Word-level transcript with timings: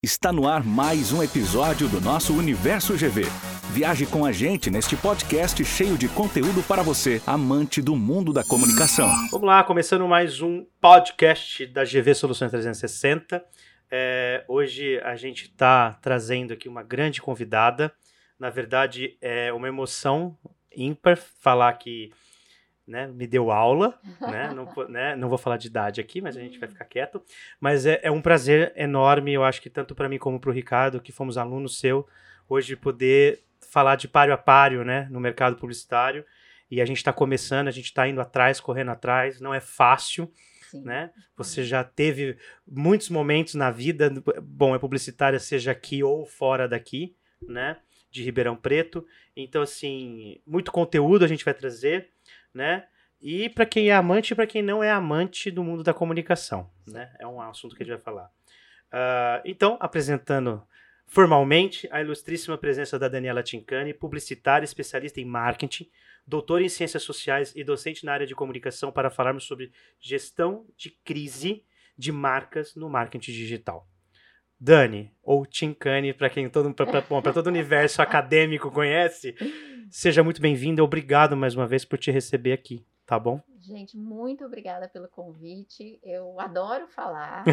Está 0.00 0.32
no 0.32 0.46
ar 0.46 0.62
mais 0.62 1.12
um 1.12 1.24
episódio 1.24 1.88
do 1.88 2.00
nosso 2.00 2.32
Universo 2.32 2.92
GV. 2.92 3.22
Viaje 3.72 4.06
com 4.06 4.24
a 4.24 4.30
gente 4.30 4.70
neste 4.70 4.96
podcast 4.96 5.64
cheio 5.64 5.98
de 5.98 6.08
conteúdo 6.08 6.62
para 6.62 6.84
você, 6.84 7.20
amante 7.26 7.82
do 7.82 7.96
mundo 7.96 8.32
da 8.32 8.44
comunicação. 8.44 9.08
Vamos 9.32 9.44
lá, 9.48 9.64
começando 9.64 10.06
mais 10.06 10.40
um 10.40 10.64
podcast 10.80 11.66
da 11.66 11.82
GV 11.82 12.14
Soluções 12.14 12.52
360. 12.52 13.44
É, 13.90 14.44
hoje 14.46 15.00
a 15.00 15.16
gente 15.16 15.46
está 15.46 15.98
trazendo 16.00 16.52
aqui 16.52 16.68
uma 16.68 16.84
grande 16.84 17.20
convidada. 17.20 17.92
Na 18.38 18.50
verdade, 18.50 19.18
é 19.20 19.52
uma 19.52 19.66
emoção 19.66 20.38
ímpar 20.76 21.16
falar 21.40 21.72
que 21.72 22.12
né, 22.88 23.06
me 23.06 23.26
deu 23.26 23.50
aula, 23.50 24.00
né, 24.20 24.52
não, 24.54 24.88
né, 24.88 25.14
não, 25.14 25.28
vou 25.28 25.36
falar 25.36 25.58
de 25.58 25.68
idade 25.68 26.00
aqui, 26.00 26.20
mas 26.20 26.36
a 26.36 26.40
gente 26.40 26.58
vai 26.58 26.68
ficar 26.68 26.86
quieto, 26.86 27.22
mas 27.60 27.84
é, 27.84 28.00
é 28.02 28.10
um 28.10 28.22
prazer 28.22 28.72
enorme, 28.74 29.34
eu 29.34 29.44
acho 29.44 29.60
que 29.60 29.68
tanto 29.68 29.94
para 29.94 30.08
mim 30.08 30.18
como 30.18 30.40
para 30.40 30.50
o 30.50 30.52
Ricardo, 30.52 31.00
que 31.00 31.12
fomos 31.12 31.36
alunos 31.36 31.78
seu, 31.78 32.08
hoje 32.48 32.74
poder 32.74 33.40
falar 33.70 33.96
de 33.96 34.08
páreo 34.08 34.32
a 34.32 34.38
páreo, 34.38 34.84
né, 34.84 35.06
no 35.10 35.20
mercado 35.20 35.56
publicitário, 35.56 36.24
e 36.70 36.80
a 36.80 36.86
gente 36.86 36.96
está 36.96 37.12
começando, 37.12 37.68
a 37.68 37.72
gente 37.72 37.86
está 37.86 38.08
indo 38.08 38.20
atrás, 38.20 38.58
correndo 38.58 38.90
atrás, 38.90 39.40
não 39.40 39.52
é 39.52 39.60
fácil, 39.60 40.32
Sim. 40.70 40.82
né, 40.82 41.10
você 41.36 41.62
já 41.62 41.84
teve 41.84 42.38
muitos 42.66 43.10
momentos 43.10 43.54
na 43.54 43.70
vida, 43.70 44.10
bom, 44.42 44.74
é 44.74 44.78
publicitária, 44.78 45.38
seja 45.38 45.72
aqui 45.72 46.02
ou 46.02 46.24
fora 46.24 46.66
daqui, 46.66 47.14
né, 47.46 47.76
de 48.10 48.24
Ribeirão 48.24 48.56
Preto, 48.56 49.04
então, 49.36 49.62
assim, 49.62 50.40
muito 50.44 50.72
conteúdo 50.72 51.24
a 51.24 51.28
gente 51.28 51.44
vai 51.44 51.54
trazer, 51.54 52.08
né? 52.52 52.86
E 53.20 53.48
para 53.48 53.66
quem 53.66 53.88
é 53.88 53.94
amante 53.94 54.32
e 54.32 54.36
para 54.36 54.46
quem 54.46 54.62
não 54.62 54.82
é 54.82 54.90
amante 54.90 55.50
do 55.50 55.64
mundo 55.64 55.82
da 55.82 55.92
comunicação, 55.92 56.70
né? 56.86 57.12
É 57.18 57.26
um 57.26 57.40
assunto 57.40 57.74
que 57.74 57.82
a 57.82 57.86
gente 57.86 57.94
vai 57.94 58.02
falar. 58.02 58.26
Uh, 58.92 59.42
então, 59.44 59.76
apresentando 59.80 60.62
formalmente 61.06 61.88
a 61.90 62.00
ilustríssima 62.00 62.56
presença 62.56 62.98
da 62.98 63.08
Daniela 63.08 63.42
Tincani, 63.42 63.92
publicitária, 63.94 64.64
especialista 64.64 65.20
em 65.20 65.24
marketing, 65.24 65.90
doutora 66.26 66.62
em 66.62 66.68
ciências 66.68 67.02
sociais 67.02 67.52
e 67.56 67.64
docente 67.64 68.04
na 68.04 68.12
área 68.12 68.26
de 68.26 68.34
comunicação 68.34 68.92
para 68.92 69.10
falarmos 69.10 69.44
sobre 69.44 69.72
gestão 69.98 70.66
de 70.76 70.90
crise 70.90 71.64
de 71.96 72.12
marcas 72.12 72.76
no 72.76 72.88
marketing 72.88 73.32
digital. 73.32 73.88
Dani, 74.60 75.12
ou 75.22 75.46
Tincani, 75.46 76.12
para 76.12 76.28
quem 76.28 76.48
todo, 76.48 76.72
pra, 76.74 77.00
bom, 77.00 77.22
todo 77.22 77.46
o 77.46 77.50
universo 77.50 78.02
acadêmico 78.02 78.70
conhece, 78.70 79.34
seja 79.90 80.22
muito 80.22 80.40
bem-vinda. 80.40 80.82
Obrigado 80.82 81.36
mais 81.36 81.54
uma 81.54 81.66
vez 81.66 81.84
por 81.84 81.98
te 81.98 82.10
receber 82.10 82.52
aqui, 82.52 82.84
tá 83.06 83.18
bom? 83.18 83.40
Gente, 83.60 83.96
muito 83.96 84.44
obrigada 84.44 84.88
pelo 84.88 85.08
convite. 85.08 85.98
Eu 86.02 86.38
adoro 86.40 86.86
falar. 86.88 87.44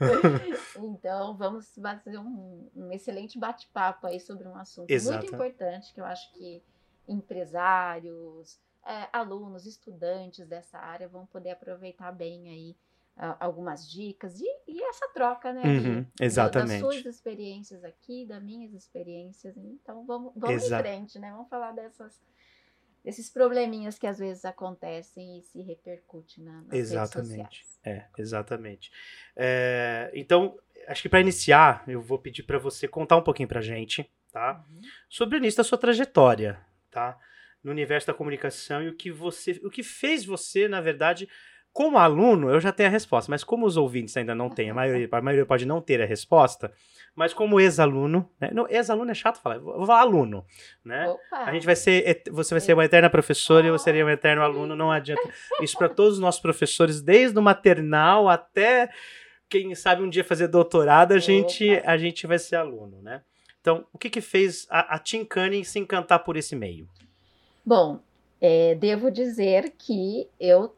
então, 0.76 1.36
vamos 1.36 1.74
fazer 2.04 2.18
um, 2.18 2.68
um 2.74 2.92
excelente 2.92 3.38
bate-papo 3.38 4.06
aí 4.06 4.18
sobre 4.18 4.48
um 4.48 4.56
assunto 4.56 4.90
Exato. 4.90 5.18
muito 5.18 5.34
importante 5.34 5.92
que 5.92 6.00
eu 6.00 6.04
acho 6.04 6.32
que 6.32 6.62
empresários, 7.06 8.58
é, 8.86 9.08
alunos, 9.12 9.66
estudantes 9.66 10.46
dessa 10.46 10.78
área 10.78 11.08
vão 11.08 11.26
poder 11.26 11.50
aproveitar 11.50 12.12
bem 12.12 12.48
aí 12.48 12.76
algumas 13.16 13.88
dicas 13.88 14.40
e, 14.40 14.46
e, 14.66 14.82
essa 14.82 15.08
troca, 15.08 15.52
né? 15.52 15.62
Uhum, 15.62 16.06
exatamente. 16.20 16.82
Das 16.82 16.94
suas 16.94 17.06
experiências 17.06 17.84
aqui, 17.84 18.26
das 18.26 18.42
minhas 18.42 18.72
experiências. 18.74 19.56
Então 19.56 20.04
vamos, 20.04 20.32
vamos 20.36 20.64
em 20.64 20.78
frente, 20.78 21.18
né? 21.18 21.30
Vamos 21.30 21.48
falar 21.48 21.72
dessas, 21.72 22.20
desses 23.04 23.30
probleminhas 23.30 23.98
que 23.98 24.06
às 24.06 24.18
vezes 24.18 24.44
acontecem 24.44 25.38
e 25.38 25.42
se 25.42 25.62
repercutem 25.62 26.44
na, 26.44 26.62
nas 26.62 26.72
exatamente. 26.72 27.64
É, 27.84 28.06
exatamente. 28.18 28.90
É, 29.36 30.10
então, 30.12 30.58
acho 30.88 31.02
que 31.02 31.08
para 31.08 31.20
iniciar, 31.20 31.84
eu 31.86 32.00
vou 32.00 32.18
pedir 32.18 32.42
para 32.42 32.58
você 32.58 32.88
contar 32.88 33.16
um 33.16 33.22
pouquinho 33.22 33.48
para 33.48 33.60
gente, 33.60 34.10
tá? 34.32 34.64
Uhum. 34.68 34.80
Sobre 35.08 35.36
o 35.36 35.38
início 35.38 35.58
da 35.58 35.64
sua 35.64 35.78
trajetória, 35.78 36.60
tá? 36.90 37.16
No 37.62 37.70
universo 37.70 38.08
da 38.08 38.14
comunicação 38.14 38.82
e 38.82 38.88
o 38.88 38.96
que 38.96 39.10
você, 39.10 39.52
o 39.64 39.70
que 39.70 39.84
fez 39.84 40.24
você, 40.24 40.66
na 40.66 40.80
verdade, 40.80 41.28
como 41.74 41.98
aluno, 41.98 42.48
eu 42.48 42.60
já 42.60 42.70
tenho 42.70 42.88
a 42.88 42.92
resposta, 42.92 43.28
mas 43.28 43.42
como 43.42 43.66
os 43.66 43.76
ouvintes 43.76 44.16
ainda 44.16 44.32
não 44.32 44.48
têm, 44.48 44.70
a 44.70 44.74
maioria, 44.74 45.08
a 45.10 45.20
maioria 45.20 45.44
pode 45.44 45.66
não 45.66 45.80
ter 45.80 46.00
a 46.00 46.06
resposta, 46.06 46.72
mas 47.16 47.34
como 47.34 47.58
ex-aluno, 47.58 48.30
né? 48.40 48.48
ex-aluno 48.70 49.10
é 49.10 49.14
chato 49.14 49.42
falar, 49.42 49.58
vou 49.58 49.84
falar 49.84 50.02
aluno, 50.02 50.46
né? 50.84 51.08
Opa. 51.08 51.36
A 51.36 51.52
gente 51.52 51.66
vai 51.66 51.74
ser, 51.74 52.22
você 52.30 52.54
vai 52.54 52.60
ser 52.60 52.74
uma 52.74 52.84
eterna 52.84 53.10
professora 53.10 53.66
e 53.66 53.70
eu 53.70 53.78
seria 53.78 54.06
um 54.06 54.08
eterno 54.08 54.42
aluno, 54.42 54.76
não 54.76 54.92
adianta. 54.92 55.28
Isso 55.60 55.76
para 55.76 55.88
todos 55.88 56.14
os 56.14 56.20
nossos 56.20 56.40
professores, 56.40 57.02
desde 57.02 57.36
o 57.36 57.42
maternal 57.42 58.28
até 58.28 58.88
quem 59.48 59.74
sabe 59.74 60.00
um 60.00 60.08
dia 60.08 60.22
fazer 60.22 60.46
doutorado, 60.46 61.10
a 61.10 61.18
gente, 61.18 61.68
a 61.84 61.96
gente 61.96 62.24
vai 62.24 62.38
ser 62.38 62.54
aluno, 62.54 63.02
né? 63.02 63.20
Então, 63.60 63.84
o 63.92 63.98
que 63.98 64.10
que 64.10 64.20
fez 64.20 64.64
a, 64.70 64.94
a 64.94 64.98
Tim 65.00 65.24
Cunning 65.24 65.64
se 65.64 65.80
encantar 65.80 66.22
por 66.22 66.36
esse 66.36 66.54
meio? 66.54 66.88
Bom, 67.66 67.98
é, 68.40 68.76
devo 68.76 69.10
dizer 69.10 69.74
que 69.76 70.28
eu 70.38 70.72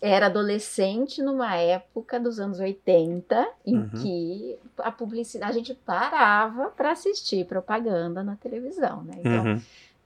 era 0.00 0.26
adolescente 0.26 1.22
numa 1.22 1.56
época 1.56 2.18
dos 2.18 2.38
anos 2.38 2.60
80 2.60 3.48
em 3.66 3.76
uhum. 3.76 3.88
que 3.90 4.58
a 4.78 4.92
publicidade 4.92 5.52
a 5.52 5.54
gente 5.54 5.74
parava 5.74 6.68
para 6.70 6.92
assistir 6.92 7.46
propaganda 7.46 8.22
na 8.22 8.36
televisão, 8.36 9.02
né? 9.02 9.14
Então 9.18 9.44
uhum. 9.44 9.60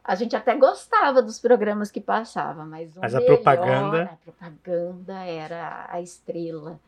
a 0.04 0.14
gente 0.14 0.36
até 0.36 0.54
gostava 0.56 1.22
dos 1.22 1.38
programas 1.38 1.90
que 1.90 2.00
passava, 2.00 2.64
mas, 2.64 2.90
mas 2.96 3.14
a 3.14 3.20
propaganda 3.20 4.02
a 4.04 4.16
propaganda 4.16 5.14
era 5.24 5.86
a 5.88 6.00
estrela, 6.00 6.78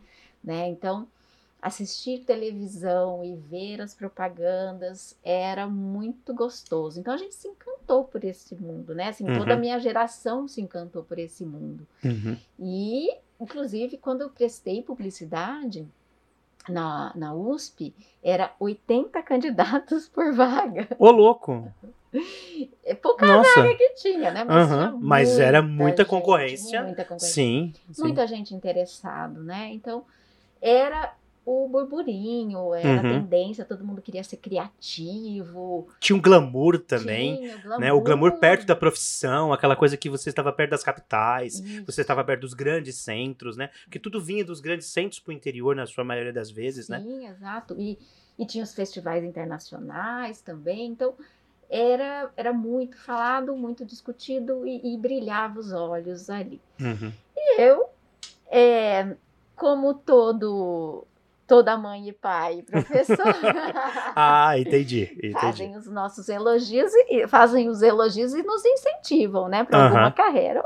né? 0.42 0.68
Então 0.68 1.06
assistir 1.64 2.18
televisão 2.26 3.24
e 3.24 3.34
ver 3.34 3.80
as 3.80 3.94
propagandas 3.94 5.16
era 5.24 5.66
muito 5.66 6.34
gostoso. 6.34 7.00
Então 7.00 7.14
a 7.14 7.16
gente 7.16 7.34
se 7.34 7.48
encantou 7.48 8.04
por 8.04 8.22
esse 8.22 8.54
mundo, 8.54 8.94
né? 8.94 9.08
Assim, 9.08 9.26
uhum. 9.26 9.38
toda 9.38 9.54
a 9.54 9.56
minha 9.56 9.80
geração 9.80 10.46
se 10.46 10.60
encantou 10.60 11.02
por 11.02 11.18
esse 11.18 11.42
mundo. 11.42 11.86
Uhum. 12.04 12.36
E, 12.58 13.16
inclusive, 13.40 13.96
quando 13.96 14.20
eu 14.20 14.28
prestei 14.28 14.82
publicidade 14.82 15.88
na, 16.68 17.12
na 17.16 17.34
USP, 17.34 17.94
era 18.22 18.52
80 18.60 19.22
candidatos 19.22 20.06
por 20.06 20.34
vaga. 20.34 20.86
Ô, 20.98 21.10
louco! 21.10 21.72
É 22.84 22.94
pouca 22.94 23.26
Nossa. 23.26 23.62
vaga 23.62 23.74
que 23.74 23.94
tinha, 23.94 24.30
né? 24.30 24.44
Mas, 24.44 24.70
uhum. 24.70 24.98
Mas 25.00 25.38
era 25.38 25.62
muita 25.62 26.02
gente, 26.02 26.10
concorrência. 26.10 26.82
Muita 26.82 27.04
concorrência. 27.04 27.32
Sim, 27.32 27.72
sim. 27.90 28.02
Muita 28.02 28.26
gente 28.26 28.54
interessada, 28.54 29.40
né? 29.40 29.70
Então, 29.72 30.04
era 30.60 31.14
o 31.46 31.68
burburinho, 31.68 32.72
era 32.74 32.88
uhum. 32.88 32.98
a 32.98 33.02
tendência, 33.02 33.64
todo 33.64 33.84
mundo 33.84 34.00
queria 34.00 34.24
ser 34.24 34.38
criativo. 34.38 35.88
Tinha 36.00 36.16
um 36.16 36.22
glamour 36.22 36.78
também, 36.78 37.36
Tinha, 37.36 37.58
glamour. 37.58 37.80
né? 37.80 37.92
O 37.92 38.00
glamour 38.00 38.32
perto 38.38 38.66
da 38.66 38.74
profissão, 38.74 39.52
aquela 39.52 39.76
coisa 39.76 39.96
que 39.96 40.08
você 40.08 40.30
estava 40.30 40.52
perto 40.52 40.70
das 40.70 40.82
capitais, 40.82 41.60
Isso. 41.60 41.84
você 41.84 42.00
estava 42.00 42.24
perto 42.24 42.40
dos 42.42 42.54
grandes 42.54 42.96
centros, 42.96 43.56
né? 43.56 43.68
Porque 43.84 43.98
tudo 43.98 44.20
vinha 44.20 44.44
dos 44.44 44.60
grandes 44.60 44.86
centros 44.86 45.20
para 45.20 45.30
o 45.30 45.34
interior, 45.34 45.76
na 45.76 45.86
sua 45.86 46.02
maioria 46.02 46.32
das 46.32 46.50
vezes, 46.50 46.86
Sim, 46.86 46.92
né? 46.92 47.00
Sim, 47.00 47.26
exato. 47.26 47.76
E, 47.78 47.98
e 48.38 48.46
tinha 48.46 48.64
os 48.64 48.74
festivais 48.74 49.22
internacionais 49.22 50.40
também, 50.40 50.86
então 50.86 51.14
era, 51.68 52.30
era 52.36 52.52
muito 52.54 52.96
falado, 52.96 53.54
muito 53.54 53.84
discutido 53.84 54.66
e, 54.66 54.94
e 54.94 54.96
brilhava 54.96 55.60
os 55.60 55.72
olhos 55.72 56.30
ali. 56.30 56.60
Uhum. 56.80 57.12
E 57.36 57.60
eu, 57.60 57.86
é, 58.50 59.14
como 59.54 59.92
todo 59.92 61.06
toda 61.46 61.76
mãe 61.76 62.08
e 62.08 62.12
pai 62.12 62.62
professor. 62.62 63.18
ah, 64.14 64.58
entendi, 64.58 65.10
entendi. 65.12 65.32
Fazem 65.32 65.76
os 65.76 65.86
nossos 65.86 66.28
elogios 66.28 66.92
e 67.08 67.26
fazem 67.28 67.68
os 67.68 67.82
elogios 67.82 68.34
e 68.34 68.42
nos 68.42 68.64
incentivam, 68.64 69.48
né, 69.48 69.64
para 69.64 69.84
alguma 69.84 70.10
carreira. 70.10 70.62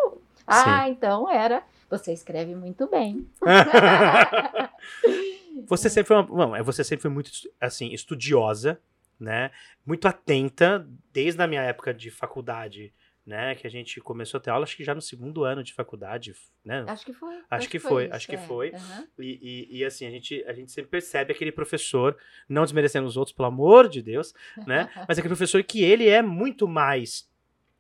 Ah, 0.47 0.85
Sim. 0.85 0.93
então 0.93 1.31
era. 1.31 1.63
Você 1.91 2.13
escreve 2.13 2.55
muito 2.55 2.87
bem. 2.87 3.27
você 5.67 5.89
sempre 5.89 6.09
foi 6.09 6.17
uma, 6.19 6.47
não, 6.47 6.57
é, 6.57 6.63
você 6.63 6.85
sempre 6.85 7.03
foi 7.03 7.11
muito 7.11 7.31
assim 7.61 7.93
estudiosa, 7.93 8.79
né? 9.19 9.51
Muito 9.87 10.07
atenta 10.07 10.87
desde 11.13 11.43
a 11.43 11.47
minha 11.47 11.63
época 11.63 11.95
de 11.95 12.11
faculdade 12.11 12.93
né? 13.29 13.55
Que 13.55 13.67
a 13.67 13.71
gente 13.71 14.01
começou 14.01 14.39
a 14.39 14.41
ter 14.41 14.49
aula, 14.49 14.65
acho 14.65 14.75
que 14.75 14.83
já 14.83 14.95
no 14.95 15.03
segundo 15.03 15.45
ano 15.45 15.63
de 15.63 15.75
faculdade, 15.75 16.35
né? 16.65 16.83
Acho 16.89 17.05
que 17.05 17.13
foi. 17.13 17.35
Acho, 17.35 17.47
acho 17.51 17.69
que 17.69 17.79
foi, 17.79 18.11
acho 18.11 18.27
que 18.27 18.37
é. 18.37 18.39
foi. 18.39 18.71
Uhum. 18.71 19.07
E, 19.19 19.69
e, 19.71 19.79
e, 19.79 19.85
assim, 19.85 20.07
a 20.07 20.11
gente, 20.11 20.43
a 20.47 20.55
gente 20.55 20.73
sempre 20.73 20.91
percebe 20.91 21.31
aquele 21.31 21.53
professor, 21.53 22.17
não 22.49 22.65
desmerecendo 22.65 23.07
os 23.07 23.19
outros, 23.19 23.37
pelo 23.37 23.49
amor 23.49 23.87
de 23.87 24.01
Deus, 24.01 24.33
né? 24.67 24.89
Mas 25.07 25.19
aquele 25.19 25.35
professor 25.35 25.63
que 25.63 25.85
ele 25.85 26.09
é 26.09 26.23
muito 26.23 26.67
mais 26.67 27.29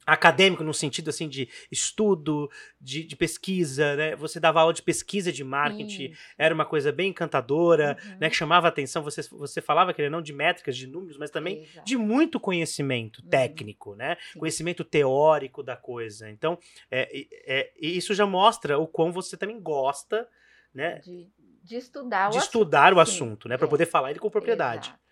acadêmico 0.08 0.64
no 0.64 0.72
sentido 0.72 1.10
assim 1.10 1.28
de 1.28 1.48
estudo, 1.70 2.50
de, 2.80 3.04
de, 3.04 3.14
pesquisa, 3.14 3.94
né? 3.94 4.16
Você 4.16 4.40
dava 4.40 4.60
aula 4.60 4.72
de 4.72 4.82
pesquisa 4.82 5.30
de 5.30 5.44
marketing, 5.44 6.14
era 6.38 6.54
uma 6.54 6.64
coisa 6.64 6.90
bem 6.90 7.10
encantadora, 7.10 7.98
uhum. 8.02 8.16
né? 8.18 8.30
Que 8.30 8.36
chamava 8.36 8.66
atenção. 8.68 9.02
Você, 9.02 9.22
você 9.30 9.60
falava 9.60 9.92
que 9.92 10.08
não 10.08 10.22
de 10.22 10.32
métricas, 10.32 10.76
de 10.76 10.86
números, 10.86 11.18
mas 11.18 11.30
também 11.30 11.62
Exato. 11.62 11.86
de 11.86 11.96
muito 11.98 12.40
conhecimento 12.40 13.22
uhum. 13.22 13.28
técnico, 13.28 13.94
né? 13.94 14.16
Sim. 14.32 14.38
Conhecimento 14.38 14.82
teórico 14.82 15.62
da 15.62 15.76
coisa. 15.76 16.30
Então, 16.30 16.58
é, 16.90 17.26
é, 17.44 17.72
isso 17.78 18.14
já 18.14 18.24
mostra 18.24 18.78
o 18.78 18.86
quão 18.86 19.12
você 19.12 19.36
também 19.36 19.60
gosta, 19.60 20.26
né? 20.74 21.00
De 21.00 21.28
de 21.62 21.76
estudar 21.76 22.28
o 22.28 22.30
de 22.30 22.38
assunto. 22.38 22.46
estudar 22.46 22.92
o 22.94 22.96
Sim, 22.96 23.02
assunto, 23.02 23.48
né? 23.48 23.58
Para 23.58 23.66
é. 23.66 23.70
poder 23.70 23.84
falar 23.84 24.10
ele 24.10 24.18
com 24.18 24.30
propriedade. 24.30 24.88
Exato. 24.88 25.08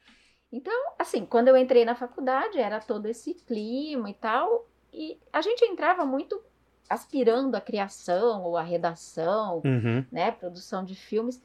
Então, 0.51 0.95
assim, 0.99 1.27
quando 1.27 1.49
eu 1.49 1.57
entrei 1.57 1.85
na 1.85 1.95
faculdade, 1.95 2.59
era 2.59 2.81
todo 2.81 3.07
esse 3.07 3.35
clima 3.35 4.09
e 4.09 4.15
tal, 4.15 4.67
e 4.97 5.19
a 5.33 5.43
gente 5.43 5.63
entrava 5.65 6.05
muito 6.07 6.41
aspirando 6.89 7.55
à 7.55 7.61
criação 7.61 8.43
ou 8.45 8.57
à 8.57 8.63
redação, 8.63 9.61
Uhum. 9.65 10.05
né, 10.11 10.31
produção 10.31 10.85
de 10.85 10.95
filmes. 10.95 11.41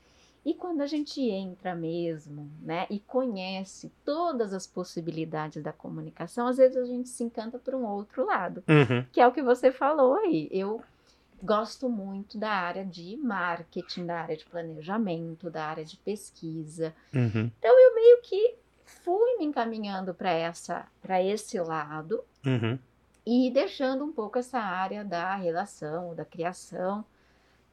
E 0.46 0.54
quando 0.56 0.82
a 0.82 0.88
gente 0.88 1.22
entra 1.22 1.76
mesmo, 1.76 2.50
né, 2.62 2.88
e 2.90 3.00
conhece 3.00 3.92
todas 4.06 4.54
as 4.54 4.66
possibilidades 4.66 5.62
da 5.62 5.74
comunicação, 5.74 6.48
às 6.48 6.58
vezes 6.58 6.78
a 6.78 6.86
gente 6.86 7.10
se 7.10 7.24
encanta 7.24 7.60
por 7.60 7.76
um 7.76 7.86
outro 7.86 8.26
lado, 8.26 8.64
Uhum. 8.68 9.06
que 9.12 9.20
é 9.22 9.28
o 9.28 9.32
que 9.32 9.42
você 9.42 9.72
falou 9.72 10.16
aí. 10.16 10.48
Eu 10.52 10.82
gosto 11.44 11.90
muito 11.90 12.38
da 12.38 12.52
área 12.52 12.86
de 12.86 13.18
marketing, 13.18 14.06
da 14.06 14.20
área 14.22 14.38
de 14.38 14.46
planejamento, 14.46 15.50
da 15.50 15.66
área 15.66 15.84
de 15.84 15.98
pesquisa 15.98 16.96
Uhum. 17.14 17.52
meio 17.96 18.22
que 18.22 18.56
fui 18.86 19.38
me 19.38 19.46
encaminhando 19.46 20.14
para 20.14 20.32
essa 20.32 20.88
para 21.02 21.22
esse 21.22 21.60
lado 21.60 22.24
Uhum. 22.46 22.78
E 23.26 23.52
deixando 23.52 24.04
um 24.04 24.12
pouco 24.12 24.40
essa 24.40 24.60
área 24.60 25.04
da 25.04 25.36
relação, 25.36 26.14
da 26.16 26.26
criação 26.26 27.04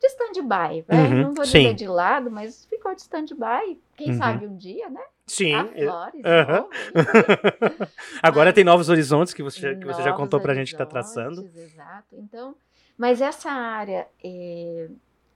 de 0.00 0.06
stand-by. 0.08 0.84
né? 0.86 1.02
Uhum, 1.08 1.22
Não 1.22 1.34
vou 1.34 1.44
sim. 1.44 1.58
dizer 1.62 1.74
de 1.74 1.86
lado, 1.88 2.30
mas 2.30 2.64
ficou 2.66 2.94
de 2.94 3.00
stand-by. 3.00 3.80
Quem 3.96 4.10
Uhum. 4.12 4.18
sabe 4.18 4.46
um 4.46 4.56
dia, 4.56 4.88
né? 4.88 5.02
Sim. 5.26 5.54
A 5.54 5.64
Flores, 5.64 6.22
novo, 6.22 6.70
Agora 8.22 8.46
Mas- 8.46 8.54
tem 8.54 8.64
novos 8.64 8.88
horizontes 8.88 9.34
que 9.34 9.42
você 9.42 9.60
já, 9.60 9.74
que 9.74 9.84
você 9.86 10.02
já 10.02 10.12
contou 10.12 10.40
pra 10.40 10.54
gente 10.54 10.72
que 10.72 10.78
tá 10.78 10.86
traçando. 10.86 11.48
Exato. 11.54 12.14
Então, 12.16 12.54
mas 12.96 13.20
essa 13.20 13.50
área 13.50 14.06
é, 14.24 14.88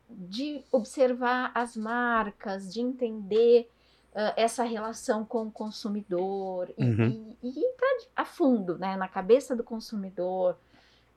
de 0.08 0.62
observar 0.70 1.50
as 1.54 1.76
marcas, 1.76 2.72
de 2.72 2.80
entender 2.80 3.68
essa 4.36 4.62
relação 4.64 5.24
com 5.24 5.44
o 5.46 5.50
consumidor 5.50 6.68
e, 6.76 6.84
Uhum. 6.84 7.34
e- 7.42 7.48
e 7.48 7.64
entrar 7.64 7.88
a 8.16 8.24
fundo, 8.24 8.76
né, 8.78 8.96
na 8.96 9.08
cabeça 9.08 9.56
do 9.56 9.64
consumidor, 9.64 10.56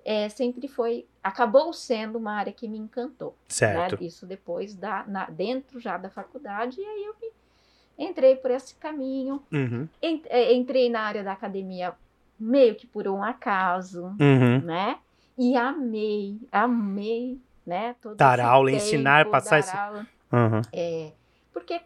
é, 0.04 0.30
sempre 0.30 0.68
foi, 0.68 1.06
acabou 1.24 1.74
sendo 1.74 2.18
uma 2.18 2.34
área 2.34 2.54
que 2.54 2.68
me 2.68 2.78
encantou 2.78 3.30
né? 3.32 3.36
Certo. 3.50 4.04
Isso 4.04 4.26
depois 4.26 4.74
da, 4.76 5.04
na- 5.08 5.30
dentro 5.30 5.80
já 5.80 5.98
da 5.98 6.10
faculdade 6.10 6.80
e 6.80 6.86
aí 6.86 7.04
eu 7.06 7.16
me- 7.22 8.06
entrei 8.08 8.36
por 8.36 8.52
esse 8.52 8.76
caminho 8.76 9.42
Uhum. 9.52 9.88
É, 10.02 10.54
entrei 10.54 10.90
na 10.90 11.02
área 11.02 11.24
da 11.24 11.32
academia 11.32 11.94
meio 12.40 12.76
que 12.76 12.86
por 12.86 13.08
um 13.08 13.24
acaso, 13.24 14.06
Uhum. 14.20 14.62
né? 14.64 15.00
E 15.38 15.56
amei, 15.58 16.38
amei, 16.52 17.40
né? 17.66 17.96
Todo 18.02 18.16
Dar 18.16 18.40
aula, 18.40 18.70
tempo, 18.70 18.84
ensinar, 18.84 19.26
passar 19.30 19.60
esse- 19.60 19.76
aula. 19.76 20.06
Uhum. 20.32 20.62
É, 20.72 21.12
porque 21.52 21.82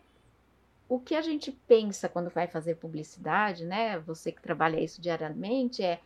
o 0.89 0.99
que 0.99 1.15
a 1.15 1.21
gente 1.21 1.51
pensa 1.51 2.09
quando 2.09 2.29
vai 2.29 2.47
fazer 2.47 2.75
publicidade, 2.75 3.63
né? 3.63 3.99
Você 3.99 4.31
que 4.31 4.41
trabalha 4.41 4.79
isso 4.83 4.99
diariamente, 4.99 5.81
é 5.83 5.99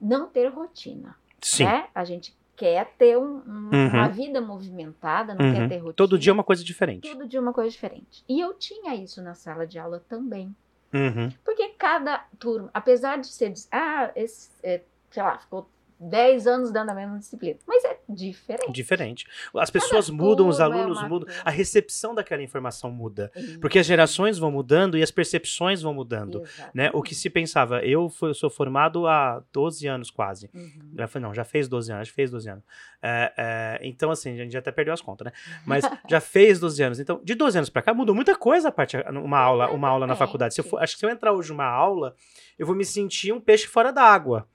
não 0.00 0.28
ter 0.28 0.48
rotina, 0.48 1.16
Sim. 1.42 1.64
né? 1.64 1.88
A 1.94 2.04
gente 2.04 2.36
quer 2.54 2.92
ter 2.98 3.16
um- 3.16 3.38
um- 3.46 3.70
Uhum. 3.72 3.88
uma 3.88 4.08
vida 4.08 4.40
movimentada, 4.40 5.34
não 5.34 5.44
Uhum. 5.46 5.54
quer 5.54 5.68
ter 5.68 5.76
rotina. 5.78 5.94
Todo 5.94 6.18
dia 6.18 6.30
é 6.30 6.34
uma 6.34 6.44
coisa 6.44 6.62
diferente. 6.62 7.08
Todo 7.10 7.26
dia 7.26 7.40
uma 7.40 7.52
coisa 7.52 7.70
diferente. 7.70 8.22
E 8.28 8.38
eu 8.38 8.52
tinha 8.54 8.94
isso 8.94 9.22
na 9.22 9.34
sala 9.34 9.66
de 9.66 9.78
aula 9.78 10.04
também. 10.08 10.54
Uhum. 10.92 11.30
Porque 11.44 11.68
cada 11.78 12.18
turma, 12.38 12.70
apesar 12.74 13.18
de 13.18 13.28
ser, 13.28 13.52
ah, 13.72 14.10
esse, 14.16 14.50
é, 14.62 14.82
sei 15.10 15.22
lá, 15.22 15.38
ficou 15.38 15.68
10 16.00 16.46
anos 16.46 16.70
dando 16.72 16.90
a 16.90 16.94
mesma 16.94 17.18
disciplina, 17.18 17.58
mas 17.66 17.84
é 17.84 17.98
diferente. 18.08 18.72
Diferente. 18.72 19.26
As 19.56 19.70
pessoas 19.70 20.08
mudam, 20.08 20.48
os 20.48 20.60
é 20.60 20.62
alunos 20.62 20.98
uma 20.98 21.08
mudam, 21.08 21.28
a 21.44 21.50
recepção 21.50 22.14
daquela 22.14 22.42
informação 22.42 22.90
muda. 22.90 23.30
Isso, 23.34 23.58
Porque 23.60 23.78
as 23.78 23.86
gerações 23.86 24.38
vão 24.38 24.50
mudando 24.50 24.96
e 24.96 25.02
as 25.02 25.10
percepções 25.10 25.82
vão 25.82 25.92
mudando. 25.92 26.42
Né? 26.72 26.90
O 26.94 27.02
que 27.02 27.14
se 27.14 27.28
pensava, 27.28 27.80
eu 27.84 28.08
fui- 28.08 28.32
sou 28.34 28.48
formado 28.48 29.06
há 29.06 29.42
12 29.52 29.86
anos 29.86 30.10
quase. 30.10 30.48
Uhum. 30.54 30.92
Já 30.96 31.06
foi, 31.08 31.20
não, 31.20 31.34
já 31.34 31.44
fez 31.44 31.68
12 31.68 31.92
anos, 31.92 32.08
já 32.08 32.14
fez 32.14 32.30
12 32.30 32.48
anos. 32.48 32.64
É, 33.02 33.32
é, 33.36 33.78
então, 33.86 34.10
assim, 34.10 34.32
a 34.32 34.36
gente 34.36 34.52
já 34.52 34.58
até 34.60 34.70
perdeu 34.72 34.94
as 34.94 35.00
contas, 35.00 35.24
né? 35.26 35.32
Mas 35.66 35.84
já 36.08 36.20
fez 36.20 36.58
12 36.60 36.82
anos. 36.82 37.00
Então, 37.00 37.20
de 37.24 37.34
12 37.34 37.58
anos 37.58 37.70
pra 37.70 37.82
cá, 37.82 37.92
mudou 37.92 38.14
muita 38.14 38.36
coisa 38.36 38.68
a 38.68 38.72
parte, 38.72 38.96
uma 38.96 39.38
aula, 39.38 39.70
uma 39.70 39.88
aula 39.88 40.06
na 40.06 40.14
faculdade. 40.16 40.54
Se 40.54 40.60
eu 40.60 40.64
for- 40.64 40.80
acho 40.82 40.94
que 40.94 41.00
se 41.00 41.06
eu 41.06 41.10
entrar 41.10 41.32
hoje 41.32 41.50
numa 41.50 41.66
aula, 41.66 42.14
eu 42.58 42.66
vou 42.66 42.74
me 42.76 42.84
sentir 42.84 43.32
um 43.32 43.40
peixe 43.40 43.66
fora 43.66 43.92
d'água. 43.92 44.46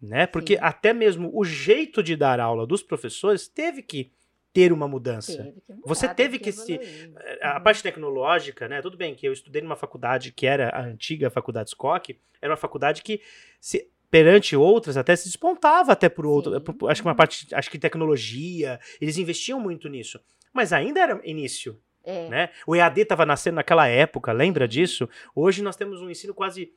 Né? 0.00 0.26
Porque 0.26 0.54
Sim. 0.54 0.60
até 0.62 0.92
mesmo 0.94 1.30
o 1.34 1.44
jeito 1.44 2.02
de 2.02 2.16
dar 2.16 2.40
aula 2.40 2.66
dos 2.66 2.82
professores 2.82 3.46
teve 3.46 3.82
que 3.82 4.10
ter 4.52 4.72
uma 4.72 4.88
mudança. 4.88 5.36
Teve 5.36 5.60
que 5.60 5.72
mudar, 5.72 5.82
Você 5.86 6.08
teve 6.14 6.38
que 6.38 6.50
se- 6.50 6.72
evoluir. 6.74 7.12
A 7.42 7.56
Uhum. 7.58 7.62
parte 7.62 7.82
tecnológica, 7.82 8.66
né? 8.66 8.80
Tudo 8.80 8.96
bem 8.96 9.14
que 9.14 9.26
eu 9.28 9.32
estudei 9.32 9.60
numa 9.62 9.76
faculdade 9.76 10.32
que 10.32 10.46
era 10.46 10.70
a 10.70 10.82
antiga 10.82 11.28
faculdade 11.30 11.70
Scott, 11.70 12.18
era 12.40 12.50
uma 12.50 12.56
faculdade 12.56 13.02
que 13.02 13.20
se 13.60 13.88
perante 14.10 14.56
outras 14.56 14.96
até 14.96 15.14
se 15.14 15.26
despontava 15.26 15.92
até 15.92 16.08
por 16.08 16.26
outro, 16.26 16.58
por- 16.62 16.90
acho 16.90 17.02
que 17.02 17.06
uma 17.08 17.14
parte, 17.14 17.46
acho 17.54 17.70
que 17.70 17.78
tecnologia, 17.78 18.80
eles 19.00 19.18
investiam 19.18 19.60
muito 19.60 19.88
nisso. 19.88 20.18
Mas 20.52 20.72
ainda 20.72 20.98
era 21.00 21.20
início, 21.24 21.78
É, 22.02 22.28
né? 22.28 22.48
O 22.66 22.74
EAD 22.74 23.02
estava 23.02 23.24
nascendo 23.26 23.56
naquela 23.56 23.86
época, 23.86 24.32
lembra 24.32 24.66
disso? 24.66 25.08
Hoje 25.34 25.62
nós 25.62 25.76
temos 25.76 26.00
um 26.00 26.10
ensino 26.10 26.32
quase 26.34 26.72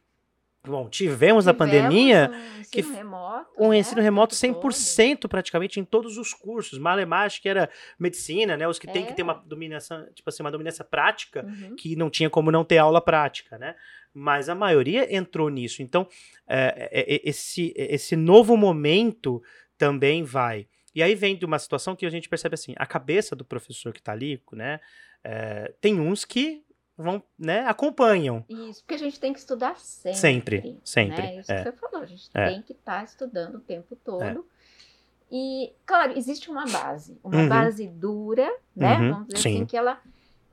Bom, 0.66 0.88
tivemos 0.88 1.46
na 1.46 1.54
tivemos 1.54 1.56
pandemia 1.74 2.32
um 2.32 2.60
ensino 2.62 2.66
que- 2.72 2.82
remoto, 2.96 3.50
um 3.60 3.70
né, 3.72 3.78
ensino 3.80 4.02
remoto 4.02 4.34
o 4.34 4.40
tempo 4.40 4.62
todo. 4.62 4.72
100% 4.72 5.28
praticamente 5.28 5.78
em 5.80 5.84
todos 5.84 6.18
os 6.18 6.34
cursos. 6.34 6.80
Matemática, 6.80 7.42
que 7.42 7.50
era 7.50 7.70
medicina, 8.00 8.56
né? 8.56 8.66
Os 8.66 8.80
que 8.80 8.88
tem 8.88 9.06
que 9.06 9.14
ter 9.14 9.24
É. 9.24 9.26
uma 9.26 9.34
dominação, 9.34 10.06
tipo 10.14 10.30
assim, 10.30 10.42
uma 10.42 10.52
dominância 10.52 10.86
prática, 10.86 11.46
Uhum. 11.46 11.76
que 11.76 11.98
não 11.98 12.10
tinha 12.10 12.30
como 12.30 12.50
não 12.50 12.64
ter 12.64 12.78
aula 12.78 13.02
prática, 13.02 13.58
né? 13.58 13.76
Mas 14.14 14.48
a 14.48 14.56
maioria 14.56 15.14
entrou 15.14 15.50
nisso. 15.50 15.82
Então, 15.82 16.08
é, 16.48 16.90
é, 16.94 17.16
é, 17.16 17.22
esse, 17.26 17.74
esse 17.76 18.16
novo 18.16 18.56
momento 18.56 19.44
também 19.78 20.24
vai. 20.24 20.66
E 20.96 21.04
aí 21.04 21.14
vem 21.14 21.36
de 21.36 21.44
uma 21.44 21.60
situação 21.60 21.94
que 21.94 22.06
a 22.06 22.10
gente 22.10 22.30
percebe 22.30 22.54
assim, 22.54 22.74
a 22.78 22.86
cabeça 22.86 23.36
do 23.36 23.44
professor 23.44 23.92
que 23.92 24.00
está 24.00 24.14
ali, 24.14 24.42
né? 24.54 24.80
é, 25.26 25.74
tem 25.82 26.00
uns 26.00 26.24
que 26.26 26.62
vão, 26.98 27.24
né, 27.38 27.66
acompanham. 27.66 28.46
Isso, 28.48 28.82
porque 28.82 28.94
a 28.96 28.98
gente 29.00 29.20
tem 29.20 29.34
que 29.34 29.40
estudar 29.40 29.78
sempre. 29.80 30.18
Sempre, 30.18 30.80
sempre, 30.84 31.22
Né? 31.22 31.40
Isso 31.40 31.52
é. 31.52 31.58
que 31.64 31.64
você 31.64 31.72
falou, 31.78 32.02
a 32.02 32.06
gente 32.06 32.30
É. 32.34 32.48
tem 32.50 32.62
que 32.62 32.74
estar 32.74 33.04
estudando 33.04 33.56
o 33.56 33.60
tempo 33.62 33.96
todo. 33.96 34.46
E, 35.32 35.74
claro, 35.86 36.16
existe 36.18 36.50
uma 36.52 36.66
base, 36.66 37.20
uma 37.24 37.36
Uhum. 37.38 37.50
base 37.50 37.88
dura, 37.88 38.48
né? 38.76 38.98
Uhum, 38.98 39.12
Vamos 39.14 39.28
dizer 39.30 39.42
sim. 39.42 39.56
assim, 39.56 39.66
que 39.66 39.76
ela. 39.76 40.00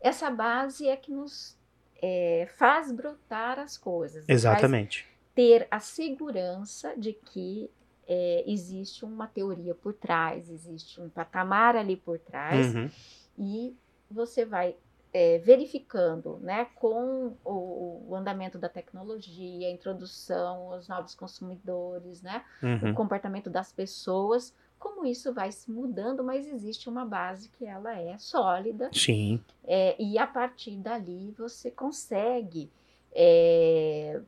Essa 0.01 0.31
base 0.31 0.89
é 0.89 0.97
que 0.97 1.11
nos 1.13 1.59
é, 2.03 2.49
faz 2.57 2.91
brotar 2.91 3.59
as 3.59 3.77
coisas. 3.77 4.25
Exatamente. 4.27 5.07
ter 5.35 5.69
a 5.71 5.79
segurança 5.81 6.95
de 6.97 7.13
que 7.13 7.71
é, 8.09 8.43
existe 8.47 9.05
uma 9.05 9.27
teoria 9.27 9.75
por 9.75 9.93
trás, 9.95 10.51
existe 10.51 11.01
um 11.01 11.09
patamar 11.11 11.77
ali 11.77 11.97
por 11.97 12.19
trás, 12.19 12.75
Uhum, 12.75 12.91
e 13.39 13.77
você 14.11 14.45
vai 14.45 14.75
é, 15.13 15.39
verificando 15.39 16.39
né, 16.41 16.67
com 16.77 17.37
o, 17.45 18.07
o 18.09 18.15
andamento 18.15 18.59
da 18.59 18.69
tecnologia, 18.69 19.69
a 19.69 19.71
introdução, 19.71 20.69
os 20.77 20.89
novos 20.89 21.15
consumidores, 21.15 22.23
né, 22.23 22.45
o 22.63 22.87
uhum. 22.87 22.95
comportamento 22.95 23.51
das 23.51 23.73
pessoas, 23.73 24.55
como 24.79 25.05
isso 25.05 25.33
vai 25.35 25.53
se 25.53 25.71
mudando, 25.71 26.25
mas 26.25 26.47
existe 26.47 26.89
uma 26.89 27.05
base 27.05 27.49
que 27.51 27.67
ela 27.67 27.99
é 27.99 28.17
sólida 28.19 28.89
Sim. 28.93 29.43
é, 29.65 29.95
e 30.03 30.19
a 30.19 30.27
partir 30.27 30.77
dali 30.77 31.35
você 31.37 31.71
consegue 31.71 32.71
é, 33.13 34.21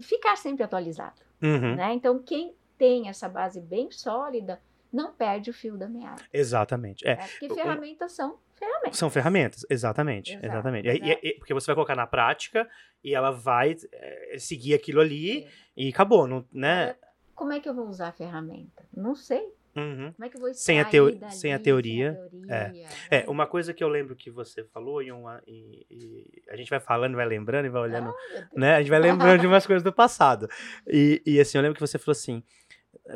ficar 0.00 0.36
sempre 0.36 0.64
atualizado. 0.64 1.20
Uhum. 1.42 1.76
Né? 1.76 1.92
Então, 1.94 2.18
quem 2.20 2.54
tem 2.78 3.08
essa 3.08 3.28
base 3.28 3.60
bem 3.60 3.90
sólida 3.90 4.60
não 4.92 5.12
perde 5.12 5.50
o 5.50 5.54
fio 5.54 5.76
da 5.76 5.88
meada. 5.88 6.22
Exatamente. 6.32 7.06
É. 7.06 7.16
né? 7.16 7.28
Porque 7.38 7.52
o- 7.52 7.54
ferramentas 7.54 8.12
são 8.12 8.38
ferramentas. 8.66 8.98
São 8.98 9.10
ferramentas, 9.10 9.66
exatamente. 9.70 10.32
Exato, 10.32 10.46
exatamente. 10.46 10.88
Exato. 10.88 11.04
e- 11.22 11.28
e- 11.30 11.34
porque 11.38 11.54
você 11.54 11.66
vai 11.66 11.74
colocar 11.74 11.96
na 11.96 12.06
prática 12.06 12.68
e 13.02 13.14
ela 13.14 13.30
vai 13.30 13.76
é, 13.92 14.36
seguir 14.38 14.74
aquilo 14.74 15.00
ali 15.00 15.44
É. 15.44 15.48
e 15.76 15.88
acabou, 15.88 16.26
não, 16.26 16.44
né? 16.52 16.94
Como 17.34 17.52
é 17.52 17.60
que 17.60 17.68
eu 17.68 17.74
vou 17.74 17.88
usar 17.88 18.08
a 18.08 18.12
ferramenta? 18.12 18.84
Não 18.96 19.14
sei. 19.14 19.42
Uhum. 19.74 20.12
Como 20.12 20.24
é 20.26 20.28
que 20.28 20.36
eu 20.36 20.40
vou 20.42 20.52
Sem 20.52 20.80
a 20.80 20.84
teo- 20.84 21.16
dali, 21.18 21.34
sem 21.34 21.54
a 21.54 21.58
teoria, 21.58 22.12
teoria, 22.12 22.86
É, 23.10 23.20
né? 23.20 23.24
uma 23.26 23.46
coisa 23.46 23.72
que 23.72 23.82
eu 23.82 23.88
lembro 23.88 24.14
que 24.14 24.30
você 24.30 24.62
falou 24.64 25.02
e, 25.02 25.10
uma, 25.10 25.42
e- 25.46 25.86
e 25.90 26.42
a 26.50 26.56
gente 26.56 26.68
vai 26.68 26.78
falando, 26.78 27.14
vai 27.16 27.24
lembrando 27.26 27.64
e 27.64 27.68
vai 27.70 27.80
olhando, 27.80 28.10
Ah, 28.10 28.48
né? 28.54 28.74
A 28.74 28.80
gente 28.80 28.90
vai 28.90 29.00
lembrando 29.00 29.40
de 29.40 29.46
umas 29.48 29.66
coisas 29.66 29.82
do 29.82 29.90
passado. 29.90 30.46
E, 30.86 31.22
e, 31.24 31.40
assim, 31.40 31.56
eu 31.56 31.62
lembro 31.62 31.74
que 31.76 31.80
você 31.80 31.98
falou 31.98 32.12
assim, 32.12 32.42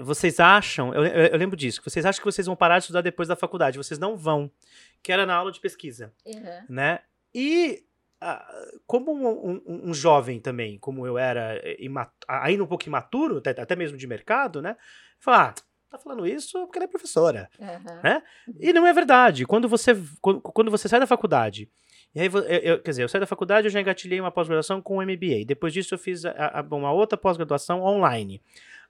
vocês 0.02 0.38
acham, 0.40 0.92
eu, 0.94 1.04
eu- 1.04 1.36
lembro 1.38 1.56
disso, 1.56 1.80
vocês 1.84 2.04
acham 2.04 2.20
que 2.20 2.24
vocês 2.30 2.46
vão 2.46 2.56
parar 2.56 2.78
de 2.78 2.84
estudar 2.84 3.00
depois 3.00 3.28
da 3.28 3.36
faculdade, 3.36 3.78
vocês 3.78 3.98
não 3.98 4.16
vão, 4.16 4.50
que 5.02 5.12
era 5.12 5.24
na 5.26 5.34
aula 5.34 5.50
de 5.52 5.60
pesquisa. 5.60 6.12
Uhum. 6.24 6.60
né? 6.68 7.00
E 7.34 7.84
ah, 8.20 8.46
como 8.86 9.12
um, 9.12 9.50
um- 9.66 9.90
um 9.90 9.94
jovem 9.94 10.40
também, 10.40 10.78
como 10.78 11.06
eu 11.06 11.18
era, 11.18 11.56
eh, 11.62 11.76
ainda 12.26 12.64
um 12.64 12.66
pouco 12.66 12.86
imaturo, 12.86 13.38
até, 13.38 13.50
até 13.50 13.76
mesmo 13.76 13.98
de 13.98 14.06
mercado, 14.06 14.62
né? 14.62 14.74
Falar, 15.20 15.50
ah, 15.50 15.54
tá 15.90 15.98
falando 15.98 16.26
isso 16.26 16.64
porque 16.64 16.78
ela 16.78 16.86
é 16.86 16.88
professora. 16.88 17.48
Aham. 17.60 18.00
né? 18.02 18.22
E 18.58 18.72
não 18.72 18.86
é 18.86 18.92
verdade. 18.94 19.44
Quando 19.44 19.68
você, 19.68 19.94
quando, 20.22 20.40
quando 20.40 20.70
você 20.70 20.88
sai 20.88 20.98
da 20.98 21.06
faculdade, 21.06 21.70
e 22.14 22.20
aí, 22.20 22.26
eu, 22.26 22.38
eu- 22.42 22.80
quer 22.82 22.90
dizer, 22.92 23.02
eu 23.02 23.08
saí 23.08 23.20
da 23.20 23.26
faculdade, 23.26 23.66
eu 23.66 23.70
já 23.70 23.78
engatilhei 23.82 24.18
uma 24.18 24.30
pós-graduação 24.30 24.80
com 24.80 24.96
um 24.96 25.02
MBA. 25.02 25.44
Depois 25.46 25.70
disso, 25.74 25.92
eu 25.94 25.98
fiz 25.98 26.24
a- 26.24 26.60
a- 26.60 26.74
uma 26.74 26.90
outra 26.92 27.18
pós-graduação 27.18 27.82
online. 27.82 28.40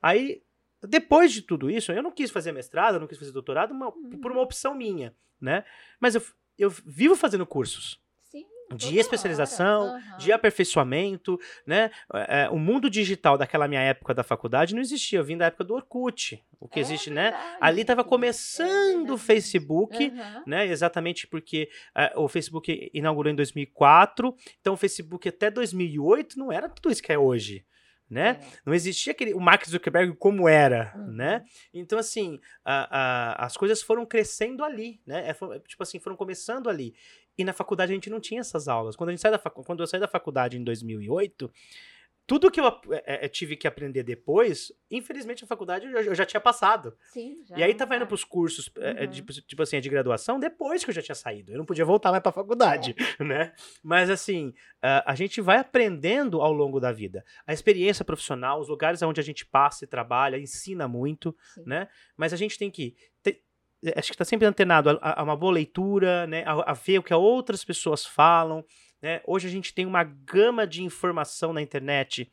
Aí, 0.01 0.41
depois 0.83 1.33
de 1.33 1.43
tudo 1.43 1.71
isso, 1.71 1.93
eu 1.93 2.03
não 2.03 2.11
quis 2.11 2.31
fazer 2.31 2.53
mestrado, 2.53 2.95
eu 2.95 3.01
não 3.01 3.07
quis 3.07 3.19
fazer 3.19 3.33
doutorado, 3.33 3.73
uma- 3.73 3.93
por 4.21 4.33
uma 4.33 4.43
opção 4.43 4.75
minha, 4.75 5.15
né? 5.41 5.65
Mas 6.01 6.15
eu, 6.15 6.23
eu 6.59 6.71
vivo 6.71 7.15
fazendo 7.17 7.47
cursos 7.47 8.01
Sim, 8.25 8.45
de 8.75 8.99
especialização. 8.99 9.95
Aham. 9.95 10.17
de 10.19 10.33
aperfeiçoamento, 10.33 11.39
né? 11.67 11.91
É, 12.13 12.43
é, 12.45 12.49
o 12.51 12.59
mundo 12.59 12.89
digital 12.91 13.37
daquela 13.39 13.69
minha 13.69 13.81
época 13.81 14.15
da 14.15 14.23
faculdade 14.23 14.75
não 14.75 14.81
existia. 14.81 15.19
Eu 15.19 15.25
vim 15.25 15.37
da 15.37 15.47
época 15.47 15.63
do 15.65 15.75
Orkut. 15.75 16.43
O 16.59 16.67
que 16.69 16.79
É 16.79 16.83
existe, 16.83 17.11
né? 17.11 17.31
verdade, 17.31 17.57
Ali 17.61 17.81
estava 17.83 18.01
é 18.01 18.05
começando 18.05 19.01
o 19.03 19.17
verdade. 19.17 19.23
Facebook, 19.23 20.07
Aham. 20.09 20.43
né? 20.47 20.67
Exatamente 20.67 21.27
porque 21.27 21.69
eh, 21.95 22.13
o 22.17 22.29
Facebook 22.29 22.91
inaugurou 22.95 23.31
em 23.31 23.37
2004, 23.37 24.35
então 24.61 24.75
o 24.75 24.77
Facebook 24.77 25.29
até 25.29 25.51
2008 25.51 26.39
não 26.39 26.51
era 26.51 26.69
tudo 26.69 26.91
isso 26.91 27.03
que 27.03 27.13
é 27.13 27.19
hoje, 27.19 27.65
né? 28.09 28.39
É. 28.41 28.47
Não 28.65 28.73
existia 28.75 29.13
aquele 29.13 29.35
o 29.35 29.41
Mark 29.41 29.65
Zuckerberg 29.67 30.15
como 30.17 30.49
era, 30.49 30.93
Uhum. 30.97 31.13
né? 31.13 31.45
Então 31.75 31.99
assim, 31.99 32.39
a- 32.65 32.89
a- 33.43 33.47
as 33.47 33.57
coisas 33.57 33.83
foram 33.83 34.07
crescendo 34.07 34.65
ali, 34.65 35.01
né? 35.07 35.29
É, 35.31 35.33
tipo 35.67 35.83
assim, 35.83 35.99
foram 35.99 36.17
começando 36.17 36.69
ali. 36.69 36.95
E 37.39 37.45
na 37.45 37.53
faculdade 37.53 37.93
a 37.93 37.95
gente 37.95 38.09
não 38.09 38.21
tinha 38.21 38.41
essas 38.41 38.67
aulas. 38.69 38.97
Quando 38.97 39.11
a 39.11 39.13
gente 39.13 39.21
sai 39.21 39.31
da 39.31 39.39
facu- 39.39 39.63
quando 39.65 39.81
eu 39.83 39.87
saí 39.87 40.01
da 40.01 40.09
faculdade 40.09 40.57
em 40.57 40.65
2008, 40.65 41.51
tudo 42.27 42.51
que 42.51 42.61
eu 42.61 42.67
eh, 42.67 43.25
eh, 43.25 43.29
tive 43.29 43.57
que 43.57 43.69
aprender 43.69 44.03
depois, 44.03 44.73
infelizmente 44.91 45.45
a 45.45 45.47
faculdade 45.47 45.87
eu 45.87 45.93
já- 45.93 46.11
eu 46.11 46.15
já 46.15 46.27
tinha 46.27 46.41
passado. 46.41 46.97
Sim, 47.13 47.39
já 47.45 47.57
E 47.57 47.63
aí 47.63 47.73
tava 47.75 47.95
indo 47.95 48.01
tá. 48.03 48.07
pros 48.07 48.25
cursos, 48.25 48.69
é, 48.79 49.03
é, 49.03 49.05
Uhum. 49.07 49.11
tipo, 49.11 49.33
tipo 49.33 49.63
assim, 49.63 49.81
de 49.81 49.89
graduação, 49.89 50.41
depois 50.41 50.85
que 50.85 50.91
eu 50.91 50.95
já 50.95 51.03
tinha 51.03 51.15
saído. 51.15 51.53
Eu 51.53 51.59
não 51.59 51.65
podia 51.65 51.85
voltar 51.85 52.11
mais 52.11 52.23
pra 52.23 52.33
faculdade, 52.33 52.95
É. 53.21 53.25
né? 53.25 53.53
Mas 53.83 54.11
assim, 54.11 54.53
a, 54.83 55.13
a 55.13 55.15
gente 55.15 55.41
vai 55.41 55.59
aprendendo 55.59 56.41
ao 56.43 56.53
longo 56.53 56.81
da 56.81 56.91
vida. 56.91 57.25
A 57.47 57.53
experiência 57.53 58.05
profissional, 58.05 58.61
os 58.61 58.69
lugares 58.69 59.01
onde 59.03 59.21
a 59.21 59.25
gente 59.25 59.47
passa 59.47 59.85
e 59.85 59.89
trabalha, 59.89 60.37
ensina 60.39 60.89
muito, 60.89 61.37
Sim. 61.55 61.63
né? 61.65 61.89
Mas 62.17 62.33
a 62.33 62.37
gente 62.37 62.59
tem 62.59 62.71
que... 62.71 62.97
ter- 63.23 63.43
acho 63.95 64.11
que 64.11 64.17
tá 64.19 64.25
sempre 64.25 64.47
antenado 64.49 64.91
a, 64.91 64.93
a- 65.01 65.21
a 65.21 65.23
uma 65.23 65.37
boa 65.37 65.53
leitura, 65.53 66.27
né? 66.27 66.43
A, 66.45 66.71
a 66.71 66.73
ver 66.73 66.99
o 66.99 67.03
que 67.05 67.15
outras 67.15 67.65
pessoas 67.65 68.05
falam, 68.05 68.65
né? 69.03 69.21
Hoje 69.27 69.47
a 69.49 69.51
gente 69.51 69.73
tem 69.75 69.87
uma 69.87 70.05
gama 70.05 70.67
de 70.67 70.83
informação 70.83 71.53
na 71.53 71.61
internet 71.63 72.31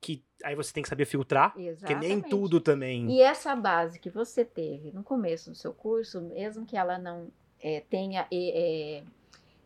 que 0.00 0.22
aí 0.42 0.56
você 0.56 0.72
tem 0.72 0.82
que 0.82 0.88
saber 0.88 1.04
filtrar, 1.04 1.54
porque 1.78 1.94
nem 1.94 2.20
tudo 2.20 2.60
também... 2.60 3.08
E 3.08 3.20
essa 3.22 3.54
base 3.54 4.00
que 4.00 4.10
você 4.10 4.44
teve 4.44 4.90
no 4.90 5.02
começo 5.04 5.50
do 5.50 5.56
seu 5.56 5.72
curso, 5.72 6.20
mesmo 6.20 6.66
que 6.66 6.76
ela 6.76 6.98
não 6.98 7.28
é, 7.62 7.84
tenha 7.88 8.26
é, 8.32 8.98
é, 8.98 9.02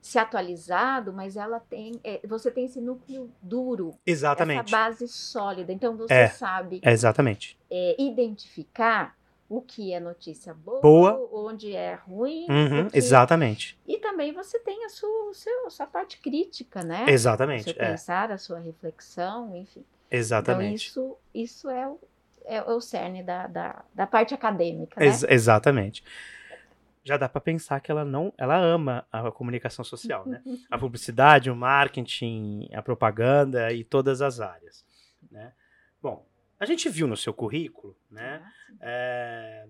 se 0.02 0.18
atualizado, 0.18 1.10
mas 1.10 1.38
ela 1.38 1.58
tem, 1.58 1.98
é, 2.04 2.20
você 2.26 2.50
tem 2.50 2.66
esse 2.66 2.82
núcleo 2.82 3.30
duro, 3.40 3.94
Exatamente. 4.06 4.60
essa 4.60 4.70
base 4.76 5.08
sólida. 5.08 5.72
Então 5.72 5.96
você 5.96 6.12
É. 6.12 6.28
sabe 6.28 6.80
exatamente. 6.84 7.58
é, 7.70 7.96
identificar 7.98 9.16
o 9.48 9.62
que 9.62 9.92
é 9.94 10.00
notícia 10.00 10.52
boa, 10.52 10.80
Boa. 10.82 11.28
onde 11.32 11.74
é 11.74 11.94
ruim. 11.94 12.46
Uhum, 12.50 12.90
que- 12.90 12.98
exatamente. 12.98 13.78
E 13.86 13.96
também 14.16 14.32
você 14.32 14.58
tem 14.60 14.82
a 14.86 14.88
sua, 14.88 15.30
o 15.30 15.34
seu- 15.34 15.70
sua 15.70 15.86
parte 15.86 16.18
crítica, 16.18 16.82
né? 16.82 17.04
O 17.04 17.10
Exatamente. 17.10 17.64
seu 17.64 17.74
É, 17.74 17.90
pensar, 17.90 18.32
a 18.32 18.38
sua 18.38 18.58
reflexão, 18.58 19.54
enfim. 19.54 19.84
exatamente. 20.10 20.90
Então, 20.90 21.12
isso, 21.12 21.18
isso 21.34 21.70
é, 21.70 21.86
o, 21.86 22.00
é 22.46 22.62
o 22.62 22.80
cerne 22.80 23.22
da, 23.22 23.46
da, 23.46 23.84
da 23.94 24.06
parte 24.06 24.32
acadêmica, 24.32 24.98
né? 24.98 25.06
Ex- 25.06 25.22
exatamente. 25.24 26.02
Já 27.04 27.18
dá 27.18 27.28
pra 27.28 27.40
pensar 27.42 27.78
que 27.80 27.90
ela 27.90 28.04
não, 28.04 28.32
ela 28.38 28.56
ama 28.56 29.06
a 29.12 29.30
comunicação 29.30 29.84
social, 29.84 30.26
né? 30.26 30.42
A 30.70 30.78
publicidade, 30.78 31.50
o 31.50 31.54
marketing, 31.54 32.68
a 32.72 32.82
propaganda 32.82 33.70
e 33.72 33.84
todas 33.84 34.22
as 34.22 34.40
áreas, 34.40 34.84
né? 35.30 35.52
Bom, 36.02 36.26
a 36.58 36.64
gente 36.64 36.88
viu 36.88 37.06
no 37.06 37.16
seu 37.16 37.32
currículo, 37.34 37.94
né? 38.10 38.42
Ah, 38.42 38.72
é, 38.80 39.66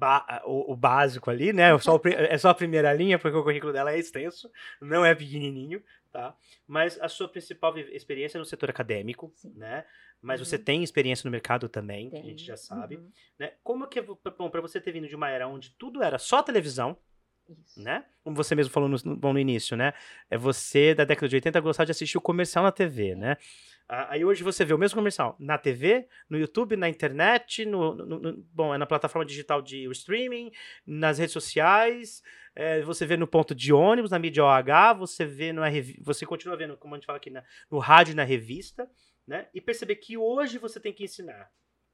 ba- 0.00 0.42
o, 0.46 0.72
o 0.72 0.76
básico 0.76 1.30
ali, 1.30 1.52
né? 1.52 1.76
Só 1.78 1.96
o 1.96 2.00
é 2.08 2.38
só 2.38 2.48
a 2.48 2.54
primeira 2.54 2.92
linha, 2.94 3.18
porque 3.18 3.36
o 3.36 3.42
currículo 3.42 3.72
dela 3.72 3.92
é 3.92 3.98
extenso, 3.98 4.50
não 4.80 5.04
é 5.04 5.14
pequenininho, 5.14 5.82
tá? 6.10 6.34
Mas 6.66 6.98
a 7.00 7.08
sua 7.08 7.28
principal 7.28 7.76
experiência 7.78 8.38
é 8.38 8.40
no 8.40 8.44
setor 8.46 8.70
acadêmico, 8.70 9.30
Sim. 9.36 9.52
né? 9.56 9.84
Mas 10.22 10.40
Uhum. 10.40 10.46
você 10.46 10.58
tem 10.58 10.82
experiência 10.82 11.26
no 11.26 11.30
mercado 11.30 11.68
também, 11.68 12.10
que 12.10 12.16
a 12.16 12.20
Tem. 12.20 12.30
gente 12.30 12.44
já 12.44 12.56
sabe, 12.56 12.96
Uhum, 12.96 13.10
né? 13.38 13.52
Como 13.62 13.86
que, 13.86 13.98
é 13.98 14.02
bom, 14.02 14.50
para 14.50 14.60
você 14.60 14.80
ter 14.80 14.92
vindo 14.92 15.08
de 15.08 15.14
uma 15.16 15.28
era 15.28 15.46
onde 15.46 15.70
tudo 15.78 16.02
era 16.02 16.18
só 16.18 16.42
televisão, 16.42 16.96
isso. 17.48 17.82
né? 17.82 18.04
Como 18.22 18.36
você 18.36 18.54
mesmo 18.54 18.72
falou 18.72 18.88
no, 18.88 19.16
bom, 19.16 19.32
no 19.32 19.38
início, 19.38 19.76
né? 19.76 19.92
É 20.30 20.36
você 20.36 20.94
da 20.94 21.04
década 21.04 21.28
de 21.28 21.36
80 21.36 21.58
gostar 21.60 21.84
de 21.84 21.90
assistir 21.90 22.18
o 22.18 22.20
comercial 22.20 22.62
na 22.64 22.72
TV, 22.72 23.14
né? 23.14 23.36
Aí 23.92 24.24
hoje 24.24 24.44
você 24.44 24.64
vê 24.64 24.72
o 24.72 24.78
mesmo 24.78 24.96
comercial 24.96 25.34
na 25.40 25.58
TV, 25.58 26.06
no 26.28 26.38
YouTube, 26.38 26.76
na 26.76 26.88
internet, 26.88 27.64
no, 27.66 27.92
no- 27.96 28.20
no- 28.20 28.36
bom, 28.52 28.72
é 28.72 28.78
na 28.78 28.86
plataforma 28.86 29.26
digital 29.26 29.60
de 29.60 29.90
streaming, 29.90 30.52
nas 30.86 31.18
redes 31.18 31.32
sociais, 31.32 32.22
é, 32.54 32.82
você 32.82 33.04
vê 33.04 33.16
no 33.16 33.26
ponto 33.26 33.52
de 33.52 33.72
ônibus, 33.72 34.12
na 34.12 34.18
mídia 34.20 34.44
OH, 34.44 34.94
você 34.94 35.26
vê 35.26 35.52
no 35.52 35.62
você 36.02 36.24
continua 36.24 36.56
vendo, 36.56 36.76
como 36.76 36.94
a 36.94 36.98
gente 36.98 37.06
fala 37.06 37.16
aqui, 37.16 37.30
na- 37.30 37.42
no 37.68 37.78
rádio 37.78 38.12
e 38.12 38.14
na 38.14 38.22
revista, 38.22 38.88
né? 39.26 39.48
E 39.52 39.60
perceber 39.60 39.96
que 39.96 40.16
hoje 40.16 40.56
você 40.56 40.78
tem 40.78 40.92
que 40.92 41.02
ensinar 41.02 41.50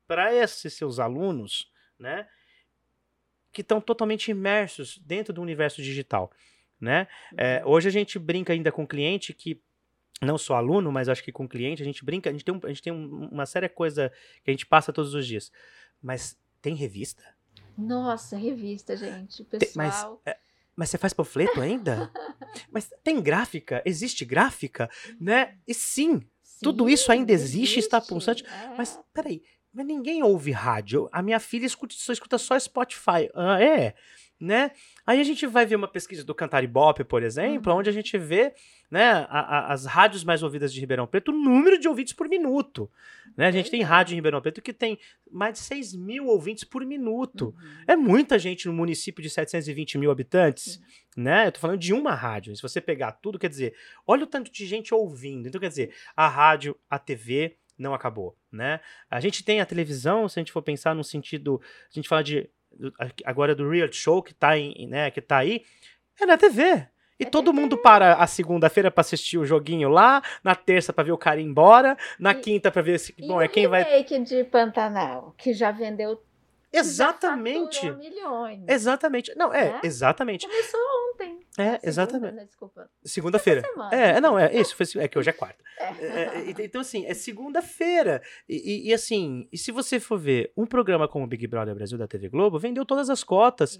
para 0.06 0.34
esses 0.34 0.74
seus 0.74 0.98
alunos, 0.98 1.72
né? 1.98 2.28
Que 3.52 3.62
estão 3.62 3.80
totalmente 3.80 4.30
imersos 4.30 4.98
dentro 4.98 5.32
do 5.32 5.40
universo 5.40 5.80
digital, 5.80 6.30
né? 6.78 7.08
É, 7.38 7.62
Uhum. 7.64 7.70
hoje 7.72 7.88
a 7.88 7.92
gente 7.92 8.18
brinca 8.18 8.52
ainda 8.52 8.70
com 8.70 8.86
cliente 8.86 9.32
que 9.32 9.62
não 10.22 10.38
só 10.38 10.54
aluno, 10.56 10.90
mas 10.90 11.08
acho 11.08 11.22
que 11.22 11.32
com 11.32 11.46
cliente 11.48 11.82
a 11.82 11.84
gente 11.84 12.04
brinca, 12.04 12.30
a 12.30 12.32
gente 12.32 12.44
tem, 12.44 12.54
um- 12.54 12.60
a 12.64 12.68
gente 12.68 12.82
tem 12.82 12.92
um- 12.92 13.28
uma 13.30 13.44
séria 13.46 13.68
coisa 13.68 14.10
que 14.42 14.50
a 14.50 14.52
gente 14.52 14.66
passa 14.66 14.92
todos 14.92 15.14
os 15.14 15.26
dias. 15.26 15.52
Mas 16.02 16.38
tem 16.62 16.74
revista? 16.74 17.22
Nossa, 17.76 18.36
revista, 18.36 18.96
gente. 18.96 19.44
Tem- 19.44 19.60
Pessoal. 19.60 20.20
mas, 20.24 20.34
é, 20.34 20.38
mas 20.74 20.90
você 20.90 20.98
faz 20.98 21.12
panfleto 21.12 21.60
ainda? 21.60 22.10
mas 22.72 22.90
tem 23.04 23.20
gráfica? 23.20 23.82
Existe 23.84 24.24
gráfica? 24.24 24.88
Né? 25.20 25.58
E 25.66 25.74
sim, 25.74 26.22
tudo 26.62 26.88
isso 26.88 27.12
ainda 27.12 27.32
existe, 27.32 27.78
está 27.78 28.00
pulsante, 28.00 28.44
É. 28.46 28.74
mas 28.76 28.98
peraí, 29.12 29.42
mas 29.72 29.84
ninguém 29.86 30.22
ouve 30.22 30.50
rádio. 30.52 31.08
A 31.12 31.20
minha 31.22 31.38
filha 31.38 31.66
escuta, 31.66 31.94
só 31.94 32.12
escuta 32.12 32.38
só 32.38 32.58
Spotify. 32.58 33.28
Ah, 33.34 33.62
é? 33.62 33.94
Né? 34.38 34.70
Aí 35.06 35.18
a 35.18 35.24
gente 35.24 35.46
vai 35.46 35.64
ver 35.64 35.76
uma 35.76 35.88
pesquisa 35.88 36.22
do 36.22 36.34
Cantar 36.34 36.62
Ibope, 36.62 37.04
por 37.04 37.22
exemplo, 37.22 37.72
Uhum. 37.72 37.78
onde 37.78 37.88
a 37.88 37.92
gente 37.92 38.18
vê 38.18 38.52
né, 38.88 39.02
a- 39.02 39.26
a- 39.30 39.72
as 39.72 39.84
rádios 39.84 40.22
mais 40.22 40.42
ouvidas 40.44 40.72
de 40.72 40.78
Ribeirão 40.78 41.06
Preto, 41.08 41.32
o 41.32 41.34
número 41.34 41.76
de 41.76 41.88
ouvintes 41.88 42.12
por 42.12 42.28
minuto. 42.28 42.88
Né? 43.36 43.46
A 43.46 43.50
gente 43.50 43.68
tem 43.70 43.82
rádio 43.82 44.12
em 44.12 44.16
Ribeirão 44.16 44.40
Preto 44.40 44.62
que 44.62 44.72
tem 44.72 44.96
mais 45.28 45.54
de 45.54 45.58
6 45.60 45.92
mil 45.94 46.26
ouvintes 46.26 46.62
por 46.62 46.84
minuto. 46.86 47.46
Uhum. 47.46 47.84
É 47.88 47.96
muita 47.96 48.38
gente 48.38 48.68
no 48.68 48.72
município 48.74 49.20
de 49.22 49.28
720 49.30 49.98
mil 49.98 50.10
habitantes, 50.10 50.74
Sim. 50.74 50.80
né? 51.20 51.48
Eu 51.48 51.52
tô 51.52 51.58
falando 51.58 51.80
de 51.80 51.92
uma 51.92 52.14
rádio. 52.14 52.54
Se 52.54 52.62
você 52.62 52.80
pegar 52.80 53.10
tudo, 53.12 53.38
quer 53.40 53.48
dizer, 53.48 53.74
olha 54.06 54.22
o 54.22 54.26
tanto 54.26 54.52
de 54.52 54.64
gente 54.66 54.94
ouvindo. 54.94 55.48
Então, 55.48 55.60
quer 55.60 55.68
dizer, 55.68 55.92
a 56.14 56.28
rádio, 56.28 56.76
a 56.88 56.96
TV 56.98 57.56
não 57.76 57.92
acabou, 57.92 58.36
né? 58.52 58.80
A 59.10 59.18
gente 59.18 59.44
tem 59.44 59.60
a 59.60 59.66
televisão, 59.66 60.28
se 60.28 60.38
a 60.38 60.40
gente 60.42 60.52
for 60.52 60.62
pensar 60.62 60.94
no 60.94 61.02
sentido, 61.02 61.60
a 61.90 61.92
gente 61.94 62.08
fala 62.08 62.22
de 62.22 62.48
agora 63.24 63.54
do 63.54 63.68
reality 63.68 63.96
show 63.96 64.22
que 64.22 64.34
tá, 64.34 64.56
em, 64.58 64.86
né, 64.86 65.10
que 65.10 65.20
tá 65.20 65.38
aí, 65.38 65.64
é 66.20 66.26
na 66.26 66.36
TV. 66.36 66.86
E 67.18 67.24
É 67.24 67.30
todo 67.30 67.50
mundo 67.52 67.78
para 67.78 68.14
a 68.14 68.26
segunda-feira 68.26 68.90
pra 68.90 69.00
assistir 69.00 69.38
o 69.38 69.46
joguinho 69.46 69.88
lá, 69.88 70.22
na 70.44 70.54
terça 70.54 70.92
pra 70.92 71.02
ver 71.02 71.12
o 71.12 71.18
cara 71.18 71.40
ir 71.40 71.44
embora, 71.44 71.96
na 72.18 72.32
E- 72.32 72.34
quinta 72.34 72.70
pra 72.70 72.82
ver 72.82 72.98
se, 73.00 73.14
bom, 73.26 73.36
o 73.36 73.40
é 73.40 73.48
quem 73.48 73.66
vai 73.66 73.82
remake 73.82 74.18
de 74.20 74.44
Pantanal, 74.44 75.34
que 75.38 75.54
já 75.54 75.70
vendeu 75.70 76.22
já 76.74 76.80
Exatamente. 76.80 77.76
faturou 77.80 77.96
milhões. 77.98 78.60
Exatamente. 78.68 79.34
Não, 79.34 79.54
é, 79.54 79.72
Né? 79.72 79.80
exatamente. 79.82 80.46
Começou 80.46 80.80
ontem. 81.14 81.38
É, 81.58 81.64
Segunda, 81.64 81.88
exatamente. 81.88 82.34
né? 82.34 82.44
Desculpa. 82.44 82.90
Segunda-feira. 83.04 83.62
É, 83.90 84.20
não, 84.20 84.38
é 84.38 84.54
isso, 84.54 84.76
foi, 84.76 84.86
é 85.02 85.08
que 85.08 85.18
hoje 85.18 85.30
é 85.30 85.32
quarta. 85.32 85.62
É. 85.78 85.84
É, 86.04 86.22
é, 86.60 86.64
então, 86.64 86.80
assim, 86.80 87.06
é 87.06 87.14
segunda-feira. 87.14 88.22
E, 88.48 88.90
e- 88.90 88.94
assim, 88.94 89.48
e 89.52 89.56
se 89.56 89.72
você 89.72 89.98
for 89.98 90.18
ver 90.18 90.52
um 90.56 90.66
programa 90.66 91.08
como 91.08 91.24
o 91.24 91.28
Big 91.28 91.46
Brother 91.46 91.74
Brasil 91.74 91.96
da 91.96 92.06
TV 92.06 92.28
Globo, 92.28 92.58
vendeu 92.58 92.84
todas 92.84 93.08
as 93.08 93.24
cotas. 93.24 93.78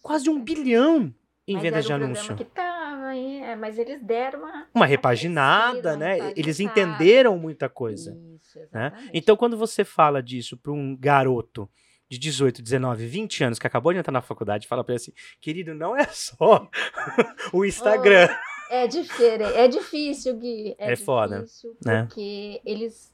Quase 0.00 0.28
um 0.30 0.42
bilhão 0.42 1.14
em 1.46 1.54
Mas 1.54 1.62
vendas 1.62 1.84
de 1.84 1.92
um 1.92 1.96
anúncio. 1.96 2.34
que 2.36 2.44
tava? 2.44 3.14
É, 3.14 3.54
mas 3.56 3.78
eles 3.78 4.00
deram 4.02 4.40
uma. 4.40 4.66
Uma 4.74 4.86
repaginada, 4.86 5.96
né? 5.96 6.16
uma 6.16 6.30
Eles 6.34 6.58
repaginada. 6.58 6.80
entenderam 6.94 7.36
muita 7.38 7.68
coisa. 7.68 8.18
Isso, 8.42 8.58
né? 8.72 8.90
Então, 9.12 9.36
quando 9.36 9.56
você 9.56 9.84
fala 9.84 10.22
disso 10.22 10.56
para 10.56 10.72
um 10.72 10.96
garoto 10.96 11.68
de 12.12 12.18
18, 12.18 12.60
19, 12.60 13.06
20 13.06 13.42
anos 13.44 13.58
que 13.58 13.66
acabou 13.66 13.90
de 13.90 13.98
entrar 13.98 14.12
na 14.12 14.20
faculdade, 14.20 14.68
fala 14.68 14.84
para 14.84 14.92
ele 14.92 15.00
assim, 15.00 15.12
querido, 15.40 15.74
não 15.74 15.96
é 15.96 16.04
só 16.08 16.68
o 17.54 17.64
Instagram. 17.64 18.28
É 18.68 18.86
diferente, 18.86 19.54
é 19.54 19.66
difícil, 19.66 20.36
Gui. 20.36 20.74
É, 20.76 20.92
É 20.92 20.96
foda, 20.96 21.38
difícil 21.40 21.74
né? 21.82 22.04
Porque 22.04 22.60
eles 22.66 23.10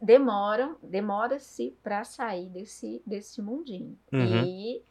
demoram, 0.00 0.76
demora-se 0.80 1.74
para 1.82 2.04
sair 2.04 2.46
desse, 2.50 3.02
desse 3.04 3.42
mundinho. 3.42 3.98
Uhum. 4.12 4.44
E 4.44 4.82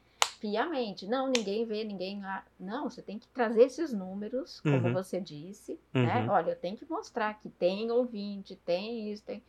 piamente, 0.42 1.08
não, 1.08 1.28
ninguém 1.28 1.66
vê, 1.66 1.86
ninguém 1.86 2.22
lá. 2.22 2.44
Não, 2.60 2.90
você 2.90 3.02
tem 3.02 3.18
que 3.18 3.28
trazer 3.30 3.64
esses 3.64 3.94
números, 3.94 4.60
como 4.60 4.88
Uhum. 4.88 4.94
você 4.94 5.20
disse, 5.22 5.80
né? 5.94 6.24
Uhum. 6.24 6.30
Olha, 6.32 6.52
eu 6.52 6.56
tenho 6.58 6.76
que 6.76 6.86
mostrar 6.90 7.34
que 7.40 7.48
tem 7.50 7.90
ouvinte, 7.90 8.56
tem 8.66 9.12
isso, 9.14 9.24
tem. 9.24 9.42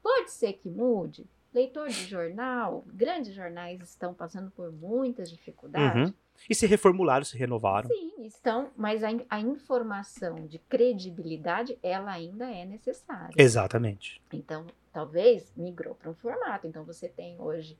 Pode 0.00 0.30
ser 0.30 0.52
que 0.52 0.68
mude. 0.68 1.26
Leitor 1.54 1.88
de 1.88 2.04
jornal, 2.06 2.84
grandes 2.88 3.32
jornais 3.32 3.80
estão 3.80 4.12
passando 4.12 4.50
por 4.50 4.72
muitas 4.72 5.30
dificuldades. 5.30 6.08
Uhum. 6.08 6.14
E 6.50 6.54
se 6.54 6.66
reformularam, 6.66 7.24
se 7.24 7.38
renovaram. 7.38 7.88
Sim, 7.88 8.12
estão, 8.24 8.70
mas 8.76 9.04
a, 9.04 9.08
a 9.30 9.40
informação 9.40 10.46
de 10.48 10.58
credibilidade, 10.58 11.78
ela 11.80 12.10
ainda 12.10 12.50
é 12.50 12.64
necessária. 12.64 13.32
Exatamente. 13.38 14.20
Então, 14.32 14.66
talvez 14.92 15.52
migrou 15.56 15.94
para 15.94 16.10
um 16.10 16.14
formato. 16.14 16.66
Então, 16.66 16.82
você 16.84 17.08
tem 17.08 17.40
hoje 17.40 17.78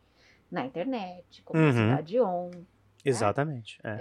na 0.49 0.65
internet, 0.65 1.43
como 1.43 1.61
Uhum. 1.61 1.69
a 1.69 1.73
Cidade 1.73 2.21
On, 2.21 2.51
Exatamente. 3.05 3.79
É. 3.85 3.97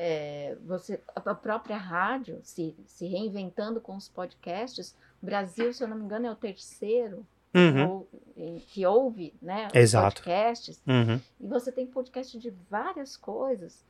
é, 0.51 0.55
você, 0.65 1.01
a 1.15 1.31
a 1.31 1.35
própria 1.35 1.75
rádio 1.75 2.39
se, 2.43 2.73
se 2.85 3.05
reinventando 3.05 3.81
com 3.81 3.97
os 3.97 4.07
podcasts. 4.07 4.95
O 5.21 5.25
Brasil, 5.25 5.73
se 5.73 5.83
eu 5.83 5.87
não 5.89 5.97
me 5.97 6.05
engano, 6.05 6.27
é 6.27 6.31
o 6.31 6.35
terceiro 6.35 7.25
Uhum. 7.55 7.89
ou- 7.89 8.09
que 8.67 8.85
ouve 8.85 9.33
né, 9.41 9.67
Exato. 9.73 10.15
podcasts. 10.23 10.81
Uhum. 10.87 11.19
E 11.39 11.47
você 11.47 11.71
tem 11.71 11.85
podcast 11.85 12.37
de 12.39 12.49
várias 12.69 13.15
coisas. 13.15 13.85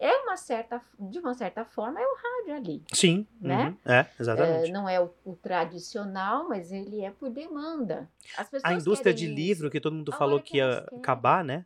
É 0.00 0.10
uma 0.22 0.36
certa, 0.36 0.80
de 0.98 1.18
uma 1.20 1.34
certa 1.34 1.64
forma, 1.64 2.00
é 2.00 2.04
o 2.04 2.16
rádio 2.16 2.54
ali. 2.56 2.82
Sim. 2.92 3.26
Né? 3.40 3.66
Uhum. 3.84 3.92
É, 3.92 4.06
exatamente. 4.18 4.68
É, 4.70 4.72
não 4.72 4.88
é 4.88 4.98
o, 5.00 5.12
o 5.24 5.36
tradicional, 5.36 6.48
mas 6.48 6.72
ele 6.72 7.02
é 7.04 7.10
por 7.10 7.30
demanda. 7.30 8.08
A 8.64 8.72
indústria 8.74 9.14
de 9.14 9.26
livro, 9.28 9.70
que 9.70 9.78
todo 9.80 9.94
mundo 9.94 10.12
A 10.12 10.16
falou 10.16 10.40
que 10.40 10.52
que 10.52 10.56
ia 10.56 10.82
querem. 10.82 10.98
acabar, 10.98 11.44
né? 11.44 11.64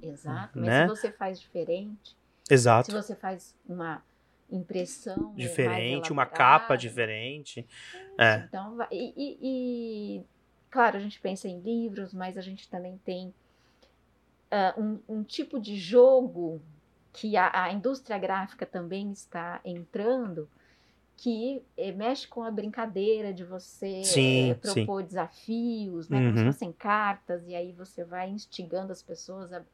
Exato, 0.00 0.58
mas 0.58 0.66
Né? 0.68 0.82
se 0.82 0.88
você 0.88 1.10
faz 1.12 1.40
diferente, 1.40 2.16
Exato. 2.50 2.90
se 2.90 2.96
você 2.96 3.14
faz 3.14 3.54
uma 3.68 4.02
impressão 4.50 5.34
Diferente, 5.34 6.12
uma 6.12 6.24
capa 6.26 6.76
diferente. 6.76 7.66
É. 8.18 8.36
Então, 8.48 8.78
e, 8.90 9.12
e- 9.16 9.38
e, 10.20 10.24
claro, 10.70 10.96
a 10.96 11.00
gente 11.00 11.20
pensa 11.20 11.48
em 11.48 11.60
livros, 11.60 12.12
mas 12.14 12.38
a 12.38 12.42
gente 12.42 12.68
também 12.68 12.98
tem 12.98 13.34
ah, 14.50 14.74
um, 14.78 15.02
um 15.08 15.24
tipo 15.24 15.58
de 15.60 15.76
jogo 15.76 16.62
que 17.12 17.36
a, 17.36 17.64
a 17.64 17.72
indústria 17.72 18.18
gráfica 18.18 18.66
também 18.66 19.10
está 19.10 19.60
entrando, 19.64 20.50
que 21.16 21.64
eh, 21.76 21.92
mexe 21.92 22.28
com 22.28 22.42
a 22.44 22.50
brincadeira 22.50 23.32
de 23.34 23.44
você 23.44 23.86
Sim, 24.00 24.50
eh, 24.50 24.54
propor 24.60 25.02
desafios, 25.04 26.08
né, 26.10 26.22
como 26.22 26.36
Uhum. 26.36 26.38
se 26.38 26.46
fossem 26.46 26.72
cartas, 26.72 27.46
e 27.48 27.54
aí 27.54 27.72
você 27.72 28.04
vai 28.04 28.30
instigando 28.30 28.92
as 28.92 29.02
pessoas 29.02 29.52
a, 29.52 29.64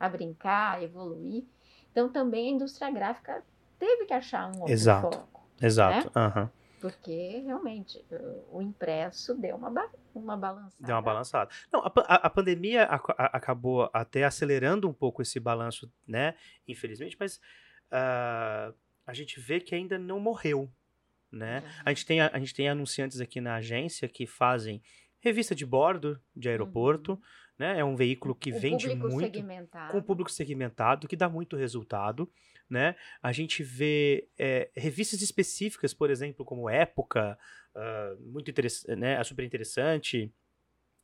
a 0.00 0.08
brincar, 0.08 0.78
a 0.78 0.82
evoluir. 0.84 1.44
Então, 1.92 2.12
também 2.12 2.48
a 2.50 2.52
indústria 2.56 2.90
gráfica 2.92 3.44
teve 3.78 4.06
que 4.06 4.14
achar 4.14 4.48
um 4.52 4.62
outro 4.62 4.86
Exato. 4.86 4.98
foco. 5.00 5.50
Exato. 5.60 6.10
Aham. 6.16 6.50
Porque 6.80 7.42
realmente 7.44 8.04
o 8.50 8.62
impresso 8.62 9.34
deu 9.34 9.56
uma, 9.56 9.70
ba 9.70 9.88
uma 10.14 10.36
balançada. 10.36 10.74
Deu 10.86 10.94
uma 10.96 11.02
balançada. 11.02 11.50
Não, 11.72 11.80
a, 11.80 11.92
a- 12.06 12.26
a 12.26 12.30
pandemia 12.30 12.84
a- 12.84 13.36
acabou 13.36 13.90
até 13.92 14.24
acelerando 14.24 14.88
um 14.88 14.92
pouco 14.92 15.20
esse 15.22 15.38
balanço, 15.38 15.92
né? 16.06 16.34
Infelizmente, 16.66 17.16
mas 17.20 17.40
ah, 17.90 18.72
a 19.06 19.12
gente 19.14 19.38
vê 19.40 19.60
que 19.60 19.74
ainda 19.74 19.98
não 19.98 20.18
morreu, 20.20 20.70
né? 21.30 21.62
A 21.84 21.90
gente, 21.90 22.06
tem, 22.06 22.20
a, 22.20 22.30
a 22.32 22.38
gente 22.38 22.54
tem 22.54 22.68
anunciantes 22.68 23.20
aqui 23.20 23.40
na 23.40 23.56
agência 23.56 24.08
que 24.08 24.26
fazem 24.26 24.82
revista 25.20 25.54
de 25.54 25.66
bordo 25.66 26.18
de 26.34 26.48
aeroporto, 26.48 27.20
né? 27.60 27.78
É 27.78 27.84
um 27.84 27.94
veículo 27.94 28.34
que 28.34 28.50
o 28.50 28.58
vende 28.58 28.88
público 28.88 29.08
muito. 29.08 29.20
segmentado. 29.20 29.92
com 29.92 29.98
o 29.98 30.02
público 30.02 30.30
segmentado, 30.30 31.06
que 31.06 31.14
dá 31.14 31.28
muito 31.28 31.56
resultado, 31.56 32.26
né? 32.68 32.96
A 33.22 33.32
gente 33.32 33.62
vê 33.62 34.26
é, 34.38 34.70
revistas 34.74 35.20
específicas, 35.20 35.92
por 35.92 36.08
exemplo, 36.08 36.42
como 36.42 36.70
Época, 36.70 37.38
ah, 37.74 38.16
muito 38.18 38.50
interessante, 38.50 38.96
né? 38.96 39.20
É 39.20 39.24
super 39.24 39.44
interessante. 39.44 40.32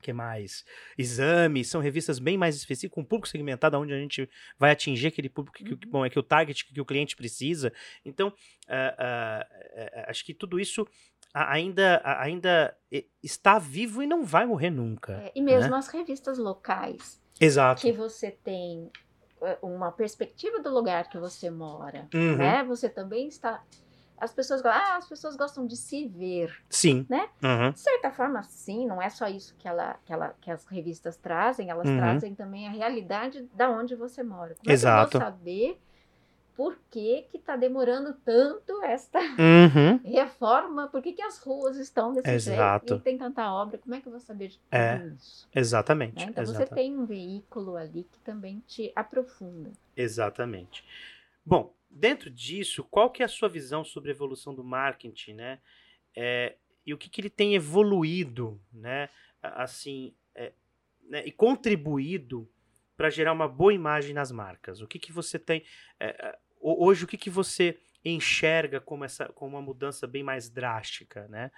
Que 0.03 0.13
mais? 0.13 0.65
Exame, 0.97 1.65
são 1.65 1.81
revistas 1.81 2.19
bem 2.19 2.37
mais 2.39 2.55
específicas, 2.57 2.95
com 2.95 3.05
público 3.05 3.29
segmentado, 3.29 3.79
onde 3.79 3.93
a 3.93 3.99
gente 3.99 4.29
vai 4.59 4.71
atingir 4.71 5.09
aquele 5.09 5.29
público 5.29 5.57
que, 5.59 5.73
Uhum. 5.73 5.79
bom, 5.89 6.05
é 6.07 6.11
que 6.11 6.19
o 6.19 6.23
target 6.23 6.65
que 6.67 6.81
o 6.81 6.85
cliente 6.85 7.17
precisa. 7.17 7.73
Então, 8.05 8.33
ah, 8.69 8.95
ah, 8.99 9.47
ah, 9.97 10.11
acho 10.11 10.25
que 10.25 10.33
tudo 10.35 10.61
isso 10.61 10.87
ainda, 11.35 12.01
ainda 12.05 12.77
está 13.23 13.59
vivo 13.59 14.03
e 14.03 14.07
não 14.07 14.25
vai 14.25 14.47
morrer 14.47 14.71
nunca. 14.71 15.15
É, 15.25 15.33
e 15.35 15.43
mesmo 15.43 15.73
né? 15.73 15.77
as 15.79 15.89
revistas 15.89 16.39
locais, 16.39 17.21
Exato. 17.41 17.83
que 17.83 17.93
você 17.93 18.31
tem 18.31 18.91
eh, 19.43 19.59
uma 19.61 19.93
perspectiva 19.93 20.61
do 20.63 20.71
lugar 20.73 21.09
que 21.11 21.19
você 21.19 21.51
mora, 21.51 22.09
Uhum. 22.15 22.37
né? 22.37 22.65
Você 22.65 22.89
também 22.89 23.29
está... 23.29 23.63
As 24.19 24.33
pessoas, 24.33 24.65
ah, 24.65 24.97
as 24.97 25.09
pessoas 25.09 25.37
gostam 25.37 25.67
de 25.67 25.77
se 25.77 26.07
ver. 26.09 26.63
Sim. 26.71 27.05
Né? 27.09 27.29
Uhum. 27.43 27.71
De 27.73 27.81
certa 27.81 28.11
forma, 28.11 28.43
sim, 28.43 28.87
não 28.87 29.01
é 29.01 29.09
só 29.11 29.27
isso 29.29 29.55
que, 29.59 29.69
ela, 29.69 29.99
que, 30.05 30.13
ela, 30.13 30.35
que 30.41 30.51
as 30.51 30.65
revistas 30.67 31.17
trazem, 31.17 31.71
elas 31.71 31.89
Uhum. 31.89 31.97
trazem 31.97 32.35
também 32.35 32.67
a 32.67 32.71
realidade 32.71 33.43
da 33.55 33.71
onde 33.71 33.95
você 33.95 34.23
mora. 34.23 34.55
Como 34.57 34.71
Exato. 34.73 35.07
é 35.07 35.11
que 35.11 35.17
eu 35.17 35.21
vou 35.21 35.31
saber 35.31 35.81
por 36.55 36.79
que 36.91 37.27
que 37.31 37.37
está 37.37 37.55
demorando 37.55 38.15
tanto 38.25 38.83
esta 38.83 39.19
Uhum. 39.21 39.99
reforma? 40.03 40.89
Por 40.89 41.03
que, 41.03 41.13
que 41.13 41.21
as 41.23 41.39
ruas 41.39 41.77
estão 41.77 42.15
desse 42.15 42.31
Exato. 42.31 42.87
jeito 42.89 43.01
e 43.01 43.05
tem 43.05 43.19
tanta 43.19 43.53
obra? 43.53 43.77
Como 43.77 43.95
é 43.95 44.01
que 44.01 44.09
eu 44.09 44.13
vou 44.13 44.21
saber 44.21 44.49
de 44.49 44.59
tudo 44.59 44.75
É, 44.75 45.07
isso? 45.15 45.47
Exatamente. 45.55 46.25
né? 46.25 46.31
Então 46.31 46.47
você 46.47 46.63
exata- 46.63 46.75
tem 46.75 46.97
um 46.99 47.05
veículo 47.05 47.77
ali 47.77 48.05
que 48.11 48.19
também 48.21 48.63
te 48.67 48.91
aprofunda. 48.97 49.73
Exatamente. 49.95 50.83
Bom, 51.45 51.73
dentro 51.97 52.31
disso, 52.31 52.85
qual 52.85 53.11
que 53.11 53.23
é 53.23 53.27
a 53.27 53.29
sua 53.29 53.49
visão 53.49 53.85
sobre 53.85 54.11
a 54.11 54.15
evolução 54.15 54.55
do 54.55 54.63
marketing, 54.65 55.35
né? 55.35 55.61
É, 56.15 56.57
e 56.85 56.95
o 56.95 56.99
que, 56.99 57.09
que 57.11 57.21
ele 57.21 57.31
tem 57.31 57.55
evoluído, 57.55 58.61
né? 58.73 59.09
Assim, 59.43 60.15
é, 60.35 60.53
né, 61.09 61.25
e 61.27 61.33
contribuído 61.33 62.49
para 62.97 63.11
gerar 63.11 63.33
uma 63.33 63.49
boa 63.49 63.73
imagem 63.75 64.15
nas 64.15 64.31
marcas. 64.33 64.81
O 64.81 64.87
que, 64.87 64.99
que 64.99 65.13
você 65.13 65.39
tem 65.39 65.65
é, 66.01 66.07
é, 66.09 66.39
ho- 66.61 66.85
hoje? 66.87 67.05
O 67.05 67.07
que, 67.09 67.17
que 67.17 67.31
você 67.31 67.79
enxerga 68.05 68.81
como 68.81 69.05
essa, 69.05 69.27
como 69.29 69.57
uma 69.57 69.63
mudança 69.63 70.07
bem 70.07 70.23
mais 70.23 70.49
drástica, 70.49 71.27
né? 71.29 71.51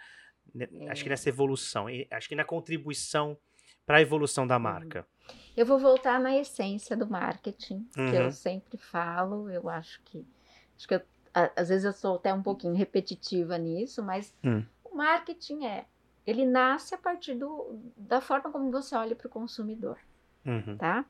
Ne- 0.55 0.69
Acho 0.89 1.03
que 1.03 1.09
É. 1.09 1.11
nessa 1.11 1.29
evolução, 1.29 1.89
e 1.91 2.07
acho 2.11 2.29
que 2.29 2.35
na 2.35 2.45
contribuição 2.45 3.39
para 3.87 3.99
a 3.99 4.03
evolução 4.03 4.47
da 4.47 4.59
marca. 4.59 5.07
Eu 5.57 5.67
vou 5.67 5.79
voltar 5.79 6.21
na 6.21 6.37
essência 6.37 6.97
do 6.97 7.07
marketing, 7.09 7.87
que 7.93 8.01
Uhum. 8.01 8.13
eu 8.15 8.33
sempre 8.33 8.77
falo, 8.79 9.51
eu 9.51 9.69
acho 9.69 10.01
que. 10.05 10.25
Acho 10.77 10.87
que 10.89 10.95
eu- 10.95 11.03
às 11.57 11.69
vezes 11.69 11.85
eu 11.85 11.93
sou 11.93 12.17
até 12.17 12.33
um 12.33 12.43
pouquinho 12.43 12.75
repetitiva 12.75 13.57
nisso, 13.59 14.03
mas 14.03 14.33
Hum. 14.45 14.65
o 14.85 14.97
marketing 14.97 15.65
é. 15.67 15.85
Ele 16.27 16.45
nasce 16.45 16.95
a 16.95 16.99
partir 16.99 17.35
do, 17.35 17.79
da 17.97 18.21
forma 18.21 18.51
como 18.53 18.71
você 18.71 18.95
olha 18.95 19.17
para 19.17 19.27
o 19.27 19.31
consumidor, 19.31 19.99
Uhum. 20.45 20.77
tá? 20.77 21.05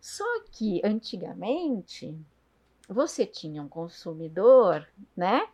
Só 0.00 0.24
que 0.52 0.80
antigamente 0.84 2.16
você 2.88 3.26
tinha 3.26 3.62
um 3.62 3.68
consumidor, 3.68 4.86
né? 5.16 5.46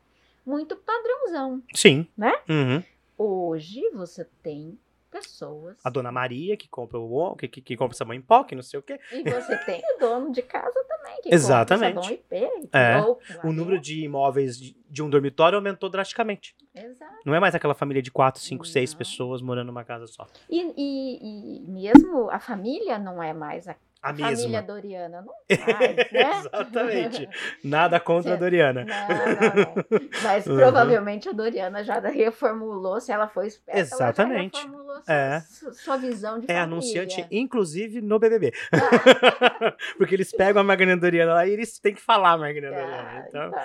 Muito 0.44 0.76
padrãozão. 0.76 1.62
Sim. 1.74 2.06
Né? 2.16 2.32
Uhum. 2.48 2.82
Hoje 3.16 3.88
você 3.90 4.24
tem 4.42 4.78
pessoas. 5.14 5.76
A 5.84 5.90
dona 5.90 6.10
Maria 6.10 6.56
que 6.56 6.68
compra 6.68 6.98
o 6.98 7.36
que, 7.36 7.46
que, 7.48 7.60
que 7.60 7.76
compra 7.76 7.96
sabão 7.96 8.14
em 8.14 8.20
pó, 8.20 8.42
que 8.44 8.54
não 8.54 8.62
sei 8.62 8.80
o 8.80 8.82
quê. 8.82 8.98
E 9.12 9.22
você 9.22 9.56
tem 9.64 9.80
o 9.96 9.98
dono 10.00 10.32
de 10.32 10.42
casa 10.42 10.74
também, 10.88 11.20
que 11.22 11.34
Exatamente. 11.34 11.94
compra 11.94 12.10
sabão 12.10 12.58
IP. 12.58 12.68
É. 12.72 13.00
ou- 13.00 13.18
O 13.44 13.52
número 13.52 13.80
de 13.80 14.04
imóveis 14.04 14.58
de, 14.58 14.76
de 14.90 15.02
um 15.02 15.08
dormitório 15.08 15.56
aumentou 15.56 15.88
drasticamente. 15.88 16.56
Exato. 16.74 17.14
Não 17.24 17.34
é 17.34 17.40
mais 17.40 17.54
aquela 17.54 17.74
família 17.74 18.02
de 18.02 18.10
quatro, 18.10 18.40
cinco, 18.40 18.66
seis 18.66 18.90
Não. 18.92 18.98
pessoas 18.98 19.40
morando 19.40 19.68
numa 19.68 19.84
casa 19.84 20.06
só. 20.06 20.26
E, 20.50 20.60
e, 20.76 21.58
e 21.58 21.70
mesmo 21.70 22.28
a 22.30 22.40
família 22.40 22.98
não 22.98 23.22
é 23.22 23.32
mais 23.32 23.68
a, 23.68 23.76
A, 24.04 24.10
a 24.10 24.14
família 24.14 24.30
mesma. 24.36 24.62
Doriana, 24.62 25.22
não 25.22 25.32
mais, 25.48 25.96
né? 25.96 26.38
Exatamente. 26.38 27.28
Nada 27.64 27.98
contra 27.98 28.34
a. 28.34 28.36
Doriana. 28.36 28.84
Não, 28.84 29.08
não, 29.08 29.64
não. 29.64 30.10
Mas 30.22 30.46
Uhum. 30.46 30.56
provavelmente 30.56 31.28
a 31.28 31.32
Doriana 31.32 31.82
já 31.82 31.98
reformulou, 32.00 33.00
se 33.00 33.10
ela 33.10 33.26
foi 33.28 33.46
esperta, 33.46 33.80
Exatamente. 33.80 34.56
ela 34.58 34.64
reformulou 34.66 35.02
sua, 35.02 35.14
É. 35.14 35.40
su- 35.40 35.74
sua 35.74 35.96
visão 35.96 36.38
de 36.38 36.44
É 36.44 36.48
família. 36.48 36.62
anunciante, 36.64 37.26
inclusive, 37.30 38.00
no 38.02 38.18
BBB. 38.18 38.52
Ah, 38.72 38.74
Porque 39.96 40.14
eles 40.14 40.30
pegam 40.32 40.60
a 40.60 40.64
Margarina 40.64 40.96
Doriana 40.96 41.34
lá 41.34 41.46
e 41.46 41.52
eles 41.52 41.78
têm 41.78 41.94
que 41.94 42.00
falar 42.02 42.32
a 42.32 42.36
Doriana. 42.70 42.76
ah, 42.76 43.24
Então, 43.28 43.48
então. 43.48 43.62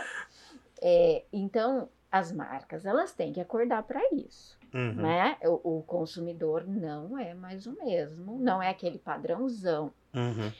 É, 0.82 1.24
então, 1.34 1.90
as 2.12 2.32
marcas, 2.32 2.86
elas 2.86 3.12
têm 3.12 3.34
que 3.34 3.42
acordar 3.42 3.84
para 3.84 4.00
isso. 4.14 4.58
Uhum. 4.74 4.94
né? 4.94 5.38
O, 5.44 5.80
o 5.80 5.84
consumidor 5.84 6.66
não 6.68 7.18
é 7.18 7.34
mais 7.34 7.66
o 7.66 7.74
mesmo, 7.84 8.38
não 8.40 8.62
é 8.62 8.70
aquele 8.70 8.98
padrãozão. 9.00 9.92
Uhum. 10.14 10.52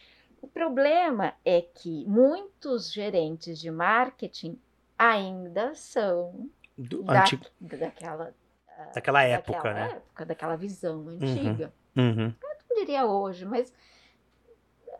O 0.42 0.48
problema 0.48 1.34
é 1.44 1.62
que 1.62 2.06
muitos 2.08 2.92
gerentes 2.92 3.60
de 3.60 3.70
marketing 3.70 4.58
ainda 4.98 5.76
são 5.76 6.50
Do- 6.78 7.04
da- 7.04 7.22
antigo- 7.22 7.46
daquela, 7.60 8.34
ah, 8.78 8.92
daquela 8.96 9.24
época, 9.24 9.54
daquela 9.54 9.74
né? 9.74 9.92
época, 9.98 10.26
daquela 10.26 10.56
visão 10.56 11.08
antiga. 11.10 11.74
Uhum. 11.98 12.34
Eu 12.42 12.50
não 12.70 12.76
diria 12.78 13.06
hoje, 13.06 13.46
mas 13.46 13.74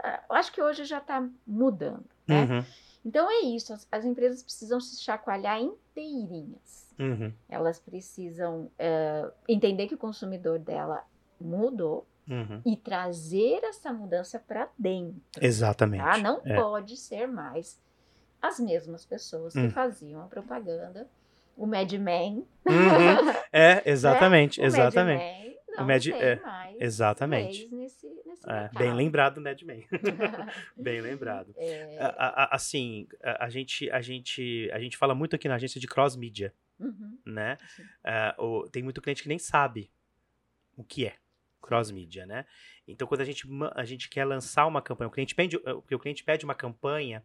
ah, 0.04 0.24
acho 0.32 0.52
que 0.52 0.62
hoje 0.62 0.84
já 0.86 0.98
está 0.98 1.28
mudando, 1.48 2.06
né? 2.28 2.44
Uhum. 2.46 2.66
Então 3.06 3.32
é 3.32 3.42
isso, 3.46 3.72
as, 3.74 3.88
as 3.90 4.04
empresas 4.04 4.44
precisam 4.44 4.80
se 4.82 5.02
chacoalhar 5.02 5.60
inteirinhas. 5.62 6.89
Uhum. 7.00 7.32
Elas 7.48 7.80
precisam 7.80 8.70
eh, 8.78 9.32
entender 9.48 9.88
que 9.88 9.96
o 9.96 9.98
consumidor 9.98 10.60
dela 10.60 11.04
mudou 11.40 12.06
Uhum. 12.28 12.62
e 12.66 12.76
trazer 12.78 13.64
essa 13.64 13.92
mudança 13.92 14.38
para 14.38 14.70
dentro. 14.78 15.20
Exatamente. 15.42 16.04
Tá? 16.04 16.18
Não 16.20 16.42
É. 16.46 16.56
pode 16.56 16.96
ser 16.98 17.26
mais 17.28 17.80
as 18.42 18.60
mesmas 18.60 19.04
pessoas 19.06 19.54
que 19.54 19.60
Hum. 19.60 19.72
faziam 19.72 20.22
a 20.22 20.26
propaganda. 20.26 21.08
O 21.58 21.66
Mad 21.66 21.92
Men. 21.94 22.36
Uhum. 22.36 22.46
É, 23.52 23.82
exatamente, 23.90 24.60
né? 24.60 24.66
O 24.66 24.68
exatamente. 24.68 25.20
Mad 25.24 25.34
Men 25.44 25.58
não 25.70 25.84
O 25.84 25.88
Mad- 25.88 26.08
é, 26.08 26.36
mais 26.36 26.78
exatamente. 26.80 27.68
nesse, 27.76 28.08
nesse 28.26 28.50
É, 28.50 28.70
bem 28.78 28.94
lembrado 28.94 29.36
do 29.36 29.42
Mad 29.42 29.60
Men. 29.64 29.86
bem 30.78 31.02
lembrado. 31.02 31.54
É, 31.58 31.98
A- 32.00 32.44
a- 32.44 32.56
assim, 32.56 33.08
a, 33.24 33.46
a 33.46 33.50
gente, 33.50 33.90
a, 33.90 34.02
gente, 34.02 34.70
a 34.72 34.80
gente 34.80 34.96
fala 34.98 35.16
muito 35.16 35.36
aqui 35.36 35.48
na 35.48 35.56
agência 35.56 35.82
de 35.82 35.88
cross-media, 35.88 36.54
uhum, 36.80 37.18
né? 37.26 37.58
o- 38.38 38.68
tem 38.70 38.82
muito 38.84 39.02
cliente 39.02 39.22
que 39.24 39.30
nem 39.30 39.40
sabe 39.40 39.92
o 40.76 40.84
que 40.84 41.06
é 41.06 41.16
cross-media, 41.62 42.26
né? 42.26 42.46
Então, 42.88 43.08
quando 43.08 43.22
a 43.22 43.26
gente, 43.26 43.46
a 43.76 43.86
gente 43.86 44.10
quer 44.10 44.26
lançar 44.26 44.66
uma 44.66 44.82
campanha, 44.82 45.08
o 45.08 45.12
cliente 45.12 45.36
pede, 45.36 45.58
o 45.58 46.00
cliente 46.00 46.24
pede 46.24 46.46
uma 46.46 46.56
campanha, 46.56 47.24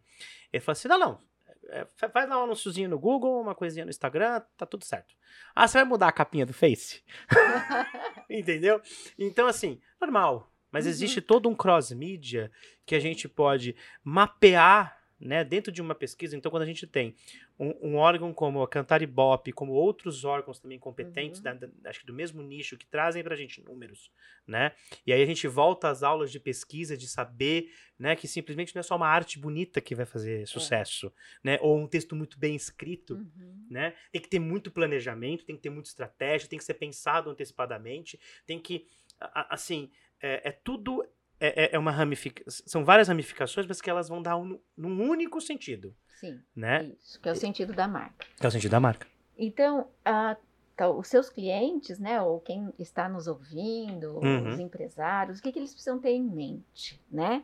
ele 0.51 0.61
fala 0.61 0.73
assim, 0.73 0.87
não, 0.87 0.99
não, 0.99 1.21
é, 1.69 1.85
fa- 1.95 2.09
faz 2.09 2.29
lá 2.29 2.39
um 2.39 2.43
anúnciozinho 2.43 2.89
no 2.89 2.99
Google, 2.99 3.41
uma 3.41 3.55
coisinha 3.55 3.85
no 3.85 3.89
Instagram, 3.89 4.41
tá 4.57 4.65
tudo 4.65 4.83
certo. 4.85 5.15
Ah, 5.55 5.67
você 5.67 5.77
vai 5.79 5.85
mudar 5.85 6.09
a 6.09 6.11
capinha 6.11 6.45
do 6.45 6.53
Face? 6.53 7.01
Entendeu? 8.29 8.81
Então, 9.17 9.47
assim, 9.47 9.79
normal. 9.99 10.51
Mas 10.71 10.85
Uhum. 10.85 10.91
existe 10.91 11.21
todo 11.21 11.47
um 11.47 11.55
cross-mídia 11.55 12.51
que 12.85 12.95
a 12.95 12.99
gente 12.99 13.29
pode 13.29 13.75
mapear 14.03 15.01
né, 15.19 15.43
dentro 15.43 15.71
de 15.71 15.81
uma 15.81 15.95
pesquisa. 15.95 16.35
Então, 16.35 16.51
quando 16.51 16.63
a 16.63 16.65
gente 16.65 16.85
tem 16.85 17.15
um, 17.57 17.91
um 17.91 17.95
órgão 17.95 18.33
como 18.33 18.61
a 18.61 18.67
Cantar 18.67 19.01
Ibope, 19.01 19.51
como 19.53 19.71
outros 19.71 20.25
órgãos 20.25 20.59
também 20.59 20.77
competentes, 20.77 21.39
Uhum. 21.39 21.43
da- 21.43 21.53
da- 21.53 21.89
acho 21.89 22.01
que 22.01 22.05
do 22.05 22.13
mesmo 22.13 22.41
nicho, 22.43 22.77
que 22.77 22.85
trazem 22.85 23.23
pra 23.23 23.35
gente 23.35 23.63
números, 23.63 24.11
né? 24.45 24.73
E 25.07 25.13
aí 25.13 25.21
a 25.21 25.25
gente 25.25 25.47
volta 25.47 25.89
às 25.89 26.03
aulas 26.03 26.31
de 26.31 26.39
pesquisa, 26.39 26.97
de 26.97 27.07
saber, 27.07 27.69
né, 27.97 28.15
que 28.15 28.27
simplesmente 28.27 28.75
não 28.75 28.81
é 28.81 28.83
só 28.83 28.95
uma 28.97 29.07
arte 29.07 29.39
bonita 29.39 29.79
que 29.79 29.95
vai 29.95 30.03
É. 30.03 30.05
fazer 30.05 30.47
sucesso, 30.47 31.13
né? 31.43 31.57
Ou 31.61 31.77
um 31.79 31.87
texto 31.87 32.15
muito 32.15 32.37
bem 32.37 32.55
escrito, 32.55 33.15
Uhum. 33.15 33.67
né? 33.69 33.95
Tem 34.11 34.21
que 34.21 34.27
ter 34.29 34.39
muito 34.39 34.69
planejamento, 34.69 35.45
tem 35.45 35.55
que 35.55 35.61
ter 35.61 35.69
muita 35.69 35.87
estratégia, 35.89 36.49
tem 36.49 36.59
que 36.59 36.65
ser 36.65 36.73
pensado 36.73 37.29
antecipadamente, 37.29 38.19
tem 38.45 38.59
que, 38.59 38.85
a- 39.19 39.41
a- 39.41 39.53
assim, 39.55 39.89
é, 40.21 40.49
é 40.49 40.51
tudo 40.51 41.05
é, 41.39 41.65
é- 41.65 41.75
é 41.75 41.79
uma 41.79 41.91
ramificação, 41.91 42.63
são 42.67 42.85
várias 42.85 43.07
ramificações, 43.07 43.67
mas 43.67 43.81
que 43.81 43.89
elas 43.89 44.07
vão 44.09 44.21
dar 44.21 44.37
um, 44.37 44.59
num 44.77 45.01
único 45.09 45.39
sentido, 45.41 45.95
Sim, 46.19 46.41
né? 46.55 46.85
isso, 46.99 47.19
que 47.19 47.27
é 47.29 47.31
o 47.31 47.35
sentido 47.35 47.73
da 47.73 47.87
marca. 47.87 48.25
Que 48.37 48.45
é 48.45 48.49
o 48.49 48.51
sentido 48.51 48.71
da 48.71 48.79
marca. 48.79 49.07
Então, 49.37 49.89
a- 50.03 50.37
então, 50.73 50.97
os 50.97 51.07
seus 51.07 51.29
clientes, 51.29 51.99
né, 51.99 52.21
ou 52.21 52.39
quem 52.41 52.73
está 52.77 53.07
nos 53.07 53.27
ouvindo, 53.27 54.17
Uhum. 54.19 54.49
os 54.53 54.59
empresários, 54.59 55.39
o 55.39 55.41
que, 55.41 55.51
que 55.51 55.59
eles 55.59 55.71
precisam 55.71 55.99
ter 55.99 56.11
em 56.11 56.23
mente, 56.23 57.01
né? 57.09 57.43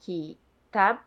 Que 0.00 0.38
tá 0.70 1.02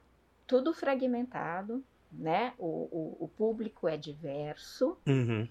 tudo 0.48 0.74
fragmentado, 0.74 1.84
né? 2.12 2.54
O, 2.58 2.66
o, 2.92 3.26
o 3.26 3.28
público 3.28 3.88
é 3.88 3.98
diverso, 3.98 4.98
Uhum. 5.08 5.48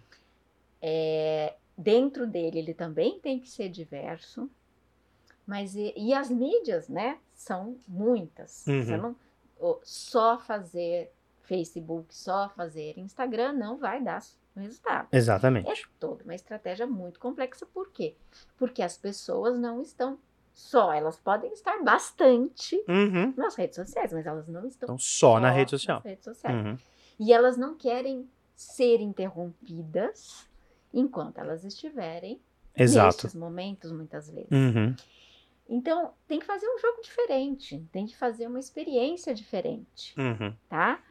é, 0.83 1.55
dentro 1.77 2.27
dele 2.27 2.59
ele 2.59 2.75
também 2.75 3.19
tem 3.21 3.39
que 3.39 3.49
ser 3.49 3.69
diverso, 3.69 4.51
mas 5.49 5.75
e, 5.75 5.93
e 5.97 6.13
as 6.13 6.29
mídias, 6.31 6.89
né? 6.89 7.19
São 7.35 7.77
muitas. 7.89 8.67
Uhum. 8.67 8.85
Você 8.85 8.97
não, 8.99 9.17
só 9.83 10.39
fazer 10.39 11.11
Facebook, 11.43 12.15
só 12.15 12.51
fazer 12.51 12.99
Instagram 12.99 13.55
não 13.55 13.79
vai 13.79 14.03
dar 14.03 14.23
resultado. 14.55 15.09
É 15.11 15.17
Exatamente. 15.17 15.89
toda 15.99 16.23
uma 16.25 16.35
estratégia 16.35 16.87
muito 16.87 17.19
complexa. 17.19 17.65
Por 17.65 17.91
quê? 17.91 18.15
Porque 18.59 18.83
as 18.83 18.99
pessoas 18.99 19.59
não 19.59 19.81
estão 19.81 20.19
só, 20.53 20.93
elas 20.93 21.17
podem 21.17 21.53
estar 21.53 21.83
bastante 21.83 22.77
Uhum. 22.89 23.33
nas 23.37 23.55
redes 23.55 23.77
sociais, 23.77 24.13
mas 24.13 24.27
elas 24.27 24.47
não 24.49 24.67
estão 24.67 24.87
Então, 24.87 24.99
só 24.99 25.39
na 25.41 25.51
rede 25.51 25.71
social. 25.71 26.01
redes 26.05 26.25
sociais. 26.25 26.57
Uhum. 26.67 26.77
E 27.21 27.33
elas 27.33 27.57
não 27.57 27.75
querem 27.77 28.29
ser 28.57 29.01
interrompidas 29.01 30.47
enquanto 30.93 31.39
elas 31.39 31.65
estiverem 31.65 32.41
Exato. 32.77 33.25
nesses 33.25 33.35
momentos, 33.35 33.93
muitas 33.93 34.29
vezes. 34.31 34.51
Uhum. 34.51 34.95
Então, 35.69 36.15
tem 36.27 36.39
que 36.41 36.47
fazer 36.47 36.67
um 36.67 36.79
jogo 36.79 37.03
diferente, 37.03 37.85
tem 37.93 38.07
que 38.07 38.17
fazer 38.17 38.47
uma 38.47 38.59
experiência 38.59 39.35
diferente, 39.35 40.15
Uhum. 40.19 40.55
tá? 40.69 41.03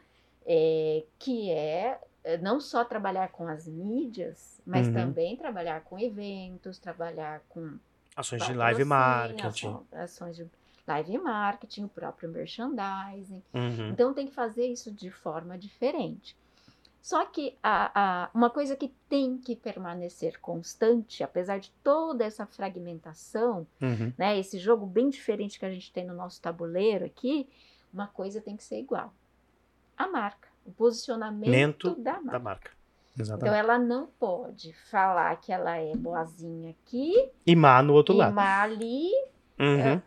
É, 0.44 1.04
que 1.18 1.50
é 1.50 2.00
é, 2.24 2.36
não 2.36 2.60
só 2.60 2.84
trabalhar 2.84 3.30
com 3.30 3.46
as 3.48 3.66
mídias, 3.66 4.60
mas 4.66 4.86
Uhum. 4.88 4.92
também 4.92 5.36
trabalhar 5.36 5.82
com 5.82 5.98
eventos, 5.98 6.78
trabalhar 6.78 7.40
com 7.48 7.78
Ações 8.14 8.44
de 8.44 8.52
live 8.52 8.84
marketing. 8.84 9.78
Ações 9.92 10.36
de 10.36 10.46
live 10.86 11.18
marketing, 11.18 11.84
o 11.84 11.88
próprio 11.88 12.28
merchandising. 12.28 13.42
Uhum. 13.54 13.90
Então 13.90 14.12
tem 14.12 14.26
que 14.26 14.34
fazer 14.34 14.66
isso 14.66 14.90
de 14.92 15.10
forma 15.10 15.56
diferente. 15.56 16.36
Só 17.08 17.24
que 17.24 17.56
a, 17.62 17.90
a- 18.26 18.30
uma 18.34 18.50
coisa 18.50 18.76
que 18.76 18.88
tem 19.08 19.38
que 19.38 19.56
permanecer 19.56 20.38
constante, 20.40 21.24
apesar 21.24 21.58
de 21.58 21.70
toda 21.82 22.22
essa 22.22 22.44
fragmentação, 22.44 23.66
Uhum. 23.80 24.12
né, 24.18 24.38
esse 24.38 24.58
jogo 24.58 24.84
bem 24.84 25.08
diferente 25.08 25.58
que 25.58 25.64
a 25.64 25.70
gente 25.70 25.90
tem 25.90 26.04
no 26.04 26.12
nosso 26.12 26.38
tabuleiro 26.42 27.06
aqui, 27.06 27.48
uma 27.90 28.08
coisa 28.08 28.42
tem 28.42 28.58
que 28.58 28.62
ser 28.62 28.78
igual. 28.78 29.10
A 29.96 30.06
marca, 30.06 30.48
o 30.66 30.70
posicionamento 30.70 31.48
Mento 31.50 31.94
da 31.94 32.12
marca. 32.20 32.30
Da 32.30 32.38
marca. 32.38 32.70
Então 33.14 33.24
Exatamente. 33.24 33.56
ela 33.58 33.78
não 33.78 34.06
pode 34.20 34.74
falar 34.90 35.34
que 35.36 35.50
ela 35.50 35.78
é 35.78 35.96
boazinha 35.96 36.70
aqui 36.72 37.30
E 37.46 37.56
má 37.56 37.82
no 37.82 37.94
outro 37.94 38.14
e 38.14 38.18
lado. 38.18 38.34
má 38.34 38.60
ali, 38.64 39.08
Uhum. 39.58 40.02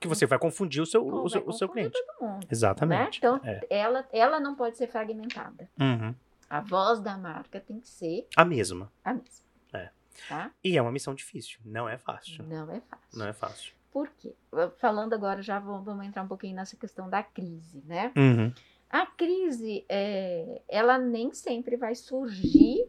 Que 0.00 0.08
você 0.08 0.24
vai 0.24 0.38
confundir 0.38 0.80
o 0.80 0.86
seu, 0.86 1.06
o 1.06 1.28
seu, 1.28 1.46
o 1.46 1.52
seu 1.52 1.68
cliente. 1.68 1.92
todo 1.92 2.26
mundo. 2.26 2.40
Né? 2.40 2.48
Exatamente. 2.50 3.18
Então 3.18 3.38
É. 3.44 3.60
ela, 3.68 4.08
ela 4.12 4.40
não 4.40 4.54
pode 4.54 4.78
ser 4.78 4.86
fragmentada. 4.86 5.68
Uhum. 5.78 6.14
A 6.48 6.60
voz 6.60 7.00
da 7.00 7.16
marca 7.16 7.60
tem 7.60 7.78
que 7.80 7.88
ser 7.88 8.26
A 8.36 8.44
mesma. 8.44 8.90
a 9.04 9.12
mesma. 9.14 9.44
É. 9.72 9.90
Tá? 10.28 10.50
E 10.64 10.76
é 10.76 10.82
uma 10.82 10.90
missão 10.92 11.14
difícil. 11.14 11.60
Não 11.64 11.88
é 11.88 11.96
fácil. 11.98 12.44
Não 12.44 12.70
é 12.72 12.80
fácil. 12.80 13.18
Não 13.18 13.26
é 13.26 13.32
fácil. 13.32 13.72
Por 13.92 14.08
quê? 14.18 14.34
Falando 14.78 15.14
agora, 15.14 15.40
já 15.42 15.58
vamos, 15.58 15.84
vamos 15.84 16.06
entrar 16.06 16.22
um 16.22 16.28
pouquinho 16.28 16.54
nessa 16.56 16.76
questão 16.76 17.08
da 17.08 17.22
crise, 17.22 17.82
né? 17.86 18.12
Uhum. 18.16 18.52
A 18.90 19.06
crise, 19.06 19.84
é, 19.88 20.62
ela 20.68 20.98
nem 20.98 21.32
sempre 21.32 21.76
vai 21.76 21.94
surgir 21.94 22.86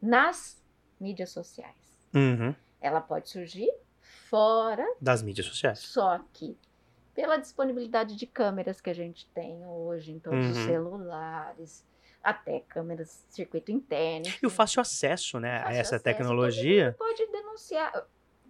nas 0.00 0.62
mídias 1.00 1.30
sociais. 1.30 2.08
Uhum. 2.14 2.54
Ela 2.80 3.00
pode 3.00 3.28
surgir 3.28 3.70
fora, 4.00 4.84
Das 5.00 5.22
mídias 5.22 5.46
sociais. 5.46 5.78
só 5.80 6.18
que 6.32 6.56
pela 7.14 7.36
disponibilidade 7.36 8.14
de 8.16 8.26
câmeras 8.26 8.80
que 8.80 8.90
a 8.90 8.94
gente 8.94 9.26
tem 9.30 9.64
hoje 9.66 10.12
em 10.12 10.18
todos 10.20 10.46
os 10.50 10.56
Uhum. 10.58 10.66
celulares, 10.66 11.84
até 12.30 12.60
câmeras 12.60 13.24
circuito 13.28 13.70
interno. 13.72 14.26
E 14.42 14.46
o 14.46 14.50
fácil 14.50 14.80
acesso, 14.80 15.38
né, 15.40 15.58
a 15.58 15.62
Fácil 15.64 15.80
essa 15.80 15.96
acesso, 15.96 16.04
tecnologia. 16.04 16.94
pode 16.98 17.26
denunciar. 17.26 17.92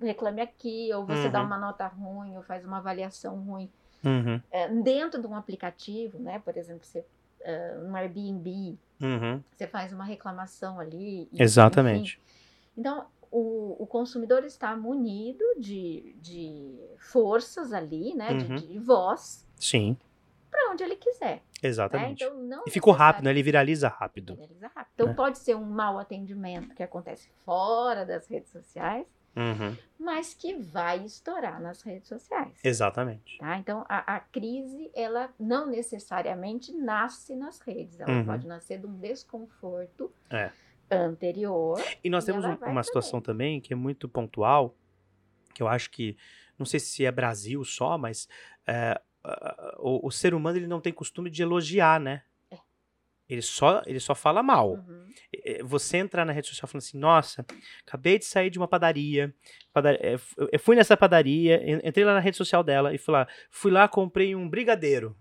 Reclame 0.00 0.40
aqui, 0.40 0.92
ou 0.94 1.04
você 1.04 1.28
dá 1.28 1.40
Uhum. 1.40 1.46
uma 1.46 1.58
nota 1.58 1.86
ruim, 1.88 2.36
ou 2.36 2.42
faz 2.42 2.64
uma 2.64 2.78
avaliação 2.78 3.36
ruim. 3.40 3.68
Uhum. 4.04 4.40
É, 4.50 4.68
dentro 4.68 5.20
de 5.20 5.26
um 5.26 5.34
aplicativo, 5.34 6.18
né? 6.20 6.38
Por 6.38 6.56
exemplo, 6.56 6.84
você, 6.84 7.04
é, 7.40 7.78
um 7.82 7.96
Airbnb, 7.96 8.78
Uhum. 9.00 9.42
você 9.56 9.66
faz 9.66 9.92
uma 9.92 10.04
reclamação 10.04 10.78
ali. 10.78 11.28
e, 11.32 11.42
Exatamente. 11.42 12.20
enfim. 12.20 12.40
Então, 12.76 13.06
o, 13.30 13.76
o 13.82 13.86
consumidor 13.88 14.44
está 14.44 14.76
munido 14.76 15.44
de, 15.58 16.14
de 16.22 16.78
forças 16.98 17.72
ali, 17.72 18.14
né? 18.14 18.34
de- 18.34 18.44
Uhum. 18.46 18.54
De, 18.54 18.78
voz 18.78 19.44
Sim, 19.56 19.96
para 20.50 20.70
onde 20.72 20.82
ele 20.82 20.96
quiser. 20.96 21.36
Né? 21.36 21.40
exatamente. 21.62 22.22
Então, 22.24 22.36
não 22.42 22.62
e 22.66 22.70
ficou 22.70 22.92
rápido, 22.92 23.24
né? 23.24 23.30
Ele 23.30 23.42
viraliza 23.42 23.88
rápido. 23.88 24.34
Viraliza 24.36 24.68
rápido. 24.74 24.92
Então, 24.94 25.08
É. 25.10 25.14
pode 25.14 25.38
ser 25.38 25.56
um 25.56 25.64
mau 25.64 25.98
atendimento 25.98 26.74
que 26.74 26.82
acontece 26.82 27.28
fora 27.44 28.04
das 28.06 28.26
redes 28.28 28.50
sociais, 28.52 29.06
Uhum. 29.36 29.76
mas 29.98 30.34
que 30.34 30.54
vai 30.54 31.04
estourar 31.04 31.60
nas 31.60 31.82
redes 31.82 32.08
sociais. 32.08 32.52
Exatamente. 32.62 33.38
Tá? 33.38 33.58
Então, 33.58 33.84
a, 33.88 34.16
a 34.16 34.20
crise, 34.20 34.90
ela 34.94 35.30
não 35.38 35.66
necessariamente 35.66 36.72
nasce 36.72 37.34
nas 37.34 37.60
redes. 37.60 37.98
Ela 38.00 38.10
Uhum. 38.12 38.24
pode 38.24 38.46
nascer 38.46 38.78
de 38.78 38.86
um 38.86 38.94
desconforto 38.98 40.12
É. 40.30 40.50
anterior. 40.90 41.80
E 42.02 42.08
nós 42.10 42.24
E 42.24 42.26
temos 42.32 42.44
um- 42.44 42.54
uma 42.66 42.82
situação 42.82 43.20
também 43.20 43.60
que 43.60 43.72
é 43.72 43.76
muito 43.76 44.08
pontual, 44.08 44.74
que 45.54 45.62
eu 45.62 45.68
acho 45.68 45.90
que, 45.90 46.16
não 46.58 46.66
sei 46.66 46.78
se 46.80 47.04
é 47.04 47.10
Brasil 47.10 47.64
só, 47.64 47.98
mas 47.98 48.28
é, 48.66 49.00
o, 49.78 50.06
o 50.06 50.10
ser 50.10 50.34
humano 50.34 50.58
ele 50.58 50.66
não 50.66 50.80
tem 50.80 50.92
costume 50.92 51.30
de 51.30 51.42
elogiar, 51.42 51.98
né? 52.00 52.22
É. 52.50 52.58
Ele 53.28 53.42
só, 53.42 53.82
ele 53.86 54.00
só 54.00 54.14
fala 54.14 54.42
mal. 54.42 54.72
Uhum. 54.74 55.12
Você 55.64 55.98
entrar 55.98 56.24
na 56.24 56.32
rede 56.32 56.48
social 56.48 56.66
falando 56.68 56.82
assim, 56.82 56.98
nossa, 56.98 57.44
acabei 57.86 58.18
de 58.18 58.24
sair 58.24 58.48
de 58.50 58.58
uma 58.58 58.66
padaria, 58.68 59.34
pada- 59.72 59.94
é, 59.94 60.14
eu 60.52 60.58
fui 60.60 60.74
nessa 60.76 60.96
padaria, 60.96 61.56
en- 61.62 61.80
entrei 61.84 62.04
lá 62.04 62.14
na 62.14 62.20
rede 62.20 62.36
social 62.36 62.62
dela 62.64 62.94
e 62.94 62.98
fui 62.98 63.12
lá, 63.12 63.28
fui 63.50 63.70
lá, 63.70 63.86
comprei 63.88 64.34
um 64.34 64.48
brigadeiro. 64.48 65.16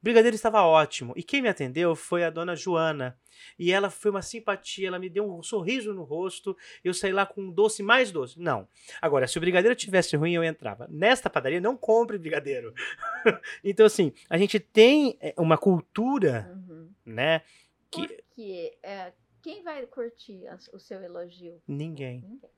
O 0.00 0.02
brigadeiro 0.02 0.34
estava 0.34 0.62
ótimo. 0.62 1.12
E 1.16 1.22
quem 1.22 1.40
me 1.42 1.48
atendeu 1.48 1.94
foi 1.96 2.24
a 2.24 2.30
dona 2.30 2.54
Joana. 2.54 3.18
E 3.58 3.70
ela 3.72 3.88
foi 3.88 4.10
uma 4.10 4.20
simpatia, 4.22 4.88
ela 4.88 4.98
me 4.98 5.08
deu 5.08 5.24
um 5.32 5.42
sorriso 5.42 5.94
no 5.94 6.02
rosto, 6.02 6.56
eu 6.82 6.92
saí 6.92 7.12
lá 7.12 7.24
com 7.24 7.40
um 7.42 7.50
doce 7.52 7.82
mais 7.82 8.10
doce. 8.10 8.38
Não. 8.40 8.66
Agora, 9.00 9.26
se 9.28 9.38
o 9.38 9.40
brigadeiro 9.40 9.76
tivesse 9.76 10.16
ruim, 10.16 10.32
eu 10.34 10.42
entrava. 10.42 10.86
Nesta 10.90 11.30
padaria, 11.30 11.60
não 11.60 11.76
compre 11.76 12.18
brigadeiro. 12.18 12.74
então, 13.62 13.86
assim, 13.86 14.12
a 14.28 14.36
gente 14.36 14.58
tem 14.58 15.16
é, 15.20 15.32
uma 15.36 15.56
cultura, 15.56 16.50
Uhum. 16.68 16.90
né, 17.06 17.42
que 17.90 18.06
Porque 18.08 18.76
é, 18.82 19.12
quem 19.40 19.62
vai 19.62 19.86
curtir 19.86 20.42
o 20.72 20.78
seu 20.80 21.00
elogio? 21.02 21.62
ninguém. 21.66 22.20
Ninguém. 22.20 22.50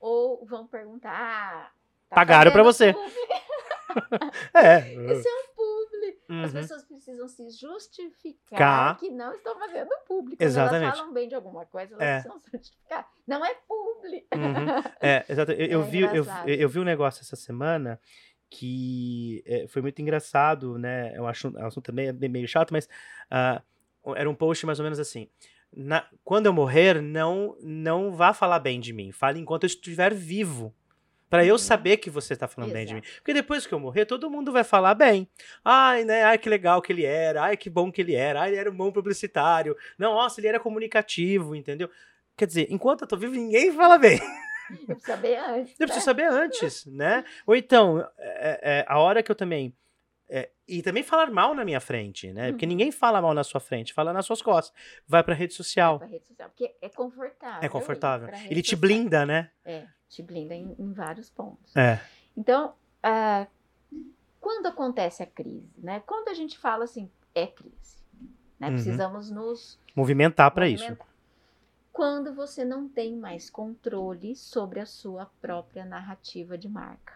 Ou 0.00 0.44
vão 0.46 0.66
perguntar, 0.66 1.10
ah, 1.10 1.70
tá 2.10 2.16
Pagaram 2.16 2.52
pra 2.52 2.62
fazendo 2.64 2.96
você. 2.96 3.08
É. 4.54 4.78
Isso 5.12 5.26
é 5.28 5.32
um 5.32 5.54
publi. 6.28 6.44
As 6.44 6.54
Uhum. 6.54 6.60
pessoas 6.60 6.84
precisam 6.84 7.26
se 7.28 7.50
justificar 7.50 8.58
Cá. 8.58 8.94
que 9.00 9.10
não 9.10 9.32
estão 9.34 9.58
fazendo 9.58 9.90
público. 10.06 10.36
Quando 10.36 10.46
Exatamente. 10.46 10.84
elas 10.84 10.98
falam 10.98 11.12
bem 11.14 11.28
de 11.28 11.34
alguma 11.34 11.66
coisa, 11.66 11.94
elas 11.94 12.06
É. 12.06 12.14
precisam 12.20 12.38
se 12.40 12.50
justificar. 12.56 13.08
Não 13.26 13.44
é 13.44 13.54
publi. 13.66 14.26
Uhum. 14.34 14.38
É, 15.02 15.24
exato. 15.28 15.52
Eu, 15.52 15.66
eu 15.66 15.82
É 15.82 15.84
vi, 15.86 16.00
eu, 16.02 16.24
eu 16.46 16.68
vi 16.68 16.78
um 16.78 16.84
negócio 16.84 17.20
essa 17.22 17.34
semana 17.36 17.98
que 18.50 19.42
é, 19.46 19.66
foi 19.68 19.82
muito 19.82 20.00
engraçado, 20.00 20.78
né? 20.78 21.12
Eu 21.16 21.26
acho 21.26 21.48
um 21.48 21.66
assunto 21.66 21.86
também 21.86 22.08
é 22.08 22.12
meio 22.12 22.48
chato, 22.48 22.72
mas 22.72 22.88
ah, 23.30 23.62
era 24.16 24.28
um 24.28 24.34
post 24.34 24.64
mais 24.64 24.78
ou 24.78 24.84
menos 24.84 24.98
assim. 24.98 25.28
Na- 25.70 26.08
quando 26.24 26.46
eu 26.46 26.52
morrer, 26.52 27.02
não 27.02 27.56
não 27.60 28.10
vá 28.12 28.32
falar 28.32 28.58
bem 28.58 28.80
de 28.80 28.92
mim. 28.92 29.12
Fale 29.12 29.38
enquanto 29.38 29.64
eu 29.64 29.66
estiver 29.66 30.14
vivo. 30.14 30.74
Pra 31.30 31.44
eu 31.44 31.54
Uhum. 31.54 31.58
saber 31.58 31.98
que 31.98 32.08
você 32.08 32.34
tá 32.34 32.48
falando 32.48 32.72
bem 32.72 32.86
de 32.86 32.94
mim. 32.94 33.00
Exato. 33.04 33.16
Porque 33.20 33.34
depois 33.34 33.66
que 33.66 33.74
eu 33.74 33.78
morrer, 33.78 34.06
todo 34.06 34.30
mundo 34.30 34.50
vai 34.50 34.64
falar 34.64 34.94
bem. 34.94 35.28
Ai, 35.64 36.04
né? 36.04 36.24
Ai, 36.24 36.38
que 36.38 36.48
legal 36.48 36.80
que 36.80 36.92
ele 36.92 37.04
era. 37.04 37.42
Ai, 37.44 37.56
que 37.56 37.68
bom 37.68 37.92
que 37.92 38.00
ele 38.00 38.14
era. 38.14 38.40
Ai, 38.42 38.50
ele 38.50 38.56
era 38.56 38.70
um 38.70 38.76
bom 38.76 38.90
publicitário. 38.90 39.76
Não, 39.98 40.14
nossa, 40.14 40.40
ele 40.40 40.48
era 40.48 40.58
comunicativo, 40.58 41.54
entendeu? 41.54 41.90
Quer 42.36 42.46
dizer, 42.46 42.66
enquanto 42.70 43.02
eu 43.02 43.06
tô 43.08 43.16
vivo, 43.16 43.34
ninguém 43.34 43.70
fala 43.72 43.98
bem. 43.98 44.18
Eu 44.70 44.76
preciso 44.76 45.00
saber 45.06 45.36
antes. 45.38 45.72
Eu 45.72 45.84
né? 45.84 45.86
preciso 45.86 46.04
saber 46.04 46.24
antes, 46.30 46.86
né? 46.86 47.24
Ou 47.46 47.54
então, 47.56 48.06
é, 48.18 48.60
é, 48.62 48.84
a 48.88 48.98
hora 48.98 49.22
que 49.22 49.30
eu 49.30 49.34
também. 49.36 49.74
é, 50.30 50.50
e 50.66 50.82
também 50.82 51.02
falar 51.02 51.30
mal 51.30 51.54
na 51.54 51.64
minha 51.64 51.80
frente, 51.80 52.30
né? 52.34 52.50
Porque 52.52 52.66
Uhum. 52.66 52.68
ninguém 52.70 52.90
fala 52.92 53.20
mal 53.22 53.32
na 53.32 53.42
sua 53.42 53.60
frente, 53.60 53.94
fala 53.94 54.12
nas 54.12 54.26
suas 54.26 54.42
costas. 54.42 54.74
Vai 55.06 55.22
pra 55.24 55.34
rede 55.34 55.54
social. 55.54 55.98
Pra 55.98 56.06
rede 56.06 56.26
social, 56.26 56.48
porque 56.50 56.74
é 56.82 56.88
confortável. 56.90 57.60
É 57.62 57.68
confortável. 57.68 58.28
Ele 58.50 58.60
te 58.62 58.70
social. 58.70 58.80
blinda, 58.80 59.24
né? 59.24 59.50
É, 59.64 59.86
te 60.08 60.22
blinda 60.22 60.54
em, 60.54 60.74
em 60.78 60.92
vários 60.92 61.28
pontos. 61.30 61.76
É. 61.76 62.00
Então, 62.36 62.74
ah, 63.02 63.46
quando 64.40 64.66
acontece 64.66 65.22
a 65.22 65.26
crise, 65.26 65.70
né? 65.78 66.00
Quando 66.00 66.28
a 66.28 66.34
gente 66.34 66.58
fala 66.58 66.84
assim, 66.84 67.10
é 67.34 67.46
crise, 67.46 67.98
né? 68.58 68.68
Uhum. 68.68 68.74
Precisamos 68.74 69.30
nos 69.30 69.78
Movimentar 69.94 70.50
pra 70.52 70.68
isso. 70.68 70.96
Quando 71.92 72.32
você 72.32 72.64
não 72.64 72.88
tem 72.88 73.16
mais 73.16 73.50
controle 73.50 74.36
sobre 74.36 74.78
a 74.78 74.86
sua 74.86 75.26
própria 75.40 75.84
narrativa 75.84 76.56
de 76.56 76.68
marca, 76.68 77.14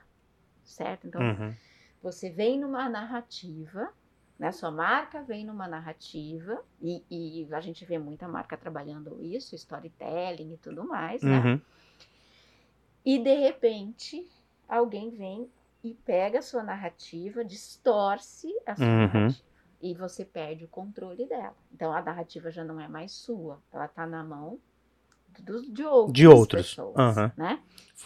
certo? 0.65 1.07
Então, 1.07 1.21
Uhum. 1.21 1.55
você 2.03 2.31
vem 2.31 2.59
numa 2.59 2.89
narrativa, 2.89 3.93
né? 4.37 4.51
Sua 4.51 4.73
marca 4.73 5.23
vem 5.23 5.47
numa 5.47 5.69
narrativa 5.69 6.61
e, 6.81 7.05
e 7.09 7.55
a 7.55 7.61
gente 7.61 7.85
vê 7.85 7.97
muita 7.97 8.27
marca 8.27 8.57
trabalhando 8.57 9.23
isso, 9.23 9.55
storytelling 9.55 10.55
e 10.55 10.57
tudo 10.57 10.85
mais, 10.85 11.23
né? 11.23 11.39
Uhum. 11.39 11.61
E 13.05 13.19
de 13.19 13.35
repente, 13.35 14.29
alguém 14.69 15.11
vem 15.11 15.51
e 15.83 15.95
pega 15.95 16.39
a 16.39 16.43
sua 16.43 16.63
narrativa, 16.63 17.45
distorce 17.45 18.49
a 18.67 18.77
sua 18.77 18.85
Uhum. 18.87 18.97
narrativa. 18.99 19.45
E 19.81 19.95
você 19.95 20.25
perde 20.25 20.65
o 20.65 20.69
controle 20.69 21.27
dela. 21.27 21.57
Então 21.73 21.93
a 21.93 22.01
narrativa 22.01 22.51
já 22.53 22.63
não 22.63 22.81
é 22.81 22.87
mais 22.87 23.11
sua. 23.13 23.61
Ela 23.73 23.87
está 23.87 24.07
na 24.07 24.23
mão 24.23 24.61
dos, 25.41 25.69
de 25.73 25.83
outras 25.85 26.13
De 26.15 26.29
outros. 26.29 26.69
pessoas. 26.71 26.97
Aham. 26.97 27.33
Né? 27.37 27.61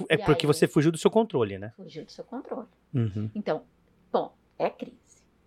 É 0.08 0.14
E 0.14 0.18
porque 0.18 0.46
aí? 0.46 0.52
você 0.52 0.66
fugiu 0.66 0.90
do 0.90 0.96
seu 0.96 1.10
controle, 1.10 1.58
né? 1.58 1.72
Fugiu 1.76 2.04
do 2.04 2.10
seu 2.10 2.24
controle. 2.24 2.68
Uhum. 2.94 3.30
Então, 3.34 3.62
bom, 4.10 4.34
é 4.58 4.70
crise. 4.70 4.96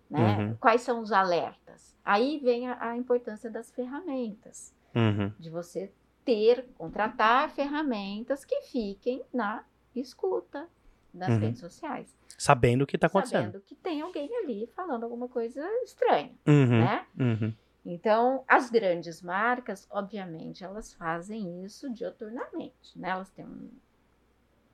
Né? 0.08 0.36
Uhum. 0.38 0.56
Quais 0.60 0.82
são 0.82 1.00
os 1.00 1.10
alertas? 1.10 1.96
Aí 2.04 2.38
vem 2.38 2.68
a, 2.68 2.90
a 2.90 2.96
importância 2.96 3.50
das 3.50 3.70
ferramentas. 3.72 4.72
Uhum. 4.94 5.32
De 5.38 5.50
você 5.50 5.92
ter, 6.30 6.64
contratar 6.78 7.50
ferramentas 7.50 8.44
que 8.44 8.62
fiquem 8.62 9.22
na 9.32 9.64
escuta 9.96 10.68
das 11.12 11.28
Uhum. 11.30 11.38
redes 11.40 11.58
sociais. 11.60 12.16
Sabendo 12.38 12.82
o 12.82 12.86
que 12.86 12.96
tá 12.96 13.08
acontecendo. 13.08 13.46
sabendo 13.46 13.60
que 13.64 13.74
tem 13.74 14.00
alguém 14.00 14.30
ali 14.44 14.68
falando 14.76 15.02
alguma 15.04 15.26
coisa 15.28 15.60
estranha, 15.82 16.32
Uhum. 16.46 16.80
né? 16.84 17.06
Uhum. 17.18 17.52
Então, 17.84 18.44
as 18.46 18.70
grandes 18.70 19.20
marcas, 19.22 19.88
obviamente, 19.90 20.62
elas 20.62 20.92
fazem 20.94 21.64
isso 21.64 21.90
dioturnamente, 21.92 22.96
né? 22.96 23.08
Elas 23.10 23.30
têm 23.30 23.44
um, 23.44 23.70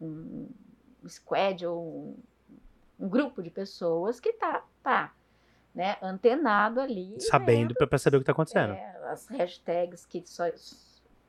um 0.03 0.49
squad 1.09 1.65
ou 1.67 1.83
um, 1.83 2.17
um 3.01 3.09
grupo 3.09 3.43
de 3.43 3.51
pessoas 3.51 4.21
que 4.21 4.33
tá, 4.35 4.63
tá 4.83 5.15
né, 5.75 5.97
antenado 6.03 6.81
ali. 6.81 7.15
Sabendo 7.21 7.75
pra, 7.75 7.87
pra 7.87 7.99
saber 7.99 8.17
o 8.19 8.21
que 8.21 8.27
tá 8.27 8.33
acontecendo. 8.33 8.75
é, 8.75 8.97
as 9.11 9.27
hashtags 9.29 10.05
que, 10.05 10.23
só, 10.27 10.45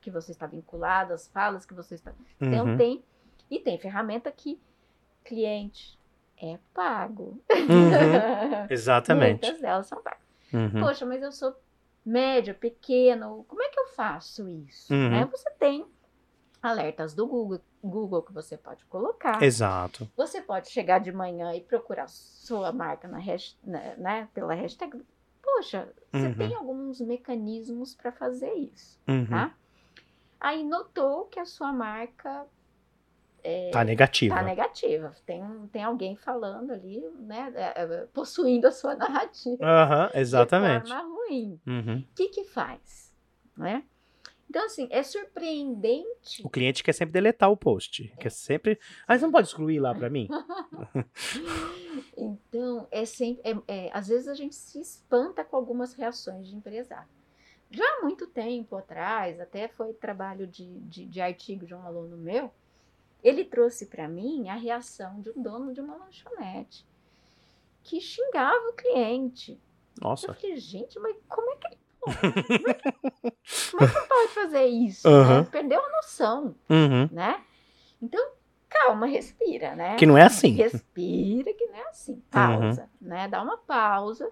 que 0.07 0.11
você 0.11 0.31
está 0.31 0.47
vinculado, 0.47 1.11
as 1.13 1.27
falas 1.27 1.65
que 1.65 1.73
você 1.73 1.95
está 1.95 2.13
então 2.39 2.65
Uhum. 2.65 2.77
tem 2.77 3.03
e 3.51 3.59
tem 3.59 3.77
ferramenta 3.77 4.31
que 4.31 4.57
cliente 5.21 5.99
é 6.41 6.57
pago. 6.73 7.41
Uhum. 7.51 7.51
Exatamente. 8.71 9.41
Muitas 9.43 9.59
delas 9.61 9.85
são 9.87 10.01
pagas. 10.01 10.21
Uhum. 10.53 10.79
Poxa, 10.79 11.05
mas 11.05 11.21
eu 11.21 11.31
sou 11.33 11.53
média, 12.05 12.53
pequeno, 12.53 13.43
como 13.49 13.61
é 13.61 13.67
que 13.67 13.77
eu 13.77 13.87
faço 13.89 14.47
isso? 14.47 14.93
Uhum. 14.93 15.09
Né? 15.09 15.25
Você 15.25 15.49
tem 15.59 15.85
alertas 16.63 17.13
do 17.13 17.27
Google, 17.27 17.59
Google 17.83 18.21
que 18.23 18.31
você 18.33 18.55
pode 18.55 18.85
colocar. 18.85 19.43
Exato. 19.43 20.09
Você 20.15 20.41
pode 20.41 20.69
chegar 20.69 20.99
de 20.99 21.11
manhã 21.11 21.53
e 21.53 21.59
procurar 21.59 22.07
sua 22.07 22.71
marca 22.71 23.09
na 23.09 23.19
hash, 23.19 23.57
né, 23.65 24.29
pela 24.33 24.53
hashtag. 24.53 25.01
Poxa, 25.43 25.91
você 26.13 26.27
Uhum. 26.27 26.33
tem 26.35 26.55
alguns 26.55 27.01
mecanismos 27.01 27.93
para 27.93 28.11
fazer 28.13 28.53
isso, 28.53 28.97
Uhum. 29.07 29.25
tá? 29.27 29.53
Aí 30.39 30.63
notou 30.63 31.25
que 31.25 31.39
a 31.39 31.45
sua 31.45 31.71
marca 31.73 32.45
Tá 33.71 33.81
negativa. 33.81 34.35
Tá 34.35 34.41
negativa. 34.43 35.15
Tem, 35.25 35.41
tem 35.71 35.81
alguém 35.81 36.17
falando 36.17 36.71
ali, 36.71 36.99
né? 37.19 37.53
é, 37.55 37.81
é, 37.83 38.05
possuindo 38.13 38.67
a 38.67 38.71
sua 38.71 38.93
narrativa. 38.97 39.63
Aham, 39.63 40.09
exatamente. 40.15 40.83
De 40.83 40.89
forma 40.89 41.03
ruim. 41.15 41.59
Uhum. 41.65 41.99
O 41.99 42.13
que 42.13 42.27
que 42.27 42.43
faz? 42.43 43.13
Né? 43.55 43.85
Então, 44.49 44.65
assim, 44.65 44.87
é 44.91 45.01
surpreendente. 45.01 46.41
O 46.45 46.49
cliente 46.49 46.83
quer 46.83 46.91
sempre 46.93 47.13
deletar 47.13 47.49
o 47.49 47.55
post. 47.55 48.13
Quer 48.19 48.31
sempre. 48.31 48.77
Ah, 49.07 49.17
você 49.17 49.23
não 49.25 49.31
pode 49.31 49.47
excluir 49.47 49.79
lá 49.79 49.95
pra 49.95 50.09
mim? 50.09 50.27
Então, 52.15 52.87
é 52.91 53.05
sempre. 53.05 53.41
é- 53.43 53.61
é, 53.87 53.89
às 53.93 54.07
vezes 54.07 54.27
a 54.27 54.33
gente 54.33 54.55
se 54.55 54.79
espanta 54.79 55.43
com 55.43 55.55
algumas 55.55 55.93
reações 55.93 56.47
de 56.47 56.55
empresário. 56.55 57.07
Já 57.69 57.83
há 57.83 58.01
muito 58.01 58.25
tempo 58.27 58.75
atrás, 58.77 59.39
até 59.39 59.67
foi 59.67 59.93
trabalho 59.93 60.47
de, 60.47 60.65
de, 60.81 61.05
de 61.05 61.21
artigo 61.21 61.65
de 61.65 61.75
um 61.75 61.81
aluno 61.85 62.15
meu, 62.17 62.51
ele 63.23 63.43
trouxe 63.43 63.87
para 63.87 64.07
mim 64.07 64.47
a 64.49 64.55
reação 64.55 65.19
de 65.21 65.29
um 65.31 65.41
dono 65.41 65.73
de 65.73 65.81
uma 65.81 65.95
lanchonete 65.95 66.85
que 67.83 67.99
xingava 67.99 68.69
o 68.69 68.73
cliente. 68.73 69.59
Eu 70.01 70.09
Nossa. 70.09 70.33
falei, 70.33 70.57
gente, 70.57 70.97
mas 70.99 71.15
como 71.27 71.51
é 71.51 71.55
que 71.55 71.67
ele? 71.67 71.77
Como 71.99 72.69
é 72.69 72.73
que, 72.73 72.91
como 73.71 73.83
é 73.83 73.87
que 73.87 74.07
pode 74.07 74.31
fazer 74.33 74.65
isso? 74.65 75.07
Aham. 75.07 75.39
né? 75.41 75.47
Perdeu 75.51 75.83
a 75.83 75.89
noção, 75.97 76.55
Uhum. 76.69 77.09
né? 77.11 77.43
Então, 78.01 78.31
calma, 78.69 79.07
respira, 79.07 79.75
né? 79.75 79.95
Que 79.97 80.05
não 80.05 80.17
é 80.17 80.23
assim. 80.23 80.51
Respira, 80.51 81.53
que 81.53 81.65
não 81.65 81.75
é 81.75 81.89
assim. 81.89 82.21
Pausa, 82.31 82.89
né? 83.01 83.27
Dá 83.27 83.41
uma 83.41 83.57
pausa, 83.57 84.31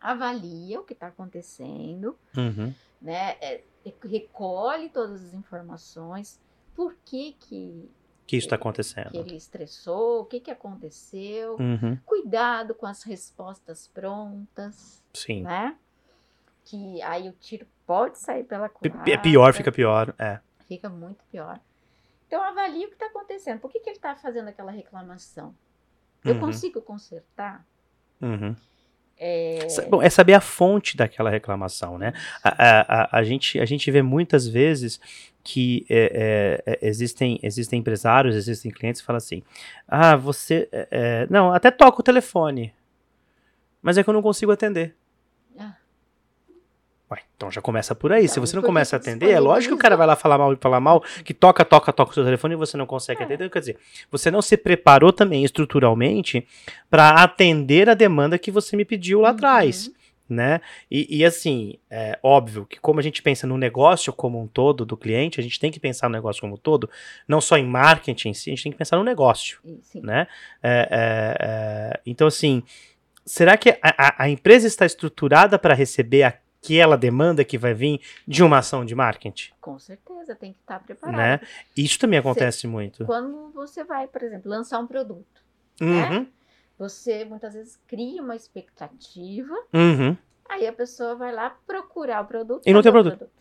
avalia 0.00 0.80
o 0.80 0.84
que 0.84 0.92
está 0.92 1.08
acontecendo, 1.08 2.16
Uhum. 2.36 2.72
né? 3.00 3.36
É, 3.40 3.62
recolhe 4.04 4.88
todas 4.90 5.24
as 5.24 5.34
informações. 5.34 6.40
Por 6.74 6.94
que 7.04 7.32
que, 7.32 7.90
Que 8.26 8.36
isso 8.36 8.48
tá 8.48 8.56
que 8.56 8.62
acontecendo. 8.62 9.10
ele 9.14 9.36
estressou? 9.36 10.20
O 10.20 10.24
que 10.24 10.40
que 10.40 10.50
aconteceu? 10.50 11.56
Uhum. 11.58 11.96
Cuidado 12.04 12.74
com 12.74 12.86
as 12.86 13.02
respostas 13.02 13.88
prontas, 13.88 15.02
Sim. 15.14 15.42
né? 15.42 15.76
Que 16.64 17.00
aí 17.02 17.28
o 17.28 17.32
tiro 17.32 17.66
pode 17.86 18.18
sair 18.18 18.44
pela 18.44 18.68
P- 18.68 18.90
culatra. 18.90 19.12
É 19.12 19.16
pior, 19.16 19.52
fica 19.54 19.72
pior. 19.72 20.14
É. 20.18 20.38
Fica 20.66 20.88
muito 20.90 21.24
pior. 21.32 21.58
Então 22.26 22.42
avalie 22.42 22.84
o 22.84 22.88
que 22.88 22.94
está 22.94 23.06
acontecendo. 23.06 23.58
Por 23.58 23.70
que, 23.70 23.80
que 23.80 23.88
ele 23.88 23.96
está 23.96 24.14
fazendo 24.14 24.48
aquela 24.48 24.70
reclamação? 24.70 25.54
Eu 26.22 26.34
Uhum. 26.34 26.40
consigo 26.40 26.82
consertar? 26.82 27.66
Uhum. 28.20 28.54
É, 29.20 29.66
Bom, 29.88 30.00
é 30.00 30.08
saber 30.08 30.34
a 30.34 30.40
fonte 30.40 30.96
daquela 30.96 31.28
reclamação, 31.28 31.98
né? 31.98 32.12
A, 32.42 32.48
a, 32.48 32.80
a, 32.80 33.18
a 33.18 33.22
gente, 33.24 33.58
a 33.58 33.64
gente 33.64 33.90
vê 33.90 34.00
muitas 34.00 34.46
vezes 34.46 35.00
que 35.42 35.86
é, 35.88 36.62
é, 36.66 36.72
é, 36.72 36.88
existem, 36.88 37.40
existem 37.42 37.80
empresários, 37.80 38.36
existem 38.36 38.70
clientes 38.70 39.00
que 39.00 39.06
falam 39.06 39.18
assim: 39.18 39.42
ah, 39.88 40.14
você. 40.14 40.68
é, 40.70 40.88
é, 40.90 41.26
não, 41.30 41.52
até 41.52 41.70
toca 41.70 42.00
o 42.00 42.04
telefone, 42.04 42.72
mas 43.80 43.98
é 43.98 44.04
que 44.04 44.10
eu 44.10 44.14
não 44.14 44.22
consigo 44.22 44.52
atender. 44.52 44.94
Ué, 47.10 47.20
então 47.36 47.50
já 47.50 47.62
começa 47.62 47.94
por 47.94 48.12
aí. 48.12 48.28
Se 48.28 48.32
Então, 48.34 48.44
você 48.46 48.54
não 48.56 48.62
começa 48.62 48.96
a 48.96 48.98
atender, 48.98 49.30
é 49.30 49.40
lógico 49.40 49.74
que 49.74 49.78
o 49.78 49.82
cara 49.82 49.96
vai 49.96 50.06
lá 50.06 50.14
falar 50.14 50.36
mal 50.36 50.52
e 50.52 50.56
falar 50.56 50.78
mal, 50.78 51.00
que 51.24 51.32
toca, 51.32 51.64
toca, 51.64 51.90
toca 51.92 52.10
o 52.10 52.14
seu 52.14 52.22
telefone 52.24 52.52
e 52.54 52.56
você 52.56 52.76
não 52.76 52.84
consegue 52.86 53.22
É. 53.22 53.24
atender. 53.24 53.48
Quer 53.50 53.60
dizer, 53.60 53.78
você 54.10 54.30
não 54.30 54.42
se 54.42 54.56
preparou 54.58 55.10
também 55.12 55.42
estruturalmente 55.42 56.46
para 56.90 57.10
atender 57.22 57.88
a 57.88 57.94
demanda 57.94 58.38
que 58.38 58.50
você 58.50 58.76
me 58.76 58.84
pediu 58.84 59.20
lá 59.22 59.30
atrás 59.30 59.86
Uhum. 59.86 59.94
né? 60.28 60.60
E, 60.90 61.20
e, 61.20 61.24
assim, 61.24 61.78
é 61.90 62.18
óbvio 62.22 62.66
que 62.66 62.78
como 62.78 63.00
a 63.00 63.02
gente 63.02 63.22
pensa 63.22 63.46
no 63.46 63.56
negócio 63.56 64.12
como 64.12 64.38
um 64.38 64.46
todo 64.46 64.84
do 64.84 64.94
cliente, 64.94 65.40
a 65.40 65.42
gente 65.42 65.58
tem 65.58 65.70
que 65.70 65.80
pensar 65.80 66.10
no 66.10 66.12
negócio 66.14 66.42
como 66.42 66.54
um 66.54 66.58
todo, 66.58 66.90
não 67.26 67.40
só 67.40 67.56
em 67.56 67.64
marketing 67.66 68.28
em 68.28 68.34
si, 68.34 68.50
a 68.50 68.54
gente 68.54 68.64
tem 68.64 68.72
que 68.72 68.76
pensar 68.78 68.98
no 68.98 69.02
negócio, 69.04 69.58
sim. 69.80 70.02
né? 70.02 70.26
É, 70.62 70.88
é, 70.90 71.36
é, 71.96 72.00
então, 72.04 72.26
assim, 72.26 72.62
será 73.24 73.56
que 73.56 73.70
a, 73.70 73.78
a- 73.82 74.14
a 74.24 74.28
empresa 74.28 74.66
está 74.66 74.84
estruturada 74.84 75.58
para 75.58 75.72
receber 75.72 76.24
aquela 76.62 76.96
demanda 76.96 77.44
que 77.44 77.56
vai 77.56 77.74
vir 77.74 78.00
de 78.26 78.42
uma 78.42 78.58
ação 78.58 78.84
de 78.84 78.94
marketing? 78.94 79.52
Com 79.60 79.78
certeza, 79.78 80.34
tem 80.34 80.52
que 80.52 80.60
estar 80.60 80.80
preparado. 80.80 81.16
Né? 81.16 81.40
Isso 81.76 81.98
também 81.98 82.18
acontece 82.18 82.66
muito. 82.66 83.04
Quando 83.04 83.50
você 83.52 83.84
vai, 83.84 84.06
por 84.06 84.22
exemplo, 84.22 84.50
lançar 84.50 84.78
um 84.78 84.86
produto, 84.86 85.48
Uhum, 85.80 86.26
você 86.78 87.24
muitas 87.24 87.54
vezes 87.54 87.78
cria 87.86 88.22
uma 88.22 88.34
expectativa, 88.34 89.54
uhum. 89.72 90.16
aí 90.48 90.66
a 90.66 90.72
pessoa 90.72 91.14
vai 91.14 91.32
lá 91.32 91.56
procurar 91.66 92.22
o 92.22 92.26
produto 92.26 92.62
E 92.66 92.72
não 92.72 92.82
tem 92.82 92.92
cadê 92.92 93.08
o 93.08 93.16
produto. 93.16 93.37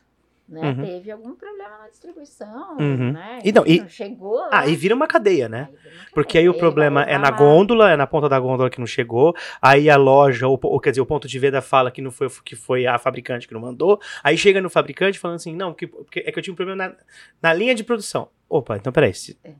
Né? 0.47 0.61
Uhum. 0.69 0.85
Teve 0.85 1.11
algum 1.11 1.35
problema 1.35 1.77
na 1.79 1.87
distribuição, 1.89 2.77
Uhum. 2.79 3.11
né? 3.11 3.39
E 3.43 3.51
não, 3.51 3.65
e- 3.65 3.79
Não 3.81 3.89
chegou 3.89 4.35
lá. 4.35 4.49
Ah, 4.51 4.67
e 4.67 4.75
vira 4.75 4.95
uma 4.95 5.07
cadeia, 5.07 5.49
né? 5.49 5.67
aí 5.69 5.91
uma 5.93 6.05
Porque 6.13 6.37
aí 6.37 6.47
o 6.47 6.53
cadeia, 6.53 6.59
problema 6.59 7.03
é 7.03 7.17
na 7.17 7.29
gôndola, 7.31 7.91
é 7.91 7.95
na 7.97 8.07
ponta 8.07 8.29
da 8.29 8.39
gôndola 8.39 8.69
que 8.69 8.79
não 8.79 8.87
chegou. 8.87 9.35
Aí 9.61 9.89
a 9.89 9.97
loja, 9.97 10.47
ou, 10.47 10.59
ou 10.63 10.79
quer 10.79 10.91
dizer, 10.91 11.01
o 11.01 11.05
ponto 11.05 11.27
de 11.27 11.37
venda 11.39 11.61
fala 11.61 11.91
que 11.91 12.01
não 12.01 12.11
foi 12.11 12.27
que 12.45 12.55
foi 12.55 12.85
a 12.87 12.97
fabricante 12.97 13.47
que 13.47 13.53
não 13.53 13.61
mandou. 13.61 13.99
Aí 14.23 14.37
chega 14.37 14.61
no 14.61 14.69
fabricante 14.69 15.19
falando 15.19 15.35
assim: 15.35 15.53
não, 15.55 15.73
que, 15.73 15.89
é 16.15 16.31
que 16.31 16.39
eu 16.39 16.43
tinha 16.43 16.53
um 16.53 16.55
problema 16.55 16.87
na, 16.87 16.95
na 17.41 17.53
linha 17.53 17.75
de 17.75 17.83
produção. 17.83 18.29
Opa, 18.49 18.77
então 18.77 18.93
peraí. 18.93 19.13
se- 19.13 19.37
É. 19.43 19.51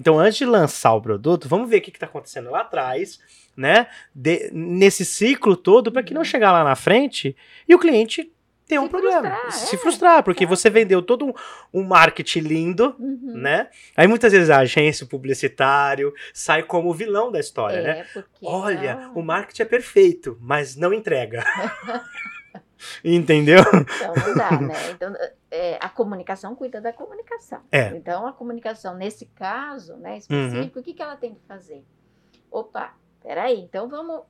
Então, 0.00 0.16
antes 0.16 0.38
de 0.38 0.44
lançar 0.44 0.94
o 0.94 1.02
produto, 1.02 1.48
vamos 1.48 1.68
ver 1.68 1.78
o 1.78 1.80
que 1.80 1.90
está 1.90 2.06
acontecendo 2.06 2.52
lá 2.52 2.60
atrás, 2.60 3.18
né? 3.56 3.88
De- 4.14 4.48
nesse 4.52 5.04
ciclo 5.04 5.56
todo, 5.56 5.90
para 5.90 6.04
que 6.04 6.14
não 6.14 6.20
Uhum. 6.20 6.24
chegar 6.24 6.52
lá 6.52 6.62
na 6.62 6.76
frente 6.76 7.36
e 7.68 7.74
o 7.74 7.78
cliente 7.80 8.30
ter 8.68 8.78
um 8.78 8.84
Se 8.84 8.88
problema. 8.90 9.22
frustrar, 9.30 9.52
se 9.52 9.74
é. 9.74 9.78
frustrar, 9.78 10.22
porque 10.22 10.44
Claro. 10.46 10.56
você 10.56 10.68
vendeu 10.70 11.00
todo 11.02 11.26
um, 11.26 11.32
um 11.72 11.82
marketing 11.82 12.40
lindo, 12.40 12.94
Uhum. 12.98 13.32
né? 13.34 13.68
Aí 13.96 14.06
muitas 14.06 14.30
vezes 14.32 14.50
a 14.50 14.58
agência, 14.58 15.04
o 15.04 15.08
publicitário, 15.08 16.12
sai 16.34 16.62
como 16.62 16.90
o 16.90 16.94
vilão 16.94 17.32
da 17.32 17.40
história, 17.40 17.80
né? 17.82 18.00
É, 18.00 18.04
porque 18.04 18.44
Olha, 18.46 18.94
não- 18.96 19.14
o 19.14 19.22
marketing 19.22 19.62
é 19.62 19.64
perfeito, 19.64 20.36
mas 20.40 20.76
não 20.76 20.92
entrega. 20.92 21.42
Entendeu? 23.04 23.60
Então 23.60 24.14
não 24.14 24.34
dá, 24.36 24.50
né? 24.60 24.74
Então, 24.92 25.12
é, 25.50 25.78
a 25.80 25.88
comunicação 25.88 26.54
cuida 26.54 26.80
da 26.80 26.92
comunicação. 26.92 27.60
É. 27.72 27.88
Então, 27.88 28.26
a 28.26 28.32
comunicação, 28.32 28.94
nesse 28.94 29.26
caso, 29.26 29.96
né, 29.96 30.18
específico, 30.18 30.78
o 30.78 30.82
que, 30.82 30.94
que 30.94 31.02
ela 31.02 31.16
tem 31.16 31.34
que 31.34 31.40
fazer? 31.48 31.84
Opa, 32.50 32.94
peraí, 33.20 33.58
então 33.60 33.88
vamos, 33.88 34.22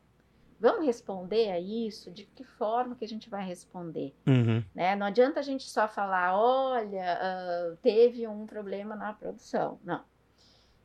vamos 0.60 0.84
responder 0.86 1.50
a 1.50 1.58
isso? 1.60 2.10
De 2.10 2.24
que 2.24 2.44
forma 2.44 2.94
que 2.96 3.04
a 3.04 3.08
gente 3.08 3.28
vai 3.30 3.44
responder? 3.46 4.14
Uhum. 4.26 4.62
Né? 4.74 4.94
Não 4.96 5.06
adianta 5.06 5.40
a 5.40 5.42
gente 5.42 5.68
só 5.68 5.86
falar, 5.88 6.36
olha, 6.38 7.18
ah, 7.20 7.76
teve 7.82 8.26
um 8.26 8.46
problema 8.46 8.94
na 8.96 9.12
produção. 9.12 9.78
Não. 9.84 10.02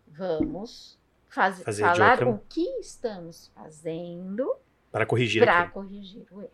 Vamos 0.07 0.99
faz- 1.27 1.63
Fazer 1.63 1.81
falar 1.83 2.11
outra- 2.11 2.29
o 2.29 2.39
que 2.49 2.61
estamos 2.79 3.47
fazendo 3.55 4.55
Para 4.91 5.05
corrigir 5.05 5.41
aquilo. 5.61 5.73
corrigir 5.73 6.25
o 6.31 6.41
erro. 6.41 6.51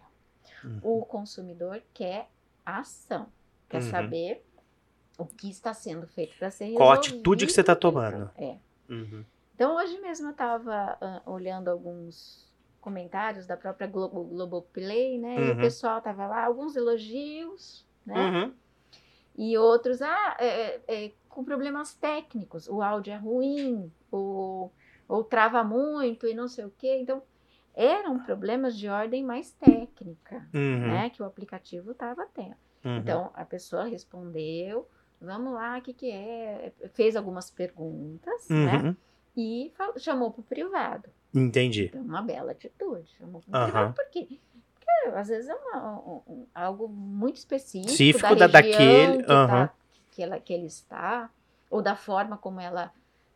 Uhum. 0.63 0.79
O 0.83 1.05
consumidor 1.05 1.81
quer 1.93 2.29
ação, 2.65 3.27
quer 3.67 3.81
Uhum. 3.81 3.89
saber 3.89 4.45
o 5.17 5.25
que 5.25 5.49
está 5.49 5.73
sendo 5.73 6.07
feito 6.07 6.37
para 6.37 6.49
ser 6.51 6.73
Qual 6.73 6.89
a 6.89 6.95
resolvido 6.95 7.15
atitude 7.17 7.45
que 7.45 7.51
você 7.51 7.63
tá 7.63 7.73
naquele 7.73 7.91
tomando. 7.93 8.31
É. 8.37 8.57
Uhum. 8.89 9.25
Então, 9.53 9.75
hoje 9.75 9.99
mesmo 9.99 10.27
eu 10.27 10.31
estava 10.31 10.97
olhando 11.25 11.67
alguns 11.69 12.48
comentários 12.81 13.45
da 13.45 13.55
própria 13.57 13.87
Globo, 13.87 14.23
Globoplay, 14.23 15.17
né? 15.19 15.35
E 15.35 15.51
o 15.51 15.53
Uhum. 15.55 15.59
pessoal 15.61 15.97
estava 15.99 16.25
lá, 16.27 16.43
alguns 16.45 16.75
elogios, 16.75 17.85
né? 18.05 18.15
Uhum. 18.29 18.53
E 19.37 19.57
outros, 19.57 20.01
ah, 20.01 20.35
é, 20.39 20.47
é, 20.47 20.81
é, 21.05 21.11
com 21.29 21.43
problemas 21.43 21.93
técnicos, 21.93 22.67
o 22.67 22.81
áudio 22.81 23.13
é 23.13 23.17
ruim, 23.17 23.91
ou, 24.11 24.71
ou 25.07 25.23
trava 25.23 25.63
muito 25.63 26.27
e 26.27 26.33
não 26.33 26.47
sei 26.47 26.65
o 26.65 26.73
quê. 26.77 26.97
Então, 27.01 27.21
eram 27.73 28.19
problemas 28.19 28.77
de 28.77 28.89
ordem 28.89 29.23
mais 29.23 29.51
técnica, 29.51 30.45
Uhum. 30.53 30.87
né? 30.89 31.09
Que 31.09 31.21
o 31.21 31.25
aplicativo 31.25 31.91
estava 31.91 32.25
tendo. 32.33 32.55
Uhum. 32.83 32.97
Então, 32.97 33.31
a 33.33 33.45
pessoa 33.45 33.85
respondeu, 33.85 34.87
vamos 35.21 35.53
lá, 35.53 35.77
o 35.77 35.81
que, 35.81 35.93
que 35.93 36.11
é? 36.11 36.73
Fez 36.93 37.15
algumas 37.15 37.49
perguntas, 37.51 38.49
né? 38.49 38.77
Uhum. 38.83 38.95
E 39.37 39.71
fal- 39.77 39.97
chamou 39.97 40.31
para 40.31 40.41
o 40.41 40.43
privado. 40.43 41.09
Entendi. 41.33 41.85
Então, 41.85 42.01
uma 42.01 42.21
bela 42.21 42.51
atitude. 42.51 43.09
Chamou 43.17 43.41
para 43.41 43.51
o 43.51 43.55
Aham. 43.63 43.71
privado, 43.71 43.93
por 43.93 44.09
quê? 44.09 44.39
Porque 44.73 45.15
às 45.15 45.27
vezes 45.27 45.47
é 45.49 45.55
uma- 45.55 45.99
um- 45.99 46.21
um- 46.27 46.47
algo 46.53 46.87
muito 46.87 47.37
específico, 47.37 47.91
Específico 47.91 48.35
da, 48.35 48.47
da- 48.47 48.59
região 48.59 48.79
daquele, 49.11 49.17
que, 49.23 49.27
tá- 49.27 49.73
que, 50.11 50.23
ela, 50.23 50.39
que 50.39 50.53
ele 50.53 50.65
está, 50.65 51.29
ou 51.69 51.81
da 51.81 51.95
forma 51.95 52.37
como 52.37 52.59
ela 52.59 52.91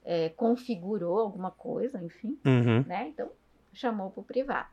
é, 0.06 0.29
configurou 0.29 1.19
alguma 1.19 1.49
coisa, 1.51 2.01
enfim, 2.03 2.38
Uhum. 2.45 2.84
né? 2.86 3.08
Então, 3.08 3.29
chamou 3.71 4.10
para 4.10 4.19
o 4.21 4.23
privado. 4.23 4.67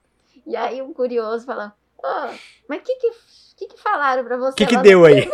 E 0.46 0.56
aí 0.56 0.82
um 0.82 0.92
curioso 0.92 1.44
falando, 1.46 1.72
"Ô, 2.02 2.34
mas 2.68 2.80
o 2.80 2.82
que 2.82 2.94
que, 2.96 3.10
que 3.56 3.66
que 3.68 3.80
falaram 3.80 4.24
para 4.24 4.36
você 4.36 4.56
Que 4.56 4.66
que 4.66 4.76
no 4.76 4.82
deu 4.82 5.04
aí?" 5.04 5.28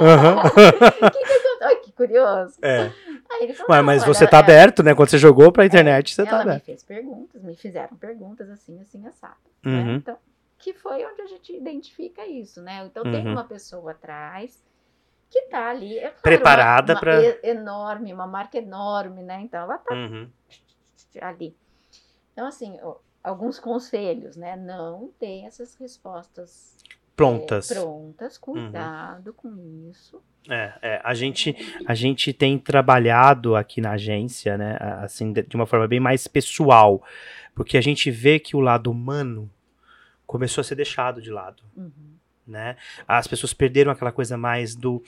Aham. 0.00 0.42
que 1.12 1.18
que? 1.18 1.44
Ai, 1.64 1.76
que 1.76 1.92
curioso. 1.92 2.58
É. 2.62 2.90
Aí 3.30 3.42
ele 3.44 3.54
falou, 3.54 3.70
Ué, 3.72 3.76
"Não, 3.78 3.84
mas 3.84 4.02
ela- 4.02 4.12
você 4.14 4.26
tá 4.26 4.36
é, 4.36 4.40
aberto, 4.40 4.82
né? 4.82 4.94
Quando 4.94 5.08
você 5.10 5.18
jogou 5.18 5.50
pra 5.50 5.64
internet, 5.64 6.14
você 6.14 6.24
tá 6.24 6.30
ela 6.30 6.44
me 6.44 6.50
aberto. 6.50 6.64
fez 6.66 6.82
perguntas, 6.82 7.42
me 7.42 7.56
fizeram 7.56 7.96
perguntas 7.96 8.50
assim, 8.50 8.80
assim, 8.80 9.06
assado. 9.06 9.36
né? 9.64 9.72
Uhum. 9.82 9.94
Então, 9.96 10.16
que 10.58 10.72
foi 10.74 11.04
onde 11.04 11.22
a 11.22 11.26
gente 11.26 11.54
identifica 11.56 12.26
isso, 12.26 12.60
né? 12.62 12.84
Então 12.86 13.02
tem 13.02 13.24
Uhum. 13.26 13.32
uma 13.32 13.44
pessoa 13.44 13.92
atrás 13.92 14.62
que 15.30 15.42
tá 15.42 15.70
ali, 15.70 15.96
é 15.98 16.02
claro, 16.10 16.20
Preparada 16.22 16.98
pra- 17.00 17.20
e- 17.20 17.40
enorme, 17.44 18.12
uma 18.12 18.26
marca 18.26 18.58
enorme, 18.58 19.22
né? 19.22 19.40
Então 19.42 19.62
ela 19.62 19.78
tá 19.78 19.94
Uhum. 19.94 20.28
ali. 21.20 21.56
Então 22.32 22.46
assim, 22.46 22.78
alguns 23.24 23.58
conselhos, 23.58 24.36
né? 24.36 24.54
Não 24.54 25.10
tem 25.18 25.46
essas 25.46 25.74
respostas 25.74 26.76
é, 26.88 26.94
Prontas. 27.16 27.68
prontas, 27.68 28.36
cuidado 28.38 29.32
com 29.32 29.88
isso. 29.90 30.22
É, 30.50 30.72
é, 30.82 31.00
a 31.02 31.14
gente 31.14 31.56
a 31.86 31.94
gente 31.94 32.32
tem 32.34 32.58
trabalhado 32.58 33.56
aqui 33.56 33.80
na 33.80 33.92
agência, 33.92 34.58
né, 34.58 34.76
assim, 35.00 35.32
de 35.32 35.56
uma 35.56 35.64
forma 35.64 35.88
bem 35.88 36.00
mais 36.00 36.26
pessoal, 36.26 37.02
porque 37.54 37.78
a 37.78 37.80
gente 37.80 38.10
vê 38.10 38.38
que 38.38 38.54
o 38.54 38.60
lado 38.60 38.90
humano 38.90 39.50
começou 40.26 40.60
a 40.60 40.64
ser 40.64 40.74
deixado 40.74 41.22
de 41.22 41.30
lado, 41.30 41.62
Uhum. 41.76 42.16
né? 42.46 42.76
As 43.08 43.26
pessoas 43.26 43.54
perderam 43.54 43.90
aquela 43.92 44.12
coisa 44.12 44.36
mais 44.36 44.74
do 44.74 45.02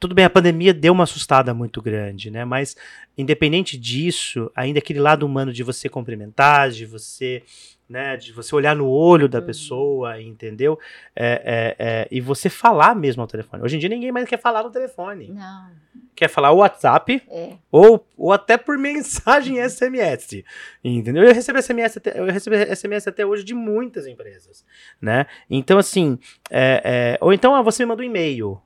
tudo 0.00 0.14
bem, 0.14 0.24
a 0.24 0.30
pandemia 0.30 0.74
deu 0.74 0.92
uma 0.92 1.04
assustada 1.04 1.54
muito 1.54 1.80
grande, 1.80 2.30
né? 2.30 2.44
Mas 2.44 2.76
independente 3.16 3.78
disso, 3.78 4.50
ainda 4.54 4.78
aquele 4.78 5.00
lado 5.00 5.24
humano 5.24 5.52
de 5.52 5.62
você 5.62 5.88
cumprimentar, 5.88 6.70
de 6.70 6.84
você, 6.84 7.42
né, 7.88 8.16
de 8.16 8.32
você 8.32 8.54
olhar 8.54 8.74
no 8.74 8.88
olho 8.88 9.28
da 9.28 9.38
Uhum. 9.38 9.46
pessoa, 9.46 10.20
entendeu? 10.20 10.78
É, 11.14 11.76
é, 11.78 11.86
é, 11.86 12.08
e 12.10 12.20
você 12.20 12.48
falar 12.48 12.94
mesmo 12.96 13.22
ao 13.22 13.28
telefone. 13.28 13.62
Hoje 13.62 13.76
em 13.76 13.78
dia 13.78 13.88
ninguém 13.88 14.10
mais 14.10 14.28
quer 14.28 14.40
falar 14.40 14.62
no 14.64 14.70
telefone. 14.70 15.28
Não, 15.28 15.70
Quer 16.16 16.28
falar 16.28 16.50
o 16.50 16.56
WhatsApp 16.58 17.22
é. 17.28 17.52
ou, 17.70 18.06
ou 18.16 18.32
até 18.32 18.56
por 18.56 18.76
mensagem 18.78 19.58
SMS, 19.68 20.42
entendeu? 20.82 21.22
Eu 21.22 21.32
recebo 21.34 21.60
SMS 21.62 21.98
até, 21.98 22.18
eu 22.18 22.24
recebo 22.24 22.56
SMS 22.74 23.06
até 23.06 23.24
hoje 23.24 23.44
de 23.44 23.54
muitas 23.54 24.06
empresas, 24.06 24.64
né? 25.00 25.26
Então 25.48 25.78
assim, 25.78 26.18
é, 26.50 26.80
é, 26.84 27.18
ou 27.20 27.32
então 27.32 27.54
ah, 27.54 27.62
você 27.62 27.84
me 27.84 27.88
manda 27.90 28.02
um 28.02 28.06
e-mail. 28.06 28.60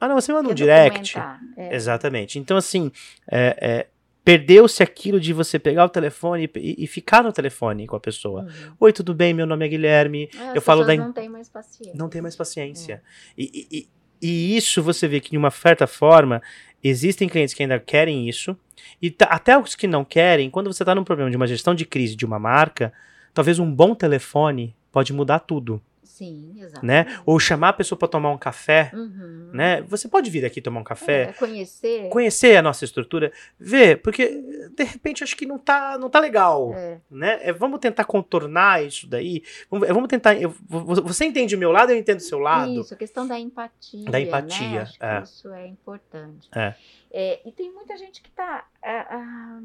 Ah, 0.00 0.08
não, 0.08 0.14
você 0.20 0.32
manda 0.32 0.48
um 0.48 0.54
direct. 0.54 1.18
é. 1.56 1.74
Exatamente. 1.74 2.38
Então, 2.38 2.56
assim, 2.56 2.90
é, 3.30 3.56
é, 3.60 3.86
perdeu-se 4.24 4.82
aquilo 4.82 5.18
de 5.20 5.32
você 5.32 5.58
pegar 5.58 5.84
o 5.84 5.88
telefone 5.88 6.50
e, 6.56 6.84
e 6.84 6.86
ficar 6.86 7.22
no 7.22 7.32
telefone 7.32 7.86
com 7.86 7.96
a 7.96 8.00
pessoa. 8.00 8.42
Uhum. 8.42 8.72
Oi, 8.80 8.92
tudo 8.92 9.14
bem? 9.14 9.32
Meu 9.32 9.46
nome 9.46 9.64
é 9.64 9.68
Guilherme. 9.68 10.28
Ah, 10.38 10.52
Eu 10.54 10.60
falo 10.60 10.84
da- 10.84 10.94
não 10.96 11.12
tem 11.12 11.28
mais 11.28 11.48
paciência. 11.48 11.94
Não 11.96 12.08
tem 12.08 12.20
mais 12.20 12.36
paciência. 12.36 13.02
E, 13.38 13.44
e- 13.70 13.78
e- 13.78 13.88
e 14.20 14.56
isso 14.56 14.82
você 14.82 15.06
vê 15.06 15.20
que, 15.20 15.30
de 15.30 15.36
uma 15.38 15.50
certa 15.50 15.86
forma, 15.86 16.42
existem 16.82 17.28
clientes 17.28 17.54
que 17.54 17.62
ainda 17.62 17.78
querem 17.78 18.28
isso. 18.28 18.56
E 19.00 19.14
até 19.20 19.58
os 19.58 19.74
que 19.74 19.86
não 19.86 20.04
querem, 20.04 20.50
quando 20.50 20.72
você 20.72 20.82
está 20.82 20.94
num 20.94 21.04
problema 21.04 21.30
de 21.30 21.36
uma 21.36 21.46
gestão 21.46 21.74
de 21.74 21.84
crise 21.86 22.14
de 22.16 22.24
uma 22.24 22.38
marca, 22.38 22.92
talvez 23.34 23.58
um 23.58 23.70
bom 23.70 23.94
telefone 23.94 24.74
pode 24.92 25.12
mudar 25.12 25.40
tudo, 25.40 25.80
Sim, 26.06 26.54
exato. 26.60 26.84
né? 26.86 27.20
Ou 27.26 27.38
chamar 27.38 27.70
a 27.70 27.72
pessoa 27.72 27.98
para 27.98 28.08
tomar 28.08 28.30
um 28.30 28.38
café, 28.38 28.90
Uhum. 28.94 29.50
né? 29.52 29.82
Você 29.82 30.08
pode 30.08 30.30
vir 30.30 30.44
aqui 30.44 30.60
tomar 30.62 30.80
um 30.80 30.84
café, 30.84 31.24
É, 31.24 31.32
conhecer. 31.34 32.08
conhecer 32.08 32.56
a 32.56 32.62
nossa 32.62 32.84
estrutura, 32.84 33.30
ver, 33.58 34.00
porque 34.02 34.42
de 34.74 34.84
repente 34.84 35.22
acho 35.24 35.36
que 35.36 35.44
não 35.46 35.58
tá, 35.58 35.98
não 35.98 36.08
tá 36.08 36.18
legal, 36.20 36.72
É, 36.74 37.00
né? 37.10 37.38
É, 37.42 37.52
vamos 37.52 37.80
tentar 37.80 38.04
contornar 38.04 38.84
isso 38.84 39.06
daí. 39.06 39.42
Vamos, 39.70 39.88
é, 39.88 39.92
vamos 39.92 40.08
tentar. 40.08 40.34
eu- 40.40 40.50
vo- 40.68 41.02
você 41.02 41.24
entende 41.26 41.54
o 41.54 41.58
meu 41.58 41.70
lado, 41.72 41.90
eu 41.92 41.98
entendo 41.98 42.18
o 42.18 42.22
seu 42.22 42.38
lado. 42.38 42.70
Isso, 42.80 42.94
a 42.94 42.96
questão 42.96 43.26
da 43.26 43.38
empatia. 43.38 44.10
Da 44.10 44.20
empatia, 44.20 44.84
Né? 44.84 44.90
É. 45.00 45.22
isso 45.22 45.52
é 45.52 45.66
importante. 45.66 46.48
É. 46.54 46.74
É, 47.10 47.40
e 47.48 47.52
tem 47.52 47.72
muita 47.72 47.96
gente 47.96 48.22
que 48.22 48.30
tá. 48.30 48.66
ah, 48.82 49.06
ah, 49.10 49.60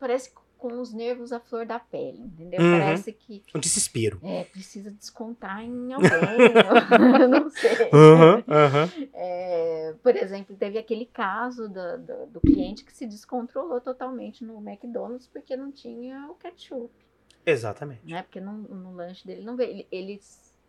parece 0.00 0.30
com 0.58 0.80
os 0.80 0.92
nervos 0.92 1.32
à 1.32 1.38
flor 1.40 1.64
da 1.64 1.78
pele, 1.78 2.18
entendeu? 2.20 2.60
Uhum. 2.60 2.72
Parece 2.78 3.12
que 3.12 3.42
Um 3.54 3.60
desespero. 3.60 4.20
é, 4.22 4.44
precisa 4.44 4.90
descontar 4.90 5.62
em 5.62 5.92
alguém. 5.92 6.10
eu 7.22 7.28
não 7.28 7.48
sei. 7.50 7.90
Aham, 7.92 8.44
aham. 8.48 8.88
É, 9.14 9.94
por 10.02 10.16
exemplo, 10.16 10.56
teve 10.56 10.76
aquele 10.78 11.06
caso 11.06 11.68
do, 11.68 11.98
do, 11.98 12.26
do 12.26 12.40
cliente 12.40 12.84
que 12.84 12.92
se 12.92 13.06
descontrolou 13.06 13.80
totalmente 13.80 14.44
no 14.44 14.58
McDonald's 14.58 15.26
porque 15.28 15.56
não 15.56 15.70
tinha 15.70 16.26
o 16.30 16.34
ketchup, 16.34 16.90
Exatamente. 17.46 18.04
né? 18.10 18.22
Porque 18.22 18.40
no, 18.40 18.52
no 18.52 18.92
lanche 18.94 19.26
dele 19.26 19.42
não 19.42 19.56
veio. 19.56 19.70
Ele, 19.70 19.86
ele, 19.92 20.20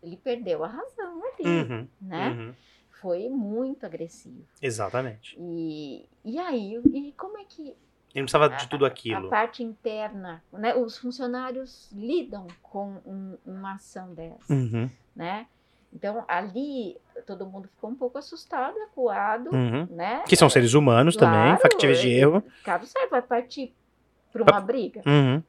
ele 0.04 0.18
perdeu 0.18 0.64
a 0.64 0.68
razão 0.68 1.22
ali, 1.26 1.48
Uhum, 1.48 1.88
né? 2.02 2.30
uhum. 2.30 2.54
Foi 3.02 3.30
muito 3.30 3.86
agressivo. 3.86 4.46
Exatamente. 4.62 5.36
E, 5.40 6.06
e 6.24 6.38
aí, 6.38 6.76
e 6.94 7.14
como 7.14 7.38
é 7.38 7.46
que 7.46 7.74
Ele 8.14 8.22
não 8.22 8.26
precisava 8.26 8.50
de 8.50 8.68
tudo 8.68 8.86
a 8.86 8.88
aquilo. 8.88 9.30
parte 9.30 9.62
interna, 9.64 10.42
né? 10.52 10.74
Os 10.76 10.98
funcionários 10.98 11.90
lidam 11.94 12.48
com 12.62 12.98
um- 13.06 13.38
uma 13.46 13.74
ação 13.76 14.14
dessa, 14.14 14.52
Uhum, 14.52 14.90
né? 15.16 15.46
Então, 15.94 16.24
ali, 16.28 16.98
todo 17.26 17.46
mundo 17.48 17.68
ficou 17.68 17.90
um 17.90 17.96
pouco 17.96 18.18
assustado, 18.18 18.76
acuado, 18.84 19.50
uhum. 19.54 19.88
né? 19.92 20.24
Que 20.28 20.36
são 20.36 20.50
seres 20.50 20.74
humanos 20.74 21.16
também, 21.16 21.40
Claro, 21.40 21.62
factíveis 21.62 22.00
de 22.00 22.10
é- 22.14 22.20
erro. 22.20 22.44
Caso 22.64 22.86
certo, 22.86 23.10
vai 23.12 23.22
partir 23.22 23.74
para 24.32 24.44
uma 24.44 24.62
briga. 24.62 25.02
Uhum. 25.06 25.42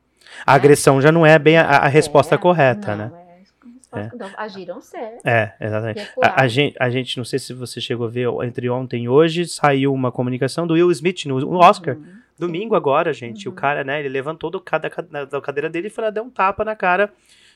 A 0.47 0.55
agressão 0.55 1.01
já 1.01 1.11
não 1.13 1.25
é 1.27 1.39
bem 1.39 1.57
a, 1.59 1.65
a 1.67 1.89
resposta 1.89 2.35
É, 2.35 2.39
correta, 2.39 2.95
não, 2.97 3.09
né? 3.11 3.23
É, 3.29 3.33
a 3.33 3.37
resposta- 3.39 4.13
então, 4.15 4.31
agiram 4.37 4.81
certo. 4.81 5.27
É, 5.27 5.55
exatamente. 5.61 5.99
A, 5.99 6.03
a 6.03 6.07
recuaram. 6.07 6.49
gente, 6.49 6.77
a 6.81 6.91
gente, 6.91 7.17
não 7.19 7.25
sei 7.25 7.39
se 7.39 7.53
você 7.53 7.81
chegou 7.81 8.07
a 8.07 8.11
ver, 8.11 8.29
entre 8.45 8.69
ontem 8.71 9.05
e 9.05 9.09
hoje, 9.09 9.47
saiu 9.47 9.93
uma 9.93 10.11
comunicação 10.13 10.67
do 10.67 10.75
Will 10.75 10.91
Smith 10.93 11.25
no, 11.27 11.39
no 11.41 11.59
Oscar. 11.59 11.97
Uhum, 11.97 12.15
Domingo 12.41 12.74
agora, 12.74 13.12
gente. 13.12 13.47
O 13.49 13.51
Uhum. 13.51 13.57
cara, 13.57 13.84
né, 13.84 14.01
ele 14.01 14.09
levantou 14.09 14.51
do, 14.51 14.62
da, 15.11 15.24
da- 15.24 15.41
cadeira 15.41 15.68
dele 15.70 15.86
e 15.88 15.91
foi 15.91 16.05
lá 16.05 16.11
dar 16.11 16.22
um 16.22 16.30
tapa 16.30 16.64
na 16.64 16.74
cara 16.74 17.12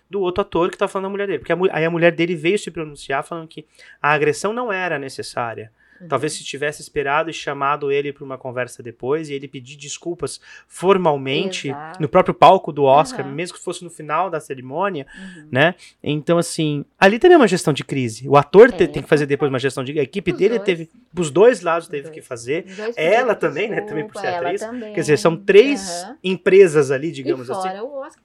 do 0.08 0.20
outro 0.20 0.42
ator 0.42 0.70
que 0.70 0.76
tá 0.78 0.86
falando 0.86 1.04
da 1.06 1.10
mulher 1.10 1.26
dele. 1.26 1.38
Porque 1.38 1.52
a 1.52 1.56
aí 1.72 1.84
a 1.84 1.90
mulher 1.90 2.12
dele 2.12 2.36
veio 2.36 2.58
se 2.58 2.70
pronunciar 2.70 3.24
falando 3.24 3.48
que 3.48 3.66
a 4.00 4.12
agressão 4.12 4.52
não 4.52 4.72
era 4.72 4.98
necessária. 4.98 5.72
Uhum. 6.04 6.08
Talvez 6.08 6.32
se 6.34 6.44
tivesse 6.44 6.80
esperado 6.80 7.28
e 7.30 7.32
chamado 7.32 7.90
ele 7.90 8.12
para 8.12 8.24
uma 8.24 8.38
conversa 8.38 8.82
depois 8.82 9.28
e 9.28 9.34
ele 9.34 9.48
pedir 9.48 9.76
desculpas 9.76 10.40
formalmente 10.66 11.68
Exato. 11.68 12.00
no 12.00 12.08
próprio 12.08 12.34
palco 12.34 12.70
do 12.72 12.84
Oscar, 12.84 13.24
Aham. 13.26 13.34
mesmo 13.34 13.56
que 13.56 13.62
fosse 13.64 13.82
no 13.82 13.90
final 13.90 14.28
da 14.30 14.38
cerimônia, 14.40 15.06
Uhum. 15.18 15.48
né? 15.50 15.74
Então, 16.02 16.38
assim, 16.38 16.84
ali 16.98 17.18
também 17.18 17.34
é 17.34 17.38
uma 17.38 17.48
gestão 17.48 17.72
de 17.72 17.82
crise. 17.84 18.28
O 18.28 18.36
ator 18.36 18.70
te- 18.70 18.84
É. 18.84 18.86
tem 18.86 19.02
que 19.02 19.08
fazer 19.08 19.26
depois 19.26 19.48
uma 19.50 19.58
gestão 19.58 19.82
de. 19.82 19.98
A 19.98 20.02
equipe 20.02 20.30
Os 20.32 20.38
dele 20.38 20.54
dois. 20.56 20.62
teve. 20.64 20.90
Os 21.18 21.30
dois 21.30 21.60
lados 21.62 21.86
Os 21.86 21.90
teve 21.90 22.02
dois. 22.04 22.14
que 22.14 22.20
fazer. 22.22 22.66
Ela 22.96 23.34
também, 23.34 23.68
né, 23.70 23.80
também 23.80 24.06
por 24.06 24.16
ser 24.20 24.26
desculpa, 24.26 24.46
atriz. 24.46 24.60
também. 24.60 24.92
Quer 24.94 25.00
dizer, 25.00 25.18
são 25.18 25.36
três 25.36 26.06
empresas 26.22 26.90
ali, 26.90 27.10
digamos 27.10 27.48
e 27.48 27.52
assim, 27.52 27.62
fora 27.68 27.82
o 27.84 28.00
Oscar. 28.00 28.22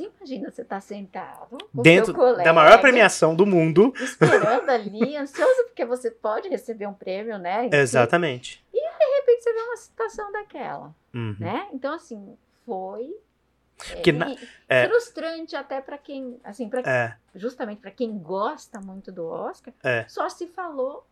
Você 0.00 0.10
imagina 0.16 0.50
você 0.50 0.64
tá 0.64 0.80
sentado 0.80 1.58
dentro 1.74 2.14
colega, 2.14 2.44
da 2.44 2.52
maior 2.52 2.80
premiação 2.80 3.34
do 3.34 3.44
mundo. 3.44 3.92
esperando 4.00 4.70
ali, 4.70 5.14
ansioso 5.18 5.64
porque 5.64 5.84
você 5.84 6.10
pode 6.10 6.48
receber 6.48 6.86
um 6.86 6.94
prêmio, 6.94 7.38
né? 7.38 7.68
E 7.70 7.76
Exatamente. 7.76 8.64
De 8.72 8.80
repente 9.16 9.42
você 9.42 9.52
vê 9.52 9.60
uma 9.60 9.76
situação 9.76 10.32
daquela, 10.32 10.94
Uhum. 11.14 11.36
né? 11.38 11.68
Então 11.72 11.94
assim, 11.94 12.36
foi 12.64 13.14
é, 13.94 14.12
na- 14.12 14.30
e- 14.30 14.38
é. 14.68 14.86
frustrante 14.88 15.54
até 15.56 15.80
para 15.80 15.98
quem, 15.98 16.38
assim, 16.44 16.68
para 16.68 16.80
É, 16.80 17.16
justamente 17.34 17.80
para 17.80 17.90
quem 17.90 18.18
gosta 18.18 18.80
muito 18.80 19.10
do 19.12 19.26
Oscar, 19.26 19.72
É. 19.82 20.04
só 20.08 20.28
se 20.28 20.46
falou 20.46 21.06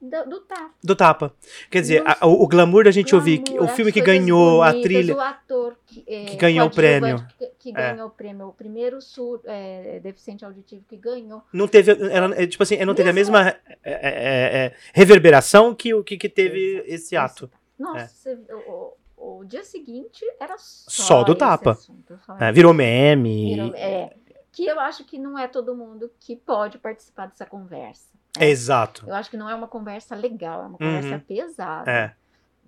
do, 0.00 0.24
do 0.30 0.40
tapa. 0.40 0.70
do 0.82 0.96
tapa. 0.96 1.34
Quer 1.70 1.80
dizer, 1.82 2.02
a- 2.06 2.26
o, 2.26 2.42
o 2.44 2.48
glamour 2.48 2.84
da 2.84 2.90
gente 2.90 3.14
ouvir 3.14 3.38
que 3.38 3.58
o 3.58 3.68
filme 3.68 3.92
que 3.92 4.00
ganhou 4.00 4.62
a 4.62 4.68
bonitas, 4.70 4.82
trilha. 4.82 5.14
O 5.16 5.20
ator 5.20 5.76
que, 5.86 6.04
é, 6.06 6.24
que 6.24 6.36
ganhou 6.36 6.66
o 6.66 6.70
prêmio. 6.70 7.26
Que, 7.38 7.46
que 7.58 7.68
É. 7.70 7.92
ganhou 7.92 8.08
o 8.08 8.10
prêmio. 8.10 8.48
O 8.48 8.52
primeiro 8.52 9.00
sur, 9.02 9.40
é, 9.44 10.00
deficiente 10.00 10.44
auditivo 10.44 10.82
que 10.88 10.96
ganhou. 10.96 11.42
Não 11.52 11.68
teve. 11.68 11.92
Ela, 12.10 12.34
é, 12.34 12.46
tipo 12.46 12.62
assim, 12.62 12.76
ela 12.76 12.86
não 12.86 12.94
teve 12.94 13.10
a 13.10 13.12
Mesmo- 13.12 13.32
mesma 13.36 13.50
é, 13.50 13.56
é, 13.84 13.92
é, 13.92 14.66
é, 14.66 14.74
reverberação 14.94 15.74
que 15.74 15.92
o 15.92 16.02
que, 16.02 16.16
que 16.16 16.28
teve 16.28 16.82
esse 16.86 17.16
ato. 17.16 17.50
Nossa, 17.78 18.30
É. 18.30 18.54
o, 18.54 18.94
o- 19.16 19.44
dia 19.44 19.64
seguinte 19.64 20.24
era 20.40 20.56
só, 20.58 20.90
Só 20.90 21.22
do 21.24 21.34
tapa. 21.34 21.72
assunto, 21.72 22.18
É, 22.40 22.50
virou 22.52 22.72
meme. 22.72 23.54
Virou- 23.54 23.74
é, 23.74 24.14
que 24.52 24.64
eu 24.66 24.80
acho 24.80 25.04
que 25.04 25.18
não 25.18 25.38
é 25.38 25.46
todo 25.46 25.74
mundo 25.74 26.10
que 26.18 26.34
pode 26.36 26.78
participar 26.78 27.26
dessa 27.26 27.44
conversa. 27.46 28.10
É, 28.38 28.48
exato. 28.48 29.04
Eu 29.06 29.14
acho 29.14 29.30
que 29.30 29.36
não 29.36 29.48
é 29.48 29.54
uma 29.54 29.66
conversa 29.68 30.14
legal, 30.14 30.60
é 30.62 30.66
uma 30.66 30.70
Uhum. 30.70 30.76
conversa 30.78 31.24
pesada. 31.26 31.90
É. 31.90 32.12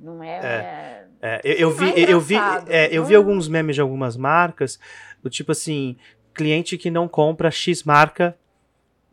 Não 0.01 0.23
é. 0.23 1.05
É, 1.21 1.41
eu, 1.45 1.55
eu 1.55 1.71
vi, 1.71 1.91
é 1.91 2.13
eu 2.13 2.21
vi, 2.21 2.35
é, 2.67 2.89
eu 2.91 3.05
vi 3.05 3.13
não. 3.13 3.21
alguns 3.21 3.47
memes 3.47 3.77
de 3.77 3.81
algumas 3.81 4.17
marcas, 4.17 4.79
do 5.23 5.31
tipo 5.31 5.53
assim, 5.53 5.97
cliente 6.35 6.77
que 6.77 6.91
não 6.91 7.07
compra 7.07 7.51
X 7.51 7.85
marca 7.85 8.37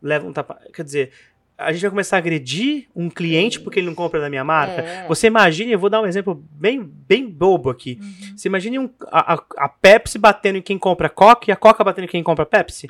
leva 0.02 0.26
um 0.26 0.32
tapa. 0.32 0.58
Quer 0.74 0.82
dizer, 0.82 1.12
a 1.56 1.70
gente 1.72 1.82
vai 1.82 1.90
começar 1.90 2.16
a 2.16 2.18
agredir 2.18 2.88
um 2.96 3.08
cliente 3.10 3.60
porque 3.60 3.78
ele 3.78 3.86
não 3.86 3.94
compra 3.94 4.18
da 4.18 4.28
minha 4.30 4.42
marca. 4.42 4.80
É. 4.80 5.06
Você 5.06 5.26
imagine, 5.28 5.70
eu 5.70 5.78
vou 5.78 5.90
dar 5.90 6.00
um 6.00 6.06
exemplo 6.06 6.34
bem, 6.52 6.82
bem 6.82 7.28
bobo 7.30 7.70
aqui. 7.70 7.98
Uhum. 8.00 8.36
Você 8.36 8.48
imagine 8.48 8.78
um- 8.78 8.90
a, 9.12 9.34
a- 9.34 9.44
a 9.58 9.68
Pepsi 9.68 10.18
batendo 10.18 10.56
em 10.56 10.62
quem 10.62 10.78
compra 10.78 11.08
Coca 11.08 11.50
e 11.50 11.52
a 11.52 11.56
Coca 11.56 11.84
batendo 11.84 12.04
em 12.06 12.08
quem 12.08 12.22
compra 12.24 12.46
Pepsi? 12.46 12.88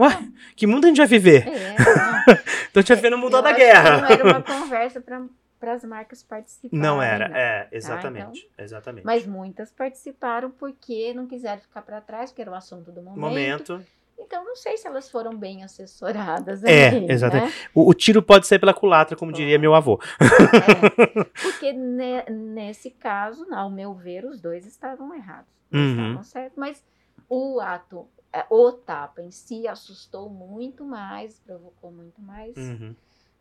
Ué, 0.00 0.28
que 0.56 0.66
mundo 0.66 0.84
a 0.84 0.88
gente 0.88 0.96
vai 0.98 1.06
viver? 1.06 1.46
É. 1.48 1.76
Então 2.70 2.78
a 2.78 2.82
gente 2.82 2.88
vai 2.88 2.96
viver 2.96 3.10
no 3.10 3.18
mundo 3.18 3.42
da 3.42 3.52
que 3.52 3.58
guerra. 3.60 4.00
Não 4.02 4.08
era 4.08 4.24
uma 4.24 4.42
conversa 4.42 5.00
para 5.00 5.72
as 5.72 5.84
marcas 5.84 6.22
participarem. 6.22 6.78
Não 6.80 7.02
era, 7.02 7.28
não. 7.28 7.36
é, 7.36 7.68
exatamente. 7.72 8.48
exatamente. 8.56 9.04
Mas 9.04 9.26
muitas 9.26 9.72
participaram 9.72 10.50
porque 10.52 11.12
não 11.12 11.26
quiseram 11.26 11.60
ficar 11.60 11.82
para 11.82 12.00
trás, 12.00 12.30
porque 12.30 12.42
era 12.42 12.50
o 12.52 12.54
assunto 12.54 12.92
do 12.92 13.02
momento. 13.02 13.18
Momento. 13.20 13.84
Então, 14.16 14.44
não 14.44 14.54
sei 14.54 14.76
se 14.76 14.86
elas 14.86 15.10
foram 15.10 15.36
bem 15.36 15.64
assessoradas. 15.64 16.62
É, 16.62 16.88
ali, 16.88 17.10
exatamente. 17.10 17.48
né? 17.48 17.68
O, 17.74 17.88
o 17.90 17.94
tiro 17.94 18.22
pode 18.22 18.46
sair 18.46 18.58
pela 18.60 18.72
culatra, 18.74 19.16
como 19.16 19.32
diria 19.32 19.58
meu 19.58 19.74
avô. 19.74 19.98
É, 20.20 21.24
porque 21.42 21.72
ne- 21.72 22.24
nesse 22.30 22.90
caso, 22.90 23.44
ao 23.52 23.70
meu 23.70 23.94
ver, 23.94 24.24
os 24.24 24.40
dois 24.40 24.66
estavam 24.66 25.12
errados. 25.14 25.50
Uhum. 25.72 25.90
estavam 26.02 26.22
certos, 26.24 26.56
mas 26.58 26.84
o 27.28 27.60
ato, 27.60 28.06
é, 28.18 28.19
o 28.48 28.72
tapa 28.72 29.20
em 29.22 29.30
si 29.30 29.66
assustou 29.66 30.28
muito 30.30 30.84
mais, 30.84 31.38
provocou 31.40 31.90
muito 31.90 32.20
mais 32.22 32.56
Uhum. 32.56 32.94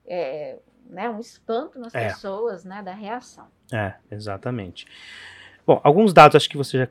é, 0.07 0.57
né, 0.89 1.09
um 1.09 1.19
espanto 1.19 1.77
nas 1.79 1.93
É. 1.93 2.07
pessoas 2.07 2.63
né, 2.65 2.81
da 2.81 2.93
reação. 2.93 3.45
É, 3.71 3.93
exatamente. 4.11 4.87
Bom, 5.67 5.79
alguns 5.83 6.11
dados, 6.13 6.35
acho 6.35 6.49
que 6.49 6.57
você 6.57 6.79
já 6.79 6.87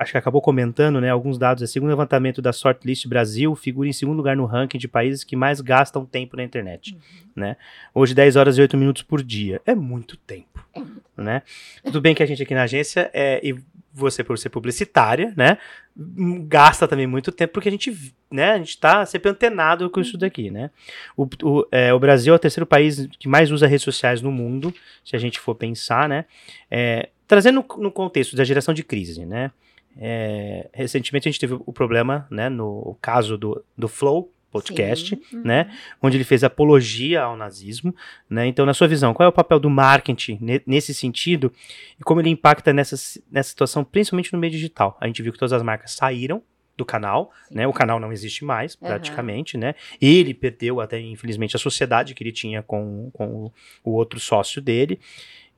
acho 0.00 0.12
que 0.12 0.16
acabou 0.16 0.40
comentando, 0.40 0.98
né? 0.98 1.10
Alguns 1.10 1.36
dados. 1.36 1.62
É, 1.62 1.66
segundo 1.66 1.88
o 1.88 1.92
levantamento 1.92 2.40
da 2.40 2.54
Sortlist 2.54 3.06
Brasil, 3.06 3.54
figura 3.54 3.86
em 3.86 3.92
segundo 3.92 4.16
lugar 4.16 4.34
no 4.34 4.46
ranking 4.46 4.78
de 4.78 4.88
países 4.88 5.22
que 5.22 5.36
mais 5.36 5.60
gastam 5.60 6.06
tempo 6.06 6.34
na 6.34 6.42
internet. 6.42 6.96
Uhum. 7.36 7.54
Hoje, 7.94 8.14
10 8.14 8.36
horas 8.36 8.56
e 8.56 8.62
8 8.62 8.78
minutos 8.78 9.02
por 9.02 9.22
dia. 9.22 9.60
É 9.66 9.74
muito 9.74 10.16
tempo, 10.16 10.66
É 10.74 10.80
né? 11.20 11.42
Tudo 11.84 12.00
bem 12.00 12.14
que 12.14 12.22
a 12.22 12.26
gente 12.26 12.42
aqui 12.42 12.54
na 12.54 12.62
agência, 12.62 13.10
é, 13.12 13.46
e 13.46 13.62
você 13.94 14.24
por 14.24 14.36
ser 14.36 14.48
publicitária, 14.48 15.32
né? 15.36 15.56
hum, 15.96 16.44
Gasta 16.48 16.88
também 16.88 17.06
muito 17.06 17.30
tempo, 17.30 17.52
porque 17.52 17.68
a 17.68 17.72
gente, 17.72 18.14
né? 18.30 18.52
A 18.52 18.58
gente 18.58 18.76
tá 18.76 19.06
sempre 19.06 19.30
antenado 19.30 19.88
com 19.88 20.00
isso 20.00 20.18
daqui, 20.18 20.50
né? 20.50 20.70
O, 21.16 21.28
o, 21.42 21.66
é, 21.70 21.94
o 21.94 21.98
Brasil 22.00 22.34
é 22.34 22.36
o 22.36 22.38
terceiro 22.38 22.66
país 22.66 23.06
que 23.18 23.28
mais 23.28 23.52
usa 23.52 23.68
redes 23.68 23.84
sociais 23.84 24.20
no 24.20 24.32
mundo, 24.32 24.74
se 25.04 25.14
a 25.14 25.18
gente 25.18 25.38
for 25.38 25.54
pensar, 25.54 26.08
né? 26.08 26.24
É, 26.68 27.08
trazendo 27.28 27.64
no 27.78 27.92
contexto 27.92 28.34
da 28.34 28.42
geração 28.42 28.74
de 28.74 28.82
crise, 28.82 29.24
né? 29.24 29.52
É, 29.96 30.68
recentemente 30.72 31.28
a 31.28 31.30
gente 31.30 31.40
teve 31.40 31.54
o 31.54 31.72
problema, 31.72 32.26
né? 32.28 32.48
No 32.48 32.98
caso 33.00 33.38
do, 33.38 33.64
do 33.78 33.86
Flow 33.86 34.33
podcast, 34.54 35.16
Sim, 35.16 35.36
uhum. 35.36 35.42
né? 35.44 35.76
onde 36.00 36.16
ele 36.16 36.22
fez 36.22 36.44
apologia 36.44 37.22
ao 37.22 37.36
nazismo, 37.36 37.94
né? 38.30 38.46
Então, 38.46 38.64
na 38.64 38.72
sua 38.72 38.86
visão, 38.86 39.12
qual 39.12 39.26
é 39.26 39.28
o 39.28 39.32
papel 39.32 39.58
do 39.58 39.68
marketing 39.68 40.38
ne- 40.40 40.62
nesse 40.64 40.94
sentido 40.94 41.52
e 41.98 42.04
como 42.04 42.20
ele 42.20 42.30
impacta 42.30 42.72
nessa, 42.72 42.96
nessa 43.30 43.48
situação, 43.48 43.82
principalmente 43.82 44.32
no 44.32 44.38
meio 44.38 44.52
digital? 44.52 44.96
A 45.00 45.08
gente 45.08 45.20
viu 45.22 45.32
que 45.32 45.38
todas 45.38 45.52
as 45.52 45.62
marcas 45.62 45.92
saíram 45.92 46.40
do 46.76 46.84
canal, 46.84 47.32
Sim. 47.48 47.56
né? 47.56 47.66
O 47.66 47.72
canal 47.72 47.98
não 47.98 48.12
existe 48.12 48.44
mais, 48.44 48.76
praticamente, 48.76 49.58
né? 49.58 49.74
Ele 50.00 50.32
perdeu 50.32 50.80
até, 50.80 51.00
infelizmente, 51.00 51.56
a 51.56 51.58
sociedade 51.58 52.14
que 52.14 52.22
ele 52.22 52.32
tinha 52.32 52.62
com, 52.62 53.10
com 53.12 53.26
o, 53.26 53.52
o 53.82 53.90
outro 53.90 54.20
sócio 54.20 54.62
dele. 54.62 55.00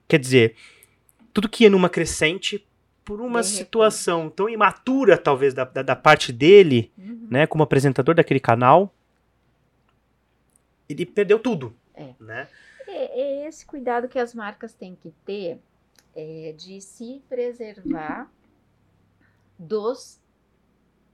Quer 0.09 0.18
dizer, 0.18 0.55
tudo 1.34 1.51
que 1.51 1.64
ia 1.64 1.70
numa 1.70 1.90
crescente 1.90 2.66
por 3.07 3.20
uma 3.20 3.42
situação 3.44 4.28
tão 4.28 4.48
imatura, 4.48 5.16
talvez, 5.16 5.54
da, 5.54 5.62
da, 5.64 5.80
da 5.80 5.94
parte 5.96 6.32
dele, 6.32 6.92
Uhum. 6.98 7.28
né, 7.30 7.46
como 7.46 7.62
apresentador 7.62 8.14
daquele 8.16 8.40
canal, 8.40 8.92
ele 10.88 11.07
perdeu 11.07 11.38
tudo. 11.38 11.72
É. 11.94 12.14
Né? 12.20 12.48
É, 12.86 13.20
é 13.44 13.48
esse 13.48 13.64
cuidado 13.64 14.09
que 14.09 14.18
as 14.18 14.34
marcas 14.34 14.74
têm 14.74 14.94
que 14.96 15.11
ter 15.24 15.59
é, 16.14 16.52
de 16.59 16.80
se 16.80 17.22
preservar 17.28 18.28
dos 19.59 20.20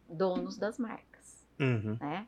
donos 0.08 0.56
das 0.56 0.78
marcas, 0.78 1.46
Uhum. 1.60 1.96
né? 2.00 2.26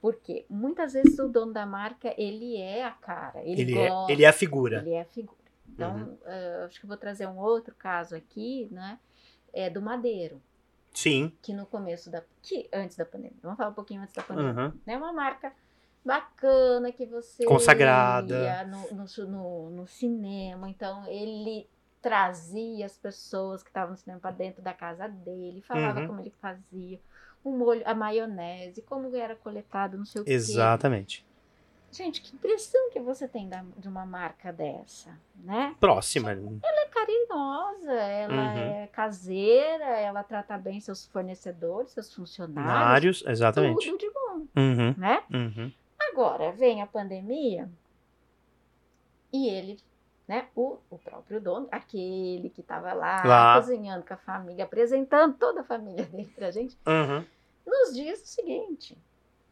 Porque 0.00 0.44
muitas 0.50 0.92
vezes 0.92 1.18
o 1.18 1.28
dono 1.28 1.52
da 1.52 1.64
marca, 1.64 2.14
ele 2.18 2.56
é 2.58 2.84
a 2.84 2.90
cara, 2.90 3.42
ele, 3.44 3.62
Ele, 3.62 3.78
é, 3.78 3.88
gosta, 3.88 4.12
ele 4.12 4.24
é 4.24 4.28
a 4.28 4.32
figura. 4.32 4.78
ele 4.80 4.90
é 4.90 5.00
a 5.00 5.04
figura. 5.06 5.38
Então, 5.68 5.96
Uhum. 5.96 6.18
eh, 6.24 6.64
acho 6.66 6.78
que 6.78 6.84
eu 6.86 6.88
vou 6.88 6.96
trazer 6.96 7.26
um 7.26 7.38
outro 7.38 7.74
caso 7.74 8.14
aqui, 8.14 8.68
né? 8.70 8.98
É 9.52 9.68
do 9.70 9.80
Madeiro, 9.82 10.40
Sim. 10.92 11.32
que 11.42 11.52
no 11.52 11.64
começo 11.66 12.10
da... 12.10 12.22
que 12.42 12.68
antes 12.72 12.96
da 12.96 13.04
pandemia, 13.04 13.36
vamos 13.42 13.56
falar 13.56 13.70
um 13.70 13.74
pouquinho 13.74 14.02
antes 14.02 14.14
da 14.14 14.22
pandemia. 14.22 14.52
Uhum. 14.52 14.72
né? 14.86 14.96
Uma 14.96 15.12
marca 15.12 15.52
bacana 16.04 16.92
que 16.92 17.06
você 17.06 17.44
Consagrada. 17.44 18.64
no, 18.64 18.88
no, 18.94 19.26
no, 19.26 19.70
no 19.70 19.86
cinema. 19.86 20.68
Então 20.68 21.06
ele 21.06 21.66
trazia 22.02 22.84
as 22.84 22.98
pessoas 22.98 23.62
que 23.62 23.70
estavam 23.70 23.92
no 23.92 23.96
cinema 23.96 24.20
para 24.20 24.30
dentro 24.32 24.60
da 24.62 24.74
casa 24.74 25.08
dele, 25.08 25.62
falava 25.62 26.00
Uhum. 26.00 26.06
como 26.08 26.20
ele 26.20 26.30
fazia, 26.40 27.00
o 27.42 27.50
molho, 27.50 27.82
a 27.86 27.94
maionese, 27.94 28.82
como 28.82 29.14
era 29.16 29.34
coletado, 29.36 29.96
não 29.96 30.04
sei 30.04 30.20
o 30.20 30.24
quê. 30.24 30.32
Exatamente. 30.32 31.24
Gente, 31.96 32.20
que 32.22 32.34
impressão 32.34 32.90
que 32.90 32.98
você 32.98 33.28
tem 33.28 33.48
da- 33.48 33.64
de 33.76 33.86
uma 33.88 34.04
marca 34.04 34.52
dessa, 34.52 35.16
né? 35.36 35.76
Próxima. 35.78 36.32
Ela 36.32 36.80
é 36.82 36.86
carinhosa, 36.88 37.92
ela 37.92 38.34
Uhum. 38.34 38.58
é 38.58 38.86
caseira, 38.88 39.84
ela 40.00 40.24
trata 40.24 40.58
bem 40.58 40.80
seus 40.80 41.06
fornecedores, 41.06 41.92
seus 41.92 42.12
funcionários, 42.12 43.22
Nários, 43.22 43.24
exatamente. 43.26 43.86
tudo 43.86 43.98
de 43.98 44.10
bom, 44.10 44.46
Uhum. 44.56 44.94
né? 44.98 45.22
Uhum. 45.32 45.72
Agora 46.10 46.50
vem 46.52 46.82
a 46.82 46.86
pandemia 46.86 47.70
e 49.32 49.48
ele, 49.48 49.80
né, 50.26 50.48
o, 50.54 50.78
o 50.90 50.98
próprio 50.98 51.40
dono, 51.40 51.68
aquele 51.70 52.50
que 52.50 52.60
estava 52.60 52.92
lá, 52.92 53.22
Lá. 53.24 53.54
cozinhando 53.60 54.04
com 54.04 54.14
a 54.14 54.18
família, 54.18 54.64
apresentando 54.64 55.36
toda 55.36 55.60
a 55.60 55.64
família 55.64 56.04
dele 56.10 56.32
pra 56.34 56.50
gente, 56.50 56.76
Uhum. 56.86 57.24
nos 57.66 57.94
diz 57.94 58.20
o 58.22 58.26
seguinte: 58.26 58.96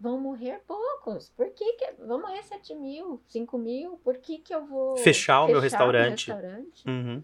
vão 0.03 0.19
morrer 0.21 0.61
poucos. 0.67 1.31
Por 1.31 1.49
que, 1.51 1.75
que 1.75 1.93
vão 2.05 2.21
morrer 2.21 2.43
7 2.43 2.75
mil, 2.75 3.23
5 3.29 3.57
mil? 3.57 4.01
Por 4.03 4.19
que, 4.19 4.39
que 4.39 4.53
eu 4.53 4.67
vou 4.67 4.97
Fechar 4.97 5.45
o 5.45 5.47
meu 5.47 5.61
restaurante. 5.61 6.31
restaurante? 6.33 6.89
Uhum. 6.89 7.23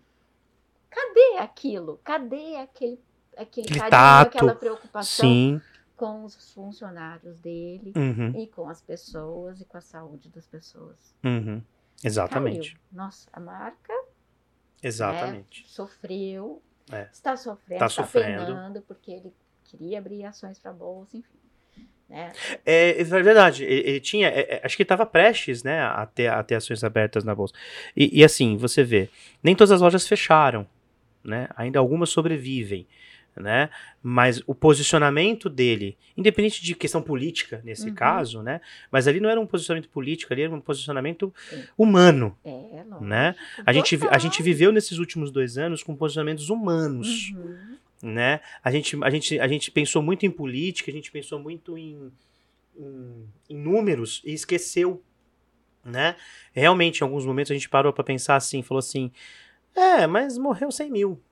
Cadê 0.88 1.38
aquilo? 1.38 2.00
Cadê 2.04 2.56
aquele, 2.56 3.00
aquele, 3.36 3.66
Aquele 3.66 3.68
carinho, 3.68 3.90
tato. 3.90 4.36
aquela 4.36 4.54
preocupação 4.54 5.28
Sim. 5.28 5.60
com 5.96 6.24
os 6.24 6.52
funcionários 6.54 7.40
dele? 7.40 7.92
Uhum. 7.96 8.40
E 8.40 8.46
com 8.46 8.68
as 8.68 8.80
pessoas 8.80 9.60
e 9.60 9.64
com 9.64 9.76
a 9.76 9.80
saúde 9.80 10.28
das 10.30 10.46
pessoas. 10.46 11.14
Uhum. 11.24 11.60
Exatamente. 12.02 12.72
Caiu. 12.74 12.80
Nossa, 12.92 13.28
a 13.32 13.40
marca 13.40 13.92
Exatamente. 14.82 15.68
sofreu, 15.68 16.62
É. 16.92 17.08
está 17.12 17.36
sofrendo, 17.36 17.78
Tá 17.80 17.86
está 17.86 18.02
sofrendo. 18.04 18.46
penando, 18.46 18.82
porque 18.82 19.10
ele 19.10 19.34
queria 19.64 19.98
abrir 19.98 20.24
ações 20.24 20.58
para 20.58 20.70
a 20.70 20.74
bolsa, 20.74 21.16
enfim. 21.16 21.37
Né? 22.08 22.32
É, 22.64 23.00
é 23.00 23.04
verdade, 23.04 23.64
ele, 23.64 23.88
ele 23.90 24.00
tinha, 24.00 24.28
é, 24.28 24.40
é, 24.56 24.60
acho 24.64 24.76
que 24.76 24.82
estava 24.82 25.04
prestes, 25.04 25.62
né, 25.62 25.82
a 25.82 26.06
ter, 26.06 26.28
a 26.28 26.42
ter 26.42 26.54
ações 26.54 26.82
abertas 26.82 27.22
na 27.22 27.34
bolsa. 27.34 27.52
E, 27.96 28.20
e 28.20 28.24
assim, 28.24 28.56
você 28.56 28.82
vê, 28.82 29.10
nem 29.42 29.54
todas 29.54 29.72
as 29.72 29.80
lojas 29.82 30.08
fecharam, 30.08 30.66
né, 31.22 31.48
ainda 31.54 31.78
algumas 31.78 32.08
sobrevivem, 32.08 32.86
né, 33.36 33.68
mas 34.02 34.42
o 34.46 34.54
posicionamento 34.54 35.48
dele, 35.48 35.96
independente 36.16 36.62
de 36.62 36.74
questão 36.74 37.00
política 37.02 37.60
nesse 37.62 37.88
Uhum. 37.90 37.94
caso, 37.94 38.42
né, 38.42 38.60
mas 38.90 39.06
ali 39.06 39.20
não 39.20 39.28
era 39.30 39.38
um 39.40 39.46
posicionamento 39.46 39.88
político, 39.90 40.32
ali 40.32 40.42
era 40.42 40.52
um 40.54 40.60
posicionamento 40.60 41.32
Sim. 41.50 41.62
humano, 41.76 42.36
É, 42.44 42.84
né. 43.00 43.36
A 43.66 43.72
gente, 43.72 43.98
a 44.10 44.18
gente 44.18 44.42
viveu 44.42 44.72
nesses 44.72 44.98
últimos 44.98 45.30
dois 45.30 45.58
anos 45.58 45.82
com 45.82 45.94
posicionamentos 45.94 46.48
humanos, 46.50 47.32
Uhum. 47.36 47.77
Né? 48.02 48.40
A 48.62 48.70
gente, 48.70 48.96
a, 49.02 49.10
gente, 49.10 49.40
a 49.40 49.48
gente 49.48 49.70
pensou 49.70 50.02
muito 50.02 50.24
em 50.24 50.30
política, 50.30 50.90
a 50.90 50.94
gente 50.94 51.10
pensou 51.10 51.38
muito 51.38 51.76
em, 51.76 52.12
em, 52.76 53.28
em 53.50 53.56
números 53.56 54.22
e 54.24 54.32
esqueceu, 54.32 55.02
né? 55.84 56.16
Realmente, 56.52 57.00
em 57.00 57.04
alguns 57.04 57.24
momentos 57.24 57.50
a 57.50 57.54
gente 57.54 57.68
parou 57.68 57.92
para 57.92 58.04
pensar 58.04 58.36
assim, 58.36 58.62
falou 58.62 58.78
assim, 58.78 59.10
é, 59.74 60.06
mas 60.06 60.38
morreu 60.38 60.70
100 60.70 60.90
mil. 60.90 61.22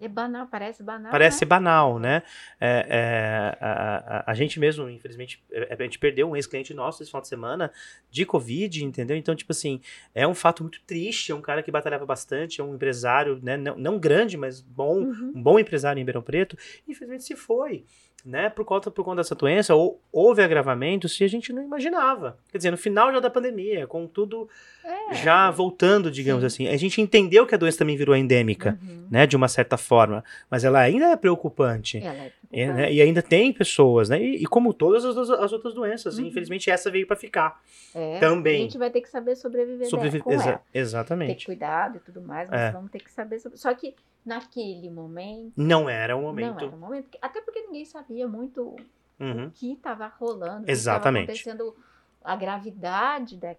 É 0.00 0.06
banal, 0.06 0.46
parece 0.46 0.82
banal. 0.82 1.10
Parece 1.10 1.44
né? 1.44 1.48
banal, 1.48 1.98
né? 1.98 2.22
É, 2.60 2.86
é, 2.88 3.64
a, 3.64 4.18
a- 4.18 4.24
a 4.30 4.34
gente 4.34 4.60
mesmo, 4.60 4.88
infelizmente, 4.88 5.42
é, 5.50 5.76
a 5.76 5.82
gente 5.82 5.98
perdeu 5.98 6.28
um 6.30 6.36
ex-cliente 6.36 6.72
nosso 6.72 7.02
esse 7.02 7.10
final 7.10 7.20
de 7.22 7.26
semana 7.28 7.72
de 8.10 8.24
Covid, 8.24 8.84
entendeu? 8.84 9.16
Então, 9.16 9.34
tipo 9.34 9.50
assim, 9.50 9.80
é 10.14 10.26
um 10.26 10.34
fato 10.34 10.62
muito 10.62 10.80
triste, 10.86 11.32
é 11.32 11.34
um 11.34 11.40
cara 11.40 11.62
que 11.62 11.70
batalhava 11.70 12.06
bastante, 12.06 12.60
é 12.60 12.64
um 12.64 12.74
empresário, 12.76 13.40
né? 13.42 13.56
Não, 13.56 13.76
não 13.76 13.98
grande, 13.98 14.36
mas 14.36 14.60
bom, 14.60 14.98
Uhum. 14.98 15.32
um 15.34 15.42
bom 15.42 15.58
empresário 15.58 15.98
em 15.98 16.02
Ribeirão 16.02 16.22
Preto, 16.22 16.56
infelizmente 16.86 17.24
se 17.24 17.34
foi, 17.34 17.84
né? 18.24 18.50
Por 18.50 18.64
conta, 18.64 18.90
por 18.90 19.04
conta 19.04 19.18
dessa 19.18 19.34
doença, 19.34 19.74
ou, 19.74 20.00
houve 20.12 20.42
agravamento 20.42 21.08
se 21.08 21.22
a 21.24 21.28
gente 21.28 21.52
não 21.52 21.62
imaginava. 21.62 22.36
Quer 22.50 22.58
dizer, 22.58 22.70
no 22.70 22.76
final 22.76 23.12
já 23.12 23.20
da 23.20 23.30
pandemia, 23.30 23.86
com 23.86 24.06
tudo 24.06 24.48
É. 24.84 25.14
já 25.14 25.50
voltando, 25.50 26.10
digamos 26.10 26.42
Sim. 26.42 26.46
assim, 26.66 26.74
a 26.74 26.76
gente 26.76 27.00
entendeu 27.00 27.46
que 27.46 27.54
a 27.54 27.58
doença 27.58 27.78
também 27.78 27.96
virou 27.96 28.14
endêmica, 28.16 28.78
Uhum. 28.82 29.06
né? 29.10 29.26
De 29.26 29.36
uma 29.36 29.48
certa 29.48 29.76
forma, 29.76 30.22
mas 30.50 30.64
ela 30.64 30.80
ainda 30.80 31.06
é 31.06 31.16
preocupante. 31.16 31.98
Ela 31.98 32.08
é 32.14 32.32
E, 32.50 32.66
né, 32.66 32.72
preocupante. 32.72 32.94
e 32.94 33.02
ainda 33.02 33.22
tem 33.22 33.52
pessoas, 33.52 34.08
né? 34.08 34.20
E, 34.22 34.42
e 34.42 34.46
como 34.46 34.72
todas 34.74 35.04
as, 35.04 35.30
as 35.30 35.52
outras 35.52 35.74
doenças, 35.74 36.18
Uhum. 36.18 36.26
infelizmente 36.26 36.70
essa 36.70 36.90
veio 36.90 37.06
para 37.06 37.16
ficar. 37.16 37.60
É, 37.94 38.18
também. 38.18 38.56
A 38.56 38.62
gente 38.64 38.78
vai 38.78 38.90
ter 38.90 39.00
que 39.00 39.08
saber 39.08 39.36
sobreviver 39.36 39.86
Sobrevi- 39.88 40.22
exa- 40.26 40.50
ela. 40.50 40.58
Ter 40.72 40.78
exatamente. 40.78 41.46
cuidado 41.46 41.96
e 41.96 42.00
tudo 42.00 42.20
mais, 42.20 42.48
mas 42.50 42.60
É. 42.60 42.70
vamos 42.72 42.90
ter 42.90 42.98
que 43.00 43.10
saber 43.12 43.38
sobre... 43.38 43.56
Só 43.58 43.72
que 43.74 43.94
naquele 44.28 44.90
momento, 44.90 45.54
Não 45.56 45.88
era 45.88 46.14
o 46.16 46.20
não 46.20 46.28
momento. 46.28 46.64
era 46.64 46.76
o 46.76 46.78
momento. 46.78 47.18
Até 47.20 47.40
porque 47.40 47.62
ninguém 47.62 47.84
sabia 47.84 48.28
muito 48.28 48.76
Uhum. 49.18 49.46
o 49.46 49.50
que 49.50 49.72
estava 49.72 50.06
rolando, 50.06 50.70
Exatamente. 50.70 51.24
acontecendo, 51.30 51.74
a 52.22 52.36
gravidade 52.36 53.36
da. 53.36 53.56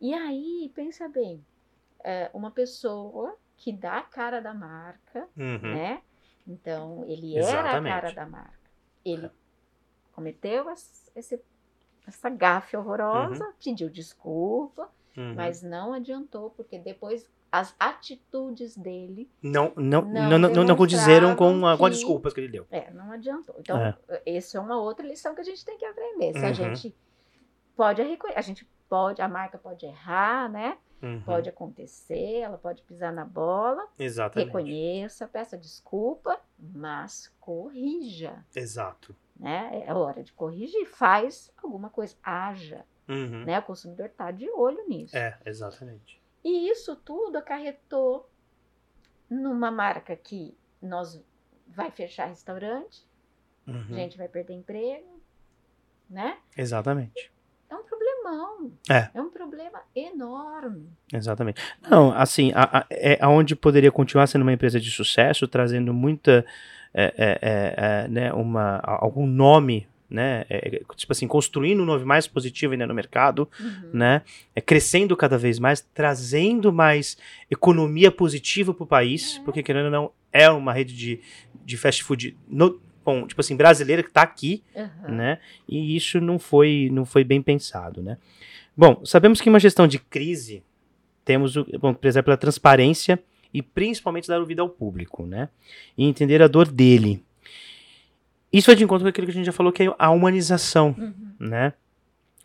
E 0.00 0.12
aí, 0.12 0.70
pensa 0.74 1.08
bem, 1.08 1.42
é, 2.04 2.28
uma 2.34 2.50
pessoa 2.50 3.34
que 3.56 3.72
dá 3.72 3.98
a 3.98 4.02
cara 4.02 4.40
da 4.40 4.52
marca, 4.52 5.28
Uhum. 5.36 5.72
né? 5.74 6.02
Então, 6.46 7.04
ele 7.06 7.38
era 7.38 7.46
a 7.46 7.60
Exatamente. 7.60 7.92
cara 7.94 8.12
da 8.12 8.26
marca. 8.26 8.58
Ele 9.04 9.30
cometeu 10.12 10.68
esse, 10.68 11.40
essa 12.06 12.28
gafe 12.28 12.76
horrorosa, 12.76 13.54
pediu 13.64 13.88
desculpa, 13.88 14.90
Uhum. 15.16 15.34
mas 15.36 15.62
não 15.62 15.92
adiantou, 15.92 16.50
porque 16.50 16.78
depois 16.78 17.30
as 17.52 17.76
atitudes 17.78 18.76
dele 18.76 19.30
não, 19.42 19.72
não, 19.76 20.00
não 20.02 20.38
não, 20.38 20.64
não, 20.64 20.74
condizeram 20.76 21.36
com, 21.36 21.66
a- 21.66 21.76
com 21.76 21.84
as 21.84 21.94
desculpas 21.96 22.32
que 22.32 22.40
ele 22.40 22.48
deu. 22.48 22.66
É, 22.70 22.90
não 22.92 23.12
adiantou. 23.12 23.54
Então, 23.58 23.76
É. 23.78 23.94
essa 24.24 24.56
é 24.56 24.60
uma 24.60 24.80
outra 24.80 25.06
lição 25.06 25.34
que 25.34 25.42
a 25.42 25.44
gente 25.44 25.62
tem 25.64 25.76
que 25.76 25.84
aprender. 25.84 26.32
Se 26.32 26.38
a 26.38 26.48
Uhum. 26.48 26.54
gente 26.54 26.96
pode 27.76 28.00
a 28.34 28.40
gente 28.40 28.66
pode, 28.88 29.20
a 29.20 29.28
marca 29.28 29.58
pode 29.58 29.84
errar, 29.84 30.48
né? 30.50 30.78
Uhum. 31.02 31.20
Pode 31.22 31.48
acontecer, 31.48 32.38
ela 32.40 32.56
pode 32.56 32.80
pisar 32.82 33.12
na 33.12 33.24
bola, 33.24 33.86
Exatamente. 33.98 34.46
reconheça, 34.46 35.26
peça 35.26 35.58
desculpa, 35.58 36.38
mas 36.58 37.30
corrija, 37.40 38.44
Exato. 38.54 39.14
né? 39.36 39.82
É 39.84 39.92
hora 39.92 40.22
de 40.22 40.32
corrigir, 40.32 40.86
faz 40.86 41.52
alguma 41.60 41.90
coisa, 41.90 42.14
haja, 42.22 42.84
Uhum. 43.08 43.44
né? 43.44 43.58
O 43.58 43.62
consumidor 43.62 44.06
está 44.06 44.30
de 44.30 44.48
olho 44.50 44.86
nisso. 44.88 45.16
É, 45.16 45.36
exatamente. 45.44 46.21
E 46.44 46.68
isso 46.70 46.96
tudo 46.96 47.36
acarretou 47.38 48.28
numa 49.30 49.70
marca 49.70 50.14
que 50.16 50.56
nós 50.80 51.22
vai 51.68 51.90
fechar 51.90 52.26
restaurante, 52.26 53.02
Uhum. 53.66 53.86
a 53.92 53.94
gente 53.94 54.18
vai 54.18 54.28
perder 54.28 54.54
emprego, 54.54 55.20
né? 56.10 56.36
Exatamente. 56.56 57.30
É 57.70 57.74
um 57.76 57.84
problemão. 57.84 58.72
É. 58.90 59.20
um 59.20 59.30
problema 59.30 59.80
enorme. 59.94 60.90
Exatamente. 61.12 61.62
Não, 61.80 62.12
assim, 62.12 62.50
a, 62.54 62.80
a- 62.80 62.86
é 62.90 63.16
aonde 63.22 63.54
poderia 63.56 63.90
continuar 63.92 64.26
sendo 64.26 64.42
uma 64.42 64.52
empresa 64.52 64.80
de 64.80 64.90
sucesso, 64.90 65.46
trazendo 65.48 65.94
muita, 65.94 66.44
é, 66.92 67.04
é, 67.16 67.38
é, 67.40 67.74
é, 68.04 68.08
né, 68.08 68.32
uma, 68.32 68.78
algum 68.84 69.26
nome, 69.26 69.88
né, 70.12 70.44
é, 70.50 70.76
é, 70.76 70.82
tipo 70.94 71.10
assim, 71.12 71.26
construindo 71.26 71.82
um 71.82 71.86
nome 71.86 72.04
mais 72.04 72.26
positivo 72.26 72.72
ainda 72.74 72.86
no 72.86 72.94
mercado, 72.94 73.48
Uhum. 73.58 73.90
né, 73.94 74.22
é, 74.54 74.60
crescendo 74.60 75.16
cada 75.16 75.38
vez 75.38 75.58
mais, 75.58 75.80
trazendo 75.94 76.72
mais 76.72 77.16
economia 77.50 78.10
positiva 78.10 78.74
para 78.74 78.84
o 78.84 78.86
país, 78.86 79.38
É. 79.40 79.44
porque 79.44 79.62
querendo 79.62 79.86
ou 79.86 79.90
não, 79.90 80.10
é 80.32 80.48
uma 80.50 80.72
rede 80.72 80.94
de, 80.94 81.20
de 81.64 81.76
fast 81.76 82.04
food, 82.04 82.36
no, 82.46 82.80
bom, 83.04 83.26
tipo 83.26 83.40
assim, 83.40 83.56
brasileira 83.56 84.02
que 84.02 84.08
está 84.10 84.22
aqui, 84.22 84.62
Aham. 84.76 85.08
né? 85.14 85.38
E 85.68 85.96
isso 85.96 86.20
não 86.20 86.38
foi, 86.38 86.88
não 86.92 87.04
foi 87.04 87.24
bem 87.24 87.40
pensado, 87.42 88.02
né? 88.02 88.18
Bom, 88.76 89.00
sabemos 89.04 89.40
que 89.40 89.48
em 89.48 89.52
uma 89.52 89.60
gestão 89.60 89.86
de 89.86 89.98
crise 89.98 90.62
temos 91.24 91.56
o 91.56 91.64
bom, 91.80 91.92
prezar 91.94 92.22
pela 92.22 92.36
transparência 92.36 93.18
e 93.52 93.60
principalmente 93.62 94.28
dar 94.28 94.40
ouvido 94.40 94.60
ao 94.60 94.68
público, 94.68 95.26
né? 95.26 95.48
E 95.96 96.04
entender 96.06 96.40
a 96.42 96.48
dor 96.48 96.66
dele. 96.70 97.22
Isso 98.52 98.70
é 98.70 98.74
de 98.74 98.84
encontro 98.84 99.04
com 99.04 99.08
aquilo 99.08 99.26
que 99.26 99.30
a 99.32 99.34
gente 99.34 99.46
já 99.46 99.52
falou, 99.52 99.72
que 99.72 99.82
é 99.84 99.94
a 99.98 100.10
humanização, 100.10 100.94
Uhum. 100.98 101.14
né? 101.40 101.72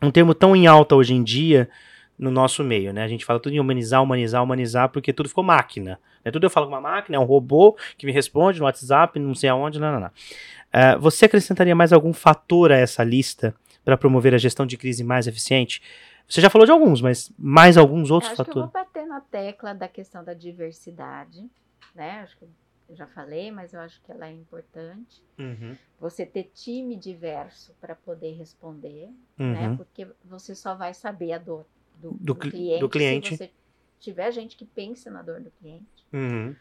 Um 0.02 0.10
termo 0.10 0.32
tão 0.34 0.54
em 0.54 0.66
alta 0.66 0.94
hoje 0.94 1.12
em 1.14 1.22
dia 1.22 1.68
no 2.18 2.30
nosso 2.30 2.64
meio, 2.64 2.92
né? 2.92 3.04
A 3.04 3.08
gente 3.08 3.24
fala 3.24 3.38
tudo 3.38 3.52
em 3.54 3.60
humanizar, 3.60 4.02
humanizar, 4.02 4.42
humanizar, 4.42 4.88
porque 4.88 5.12
tudo 5.12 5.28
ficou 5.28 5.44
máquina. 5.44 6.00
Né? 6.24 6.30
Tudo 6.32 6.44
eu 6.46 6.50
falo 6.50 6.66
com 6.66 6.72
uma 6.72 6.80
máquina, 6.80 7.16
é 7.16 7.20
um 7.20 7.24
robô 7.24 7.76
que 7.96 8.06
me 8.06 8.12
responde 8.12 8.58
no 8.58 8.64
WhatsApp, 8.64 9.18
não 9.18 9.34
sei 9.34 9.48
aonde, 9.50 9.78
não, 9.78 9.92
não, 9.92 10.00
não. 10.00 10.10
Ah, 10.72 10.96
você 10.96 11.26
acrescentaria 11.26 11.74
mais 11.76 11.92
algum 11.92 12.12
fator 12.12 12.72
a 12.72 12.76
essa 12.76 13.04
lista 13.04 13.54
para 13.84 13.96
promover 13.96 14.34
a 14.34 14.38
gestão 14.38 14.66
de 14.66 14.76
crise 14.76 15.04
mais 15.04 15.26
eficiente? 15.26 15.80
Você 16.28 16.40
já 16.40 16.50
falou 16.50 16.66
de 16.66 16.72
alguns, 16.72 17.00
mas 17.00 17.32
mais 17.38 17.76
alguns 17.76 18.10
outros 18.10 18.32
Acho 18.32 18.44
que 18.44 18.50
eu 18.50 18.54
vou 18.54 18.64
fatores? 18.64 18.86
bater 18.92 19.06
na 19.06 19.20
tecla 19.20 19.72
da 19.74 19.88
questão 19.88 20.22
da 20.24 20.34
diversidade, 20.34 21.44
né? 21.94 22.20
Acho 22.22 22.36
que 22.36 22.44
eu 22.88 22.96
já 22.96 23.06
falei, 23.06 23.50
mas 23.50 23.72
eu 23.74 23.80
acho 23.80 24.00
que 24.02 24.10
ela 24.10 24.26
é 24.26 24.32
importante. 24.32 25.22
Uhum, 25.38 25.76
Você 26.00 26.24
ter 26.24 26.44
time 26.54 26.96
diverso 26.96 27.74
para 27.80 27.94
poder 27.94 28.32
responder, 28.32 29.08
uhum, 29.38 29.52
né? 29.52 29.76
Porque 29.76 30.06
você 30.24 30.54
só 30.54 30.74
vai 30.74 30.94
saber 30.94 31.32
a 31.32 31.38
dor 31.38 31.66
do, 31.96 32.12
Do 32.12 32.18
do 32.18 32.34
cli- 32.36 32.50
cliente, 32.50 32.80
do 32.80 32.88
cliente. 32.88 33.28
se 33.30 33.36
você 33.36 33.50
tiver 34.00 34.30
gente 34.32 34.56
que 34.56 34.64
pense 34.64 35.10
na 35.10 35.22
dor 35.22 35.40
do 35.40 35.50
cliente. 35.50 36.06
uhum, 36.12 36.54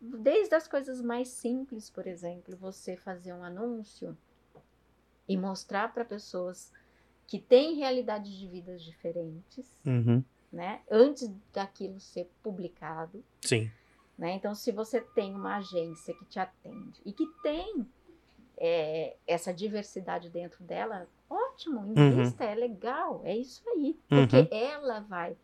Desde 0.00 0.54
as 0.54 0.66
coisas 0.68 1.00
mais 1.00 1.28
simples, 1.28 1.88
por 1.88 2.06
exemplo, 2.06 2.56
você 2.56 2.96
fazer 2.96 3.32
um 3.32 3.42
anúncio 3.44 4.16
e 5.28 5.36
mostrar 5.36 5.92
para 5.94 6.04
pessoas 6.04 6.72
que 7.26 7.38
têm 7.38 7.76
realidades 7.76 8.32
de 8.32 8.48
vidas 8.48 8.82
diferentes, 8.82 9.78
uhum. 9.86 10.22
né? 10.52 10.82
Antes 10.90 11.30
daquilo 11.52 11.98
ser 12.00 12.30
publicado, 12.42 13.24
Sim. 13.44 13.70
Né? 14.18 14.32
Então, 14.32 14.54
se 14.54 14.70
você 14.72 15.00
tem 15.00 15.34
uma 15.34 15.56
agência 15.56 16.14
que 16.14 16.24
te 16.26 16.38
atende 16.38 17.00
e 17.04 17.12
que 17.12 17.26
tem 17.42 17.86
é, 18.56 19.16
essa 19.26 19.52
diversidade 19.52 20.28
dentro 20.30 20.62
dela, 20.64 21.08
ótimo, 21.28 21.80
Uhum. 21.80 21.94
invista, 21.96 22.44
é 22.44 22.54
legal, 22.54 23.20
é 23.24 23.36
isso 23.36 23.62
aí. 23.70 23.98
Porque 24.08 24.48
ela 24.54 25.00
vai, 25.00 25.36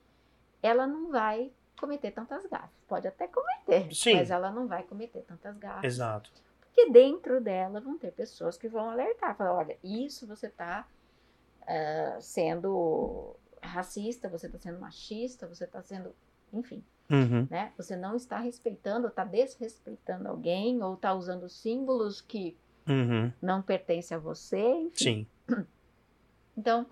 ela 0.63 0.87
não 0.87 1.11
vai 1.11 1.51
cometer 1.81 2.11
tantas 2.13 2.47
gafas. 2.47 2.71
Pode 2.87 3.07
até 3.09 3.27
cometer, 3.29 3.93
Sim. 3.95 4.15
mas 4.17 4.31
ela 4.31 4.51
não 4.51 4.67
vai 4.69 4.83
cometer 4.85 5.23
tantas 5.23 5.57
gafas. 5.59 5.85
Exato. 5.85 6.31
Porque 6.61 6.91
dentro 6.91 7.41
dela 7.41 7.81
vão 7.81 7.99
ter 7.99 8.13
pessoas 8.13 8.57
que 8.57 8.69
vão 8.69 8.91
alertar, 8.91 9.37
falar, 9.37 9.55
olha, 9.55 9.77
isso 9.83 10.27
você 10.27 10.47
está 10.47 10.87
sendo 12.21 13.35
racista, 13.63 14.29
você 14.29 14.47
está 14.47 14.59
sendo 14.59 14.79
machista, 14.81 15.47
você 15.47 15.65
está 15.65 15.83
sendo, 15.83 16.15
enfim, 16.53 16.83
Uhum, 17.11 17.47
né? 17.51 17.73
Você 17.77 17.97
não 17.97 18.17
está 18.17 18.39
respeitando, 18.39 19.09
está 19.09 19.25
desrespeitando 19.25 20.29
alguém 20.29 20.83
ou 20.83 20.95
está 20.95 21.15
usando 21.15 21.49
símbolos 21.49 22.21
que 22.21 22.57
uhum. 22.89 23.33
não 23.41 23.63
pertencem 23.63 24.17
a 24.17 24.21
você. 24.21 24.61
Enfim. 24.61 24.93
Sim. 24.95 25.27
Então, 26.57 26.87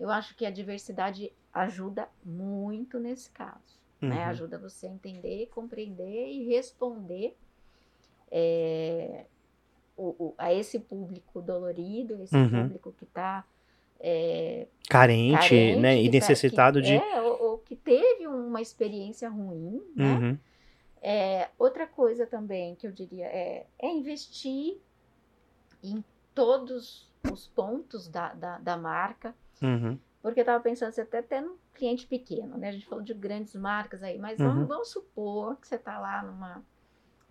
eu 0.00 0.08
acho 0.08 0.34
que 0.34 0.46
a 0.46 0.50
diversidade 0.50 1.30
ajuda 1.52 2.08
muito 2.24 2.98
nesse 2.98 3.30
caso. 3.30 3.78
Né? 4.00 4.16
Uhum. 4.24 4.30
Ajuda 4.30 4.58
você 4.58 4.86
a 4.86 4.90
entender, 4.90 5.46
compreender 5.48 6.28
e 6.28 6.44
responder 6.48 7.36
é, 8.30 9.26
o- 9.96 10.14
o- 10.28 10.34
a 10.38 10.52
esse 10.54 10.78
público 10.80 11.42
dolorido, 11.42 12.22
esse 12.22 12.34
Uhum. 12.34 12.62
público 12.62 12.92
que 12.92 13.04
está 13.04 13.44
Carente, 14.88 15.38
carente, 15.48 15.80
né? 15.80 15.94
que 15.96 16.02
E 16.02 16.06
tá- 16.06 16.12
necessitado 16.12 16.80
que- 16.80 16.86
de. 16.86 16.96
É, 16.96 17.20
ou, 17.22 17.42
ou 17.42 17.58
que 17.58 17.76
teve 17.76 18.26
uma 18.26 18.60
experiência 18.60 19.28
ruim, 19.28 19.80
né? 19.96 20.04
Uhum, 20.18 20.38
É, 21.04 21.48
outra 21.58 21.86
coisa 21.86 22.26
também 22.26 22.74
que 22.76 22.86
eu 22.86 22.92
diria 22.92 23.26
é, 23.26 23.66
é 23.78 23.88
investir 23.88 24.76
em 25.82 26.04
todos 26.34 27.10
os 27.32 27.48
pontos 27.48 28.08
da, 28.08 28.32
da, 28.34 28.58
da 28.58 28.76
marca, 28.76 29.34
uhum, 29.60 29.98
porque 30.22 30.40
eu 30.40 30.42
estava 30.42 30.62
pensando, 30.62 30.92
você 30.92 31.00
até 31.00 31.20
tendo 31.22 31.50
um 31.52 31.56
cliente 31.74 32.06
pequeno, 32.06 32.56
né? 32.56 32.68
A 32.68 32.72
gente 32.72 32.86
falou 32.86 33.02
de 33.04 33.12
grandes 33.14 33.54
marcas 33.54 34.02
aí, 34.02 34.16
mas 34.18 34.38
Uhum. 34.38 34.46
vamos, 34.46 34.68
vamos 34.68 34.88
supor 34.92 35.56
que 35.56 35.66
você 35.66 35.74
está 35.76 35.98
lá 35.98 36.22
numa 36.22 36.62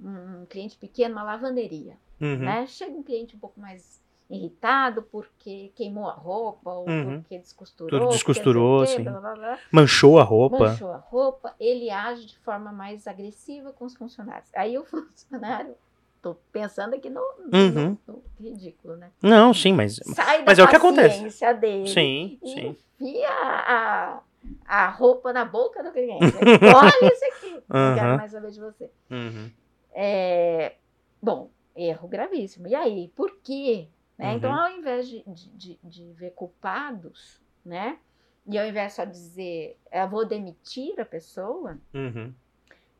um 0.03 0.45
cliente 0.47 0.77
pequeno, 0.77 1.13
uma 1.15 1.23
lavanderia, 1.23 1.95
uhum. 2.19 2.39
né? 2.39 2.65
Chega 2.67 2.91
um 2.91 3.03
cliente 3.03 3.35
um 3.35 3.39
pouco 3.39 3.59
mais 3.59 4.01
irritado 4.31 5.03
porque 5.03 5.71
queimou 5.75 6.07
a 6.07 6.13
roupa 6.13 6.71
ou 6.71 6.87
Uhum. 6.89 7.21
porque 7.21 7.37
descosturou, 7.39 7.99
Tudo 7.99 8.11
descosturou, 8.11 8.81
quê, 8.81 8.87
sim. 8.87 9.03
blá, 9.03 9.19
blá, 9.19 9.33
blá 9.35 9.59
Manchou 9.71 10.19
a 10.19 10.23
roupa. 10.23 10.57
manchou 10.69 10.91
a 10.91 10.97
roupa, 10.97 11.53
ele 11.59 11.89
age 11.89 12.25
de 12.25 12.37
forma 12.39 12.71
mais 12.71 13.07
agressiva 13.07 13.71
com 13.73 13.85
os 13.85 13.95
funcionários. 13.95 14.49
Aí 14.55 14.77
o 14.77 14.85
funcionário, 14.85 15.75
tô 16.21 16.35
pensando 16.51 16.95
aqui 16.95 17.09
no, 17.09 17.21
no- 17.21 17.57
Uhum. 17.57 17.97
no 18.07 18.23
ridículo, 18.39 18.95
né? 18.95 19.11
Não, 19.21 19.53
sim, 19.53 19.73
mas. 19.73 19.99
Sai 20.15 20.43
Mas 20.45 20.57
é 20.59 20.63
o 20.63 20.67
que 20.67 20.75
acontece. 20.75 21.19
dele 21.59 21.87
Sim, 21.87 22.39
e 22.41 22.49
sim. 22.49 22.77
enfia 22.99 23.27
a, 23.29 24.21
a 24.65 24.89
roupa 24.89 25.33
na 25.33 25.43
boca 25.45 25.83
do 25.83 25.91
cliente. 25.91 26.23
Olha 26.37 26.91
isso 27.13 27.25
aqui, 27.25 27.63
não 27.67 27.95
quero 27.95 28.17
mais 28.17 28.31
saber 28.31 28.51
de 28.51 28.59
você. 28.59 28.89
Uhum, 29.09 29.51
É, 29.93 30.75
bom, 31.21 31.49
erro 31.75 32.07
gravíssimo. 32.07 32.67
E 32.67 32.75
aí, 32.75 33.09
por 33.15 33.31
quê? 33.43 33.87
Né? 34.21 34.29
Uhum. 34.31 34.37
Então, 34.37 34.53
ao 34.55 34.69
invés 34.71 35.07
de, 35.09 35.23
de, 35.27 35.79
de- 35.83 36.11
ver 36.13 36.31
culpados, 36.31 37.41
né? 37.65 37.97
E 38.45 38.57
ao 38.57 38.65
invés 38.67 38.93
só 38.93 39.03
dizer, 39.05 39.77
eu 39.91 40.07
vou 40.09 40.25
demitir 40.25 40.99
a 40.99 41.05
pessoa, 41.05 41.77
uhum, 41.93 42.31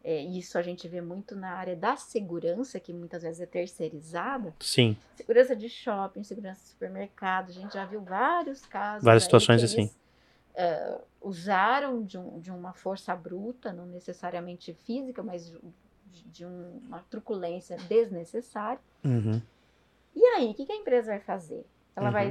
é, 0.04 0.20
isso 0.22 0.58
a 0.58 0.62
gente 0.64 0.88
vê 0.88 1.00
muito 1.02 1.36
na 1.36 1.52
área 1.54 1.76
da 1.76 1.96
segurança, 1.96 2.80
que 2.80 2.92
muitas 2.92 3.22
vezes 3.22 3.40
é 3.42 3.46
terceirizada. 3.46 4.54
Sim. 4.60 4.98
Segurança 5.16 5.56
de 5.56 5.70
shopping, 5.70 6.24
segurança 6.24 6.62
de 6.62 6.68
supermercado, 6.70 7.50
a 7.50 7.54
gente 7.54 7.74
já 7.76 7.86
viu 7.86 8.02
vários 8.02 8.66
casos. 8.66 9.04
Várias 9.04 9.24
situações 9.24 9.64
assim. 9.64 9.92
eh, 10.56 11.00
usaram 11.22 12.04
de, 12.04 12.18
um- 12.18 12.40
de 12.40 12.52
uma 12.52 12.74
força 12.74 13.16
bruta, 13.16 13.72
não 13.72 13.86
necessariamente 13.86 14.74
física, 14.74 15.22
mas 15.24 15.48
de, 16.12 16.24
de 16.26 16.46
um- 16.46 16.82
uma 16.88 17.00
truculência 17.10 17.78
desnecessária. 17.88 18.82
Uhum, 19.04 19.42
E 20.16 20.24
aí, 20.26 20.52
o 20.52 20.54
que, 20.54 20.66
que 20.66 20.72
a 20.72 20.76
empresa 20.76 21.12
vai 21.12 21.20
fazer? 21.20 21.66
Ela 21.96 22.08
Uhum. 22.08 22.14
vai 22.14 22.30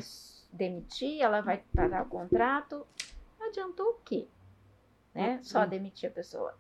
demitir, 0.53 1.21
ela 1.21 1.41
vai 1.41 1.63
parar 1.75 2.03
o 2.03 2.09
contrato. 2.09 2.87
Adiantou 3.41 3.87
o 3.91 3.95
quê? 4.05 4.27
Né? 5.15 5.41
Só 5.43 5.65
demitir 5.67 6.09
a 6.11 6.13
pessoa. 6.13 6.55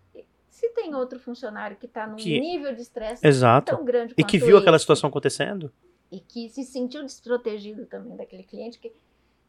Se 0.48 0.68
tem 0.70 0.94
outro 0.94 1.18
funcionário 1.20 1.76
que 1.76 1.86
está 1.86 2.06
num 2.06 2.16
Que- 2.16 2.40
nível 2.40 2.74
de 2.74 2.82
estresse 2.82 3.22
tão 3.64 3.84
grande 3.84 4.12
E 4.16 4.24
que 4.24 4.38
quanto 4.38 4.46
viu 4.46 4.58
aquela 4.58 4.76
esse, 4.76 4.82
situação 4.82 5.08
acontecendo? 5.08 5.72
e 6.10 6.18
que 6.20 6.48
se 6.48 6.64
sentiu 6.64 7.02
desprotegido 7.02 7.86
também 7.86 8.16
daquele 8.16 8.42
cliente 8.42 8.78
que, 8.78 8.92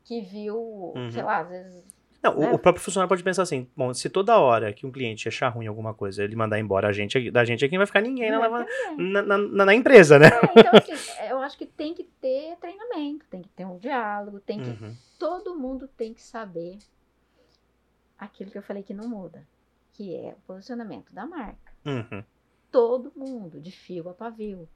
que 0.04 0.22
viu, 0.22 0.56
Uhum. 0.96 1.12
sei 1.12 1.24
lá, 1.24 1.40
às 1.40 1.50
vezes. 1.50 1.84
Não, 2.24 2.36
o- 2.38 2.40
Né? 2.40 2.52
o 2.54 2.60
próprio 2.60 2.84
funcionário 2.84 3.10
pode 3.10 3.24
pensar 3.24 3.42
assim: 3.44 3.68
bom, 3.76 3.94
se 3.94 4.10
toda 4.10 4.38
hora 4.40 4.72
que 4.74 4.86
um 4.86 4.92
cliente 4.92 5.28
achar 5.28 5.50
ruim 5.50 5.66
alguma 5.68 5.94
coisa, 5.94 6.24
ele 6.24 6.36
mandar 6.36 6.60
embora 6.60 6.88
a 6.88 6.92
gente, 6.94 7.32
da 7.32 7.44
gente 7.44 7.66
aqui, 7.66 7.74
não 7.74 7.80
vai 7.80 7.88
ficar 7.88 8.02
ninguém 8.02 8.30
na, 8.32 8.40
Não 8.40 8.66
na, 8.98 9.22
na- 9.24 9.38
na- 9.38 9.66
na 9.66 9.74
empresa, 9.76 10.20
né? 10.20 10.28
É, 10.28 10.60
então, 10.60 10.74
assim, 10.74 11.28
eu 11.30 11.40
acho 11.40 11.58
que 11.58 11.66
tem 11.66 11.94
que 11.96 12.04
ter 12.04 12.56
treinamento, 12.58 13.26
tem 13.28 13.42
que 13.42 13.50
ter 13.50 13.66
um 13.66 13.78
diálogo, 13.78 14.40
tem 14.40 14.60
que. 14.62 14.70
Uhum, 14.70 14.96
Todo 15.18 15.56
mundo 15.58 15.88
tem 15.88 16.14
que 16.14 16.22
saber 16.22 16.78
aquilo 18.18 18.52
que 18.52 18.58
eu 18.58 18.64
falei 18.64 18.84
que 18.84 18.94
não 18.94 19.08
muda, 19.08 19.48
que 19.94 20.16
é 20.16 20.34
o 20.38 20.42
posicionamento 20.48 21.12
da 21.14 21.26
marca. 21.26 21.72
uhum, 21.86 22.24
Todo 22.72 23.12
mundo, 23.16 23.60
de 23.60 23.72
fio 23.72 24.08
a 24.10 24.14
pavio. 24.14 24.68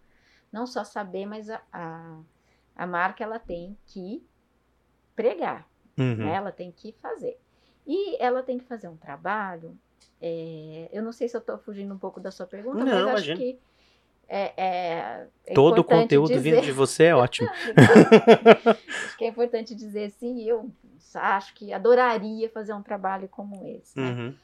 Não 0.52 0.66
só 0.66 0.84
saber, 0.84 1.26
mas 1.26 1.50
a, 1.50 1.62
a, 1.72 2.20
a 2.76 2.88
marca 2.88 3.24
ela 3.24 3.40
tem 3.40 3.78
que 3.86 4.24
pregar. 5.16 5.68
Uhum. 5.98 6.16
né? 6.18 6.36
Ela 6.36 6.52
tem 6.52 6.72
que 6.72 6.92
fazer. 7.02 7.38
E 7.88 8.22
ela 8.22 8.42
tem 8.42 8.58
que 8.58 8.66
fazer 8.66 8.88
um 8.88 8.98
trabalho. 8.98 9.78
é, 10.22 10.90
eu 10.92 11.04
não 11.04 11.12
sei 11.12 11.28
se 11.28 11.36
eu 11.36 11.40
estou 11.40 11.58
fugindo 11.58 11.94
um 11.94 11.98
pouco 12.00 12.20
da 12.20 12.32
sua 12.32 12.46
pergunta, 12.48 12.78
Não, 12.78 12.86
mas 12.86 12.94
acho 12.96 13.08
imagina. 13.32 13.38
que 13.38 13.60
é, 14.28 14.54
é- 14.58 15.28
é 15.46 15.54
Todo 15.54 15.80
o 15.80 15.84
conteúdo 15.84 16.30
dizer, 16.34 16.42
vindo 16.56 16.62
de 16.64 16.72
você 16.72 17.06
é 17.06 17.16
ótimo. 17.16 17.48
acho 19.06 19.18
que 19.18 19.26
é 19.26 19.28
importante 19.28 19.76
dizer 19.76 20.10
sim. 20.12 20.42
Eu 20.44 20.72
acho 21.14 21.54
que 21.54 21.72
adoraria 21.72 22.50
fazer 22.50 22.74
um 22.74 22.82
trabalho 22.82 23.28
como 23.30 23.66
esse, 23.68 23.98
né? 24.00 24.10
Uhum, 24.10 24.36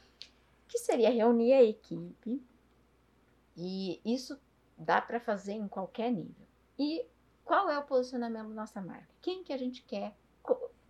que 0.68 0.78
seria 0.78 1.10
reunir 1.10 1.54
a 1.54 1.64
equipe 1.64 2.42
e 3.58 4.00
isso 4.06 4.40
dá 4.78 5.02
para 5.02 5.20
fazer 5.20 5.54
em 5.54 5.68
qualquer 5.68 6.12
nível. 6.12 6.46
E 6.80 7.06
qual 7.44 7.70
é 7.70 7.78
o 7.78 7.84
posicionamento 7.84 8.50
da 8.50 8.54
nossa 8.54 8.82
marca? 8.82 9.08
Quem 9.22 9.44
que 9.44 9.52
a 9.52 9.58
gente 9.58 9.82
quer? 9.84 10.16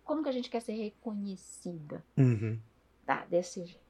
Co- 0.04 0.12
Como 0.12 0.22
que 0.22 0.28
a 0.28 0.32
gente 0.32 0.50
quer 0.50 0.60
ser 0.60 0.72
reconhecida? 0.72 2.04
uhum, 2.16 2.58
Tá, 3.06 3.24
desse 3.26 3.64
jeito. 3.64 3.80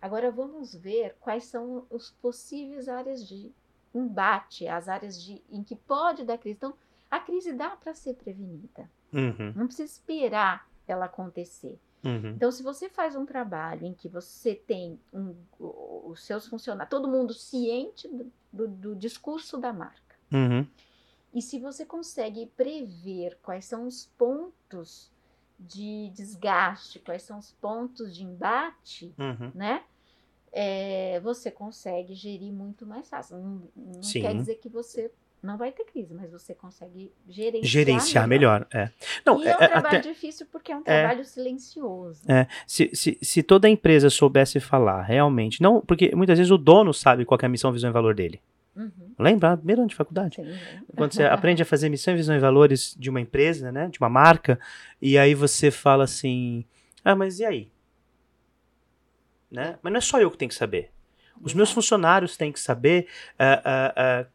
Agora 0.00 0.30
vamos 0.30 0.74
ver 0.74 1.16
quais 1.20 1.44
são 1.44 1.86
os 1.90 2.10
possíveis 2.10 2.88
áreas 2.88 3.26
de 3.26 3.52
embate, 3.94 4.66
as 4.68 4.88
áreas 4.88 5.20
de, 5.22 5.42
em 5.50 5.62
que 5.62 5.76
pode 5.76 6.24
dar 6.24 6.36
crise. 6.38 6.56
Então, 6.56 6.74
a 7.10 7.20
crise 7.20 7.52
dá 7.52 7.70
para 7.70 7.94
ser 7.94 8.14
prevenida. 8.14 8.90
uhum, 9.12 9.52
Não 9.54 9.66
precisa 9.66 9.90
esperar 9.90 10.68
ela 10.86 11.06
acontecer. 11.06 11.78
Uhum. 12.04 12.30
Então, 12.30 12.50
se 12.50 12.62
você 12.62 12.88
faz 12.90 13.16
um 13.16 13.24
trabalho 13.24 13.86
em 13.86 13.94
que 13.94 14.08
você 14.08 14.54
tem 14.54 15.00
um, 15.12 15.34
os 15.58 16.22
seus 16.24 16.46
funcionários, 16.46 16.90
todo 16.90 17.08
mundo 17.08 17.32
ciente 17.32 18.06
do, 18.08 18.32
do- 18.52 18.68
do 18.68 18.96
discurso 18.96 19.56
da 19.58 19.72
marca, 19.72 20.14
Uhum. 20.32 20.66
e 21.32 21.40
se 21.40 21.58
você 21.60 21.86
consegue 21.86 22.46
prever 22.46 23.38
quais 23.42 23.64
são 23.64 23.86
os 23.86 24.06
pontos 24.18 25.10
de 25.58 26.10
desgaste, 26.14 26.98
quais 26.98 27.22
são 27.22 27.38
os 27.38 27.52
pontos 27.52 28.14
de 28.14 28.24
embate, 28.24 29.14
Uhum. 29.18 29.50
né? 29.54 29.82
É, 30.52 31.18
você 31.20 31.50
consegue 31.50 32.14
gerir 32.14 32.52
muito 32.52 32.86
mais 32.86 33.08
fácil. 33.08 33.36
Não, 33.38 33.62
não 33.76 34.00
quer 34.12 34.34
dizer 34.34 34.54
que 34.56 34.68
você 34.68 35.10
não 35.42 35.58
vai 35.58 35.72
ter 35.72 35.84
crise, 35.84 36.14
mas 36.14 36.30
você 36.30 36.54
consegue 36.54 37.12
gerenciar, 37.28 37.64
Gerenciar 37.64 38.28
melhor. 38.28 38.66
É. 38.72 38.88
Não, 39.26 39.42
e 39.42 39.46
é 39.48 39.56
um 39.56 39.62
é- 39.62 39.68
trabalho 39.68 39.98
até- 39.98 40.00
difícil 40.00 40.46
porque 40.50 40.70
é 40.72 40.76
um 40.76 40.82
trabalho 40.82 41.24
silencioso. 41.24 42.22
É, 42.30 42.46
se, 42.66 42.88
se, 42.94 43.18
se 43.20 43.42
toda 43.42 43.68
empresa 43.68 44.08
soubesse 44.08 44.60
falar 44.60 45.02
realmente, 45.02 45.60
não, 45.60 45.80
porque 45.80 46.14
muitas 46.14 46.38
vezes 46.38 46.50
o 46.52 46.56
dono 46.58 46.94
sabe 46.94 47.24
qual 47.24 47.38
é 47.42 47.46
a 47.46 47.48
missão, 47.48 47.72
visão 47.72 47.90
e 47.90 47.92
valor 47.92 48.14
dele. 48.14 48.40
Uhum, 48.76 49.14
Lembra? 49.18 49.56
Primeiro 49.56 49.82
ano 49.82 49.88
de 49.88 49.94
faculdade. 49.94 50.36
sim, 50.36 50.42
né? 50.42 50.82
Quando 50.96 51.12
você 51.12 51.24
aprende 51.24 51.62
a 51.62 51.66
fazer 51.66 51.88
missão, 51.88 52.14
visão 52.14 52.34
e 52.34 52.40
valores 52.40 52.94
de 52.98 53.08
uma 53.08 53.20
empresa, 53.20 53.70
né, 53.70 53.88
de 53.88 53.98
uma 53.98 54.08
marca, 54.08 54.58
e 55.00 55.16
aí 55.16 55.34
você 55.34 55.70
fala 55.70 56.04
assim, 56.04 56.64
ah, 57.04 57.14
mas 57.14 57.38
e 57.38 57.44
aí? 57.44 57.70
Né? 59.50 59.78
Mas 59.82 59.92
não 59.92 59.98
é 59.98 60.00
só 60.00 60.20
eu 60.20 60.30
que 60.30 60.38
tenho 60.38 60.48
que 60.48 60.54
saber. 60.54 60.90
Os 61.40 61.54
meus 61.54 61.70
funcionários 61.70 62.36
têm 62.36 62.50
que 62.50 62.60
saber 62.60 63.06
ah, 63.38 63.62
ah, 63.64 63.94
ah, 63.96 64.26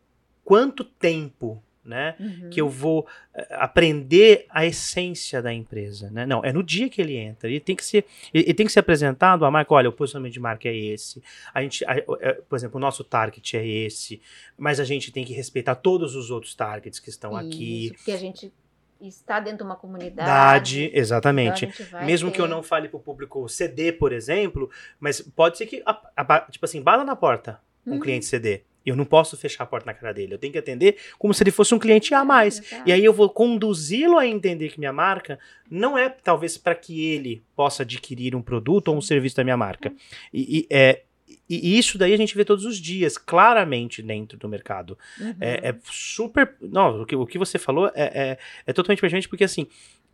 quanto 0.43 0.83
tempo, 0.83 1.61
né, 1.83 2.15
Uhum. 2.19 2.49
que 2.49 2.61
eu 2.61 2.69
vou 2.69 3.07
eh, 3.33 3.47
aprender 3.51 4.45
a 4.49 4.65
essência 4.65 5.41
da 5.41 5.51
empresa, 5.53 6.09
né? 6.11 6.25
Não, 6.25 6.43
é 6.43 6.51
no 6.53 6.61
dia 6.61 6.89
que 6.89 7.01
ele 7.01 7.15
entra. 7.15 7.49
Ele 7.49 7.59
tem 7.59 7.75
que 7.75 7.83
ser, 7.83 8.05
ele, 8.33 8.53
tem 8.53 8.65
que 8.65 8.71
ser 8.71 8.79
apresentado 8.81 9.45
a 9.45 9.49
marca. 9.51 9.73
Olha, 9.73 9.89
o 9.89 9.93
posicionamento 9.93 10.33
de 10.33 10.39
marca 10.39 10.67
é 10.67 10.75
esse. 10.75 11.23
A 11.53 11.61
gente, 11.63 11.83
a- 11.85 11.95
eh, 11.97 12.41
por 12.47 12.55
exemplo, 12.55 12.77
o 12.77 12.79
nosso 12.81 13.03
target 13.03 13.57
é 13.57 13.65
esse, 13.65 14.21
mas 14.57 14.79
a 14.79 14.83
gente 14.83 15.11
tem 15.11 15.23
que 15.25 15.33
respeitar 15.33 15.75
todos 15.75 16.15
os 16.15 16.29
outros 16.29 16.53
targets 16.53 16.99
que 16.99 17.09
estão 17.09 17.35
aqui. 17.35 17.85
Isso, 17.85 17.93
porque 17.95 18.11
a 18.11 18.17
gente 18.17 18.53
está 19.01 19.39
dentro 19.39 19.59
de 19.59 19.63
uma 19.63 19.77
comunidade. 19.77 20.11
Idade, 20.21 20.83
então 20.87 20.97
a 20.97 20.99
exatamente. 21.01 21.65
vai 21.89 22.05
Mesmo 22.05 22.31
que 22.31 22.41
eu 22.41 22.45
ter- 22.45 22.51
não 22.51 22.61
fale 22.61 22.89
para 22.89 22.97
o 22.97 22.99
público 22.99 23.47
CD, 23.47 23.93
por 23.93 24.11
exemplo, 24.11 24.69
mas 24.99 25.21
pode 25.21 25.57
ser 25.57 25.65
que, 25.65 25.81
a- 25.85 26.01
a- 26.17 26.41
tipo 26.51 26.65
assim, 26.65 26.81
bala 26.81 27.03
na 27.05 27.15
porta 27.15 27.61
um 27.87 27.93
Uhum. 27.93 27.99
cliente 27.99 28.25
CD. 28.25 28.63
Eu 28.89 28.95
não 28.95 29.05
posso 29.05 29.37
fechar 29.37 29.63
a 29.63 29.67
porta 29.67 29.85
na 29.85 29.93
cara 29.93 30.13
dele. 30.13 30.33
Eu 30.33 30.37
tenho 30.37 30.53
que 30.53 30.59
atender 30.59 30.97
como 31.17 31.33
se 31.33 31.43
ele 31.43 31.51
fosse 31.51 31.73
um 31.73 31.79
cliente 31.79 32.13
a 32.13 32.23
mais. 32.23 32.59
Exato. 32.59 32.83
E 32.89 32.91
aí 32.91 33.03
eu 33.03 33.13
vou 33.13 33.29
conduzi-lo 33.29 34.17
a 34.17 34.27
entender 34.27 34.69
que 34.69 34.79
minha 34.79 34.93
marca 34.93 35.39
não 35.69 35.97
é 35.97 36.09
talvez 36.09 36.57
para 36.57 36.75
que 36.75 37.05
ele 37.05 37.43
possa 37.55 37.83
adquirir 37.83 38.35
um 38.35 38.41
produto 38.41 38.89
ou 38.89 38.97
um 38.97 39.01
serviço 39.01 39.35
da 39.35 39.43
minha 39.43 39.57
marca. 39.57 39.93
E, 40.33 40.59
e, 40.59 40.67
é, 40.69 41.03
e 41.49 41.77
isso 41.77 41.97
daí 41.97 42.13
a 42.13 42.17
gente 42.17 42.35
vê 42.35 42.45
todos 42.45 42.65
os 42.65 42.77
dias, 42.77 43.17
claramente 43.17 44.01
dentro 44.01 44.37
do 44.37 44.47
mercado. 44.47 44.97
Uhum. 45.19 45.35
É, 45.39 45.69
é 45.69 45.75
super. 45.83 46.55
Não, 46.61 47.01
o 47.01 47.05
que, 47.05 47.15
o 47.15 47.25
que 47.25 47.37
você 47.37 47.57
falou 47.57 47.87
é, 47.87 47.91
é, 47.95 48.37
é 48.67 48.73
totalmente 48.73 49.01
pertinente, 49.01 49.27
porque 49.27 49.43
assim, 49.43 49.67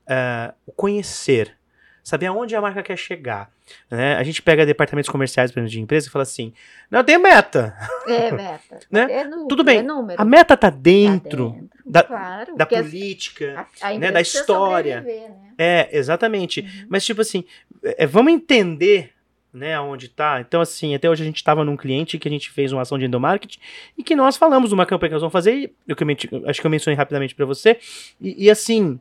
ah, 0.07 0.53
o 0.65 0.71
conhecer, 0.71 1.57
saber 2.05 2.27
aonde 2.27 2.55
a 2.55 2.61
marca 2.61 2.83
quer 2.83 2.95
chegar. 2.95 3.49
Né? 3.89 4.15
A 4.15 4.23
gente 4.23 4.39
pega 4.41 4.63
departamentos 4.63 5.09
comerciais, 5.09 5.51
por 5.51 5.57
exemplo, 5.59 5.71
de 5.71 5.81
empresa 5.81 6.07
e 6.07 6.11
fala 6.11 6.21
assim: 6.21 6.53
não, 6.89 7.03
tem 7.03 7.17
meta. 7.17 7.75
É 8.07 8.29
meta. 8.31 8.79
Né? 8.91 9.07
É 9.11 9.23
número, 9.23 9.47
Tudo 9.47 9.63
bem, 9.63 9.79
É. 9.79 9.85
A 10.17 10.23
meta 10.23 10.55
tá 10.55 10.69
Tá 10.69 10.77
dentro 10.77 11.49
dentro, 11.49 11.69
da- 11.83 12.03
claro, 12.03 12.55
da 12.55 12.65
política. 12.67 13.67
a, 13.81 13.89
a 13.89 13.97
né, 13.97 14.11
da 14.11 14.21
história. 14.21 15.01
né? 15.01 15.31
É, 15.57 15.89
exatamente. 15.97 16.59
Uhum. 16.61 16.85
Mas, 16.89 17.03
tipo 17.03 17.21
assim, 17.21 17.43
é, 17.83 18.05
vamos 18.05 18.31
entender, 18.33 19.11
né, 19.51 19.73
aonde 19.73 20.07
tá. 20.09 20.39
Então, 20.41 20.61
assim, 20.61 20.93
até 20.93 21.09
hoje 21.09 21.23
a 21.23 21.25
gente 21.25 21.43
tava 21.43 21.63
num 21.65 21.75
cliente 21.77 22.19
que 22.19 22.27
a 22.27 22.31
gente 22.31 22.51
fez 22.51 22.71
uma 22.71 22.83
ação 22.83 22.99
de 22.99 23.05
endomarketing 23.05 23.57
e 23.97 24.03
que 24.03 24.15
nós 24.15 24.37
falamos 24.37 24.69
de 24.69 24.75
uma 24.75 24.85
campanha 24.85 25.09
que 25.09 25.13
nós 25.13 25.21
vamos 25.21 25.33
fazer, 25.33 25.53
e 25.55 25.73
eu, 25.87 25.95
que 25.95 26.03
eu 26.03 26.47
acho 26.47 26.61
que 26.61 26.67
eu 26.67 26.71
mencionei 26.71 26.95
rapidamente 26.97 27.33
pra 27.33 27.45
você, 27.47 27.79
e, 28.21 28.45
e, 28.45 28.49
assim, 28.51 28.99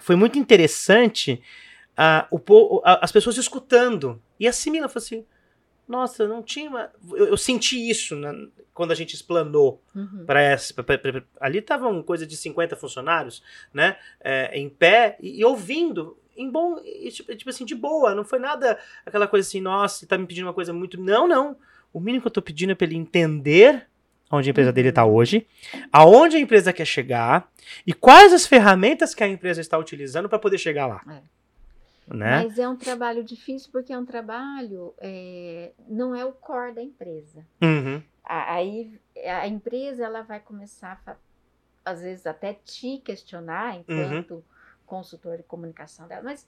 foi 0.00 0.16
muito 0.16 0.36
interessante 0.38 1.40
ah, 1.96 2.26
o, 2.30 2.80
a- 2.84 3.04
as 3.04 3.12
pessoas 3.12 3.36
escutando 3.36 4.20
e 4.38 4.46
assimilando, 4.48 4.92
falou 4.92 5.04
assim, 5.04 5.24
nossa, 5.86 6.26
não 6.26 6.42
tinha 6.42 6.68
uma... 6.70 6.90
eu, 7.12 7.26
eu 7.28 7.36
senti 7.36 7.88
isso 7.88 8.16
na- 8.16 8.34
quando 8.72 8.90
a 8.92 8.94
gente 8.94 9.14
explanou 9.14 9.80
Uhum. 9.94 10.24
para 10.26 10.40
essa. 10.40 10.72
pra- 10.74 10.82
pra- 10.82 10.98
pra- 10.98 11.22
ali 11.40 11.58
estavam 11.58 12.02
coisa 12.02 12.26
de 12.26 12.36
50 12.36 12.74
funcionários, 12.76 13.42
né? 13.72 13.96
é, 14.20 14.58
em 14.58 14.68
pé 14.68 15.16
e, 15.20 15.40
e 15.40 15.44
ouvindo. 15.44 16.18
Em 16.36 16.50
bom, 16.50 16.80
e, 16.84 17.10
tipo, 17.12 17.36
tipo 17.36 17.48
assim, 17.50 17.64
de 17.64 17.76
boa, 17.76 18.12
não 18.12 18.24
foi 18.24 18.40
nada 18.40 18.76
aquela 19.06 19.28
coisa 19.28 19.46
assim, 19.46 19.60
nossa, 19.60 20.04
tá 20.04 20.18
me 20.18 20.26
pedindo 20.26 20.46
uma 20.46 20.52
coisa 20.54 20.72
muito. 20.72 21.00
Não, 21.00 21.28
não. 21.28 21.56
O 21.92 22.00
mínimo 22.00 22.22
que 22.22 22.26
eu 22.26 22.32
tô 22.32 22.42
pedindo 22.42 22.72
é 22.72 22.74
pra 22.74 22.86
ele 22.88 22.96
entender 22.96 23.86
onde 24.32 24.48
a 24.48 24.50
empresa 24.50 24.72
dele 24.72 24.90
tá 24.90 25.04
hoje, 25.04 25.46
aonde 25.92 26.36
a 26.36 26.40
empresa 26.40 26.72
quer 26.72 26.84
chegar 26.86 27.48
e 27.86 27.92
quais 27.92 28.32
as 28.32 28.44
ferramentas 28.46 29.14
que 29.14 29.22
a 29.22 29.28
empresa 29.28 29.60
está 29.60 29.78
utilizando 29.78 30.28
para 30.28 30.40
poder 30.40 30.58
chegar 30.58 30.86
lá. 30.88 31.22
Né? 32.06 32.42
Mas 32.42 32.58
é 32.58 32.68
um 32.68 32.76
trabalho 32.76 33.24
difícil 33.24 33.70
porque 33.72 33.92
é 33.92 33.98
um 33.98 34.04
trabalho, 34.04 34.94
é, 34.98 35.72
não 35.88 36.14
é 36.14 36.24
o 36.24 36.32
core 36.32 36.74
da 36.74 36.82
empresa. 36.82 37.46
Uhum. 37.62 38.02
A- 38.22 38.54
Aí 38.54 39.00
a 39.26 39.46
empresa 39.48 40.04
ela 40.04 40.22
vai 40.22 40.40
começar, 40.40 41.00
a 41.06 41.16
às 41.86 42.00
vezes 42.00 42.26
até 42.26 42.54
te 42.54 42.98
questionar 42.98 43.76
enquanto 43.78 44.30
Uhum. 44.36 44.42
consultor 44.86 45.36
de 45.36 45.42
comunicação 45.42 46.08
dela, 46.08 46.22
mas 46.22 46.46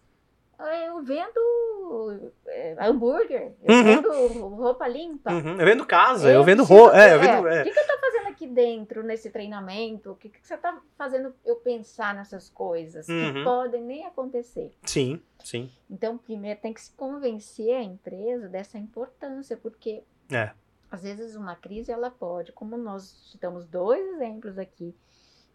eu 0.59 1.03
vendo 1.03 2.33
é, 2.47 2.77
hambúrguer, 2.81 3.55
eu 3.63 3.75
Uhum. 3.75 3.85
vendo 3.85 4.47
roupa 4.57 4.89
limpa. 4.89 5.33
Uhum. 5.33 5.61
Eu 5.61 5.65
vendo 5.67 5.87
casa, 5.87 6.31
eu, 6.31 6.43
vendo 6.45 6.59
preciso- 6.65 6.81
roupa. 6.83 6.99
É, 6.99 7.15
eu 7.15 7.21
vendo. 7.21 7.43
O 7.43 7.49
é. 7.49 7.63
que, 7.65 7.71
que 7.71 7.79
eu 7.79 7.87
tô 7.87 7.99
fazendo 8.01 8.27
aqui 8.29 8.47
dentro 8.47 9.03
nesse 9.03 9.31
treinamento? 9.31 10.13
O 10.13 10.17
que, 10.17 10.29
que 10.29 10.47
você 10.47 10.57
tá 10.57 10.81
fazendo 10.97 11.35
eu 11.45 11.57
pensar 11.57 12.15
nessas 12.15 12.49
coisas 12.49 13.07
Uhum. 13.09 13.33
que 13.35 13.45
podem 13.45 13.83
nem 13.83 14.05
acontecer? 14.07 14.73
Sim, 14.83 15.21
sim. 15.45 15.71
Então, 15.91 16.17
primeiro 16.19 16.61
tem 16.61 16.73
que 16.73 16.81
se 16.81 16.93
convencer 16.95 17.75
a 17.75 17.83
empresa 17.83 18.49
dessa 18.49 18.79
importância, 18.79 19.57
porque 19.57 20.03
É. 20.33 20.51
às 20.91 21.03
vezes 21.03 21.37
uma 21.37 21.55
crise 21.55 21.93
ela 21.93 22.11
pode, 22.11 22.53
como 22.53 22.77
nós 22.77 23.31
citamos 23.33 23.65
dois 23.67 24.05
exemplos 24.15 24.59
aqui, 24.59 24.95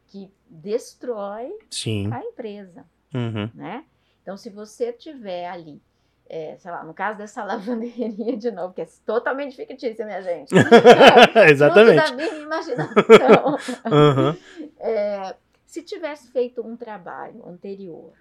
que 0.08 0.30
destrói 0.50 1.52
Sim. 1.70 2.12
a 2.12 2.20
empresa, 2.24 2.86
Uhum. 3.14 3.50
né? 3.54 3.86
Então, 4.22 4.38
se 4.38 4.50
você 4.50 4.92
tiver 4.94 5.48
ali, 5.50 5.82
é, 6.30 6.56
sei 6.58 6.72
lá, 6.72 6.84
no 6.84 6.94
caso 6.94 7.18
dessa 7.18 7.44
lavanderia 7.46 8.38
de 8.38 8.52
novo, 8.52 8.74
que 8.74 8.82
é 8.82 8.88
totalmente 9.06 9.56
fictícia, 9.56 10.06
minha 10.06 10.22
gente. 10.22 10.54
Exatamente. 11.50 12.02
Fruto 12.02 12.10
da 12.12 12.16
minha 12.16 12.44
imaginação. 12.44 13.58
Uhum. 13.92 14.38
É, 14.84 15.36
se 15.66 15.84
tivesse 15.84 16.32
feito 16.32 16.66
um 16.66 16.76
trabalho 16.76 17.48
anterior, 17.48 18.14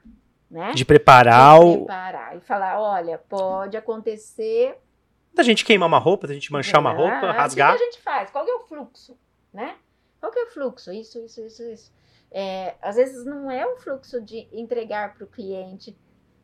né? 0.50 0.72
De 0.72 0.84
preparar 0.84 1.58
de 1.58 1.64
o. 1.64 1.76
preparar 1.78 2.36
e 2.36 2.40
falar, 2.40 2.78
olha, 2.80 3.18
pode 3.28 3.76
acontecer 3.76 4.76
Da 5.34 5.42
gente 5.42 5.64
queimar 5.64 5.88
uma 5.88 5.98
roupa, 5.98 6.26
da 6.26 6.34
gente 6.34 6.52
manchar 6.52 6.80
uma 6.80 6.90
Ah, 6.90 6.94
roupa, 6.94 7.26
O 7.28 7.32
rasgar. 7.32 7.76
que 7.76 7.82
a 7.82 7.86
gente 7.86 8.00
faz? 8.02 8.30
Qual 8.30 8.46
é 8.46 8.52
o 8.54 8.60
fluxo, 8.60 9.16
né? 9.52 9.76
Qual 10.20 10.30
que 10.30 10.38
é 10.38 10.44
o 10.44 10.50
fluxo? 10.50 10.92
Isso, 10.92 11.18
isso, 11.24 11.40
isso, 11.40 11.62
isso. 11.62 11.92
É, 12.32 12.74
às 12.80 12.96
vezes 12.96 13.24
não 13.26 13.50
é 13.50 13.66
o 13.66 13.76
fluxo 13.76 14.20
de 14.20 14.48
entregar 14.52 15.14
para 15.14 15.24
o 15.24 15.26
cliente, 15.26 15.96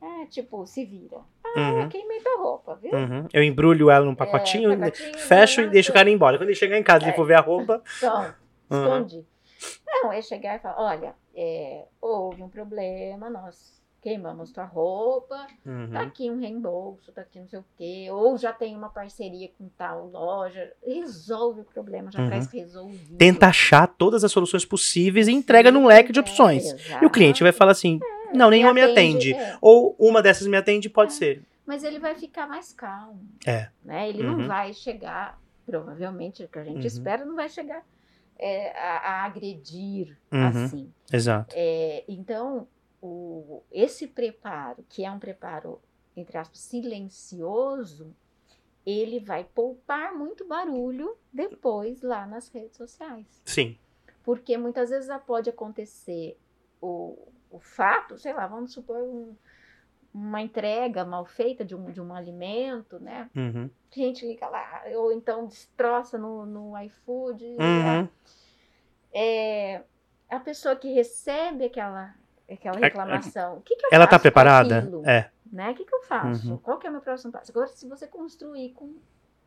é, 0.03 0.26
tipo, 0.26 0.66
se 0.66 0.84
vira. 0.84 1.18
Ah, 1.45 1.59
Uhum, 1.82 1.89
queimei 1.89 2.20
tua 2.20 2.37
roupa, 2.39 2.74
viu? 2.76 2.93
uhum. 2.93 3.28
Eu 3.32 3.43
embrulho 3.43 3.89
ela 3.91 4.05
num 4.05 4.14
pacotinho, 4.14 4.72
É, 4.72 4.76
pacotinho, 4.76 5.18
fecho 5.18 5.61
e 5.61 5.64
não, 5.64 5.70
deixo 5.70 5.91
o 5.91 5.95
cara 5.95 6.11
ir 6.11 6.12
embora. 6.12 6.37
Quando 6.39 6.49
ele 6.49 6.57
chegar 6.57 6.76
em 6.78 6.82
casa 6.82 7.07
e 7.07 7.11
É. 7.11 7.12
for 7.12 7.24
ver 7.26 7.34
a 7.34 7.41
roupa. 7.41 7.82
Pronto, 8.01 8.34
Uhum. 8.70 8.82
escondi. 8.84 9.26
Não, 9.87 10.12
é 10.12 10.20
chegar 10.20 10.57
e 10.57 10.59
falar, 10.59 10.82
olha, 10.82 11.14
é, 11.34 11.87
houve 12.01 12.43
um 12.43 12.49
problema, 12.49 13.30
nós 13.30 13.75
queimamos 14.11 14.52
tua 14.52 14.64
roupa, 14.64 15.36
tá 15.36 15.68
Uhum. 15.68 15.96
aqui 15.98 16.30
um 16.30 16.38
reembolso, 16.38 17.11
tá 17.11 17.22
aqui 17.22 17.40
não 17.40 17.48
sei 17.48 17.59
o 17.59 17.64
quê, 17.76 18.07
ou 18.09 18.38
já 18.38 18.52
tem 18.52 18.76
uma 18.76 18.88
parceria 18.88 19.50
com 19.59 19.68
tal 19.70 20.07
loja, 20.07 20.72
resolve 20.86 21.62
o 21.62 21.64
problema, 21.64 22.09
já 22.12 22.20
Uhum. 22.20 22.26
traz 22.28 22.46
resolvido. 22.52 23.16
Tenta 23.18 23.48
achar 23.48 23.88
todas 23.88 24.22
as 24.22 24.30
soluções 24.30 24.64
possíveis 24.64 25.26
e 25.26 25.32
entrega 25.32 25.72
num 25.72 25.86
leque 25.88 26.12
de 26.12 26.20
opções. 26.20 26.72
É, 26.88 27.02
E 27.02 27.07
o 27.07 27.11
cliente 27.11 27.42
vai 27.42 27.50
falar 27.50 27.72
assim: 27.72 27.98
não, 28.32 28.48
nenhuma 28.48 28.72
me 28.72 28.80
atende. 28.82 29.34
é. 29.34 29.57
Ou 29.61 29.96
uma 29.98 30.22
dessas 30.22 30.46
me 30.46 30.57
atende, 30.57 30.88
pode 30.88 31.12
É. 31.12 31.16
ser. 31.16 31.42
Mas 31.66 31.82
ele 31.82 31.98
vai 31.98 32.14
ficar 32.14 32.46
mais 32.48 32.72
calmo. 32.72 33.20
É. 33.44 33.70
Né? 33.82 34.09
Ele 34.09 34.22
Uhum. 34.22 34.38
não 34.38 34.46
vai 34.46 34.72
chegar, 34.72 35.36
provavelmente, 35.66 36.44
o 36.44 36.48
que 36.48 36.61
a 36.61 36.64
gente 36.64 36.78
Uhum. 36.82 36.86
espera, 36.86 37.24
não 37.24 37.34
vai 37.34 37.48
chegar 37.48 37.82
é, 38.38 38.70
a, 38.78 38.98
a 38.98 39.24
agredir 39.24 40.16
Uhum. 40.30 40.46
assim. 40.46 40.92
Exato. 41.12 41.54
É, 41.59 42.04
então, 42.07 42.68
o, 43.07 43.62
esse 43.70 44.07
preparo, 44.07 44.84
que 44.88 45.04
é 45.04 45.11
um 45.11 45.18
preparo, 45.18 45.80
entre 46.16 46.36
aspas, 46.38 46.59
silencioso, 46.59 48.14
ele 48.84 49.18
vai 49.18 49.44
poupar 49.44 50.14
muito 50.14 50.46
barulho 50.46 51.16
depois 51.32 52.02
lá 52.02 52.26
nas 52.26 52.48
redes 52.48 52.76
sociais. 52.76 53.42
Sim. 53.44 53.78
Porque 54.22 54.57
muitas 54.57 54.90
vezes 54.90 55.09
pode 55.26 55.50
acontecer 55.50 56.38
o, 56.80 57.28
o 57.50 57.59
fato, 57.59 58.18
sei 58.18 58.32
lá, 58.32 58.46
vamos 58.46 58.72
supor 58.72 58.98
um, 58.98 59.34
uma 60.12 60.40
entrega 60.40 61.04
mal 61.04 61.24
feita 61.24 61.64
de 61.64 61.74
um, 61.74 61.90
de 61.90 62.00
um 62.00 62.14
alimento, 62.14 62.98
né? 62.98 63.30
Uhum. 63.34 63.70
Gente 63.90 64.26
liga 64.26 64.48
lá, 64.48 64.82
ou 64.94 65.12
então 65.12 65.46
destroça 65.46 66.16
no, 66.16 66.46
no 66.46 66.78
iFood. 66.82 67.44
Uhum. 67.44 67.57
né? 67.59 68.09
É, 69.12 69.82
a 70.28 70.40
pessoa 70.40 70.76
que 70.76 70.92
recebe 70.92 71.64
aquela, 71.64 72.14
aquela 72.55 72.78
É- 72.78 72.84
reclamação, 72.84 73.57
o 73.59 73.61
que, 73.62 73.74
que 73.76 73.86
eu 73.86 73.90
Ela 73.92 74.05
faço 74.05 74.11
tá 74.11 74.18
preparada? 74.18 74.78
aquilo? 74.78 75.03
É. 75.09 75.30
Né? 75.53 75.70
O 75.70 75.74
que, 75.74 75.84
que 75.84 75.94
eu 75.94 76.03
faço? 76.03 76.51
Uhum. 76.53 76.59
Qual 76.59 76.78
que 76.78 76.86
é 76.86 76.90
o 76.90 76.92
meu 76.92 77.03
próximo 77.03 77.32
passo? 77.32 77.51
Agora, 77.51 77.66
se 77.68 77.88
você 77.88 78.07
construir 78.07 78.72
com 78.72 78.94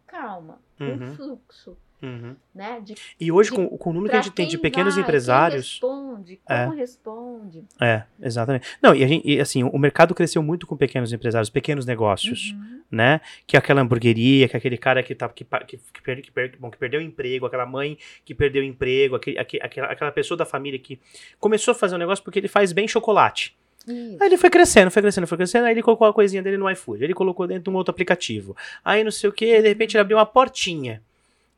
calma, 0.08 0.60
com 0.78 0.84
Uhum. 0.86 1.16
fluxo, 1.16 1.78
Uhum. 2.02 2.36
né? 2.56 2.80
De 2.82 2.95
E 3.20 3.32
hoje, 3.32 3.50
De- 3.50 3.56
com, 3.58 3.68
com 3.78 3.89
o 3.89 3.93
número 3.93 4.10
que 4.12 4.16
a 4.18 4.22
gente 4.22 4.34
tem 4.34 4.45
de 4.47 4.54
quem 4.58 4.62
pequenos 4.62 4.95
vai, 4.95 5.04
quem 5.04 5.10
empresários. 5.10 5.72
responde, 5.74 6.39
É. 6.47 6.66
como 6.66 6.78
responde. 6.78 7.64
É, 7.82 8.04
exatamente. 8.22 8.68
Não, 8.82 8.95
e, 8.95 9.04
a 9.04 9.08
gente, 9.08 9.28
e, 9.30 9.39
assim, 9.39 9.64
o 9.64 9.78
mercado 9.78 10.16
cresceu 10.16 10.41
muito 10.41 10.66
com 10.66 10.78
pequenos 10.78 11.12
empresários, 11.12 11.50
pequenos 11.50 11.86
negócios, 11.86 12.52
Uhum. 12.54 12.82
né? 12.91 13.20
Que 13.45 13.56
é 13.58 13.60
aquela 13.60 13.82
hamburgueria, 13.82 14.47
que 14.47 14.56
é 14.56 14.58
aquele 14.58 14.78
cara 14.78 15.04
que, 15.04 15.14
tá, 15.14 15.28
que, 15.30 15.43
que, 15.43 15.78
que, 15.78 16.02
perde- 16.02 16.22
que, 16.22 16.32
perde- 16.32 16.58
bom, 16.58 16.72
que 16.72 16.78
perdeu 16.78 17.00
o 17.00 17.04
emprego, 17.04 17.45
aquela 17.45 17.66
mãe 17.66 17.97
que 18.24 18.34
perdeu 18.34 18.62
o 18.62 18.66
emprego, 18.66 19.16
aquele, 19.16 19.38
aque- 19.38 19.60
aquela, 19.62 19.88
aquela 19.88 20.12
pessoa 20.12 20.38
da 20.38 20.45
família 20.45 20.80
que 20.80 21.00
começou 21.39 21.74
a 21.74 21.76
fazer 21.76 21.95
um 21.95 22.00
negócio 22.00 22.24
porque 22.24 22.39
ele 22.39 22.47
faz 22.47 22.72
bem 22.72 22.88
chocolate. 22.88 23.58
Isso. 23.88 24.18
Aí 24.22 24.28
ele 24.28 24.38
foi 24.38 24.50
crescendo, 24.50 24.91
foi 24.91 25.02
crescendo, 25.02 25.26
foi 25.26 25.38
crescendo, 25.38 25.66
aí 25.66 25.72
ele 25.74 25.82
colocou 25.82 26.06
a 26.08 26.14
coisinha 26.14 26.43
dele 26.43 26.58
no 26.58 26.70
iFood, 26.70 27.04
ele 27.04 27.14
colocou 27.14 27.47
dentro 27.47 27.64
de 27.64 27.70
um 27.70 27.76
outro 27.76 27.91
aplicativo. 27.91 28.56
Aí 28.86 29.04
não 29.04 29.10
sei 29.12 29.30
o 29.30 29.34
que, 29.34 29.45
de 29.62 29.68
repente 29.68 29.95
ele 29.95 30.02
abriu 30.02 30.18
uma 30.18 30.26
portinha, 30.26 31.02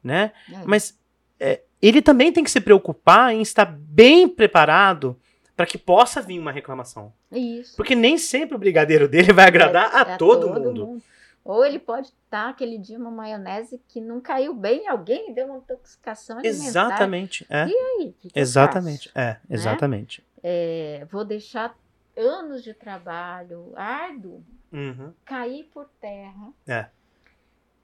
né? 0.04 0.32
É. 0.52 0.64
Mas 0.66 0.97
é, 1.39 1.62
ele 1.82 2.02
também 2.02 2.32
tem 2.32 2.43
que 2.43 2.52
se 2.52 2.62
preocupar 2.62 3.34
em 3.34 3.41
estar 3.41 3.66
bem 3.66 4.28
preparado 4.28 5.20
para 5.56 5.66
que 5.66 5.78
possa 5.78 6.22
vir 6.22 6.39
uma 6.39 6.52
reclamação. 6.52 7.14
Isso. 7.32 7.76
Porque 7.76 7.95
nem 7.95 8.18
sempre 8.18 8.56
o 8.56 8.60
brigadeiro 8.60 9.08
dele 9.08 9.32
vai 9.34 9.45
agradar 9.47 9.93
a, 9.95 10.14
É, 10.14 10.18
todo, 10.18 10.49
mundo. 10.49 11.02
Ou 11.43 11.66
ele 11.66 11.80
pode 11.80 12.08
estar 12.10 12.49
aquele 12.49 12.78
dia 12.78 12.97
uma 12.99 13.10
maionese 13.10 13.82
que 13.88 13.99
não 13.99 14.22
caiu 14.22 14.54
bem 14.54 14.84
em 14.84 14.88
alguém 14.88 15.32
e 15.32 15.34
deu 15.34 15.47
uma 15.47 15.58
intoxicação 15.58 16.38
alimentar. 16.38 16.68
Exatamente. 16.68 17.45
É. 17.49 17.68
E 17.68 17.74
aí, 17.74 18.16
que 18.20 18.30
que 18.30 18.39
Exatamente. 18.39 19.12
É, 19.16 19.38
exatamente. 19.49 20.24
É, 20.43 21.06
vou 21.12 21.26
deixar 21.26 21.76
anos 22.16 22.64
de 22.64 22.74
trabalho 22.74 23.74
árduo 23.76 24.43
Uhum. 24.72 25.12
cair 25.26 25.70
por 25.74 25.89
terra. 25.99 26.54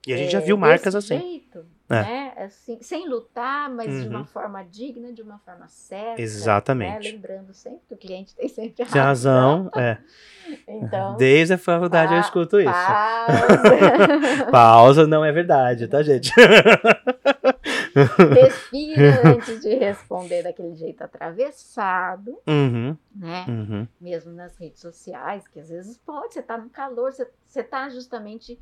E 0.08 0.14
a 0.14 0.16
gente 0.16 0.28
é, 0.28 0.30
já 0.30 0.40
viu 0.40 0.56
marcas 0.56 0.94
assim. 0.94 1.18
Jeito, 1.18 1.66
É. 1.90 1.94
né? 2.02 2.32
Assim, 2.38 2.78
sem 2.80 3.08
lutar, 3.08 3.68
mas 3.68 3.88
de 3.90 4.06
Uhum. 4.08 4.16
uma 4.16 4.24
forma 4.24 4.62
digna, 4.64 5.12
de 5.12 5.20
uma 5.22 5.38
forma 5.40 5.66
certa. 5.68 6.20
Exatamente. 6.22 7.04
né? 7.06 7.12
Lembrando 7.12 7.52
sempre 7.52 7.80
que 7.88 7.94
o 7.94 7.96
cliente 7.96 8.34
tem 8.34 8.48
sempre 8.48 8.84
Tem 8.86 9.00
razão. 9.00 9.70
É. 9.76 9.98
Então, 10.66 11.14
Desde 11.18 11.52
a 11.52 11.58
faculdade 11.58 12.14
eu 12.14 12.20
escuto 12.20 12.58
isso. 12.58 12.72
pausa. 12.72 14.46
Pausa 14.50 15.06
não 15.06 15.22
é 15.22 15.30
verdade, 15.30 15.86
tá, 15.88 16.02
gente? 16.02 16.32
Respira 18.34 19.28
antes 19.28 19.60
de 19.60 19.74
responder 19.74 20.42
daquele 20.42 20.74
jeito 20.74 21.02
atravessado, 21.02 22.38
uhum, 22.46 22.96
né? 23.14 23.44
uhum. 23.48 23.86
Mesmo 24.00 24.32
nas 24.32 24.56
redes 24.56 24.80
sociais, 24.80 25.46
que 25.48 25.60
às 25.60 25.68
vezes 25.68 25.98
pode, 25.98 26.34
você 26.34 26.42
tá 26.42 26.56
no 26.56 26.70
calor, 26.70 27.12
você, 27.12 27.28
você 27.44 27.62
tá 27.62 27.88
justamente 27.88 28.58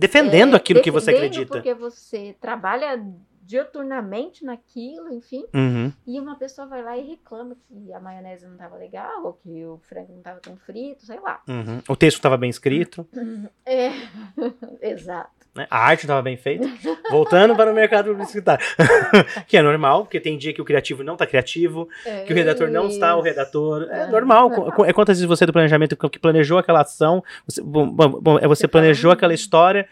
Defendendo 0.00 0.54
é, 0.54 0.56
aquilo 0.56 0.80
que 0.82 0.90
você 0.90 1.12
defendendo 1.12 1.30
acredita. 1.32 1.52
Porque 1.54 1.74
você 1.74 2.34
trabalha 2.40 2.98
dioturnamente 3.42 4.44
naquilo, 4.44 5.12
enfim, 5.12 5.44
Uhum. 5.52 5.92
e 6.06 6.20
uma 6.20 6.36
pessoa 6.36 6.68
vai 6.68 6.82
lá 6.82 6.96
e 6.96 7.02
reclama 7.02 7.56
que 7.66 7.92
a 7.92 7.98
maionese 8.00 8.46
não 8.46 8.52
estava 8.54 8.76
legal, 8.76 9.24
ou 9.24 9.32
que 9.34 9.64
o 9.64 9.78
frango 9.88 10.12
não 10.12 10.18
estava 10.18 10.38
tão 10.40 10.56
frito, 10.56 11.04
sei 11.04 11.18
lá. 11.18 11.42
Uhum. 11.48 11.82
O 11.88 11.96
texto 11.96 12.16
estava 12.18 12.36
bem 12.36 12.48
escrito, 12.48 13.06
É, 13.66 13.90
exato. 14.80 15.39
Né? 15.54 15.66
a 15.70 15.78
arte 15.78 16.02
estava 16.02 16.22
bem 16.22 16.36
feita. 16.36 16.68
Voltando 17.10 17.56
para 17.56 17.70
o 17.70 17.74
mercado 17.74 18.10
publicitário. 18.10 18.64
que 19.48 19.56
é 19.56 19.62
normal, 19.62 20.04
porque 20.04 20.20
tem 20.20 20.38
dia 20.38 20.52
que 20.52 20.62
o 20.62 20.64
criativo 20.64 21.02
não 21.02 21.14
está 21.14 21.26
criativo, 21.26 21.88
que 22.26 22.32
o 22.32 22.36
redator 22.36 22.68
não 22.70 22.86
está 22.88 23.16
o 23.16 23.20
redator. 23.20 23.88
É 23.90 24.02
É, 24.02 24.06
normal. 24.06 24.48
normal. 24.50 24.72
Co- 24.72 24.84
É 24.84 24.92
quantas 24.92 25.18
vezes 25.18 25.28
você 25.28 25.44
do 25.46 25.52
planejamento 25.52 25.96
que 26.08 26.18
planejou 26.18 26.58
aquela 26.58 26.82
ação, 26.82 27.22
você, 27.46 27.60
bom, 27.62 27.86
bom, 27.88 28.38
é 28.38 28.46
você 28.46 28.66
planejou 28.68 29.10
aquela 29.10 29.32
"Hum." 29.32 29.34
história, 29.34 29.88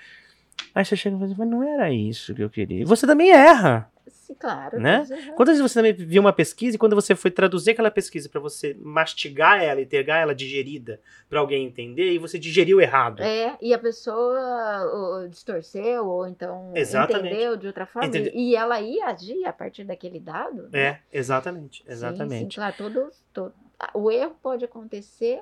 aí 0.75 0.85
você 0.85 0.97
chega 0.97 1.17
e 1.17 1.19
fala, 1.19 1.35
mas 1.39 1.49
não 1.49 1.63
era 1.63 1.91
isso 1.93 2.35
que 2.35 2.43
eu 2.43 2.51
queria. 2.51 2.85
Você 2.87 3.07
também 3.07 3.31
erra. 3.31 3.89
Sim, 4.11 4.35
claro. 4.35 4.79
Né? 4.81 5.07
é- 5.11 5.33
Quantas 5.33 5.57
vezes 5.59 5.61
você 5.73 5.79
também 5.79 5.93
viu 5.93 6.21
uma 6.21 6.33
pesquisa 6.33 6.77
e 6.77 6.79
quando 6.79 6.95
você 6.95 7.15
foi 7.15 7.31
traduzir 7.31 7.73
aquela 7.73 7.91
pesquisa 7.91 8.29
para 8.29 8.41
você 8.41 8.77
mastigar 8.81 9.63
ela 9.63 9.81
e 9.81 9.87
pegar 9.87 10.19
ela 10.19 10.35
digerida 10.35 11.01
para 11.29 11.41
alguém 11.41 11.65
entender 11.67 12.13
e 12.13 12.19
você 12.19 12.39
digeriu 12.39 12.81
errado. 12.81 13.23
É, 13.23 13.57
e 13.61 13.73
a 13.75 13.79
pessoa 13.79 14.85
ou, 14.93 15.29
distorceu, 15.29 16.07
ou 16.07 16.27
então 16.27 16.73
Exatamente. 16.75 17.27
entendeu 17.35 17.57
de 17.57 17.67
outra 17.67 17.87
forma, 17.87 18.09
Entende- 18.09 18.31
e 18.35 18.55
ela 18.57 18.81
ia 18.81 19.07
agir 19.07 19.45
a 19.45 19.53
partir 19.53 19.85
daquele 19.85 20.21
dado. 20.21 20.69
né? 20.71 20.79
É, 20.81 21.01
exatamente, 21.13 21.83
Sim, 21.85 21.91
exatamente. 21.93 22.55
Sim, 22.55 22.61
claro, 22.61 22.75
todo, 22.77 23.11
todo- 23.33 23.55
o 23.95 24.11
erro 24.11 24.35
pode 24.43 24.65
acontecer 24.65 25.41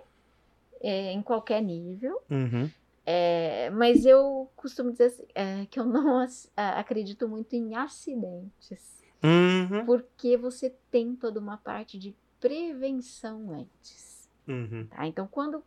é, 0.82 1.10
em 1.12 1.22
qualquer 1.22 1.62
nível, 1.62 2.20
Uhum. 2.30 2.70
É, 3.06 3.70
mas 3.70 4.04
eu 4.04 4.50
costumo 4.56 4.90
dizer 4.90 5.04
assim, 5.04 5.26
é, 5.34 5.66
que 5.66 5.78
eu 5.78 5.84
não 5.86 6.18
a- 6.18 6.80
acredito 6.80 7.28
muito 7.28 7.54
em 7.54 7.76
acidentes, 7.76 9.00
Uhum. 9.22 9.86
porque 9.86 10.36
você 10.36 10.70
tem 10.90 11.14
toda 11.14 11.38
uma 11.40 11.56
parte 11.56 11.98
de 11.98 12.16
prevenção 12.40 13.52
antes. 13.54 14.28
Uhum. 14.48 14.86
Tá? 14.88 15.06
Então, 15.06 15.26
quando 15.28 15.62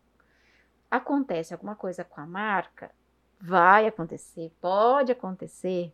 acontece 0.92 1.54
alguma 1.54 1.76
coisa 1.76 2.04
com 2.04 2.20
a 2.22 2.28
marca, 2.28 2.92
vai 3.40 3.88
acontecer, 3.88 4.52
pode 4.62 5.12
acontecer, 5.12 5.94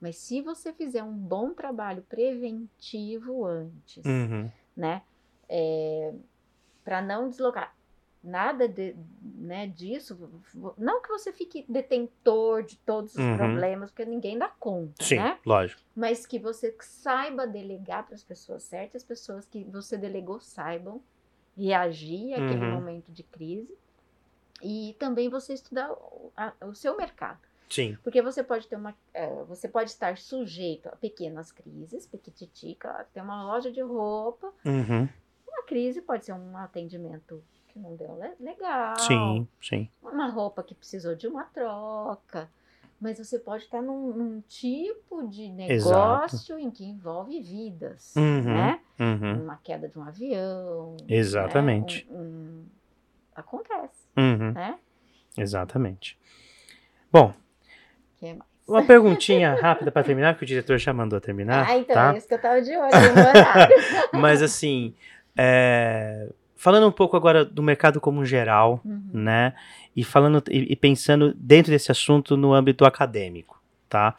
mas 0.00 0.16
se 0.16 0.40
você 0.40 0.72
fizer 0.72 1.02
um 1.02 1.12
bom 1.14 1.52
trabalho 1.52 2.02
preventivo 2.08 3.44
antes, 3.44 4.04
Uhum. 4.06 4.50
né, 4.76 5.02
para 6.84 7.02
não 7.02 7.28
deslocar 7.28 7.74
nada 8.22 8.68
de, 8.68 8.94
né, 9.22 9.66
disso, 9.66 10.42
não 10.76 11.00
que 11.00 11.08
você 11.08 11.32
fique 11.32 11.64
detentor 11.68 12.62
de 12.62 12.76
todos 12.78 13.14
os 13.14 13.24
Uhum. 13.24 13.36
problemas, 13.36 13.90
porque 13.90 14.04
ninguém 14.04 14.38
dá 14.38 14.48
conta, 14.48 15.04
Sim, 15.04 15.16
né? 15.16 15.38
lógico. 15.46 15.80
mas 15.96 16.26
que 16.26 16.38
você 16.38 16.74
saiba 16.80 17.46
delegar 17.46 18.04
para 18.06 18.14
as 18.14 18.22
pessoas 18.24 18.62
certas, 18.64 19.02
as 19.02 19.08
pessoas 19.08 19.46
que 19.46 19.64
você 19.64 19.96
delegou 19.96 20.38
saibam 20.40 21.02
reagir 21.56 22.34
àquele 22.34 22.64
Uhum. 22.64 22.70
momento 22.70 23.10
de 23.12 23.22
crise. 23.22 23.76
E 24.62 24.94
também 24.98 25.28
você 25.30 25.54
estudar 25.54 25.90
o, 25.92 26.32
a- 26.36 26.52
o 26.66 26.74
seu 26.74 26.94
mercado. 26.96 27.40
Sim. 27.70 27.96
Porque 28.02 28.20
você 28.20 28.42
pode 28.44 28.66
ter 28.68 28.76
uma. 28.76 28.94
eh, 29.14 29.44
você 29.44 29.66
pode 29.68 29.88
estar 29.90 30.18
sujeito 30.18 30.86
a 30.88 30.96
pequenas 30.96 31.50
crises, 31.50 32.06
pequititica, 32.06 33.06
tem 33.12 33.22
uma 33.22 33.44
loja 33.44 33.70
de 33.72 33.80
roupa, 33.80 34.52
Uhum. 34.64 35.08
uma 35.48 35.62
crise 35.66 36.02
pode 36.02 36.24
ser 36.26 36.32
um 36.34 36.56
atendimento 36.58 37.42
que 37.72 37.78
não 37.78 37.94
deu 37.96 38.16
le- 38.18 38.34
legal. 38.44 38.98
Sim, 38.98 39.46
sim. 39.62 39.88
Uma 40.02 40.28
roupa 40.28 40.62
que 40.62 40.74
precisou 40.74 41.14
de 41.14 41.26
uma 41.26 41.44
troca. 41.44 42.48
Mas 43.00 43.16
você 43.18 43.38
pode 43.38 43.64
estar 43.64 43.80
num, 43.80 44.12
num 44.12 44.40
tipo 44.46 45.26
de 45.26 45.48
negócio 45.48 46.58
em 46.58 46.70
que 46.70 46.84
envolve 46.84 47.40
vidas, 47.40 48.14
Uhum. 48.14 48.42
né? 48.42 48.80
Uhum. 48.98 49.44
Uma 49.44 49.56
queda 49.64 49.88
de 49.88 49.98
um 49.98 50.02
avião. 50.02 50.96
Exatamente. 51.08 52.06
né? 52.10 52.16
Um- 52.18 52.20
um- 52.22 52.66
Acontece, 53.34 54.06
Uhum. 54.18 54.52
né? 54.52 54.78
Exatamente. 55.38 56.18
Bom, 57.10 57.32
Que 58.18 58.34
mais. 58.34 58.50
uma 58.68 58.84
perguntinha 58.84 59.54
rápida 59.62 59.90
para 59.90 60.04
terminar, 60.04 60.34
porque 60.34 60.44
o 60.44 60.48
diretor 60.48 60.76
já 60.76 60.92
mandou 60.92 61.18
terminar. 61.22 61.66
ah, 61.70 61.78
então 61.78 61.94
tá? 61.94 62.12
é 62.14 62.18
isso 62.18 62.28
que 62.28 62.34
eu 62.34 62.40
tava 62.40 62.60
de 62.60 62.76
olho. 62.76 62.90
Mas 64.12 64.42
assim, 64.42 64.94
é, 65.34 66.28
falando 66.60 66.86
um 66.86 66.92
pouco 66.92 67.16
agora 67.16 67.42
do 67.44 67.62
mercado 67.62 68.00
como 68.00 68.24
geral, 68.24 68.80
Uhum. 68.84 69.02
né? 69.14 69.54
E 69.96 70.04
falando 70.04 70.42
e, 70.50 70.72
e 70.72 70.76
pensando 70.76 71.32
dentro 71.34 71.72
desse 71.72 71.90
assunto 71.90 72.36
no 72.36 72.52
âmbito 72.52 72.84
acadêmico, 72.84 73.60
tá? 73.88 74.14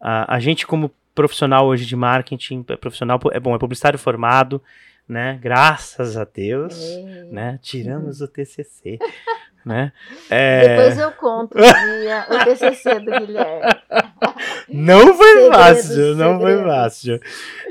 A, 0.00 0.34
a 0.36 0.40
gente 0.40 0.66
como 0.66 0.90
profissional 1.14 1.66
hoje 1.66 1.84
de 1.86 1.94
marketing, 1.94 2.64
é 2.68 2.76
profissional 2.76 3.20
é 3.32 3.38
bom, 3.38 3.54
é 3.54 3.58
publicitário 3.58 3.98
formado, 3.98 4.60
né? 5.08 5.38
Graças 5.42 6.16
a 6.16 6.24
Deus, 6.24 6.74
É. 6.80 7.24
né? 7.30 7.58
Tiramos 7.62 8.20
o 8.22 8.26
TCC, 8.28 8.98
né? 9.64 9.92
É, 10.30 10.68
Depois 10.68 10.98
eu 10.98 11.12
conto 11.12 11.56
o, 11.58 12.44
TCC 12.44 12.98
do 13.00 13.10
Guilherme. 13.12 13.62
Não 14.68 15.14
foi 15.14 15.26
Segredos, 15.28 15.56
fácil, 15.56 16.14
não 16.16 16.40
foi 16.40 16.62
fácil. 16.64 17.20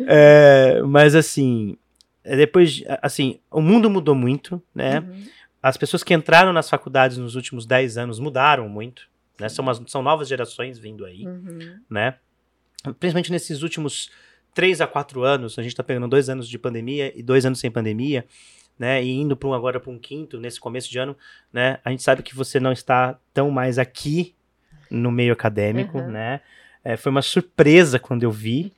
É, 0.08 0.82
mas 0.86 1.16
assim, 1.16 1.76
depois, 2.24 2.84
assim, 3.02 3.40
o 3.52 3.62
mundo 3.62 3.90
mudou 3.90 4.16
muito, 4.16 4.62
né? 4.74 5.00
Uhum. 5.00 5.26
As 5.62 5.78
pessoas 5.78 6.04
que 6.04 6.14
entraram 6.14 6.52
nas 6.54 6.70
faculdades 6.70 7.18
nos 7.18 7.36
últimos 7.36 7.66
10 7.66 7.98
anos 7.98 8.20
mudaram 8.20 8.68
muito, 8.70 9.08
né? 9.40 9.48
São, 9.50 9.64
umas- 9.64 9.82
são 9.88 10.02
novas 10.02 10.28
gerações 10.28 10.78
vindo 10.78 11.06
aí, 11.06 11.26
Uhum. 11.26 11.80
né? 11.90 12.16
Principalmente 13.00 13.32
nesses 13.32 13.62
últimos 13.62 14.10
3 14.54 14.82
a 14.82 14.88
4 14.88 15.24
anos, 15.24 15.58
a 15.58 15.64
gente 15.64 15.76
tá 15.76 15.84
pegando 15.84 16.08
dois 16.08 16.30
anos 16.30 16.48
de 16.50 16.58
pandemia 16.60 17.12
e 17.18 17.24
dois 17.24 17.46
anos 17.46 17.60
sem 17.60 17.72
pandemia, 17.72 18.26
né, 18.78 19.04
e 19.04 19.10
indo 19.12 19.36
para 19.38 19.48
um, 19.50 19.54
agora 19.54 19.80
para 19.80 19.92
um 19.92 19.98
quinto, 19.98 20.40
nesse 20.40 20.60
começo 20.60 20.90
de 20.92 20.98
ano, 21.00 21.16
né, 21.52 21.80
a 21.86 21.90
gente 21.92 22.04
sabe 22.04 22.22
que 22.24 22.36
você 22.36 22.60
não 22.60 22.72
está 22.72 23.18
tão 23.34 23.50
mais 23.50 23.80
aqui 23.80 24.36
no 24.92 25.12
meio 25.12 25.32
acadêmico, 25.34 25.98
Uhum. 26.00 26.12
né, 26.12 26.42
é, 26.84 26.98
foi 26.98 27.10
uma 27.12 27.22
surpresa 27.22 27.98
quando 28.00 28.24
eu 28.24 28.32
vi, 28.32 28.74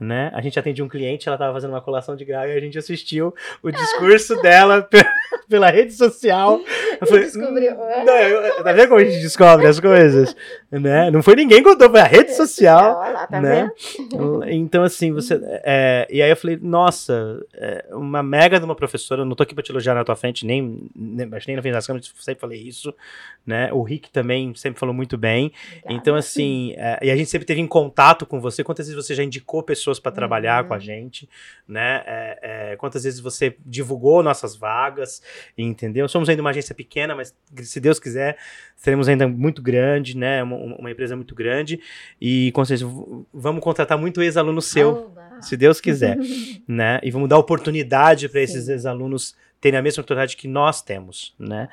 né, 0.00 0.30
a 0.34 0.40
gente 0.40 0.58
atendia 0.58 0.84
um 0.84 0.88
cliente, 0.88 1.28
ela 1.28 1.34
estava 1.36 1.52
fazendo 1.52 1.70
uma 1.70 1.80
colação 1.80 2.14
de 2.16 2.24
grau 2.24 2.46
e 2.46 2.52
a 2.52 2.60
gente 2.60 2.78
assistiu 2.78 3.34
o 3.62 3.70
discurso 3.70 4.40
dela 4.40 4.82
pe- 4.88 5.04
pela 5.48 5.70
rede 5.70 5.92
social. 5.92 6.60
Eu 7.00 7.06
falei, 7.06 7.24
Descobriu. 7.24 7.72
"Hum, 7.72 8.04
não, 8.56 8.64
tá 8.64 8.72
vendo 8.72 8.88
como 8.88 9.00
a 9.00 9.04
gente 9.04 9.20
descobre 9.20 9.66
as 9.66 9.80
coisas, 9.80 10.36
né, 10.70 11.10
não 11.10 11.22
foi 11.22 11.34
ninguém 11.36 11.62
que 11.62 11.68
contou, 11.68 11.88
foi 11.90 12.00
a 12.00 12.04
rede 12.04 12.34
social, 12.34 12.98
Olha 12.98 13.10
lá, 13.12 13.26
tá 13.26 13.40
né? 13.40 13.70
vendo? 14.10 14.44
Então, 14.50 14.82
assim, 14.82 15.12
você. 15.12 15.40
é, 15.64 16.06
e 16.10 16.20
aí 16.20 16.28
eu 16.30 16.36
falei, 16.36 16.58
nossa, 16.60 17.42
é, 17.54 17.86
uma 17.92 18.22
mega 18.22 18.58
de 18.58 18.64
uma 18.64 18.74
professora, 18.74 19.24
não 19.24 19.34
tô 19.34 19.42
aqui 19.42 19.54
pra 19.54 19.62
te 19.64 19.70
elogiar 19.72 19.94
na 19.94 20.04
tua 20.04 20.14
frente, 20.16 20.44
nem, 20.44 20.88
nem, 20.94 21.28
acho 21.32 21.46
nem 21.48 21.56
na 21.56 21.62
frente 21.62 21.72
das 21.74 21.86
câmeras, 21.86 22.12
sempre 22.18 22.40
falei 22.40 22.60
isso, 22.60 22.94
né? 23.46 23.72
O 23.72 23.82
Rick 23.82 24.10
também 24.10 24.54
sempre 24.54 24.78
falou 24.78 24.94
muito 24.94 25.16
bem. 25.16 25.52
Obrigada. 25.70 25.94
Então, 25.94 26.14
assim, 26.16 26.74
é, 26.76 26.98
e 27.02 27.10
a 27.10 27.16
gente 27.16 27.30
sempre 27.30 27.46
teve 27.46 27.60
em 27.60 27.66
contato 27.66 28.26
com 28.26 28.38
você. 28.40 28.62
Quantas 28.62 28.86
vezes 28.88 29.02
você 29.02 29.14
já 29.14 29.22
indicou 29.24 29.62
pessoas 29.62 29.98
para 29.98 30.12
trabalhar 30.12 30.62
Uhum. 30.62 30.68
com 30.68 30.74
a 30.74 30.78
gente, 30.78 31.28
né? 31.66 32.02
É, 32.06 32.38
é, 32.72 32.76
quantas 32.76 33.04
vezes 33.04 33.20
você 33.20 33.56
divulgou 33.64 34.22
nossas 34.22 34.54
vagas, 34.54 35.22
entendeu? 35.56 36.08
Somos 36.08 36.28
ainda 36.28 36.42
uma 36.42 36.50
agência 36.50 36.74
pequena, 36.74 37.14
mas 37.14 37.34
se 37.62 37.80
Deus 37.80 37.98
quiser, 37.98 38.36
seremos 38.76 39.08
ainda 39.08 39.26
muito 39.26 39.62
grande, 39.62 40.16
né? 40.16 40.42
Uma, 40.42 40.56
uma 40.78 40.90
empresa 40.90 41.14
muito 41.16 41.34
grande. 41.34 41.80
E 42.20 42.50
com 42.52 42.64
certeza 42.64 42.90
vamos 43.32 43.62
contratar 43.62 43.96
muito 43.98 44.22
ex-aluno 44.22 44.60
seu, 44.62 44.90
Oba. 44.90 45.40
se 45.42 45.56
Deus 45.56 45.80
quiser, 45.80 46.16
né? 46.66 47.00
E 47.02 47.10
vamos 47.10 47.28
dar 47.28 47.38
oportunidade 47.38 48.28
para 48.28 48.40
esses 48.40 48.68
ex-alunos 48.68 49.34
terem 49.60 49.78
a 49.78 49.82
mesma 49.82 50.00
oportunidade 50.02 50.36
que 50.36 50.46
nós 50.48 50.80
temos, 50.82 51.34
né? 51.38 51.68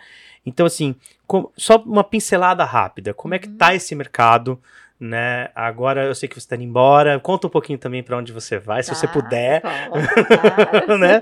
Então, 0.46 0.66
assim, 0.66 0.96
com- 1.28 1.50
só 1.58 1.78
uma 1.78 2.04
pincelada 2.04 2.64
rápida. 2.64 3.14
Como 3.14 3.34
é 3.34 3.40
que 3.40 3.48
Uhum. 3.48 3.58
tá 3.58 3.74
esse 3.76 3.94
mercado, 3.96 4.60
né? 5.00 5.50
Agora 5.54 6.06
eu 6.06 6.16
sei 6.16 6.30
que 6.30 6.36
você 6.36 6.40
está 6.40 6.56
indo 6.56 6.64
embora. 6.64 7.20
Conta 7.20 7.48
um 7.48 7.50
pouquinho 7.50 7.78
também 7.78 8.02
para 8.02 8.16
onde 8.18 8.32
você 8.32 8.58
vai, 8.58 8.82
se 8.82 8.94
você 8.96 9.06
Tá, 9.08 9.14
puder. 9.14 9.62
claro. 9.62 10.98
né? 10.98 11.22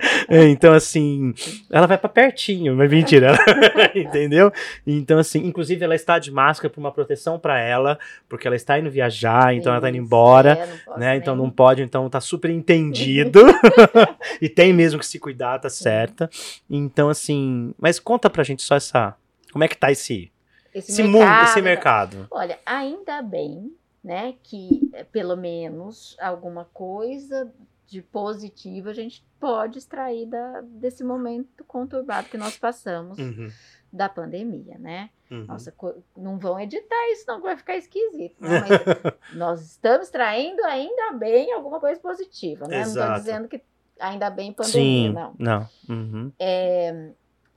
Então, 0.49 0.73
assim, 0.73 1.33
ela 1.71 1.87
vai 1.87 1.97
para 1.97 2.09
pertinho, 2.09 2.75
mas 2.75 2.89
mentira, 2.91 3.27
ela- 3.27 3.39
entendeu? 3.95 4.51
Então, 4.85 5.17
assim, 5.17 5.39
inclusive 5.45 5.83
ela 5.83 5.95
está 5.95 6.19
de 6.19 6.31
máscara 6.31 6.69
por 6.71 6.79
uma 6.79 6.91
proteção 6.91 7.39
para 7.39 7.59
ela, 7.59 7.97
porque 8.29 8.45
ela 8.47 8.55
está 8.55 8.77
indo 8.77 8.91
viajar, 8.91 9.53
então 9.55 9.71
ela 9.71 9.79
está 9.79 9.89
indo 9.89 9.97
embora 9.97 10.51
é, 10.95 10.99
né? 10.99 11.15
Então 11.15 11.35
não 11.35 11.49
pode, 11.49 11.81
então 11.81 12.09
tá 12.09 12.21
super 12.21 12.49
entendido. 12.51 13.41
e 14.41 14.47
tem 14.49 14.71
mesmo 14.73 14.99
que 14.99 15.05
se 15.07 15.19
cuidar, 15.19 15.59
tá 15.59 15.69
certa. 15.69 16.29
Então, 16.69 17.09
assim, 17.09 17.73
mas 17.79 17.99
conta 17.99 18.29
pra 18.29 18.43
gente 18.43 18.61
só 18.61 18.75
essa. 18.75 19.15
Como 19.51 19.63
é 19.63 19.67
que 19.67 19.77
tá 19.77 19.91
esse, 19.91 20.31
esse, 20.73 20.91
esse 20.91 21.03
mundo, 21.03 21.43
esse 21.43 21.61
mercado? 21.61 22.27
Olha, 22.31 22.59
ainda 22.65 23.21
bem, 23.21 23.75
né, 24.03 24.35
que 24.43 24.89
eh, 24.93 25.03
pelo 25.05 25.35
menos 25.35 26.15
alguma 26.19 26.65
coisa 26.73 27.51
de 27.87 28.01
positivo 28.01 28.89
a 28.89 28.93
gente 28.93 29.23
pode 29.39 29.77
extrair 29.77 30.25
da, 30.25 30.61
desse 30.61 31.03
momento 31.03 31.63
conturbado 31.65 32.27
que 32.29 32.37
nós 32.37 32.57
passamos 32.57 33.17
Uhum, 33.19 33.51
da 33.91 34.09
pandemia, 34.09 34.77
né? 34.79 35.09
uhum. 35.29 35.45
Nossa, 35.45 35.73
não 36.15 36.37
vão 36.37 36.59
editar 36.59 37.11
isso, 37.11 37.25
não 37.27 37.41
vai 37.41 37.55
ficar 37.57 37.75
esquisito. 37.75 38.35
Não, 38.39 38.49
mas 38.49 38.69
nós 39.33 39.61
estamos 39.61 40.09
traindo 40.09 40.63
ainda 40.65 41.11
bem 41.13 41.51
alguma 41.53 41.79
coisa 41.79 41.99
positiva, 41.99 42.67
né? 42.67 42.77
Não 42.77 42.81
Exato. 42.83 43.19
estou 43.19 43.23
dizendo 43.23 43.47
que 43.47 43.61
ainda 43.99 44.29
bem 44.29 44.51
pandemia, 44.53 45.09
Sim, 45.09 45.13
não. 45.13 45.35
não. 45.37 45.69
Uhum. 45.89 46.31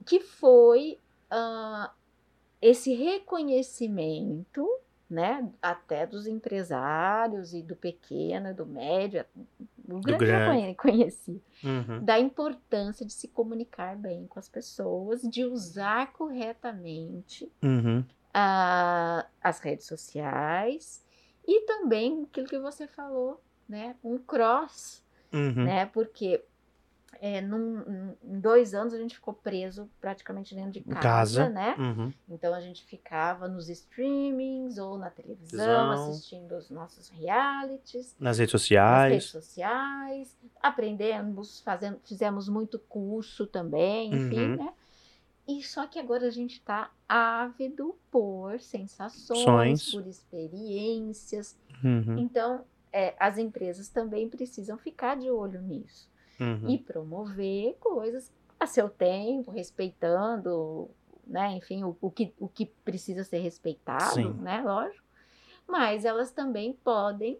Que 0.05 0.19
foi 0.19 0.99
ah, 1.29 1.91
esse 2.61 2.93
reconhecimento, 2.93 4.67
né? 5.09 5.49
Até 5.61 6.05
dos 6.05 6.27
empresários 6.27 7.53
e 7.53 7.61
do 7.61 7.75
pequeno, 7.75 8.53
do 8.53 8.65
médio, 8.65 9.23
o 9.87 9.99
grande, 10.01 10.25
grande. 10.25 10.45
conhe- 10.45 10.75
conheci, 10.75 11.41
Uhum. 11.63 12.03
da 12.03 12.19
importância 12.19 13.05
de 13.05 13.13
se 13.13 13.27
comunicar 13.27 13.95
bem 13.95 14.25
com 14.27 14.37
as 14.39 14.49
pessoas, 14.49 15.21
de 15.21 15.45
usar 15.45 16.11
corretamente 16.13 17.49
Uhum. 17.63 18.03
a- 18.33 19.25
as 19.41 19.59
redes 19.59 19.85
sociais 19.87 21.05
e 21.47 21.61
também 21.61 22.23
aquilo 22.29 22.47
que 22.47 22.59
você 22.59 22.85
falou, 22.87 23.41
né? 23.67 23.95
Um 24.03 24.17
cross, 24.17 25.03
Uhum. 25.33 25.63
né? 25.63 25.85
Porque 25.85 26.43
é, 27.19 27.41
num- 27.41 28.15
em 28.23 28.39
dois 28.39 28.73
anos 28.73 28.93
a 28.93 28.97
gente 28.97 29.15
ficou 29.15 29.33
preso 29.33 29.89
praticamente 29.99 30.53
dentro 30.53 30.71
de 30.71 30.81
casa, 30.81 31.01
casa. 31.01 31.49
né? 31.49 31.75
Uhum. 31.79 32.13
Então 32.29 32.53
a 32.53 32.59
gente 32.61 32.83
ficava 32.85 33.47
nos 33.47 33.69
streamings 33.69 34.77
ou 34.77 34.97
na 34.97 35.09
televisão 35.09 35.91
assistindo 35.91 36.55
os 36.55 36.69
nossos 36.69 37.09
realities, 37.09 38.15
Nas 38.19 38.37
redes 38.37 38.53
nas 38.53 38.61
sociais. 38.61 39.11
redes 39.13 39.29
sociais, 39.29 40.37
aprendemos, 40.61 41.59
fazendo, 41.61 41.99
fizemos 42.03 42.47
muito 42.47 42.77
curso 42.77 43.47
também, 43.47 44.13
enfim, 44.13 44.39
Uhum. 44.51 44.55
né? 44.57 44.73
E 45.47 45.63
só 45.63 45.87
que 45.87 45.97
agora 45.97 46.27
a 46.27 46.29
gente 46.29 46.55
está 46.55 46.91
ávido 47.07 47.95
por 48.11 48.59
sensações, 48.59 49.43
Sonhos. 49.43 49.91
por 49.91 50.05
experiências. 50.05 51.57
Uhum. 51.83 52.17
Então, 52.19 52.65
é, 52.91 53.15
as 53.19 53.37
empresas 53.37 53.87
também 53.89 54.27
precisam 54.29 54.77
ficar 54.77 55.15
de 55.15 55.29
olho 55.31 55.61
nisso 55.61 56.09
Uhum. 56.39 56.69
e 56.69 56.77
promover 56.77 57.75
coisas 57.79 58.31
a 58.59 58.65
seu 58.65 58.89
tempo, 58.89 59.51
respeitando, 59.51 60.89
né? 61.25 61.53
Enfim, 61.57 61.83
o, 61.83 61.95
o 62.01 62.09
que, 62.11 62.33
o 62.39 62.47
que 62.47 62.65
precisa 62.65 63.23
ser 63.23 63.39
respeitado, 63.39 64.13
Sim. 64.13 64.33
né? 64.33 64.61
Lógico. 64.61 65.05
Mas 65.67 66.05
elas 66.05 66.31
também 66.31 66.73
podem 66.73 67.39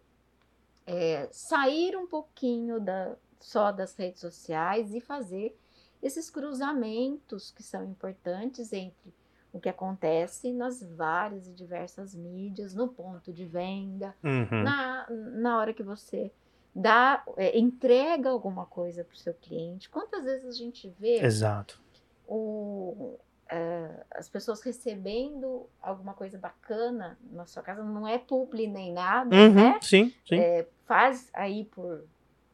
é, 0.86 1.28
sair 1.32 1.95
um 1.95 2.08
pouquinho 2.08 2.80
da, 2.80 3.16
só 3.39 3.72
das 3.72 3.95
redes 3.95 4.22
sociais 4.22 4.93
e 4.93 5.00
fazer 5.00 5.58
esses 6.02 6.30
cruzamentos 6.30 7.52
que 7.52 7.64
são 7.64 7.84
importantes 7.84 8.72
entre 8.74 9.14
o 9.52 9.60
que 9.60 9.70
acontece 9.70 10.52
nas 10.54 10.84
várias 10.84 11.48
e 11.48 11.54
diversas 11.54 12.14
mídias, 12.14 12.76
no 12.76 12.88
ponto 12.88 13.34
de 13.34 13.45
venda, 13.45 14.16
Uhum. 14.24 14.64
na, 14.64 15.08
na 15.10 15.58
hora 15.58 15.74
que 15.74 15.82
você 15.84 16.32
dá, 16.80 17.23
é, 17.38 17.57
entrega 17.57 18.30
alguma 18.30 18.65
coisa 18.65 19.03
para 19.03 19.13
o 19.13 19.17
seu 19.17 19.34
cliente. 19.34 19.89
Quantas 19.89 20.23
vezes 20.23 20.45
a 20.47 20.51
gente 20.51 20.88
vê 20.99 21.19
Exato. 21.23 21.82
o, 22.28 23.17
é, 23.49 24.05
as 24.11 24.30
pessoas 24.30 24.61
recebendo 24.61 25.67
alguma 25.82 26.13
coisa 26.13 26.38
bacana 26.38 27.17
na 27.32 27.45
sua 27.45 27.63
casa, 27.63 27.84
não 27.84 28.07
é 28.07 28.17
publi 28.19 28.67
nem 28.67 28.93
nada, 28.93 29.36
Uhum. 29.36 29.53
né? 29.53 29.80
Sim, 29.82 30.13
sim. 30.28 30.38
É, 30.39 30.67
faz 30.86 31.30
aí 31.34 31.65
por, 31.65 32.03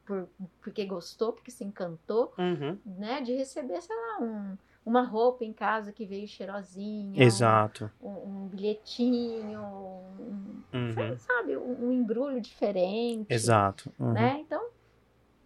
por 0.06 0.30
porque 0.62 0.86
gostou, 0.86 1.34
porque 1.34 1.52
se 1.52 1.64
encantou, 1.64 2.34
Uhum. 2.38 2.78
né? 2.86 3.22
De 3.22 3.34
receber, 3.36 3.82
sei 3.82 3.96
lá, 3.96 4.20
um- 4.22 4.58
uma 4.86 5.04
roupa 5.04 5.44
em 5.46 5.54
casa 5.54 5.92
que 5.94 6.06
veio 6.06 6.28
cheirosinha, 6.28 7.20
um- 7.20 7.24
Exato. 7.26 7.90
um, 8.02 8.10
um 8.10 8.48
bilhetinho, 8.48 9.62
um, 9.62 10.64
Uhum. 10.74 11.18
sabe, 11.18 11.56
um, 11.58 11.88
um 11.88 11.92
embrulho 11.92 12.42
diferente. 12.42 13.28
Exato. 13.34 13.92
Uhum. 14.00 14.14
Né? 14.14 14.40
Então, 14.46 14.62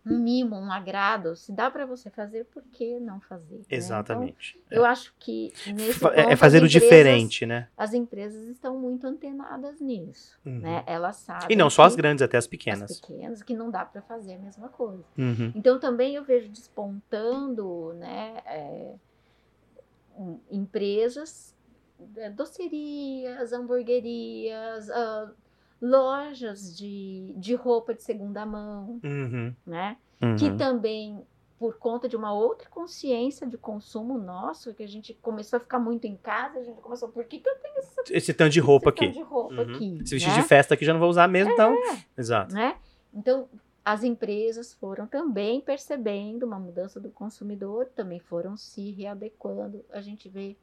um 0.09 0.19
mimo, 0.19 0.55
um 0.55 0.71
agrado, 0.71 1.35
se 1.35 1.51
dá 1.51 1.69
para 1.69 1.85
você 1.85 2.09
fazer, 2.09 2.45
por 2.45 2.63
que 2.71 2.97
não 2.97 3.19
fazer? 3.19 3.57
né? 3.57 3.63
Exatamente. 3.69 4.57
Então, 4.65 4.77
eu 4.77 4.85
acho 4.85 5.13
que 5.19 5.51
nesse 5.67 5.99
Fa- 5.99 6.09
ponto, 6.11 6.19
é 6.29 6.35
fazer 6.37 6.63
o 6.63 6.67
diferente, 6.67 7.45
né? 7.45 7.67
As 7.75 7.93
empresas 7.93 8.47
estão 8.47 8.79
muito 8.79 9.05
antenadas 9.05 9.81
nisso, 9.81 10.39
Uhum. 10.45 10.59
né? 10.61 10.83
Elas 10.87 11.17
sabem. 11.17 11.47
E 11.49 11.55
não 11.57 11.69
só 11.69 11.83
as 11.83 11.95
grandes, 11.95 12.21
até 12.21 12.37
as 12.37 12.45
as 12.45 12.47
pequenas. 12.47 13.01
pequenas, 13.01 13.43
que 13.43 13.53
não 13.53 13.69
dá 13.69 13.83
para 13.83 14.01
fazer 14.01 14.35
a 14.35 14.39
mesma 14.39 14.69
coisa. 14.69 15.03
Uhum. 15.17 15.51
Então 15.53 15.77
também 15.77 16.15
eu 16.15 16.23
vejo 16.23 16.47
despontando, 16.49 17.93
né, 17.95 18.41
é, 18.45 18.95
empresas, 20.51 21.55
é, 22.15 22.29
docerias, 22.29 23.53
hamburguerias, 23.53 24.89
ah, 24.89 25.31
lojas 25.81 26.75
de, 26.75 27.33
de 27.37 27.55
roupa 27.55 27.93
de 27.93 28.03
segunda 28.03 28.45
mão, 28.45 28.99
Uhum. 29.03 29.53
né? 29.65 29.97
Uhum. 30.21 30.35
Que 30.35 30.51
também, 30.55 31.21
por 31.59 31.77
conta 31.77 32.09
de 32.09 32.15
uma 32.15 32.33
outra 32.33 32.67
consciência 32.69 33.45
de 33.45 33.57
consumo 33.57 34.17
nosso, 34.17 34.73
que 34.73 34.81
a 34.83 34.87
gente 34.87 35.13
começou 35.21 35.57
a 35.57 35.59
ficar 35.59 35.79
muito 35.79 36.05
em 36.05 36.15
casa, 36.15 36.59
a 36.59 36.63
gente 36.63 36.81
começou, 36.81 37.09
por 37.09 37.23
que, 37.25 37.39
que 37.39 37.47
eu 37.49 37.55
tenho 37.59 37.77
essa 37.77 38.01
Esse 38.09 38.33
tanto 38.33 38.51
de 38.51 38.59
roupa 38.59 38.89
esse 38.89 38.97
tanto 38.97 39.09
aqui. 39.09 39.17
de 39.19 39.23
roupa 39.23 39.53
Uhum. 39.55 39.75
aqui? 39.75 39.99
Esse 40.03 40.15
vestido 40.15 40.35
né? 40.35 40.41
de 40.41 40.47
festa 40.47 40.73
aqui 40.73 40.83
já 40.85 40.93
não 40.93 40.99
vou 40.99 41.09
usar 41.09 41.27
mesmo, 41.27 41.53
então. 41.53 41.75
Exato. 42.17 42.53
né? 42.53 42.75
Então, 43.13 43.47
as 43.89 44.03
empresas 44.03 44.73
foram 44.73 45.07
também 45.07 45.61
percebendo 45.61 46.43
uma 46.45 46.59
mudança 46.59 46.99
do 46.99 47.09
consumidor, 47.09 47.85
também 47.95 48.19
foram 48.19 48.57
se 48.57 48.91
readequando. 48.91 49.85
A 49.91 50.01
gente 50.01 50.27
vê 50.27 50.57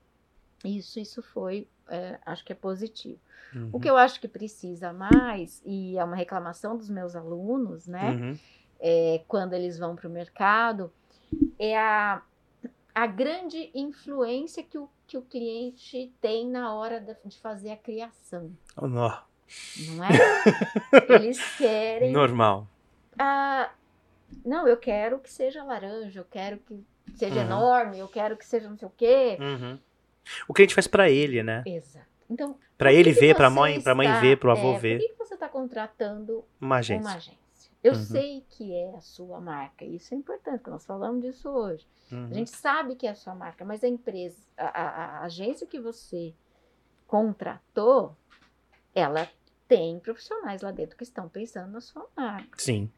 isso, 0.63 1.01
isso 1.01 1.23
foi, 1.23 1.67
é, 1.89 2.19
acho 2.27 2.45
que 2.45 2.53
é 2.53 2.55
positivo. 2.55 3.19
Uhum. 3.55 3.71
O 3.73 3.81
que 3.81 3.89
eu 3.89 3.97
acho 3.97 4.21
que 4.21 4.29
precisa 4.29 4.93
mais, 4.93 5.63
e 5.65 5.97
é 5.97 6.05
uma 6.05 6.17
reclamação 6.17 6.77
dos 6.77 6.91
meus 6.91 7.17
alunos, 7.17 7.87
né? 7.87 8.11
Uhum. 8.11 8.39
é, 8.79 9.23
quando 9.27 9.55
eles 9.55 9.79
vão 9.79 9.97
para 9.97 10.07
o 10.07 10.11
mercado, 10.11 10.93
é 11.59 11.79
a, 11.79 12.21
a 12.95 13.07
grande 13.07 13.71
influência 13.75 14.63
que 14.63 14.77
o, 14.77 14.87
que 15.07 15.17
o 15.17 15.23
cliente 15.23 16.13
tem 16.21 16.47
na 16.47 16.75
hora 16.75 17.01
da- 17.01 17.17
de 17.25 17.39
fazer 17.41 17.71
a 17.71 17.77
criação, 17.77 18.51
Oh, 18.77 18.87
nó. 18.87 19.17
não 19.87 20.05
é? 20.05 20.09
Eles 21.09 21.39
querem. 21.57 22.13
Normal. 22.13 22.69
Ah, 23.19 23.71
não, 24.45 24.67
eu 24.67 24.77
quero 24.77 25.19
que 25.19 25.31
seja 25.33 25.63
laranja, 25.65 26.21
eu 26.21 26.25
quero 26.25 26.59
que 26.59 26.85
seja 27.17 27.37
Uhum. 27.41 27.47
enorme, 27.47 27.99
eu 27.99 28.09
quero 28.09 28.37
que 28.37 28.45
seja 28.47 28.69
não 28.69 28.77
sei 28.77 28.89
o 28.89 28.93
quê. 28.97 29.37
Uhum. 29.41 29.79
O 30.49 30.55
cliente 30.55 30.75
faz 30.75 30.87
pra 30.87 31.11
ele, 31.11 31.43
né? 31.43 31.63
Exato. 31.67 32.07
Então, 32.31 32.59
Pra 32.79 32.91
por 32.91 32.97
ele 32.97 33.11
que 33.11 33.15
que 33.15 33.21
ver, 33.27 33.35
pra 33.37 33.49
você 33.49 33.55
mãe, 33.55 33.81
pra 33.83 33.95
mãe 33.95 34.07
está- 34.09 34.21
ver, 34.21 34.39
pro 34.39 34.51
avô 34.51 34.75
é, 34.75 34.79
ver. 34.79 34.99
Por 34.99 35.07
que, 35.07 35.13
que 35.13 35.19
você 35.19 35.35
está 35.35 35.49
contratando 35.49 36.45
Uma 36.61 36.77
agência. 36.79 37.07
uma 37.09 37.17
agência? 37.17 37.71
Eu 37.83 37.93
Uhum. 37.93 37.99
sei 38.03 38.45
que 38.49 38.75
é 38.75 38.97
a 38.97 39.01
sua 39.03 39.39
marca, 39.41 39.85
isso 39.85 40.15
é 40.15 40.17
importante, 40.17 40.57
porque 40.59 40.71
nós 40.71 40.87
falamos 40.87 41.21
disso 41.23 41.51
hoje. 41.51 41.87
Uhum. 42.11 42.29
A 42.31 42.35
gente 42.35 42.51
sabe 42.51 42.97
que 42.97 43.07
é 43.07 43.11
a 43.11 43.15
sua 43.15 43.35
marca, 43.35 43.63
mas 43.65 43.85
a 43.85 43.89
empresa, 43.89 44.39
a, 44.57 44.65
a- 44.65 45.19
a 45.19 45.25
agência 45.25 45.67
que 45.67 45.79
você 45.79 46.33
contratou, 47.07 48.17
ela 48.95 49.29
tem 49.69 49.99
profissionais 50.01 50.63
lá 50.63 50.71
dentro 50.71 50.97
que 50.97 51.05
estão 51.05 51.29
pensando 51.29 51.71
na 51.73 51.81
sua 51.81 52.07
marca. 52.17 52.59
Sim. 52.59 52.91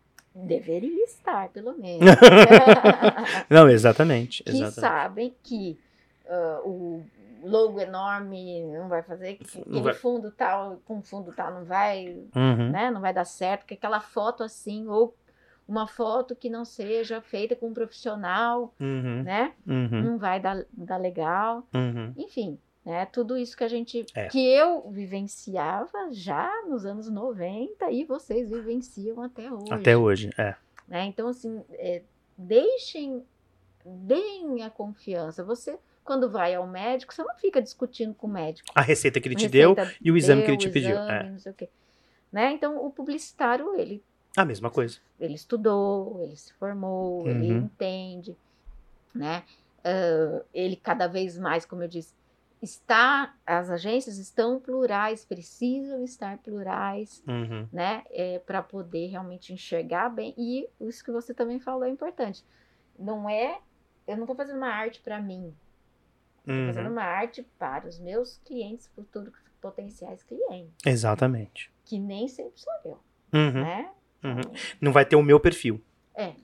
Deveria 0.45 1.05
estar, 1.05 1.49
pelo 1.49 1.73
menos. 1.79 2.05
Não, 3.49 3.69
exatamente. 3.71 4.43
que 4.45 4.51
exatamente. 4.51 4.75
sabem 4.81 5.35
que 5.43 5.79
ah, 6.29 6.61
o 6.65 7.03
logo 7.43 7.81
enorme 7.81 8.63
não 8.67 8.89
vai 8.89 9.03
fazer, 9.03 9.35
que 9.37 9.63
Não 9.67 9.81
aquele 9.81 9.95
fundo 9.95 10.31
tal 10.33 10.81
com 10.85 11.01
fundo 11.01 11.33
tal 11.33 11.53
não 11.55 11.65
vai, 11.65 12.17
Uhum. 12.35 12.71
né, 12.71 12.91
não 12.91 13.01
vai 13.01 13.13
dar 13.15 13.25
certo, 13.25 13.65
que 13.67 13.75
aquela 13.75 14.01
foto 14.01 14.43
assim 14.43 14.87
ou 14.89 15.15
uma 15.69 15.87
foto 15.87 16.35
que 16.35 16.49
não 16.51 16.65
seja 16.65 17.21
feita 17.21 17.55
com 17.57 17.69
um 17.69 17.75
profissional, 17.75 18.75
Uhum. 18.81 19.23
né, 19.23 19.53
Uhum. 19.67 20.03
não 20.03 20.19
vai 20.19 20.41
dar, 20.41 20.65
dar 20.73 20.97
legal. 20.97 21.67
Uhum. 21.75 22.13
Enfim, 22.17 22.59
né, 22.87 23.05
tudo 23.07 23.37
isso 23.37 23.57
que 23.57 23.65
a 23.65 23.69
gente 23.69 24.07
É. 24.15 24.29
que 24.29 24.39
eu 24.47 24.89
vivenciava 24.91 26.09
já 26.13 26.49
nos 26.69 26.87
anos 26.87 27.11
90 27.11 27.91
e 27.91 28.05
vocês 28.05 28.49
vivenciam 28.49 29.21
até 29.23 29.53
hoje. 29.53 29.73
Até 29.73 29.97
hoje, 29.97 30.31
é. 30.39 30.55
né? 30.87 31.05
Então, 31.07 31.27
assim, 31.29 31.63
é, 31.73 32.03
deixem, 32.39 33.25
deem 33.85 34.63
a 34.63 34.71
confiança. 34.71 35.43
Você, 35.45 35.77
quando 36.05 36.31
vai 36.31 36.55
ao 36.55 36.67
médico, 36.67 37.13
você 37.13 37.25
não 37.25 37.35
fica 37.37 37.61
discutindo 37.61 38.15
com 38.15 38.29
o 38.29 38.31
médico. 38.31 38.69
A 38.75 38.81
receita 38.83 39.21
que 39.21 39.27
ele 39.29 39.35
A 39.35 39.39
te 39.39 39.49
deu 39.49 39.75
e 40.01 40.11
o 40.13 40.17
exame 40.17 40.43
que 40.43 40.47
deu, 40.47 40.55
ele 40.55 40.63
te 40.63 40.71
pediu. 40.71 40.91
exame, 40.93 41.11
É. 41.11 41.31
não 41.31 41.39
sei 41.41 41.53
o 41.53 41.55
quê. 41.57 41.69
Né? 42.33 42.53
Então, 42.53 42.85
o 42.85 42.91
publicitário, 42.91 43.75
ele, 43.75 44.01
A 44.37 44.45
mesma 44.45 44.71
coisa. 44.71 44.99
ele 45.19 45.35
estudou, 45.35 46.21
ele 46.23 46.37
se 46.37 46.53
formou, 46.55 47.27
ele 47.27 47.51
Uhum. 47.53 47.59
entende, 47.65 48.37
né? 49.15 49.43
Ah, 49.83 50.43
ele 50.55 50.77
cada 50.77 51.07
vez 51.07 51.39
mais, 51.39 51.65
como 51.65 51.83
eu 51.83 51.89
disse, 51.89 52.13
está, 52.67 53.35
as 53.47 53.71
agências 53.71 54.19
estão 54.19 54.59
plurais, 54.61 55.25
precisam 55.25 56.05
estar 56.05 56.39
plurais, 56.39 57.23
Uhum. 57.27 57.69
né, 57.73 58.03
para 58.45 58.63
poder 58.63 59.07
realmente 59.07 59.53
enxergar 59.53 60.09
bem. 60.11 60.35
E 60.37 60.69
isso 60.81 61.03
que 61.05 61.11
você 61.13 61.33
também 61.33 61.59
falou 61.61 61.85
é 61.85 61.89
importante. 61.89 62.45
Não 62.99 63.29
é, 63.31 63.59
eu 64.07 64.17
não 64.17 64.25
estou 64.25 64.37
fazendo 64.37 64.57
uma 64.59 64.69
arte 64.69 65.01
para 65.01 65.21
mim, 65.21 65.55
estou 66.41 66.67
fazendo 66.67 66.87
Uhum. 66.87 66.93
uma 66.93 67.03
arte 67.05 67.43
para 67.59 67.87
os 67.89 67.99
meus 67.99 68.39
clientes, 68.45 68.87
futuros 68.95 69.33
potenciais 69.61 70.23
clientes, 70.23 70.75
Exatamente. 70.85 71.73
que 71.85 71.99
nem 71.99 72.29
sempre 72.29 72.61
sou 72.61 72.73
eu, 72.85 72.99
Uhum. 73.33 73.63
né? 73.63 73.91
Uhum. 74.25 74.41
Não 74.81 74.93
vai 74.93 75.05
ter 75.05 75.17
o 75.17 75.23
meu 75.23 75.39
perfil. 75.41 75.81
É. 76.15 76.35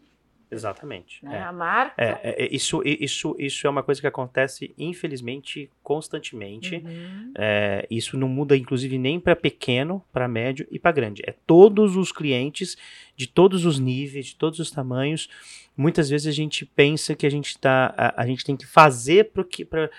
Exatamente. 0.52 1.24
né, 1.24 1.38
é. 1.38 1.42
A 1.42 1.52
marca. 1.52 1.94
É, 1.96 2.20
é, 2.22 2.44
é, 2.44 2.54
isso, 2.54 2.82
isso, 2.84 3.34
isso 3.38 3.66
é 3.66 3.70
uma 3.70 3.82
coisa 3.82 4.00
que 4.00 4.06
acontece, 4.06 4.74
infelizmente, 4.78 5.70
constantemente. 5.82 6.76
Uhum. 6.76 7.32
É, 7.36 7.86
isso 7.90 8.16
não 8.18 8.28
muda, 8.28 8.56
inclusive, 8.56 8.98
nem 8.98 9.18
para 9.18 9.34
pequeno, 9.34 10.04
para 10.12 10.28
médio 10.28 10.66
e 10.70 10.78
para 10.78 10.92
grande. 10.92 11.22
É 11.26 11.34
todos 11.46 11.96
os 11.96 12.12
clientes, 12.12 12.76
de 13.16 13.26
todos 13.26 13.64
os 13.64 13.78
níveis, 13.78 14.26
de 14.26 14.36
todos 14.36 14.58
os 14.58 14.70
tamanhos. 14.70 15.28
Muitas 15.76 16.10
vezes 16.10 16.26
a 16.26 16.32
gente 16.32 16.66
pensa 16.66 17.14
que 17.14 17.26
a 17.26 17.30
gente 17.30 17.58
tá, 17.58 17.94
a, 17.96 18.22
a 18.22 18.26
gente 18.26 18.44
tem 18.44 18.56
que 18.56 18.66
fazer 18.66 19.30
para 19.32 19.90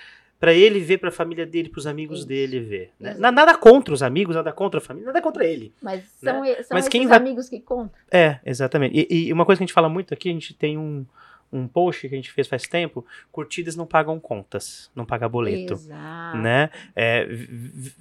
para 0.44 0.54
ele 0.54 0.82
ver, 0.82 0.98
para 0.98 1.08
a 1.08 1.12
família 1.12 1.46
dele, 1.46 1.70
para 1.70 1.80
os 1.80 1.88
amigos 1.88 2.26
dele 2.26 2.60
ver. 2.60 2.91
né? 3.00 3.16
Nada 3.18 3.56
contra 3.58 3.94
os 3.94 4.04
amigos, 4.04 4.36
nada 4.36 4.52
contra 4.52 4.78
a 4.78 4.82
família, 4.82 5.08
nada 5.08 5.22
contra 5.22 5.46
ele. 5.46 5.74
Mas 5.82 6.04
são, 6.22 6.44
e- 6.44 6.50
são 6.56 6.58
Né? 6.60 6.66
Mas 6.72 6.89
quem 6.89 7.08
vai- 7.08 7.18
amigos 7.18 7.48
que 7.48 7.62
contam. 7.62 7.89
É, 8.12 8.39
exatamente. 8.46 9.08
E, 9.10 9.28
e 9.28 9.32
uma 9.32 9.46
coisa 9.46 9.58
que 9.60 9.64
a 9.64 9.68
gente 9.68 9.74
fala 9.74 9.88
muito 9.88 10.14
aqui, 10.14 10.28
a 10.28 10.34
gente 10.34 10.54
tem 10.54 10.78
um, 10.78 11.06
um 11.54 11.68
post 11.68 12.01
que 12.10 12.14
a 12.14 12.18
gente 12.18 12.32
fez 12.32 12.47
faz 12.47 12.64
tempo, 12.68 13.06
curtidas 13.32 13.76
não 13.76 13.86
pagam 13.86 14.20
contas, 14.20 14.89
não 14.95 15.06
paga 15.06 15.30
boleto. 15.30 15.74
Exato. 15.74 16.38
Né? 16.39 16.70
É, 16.95 17.28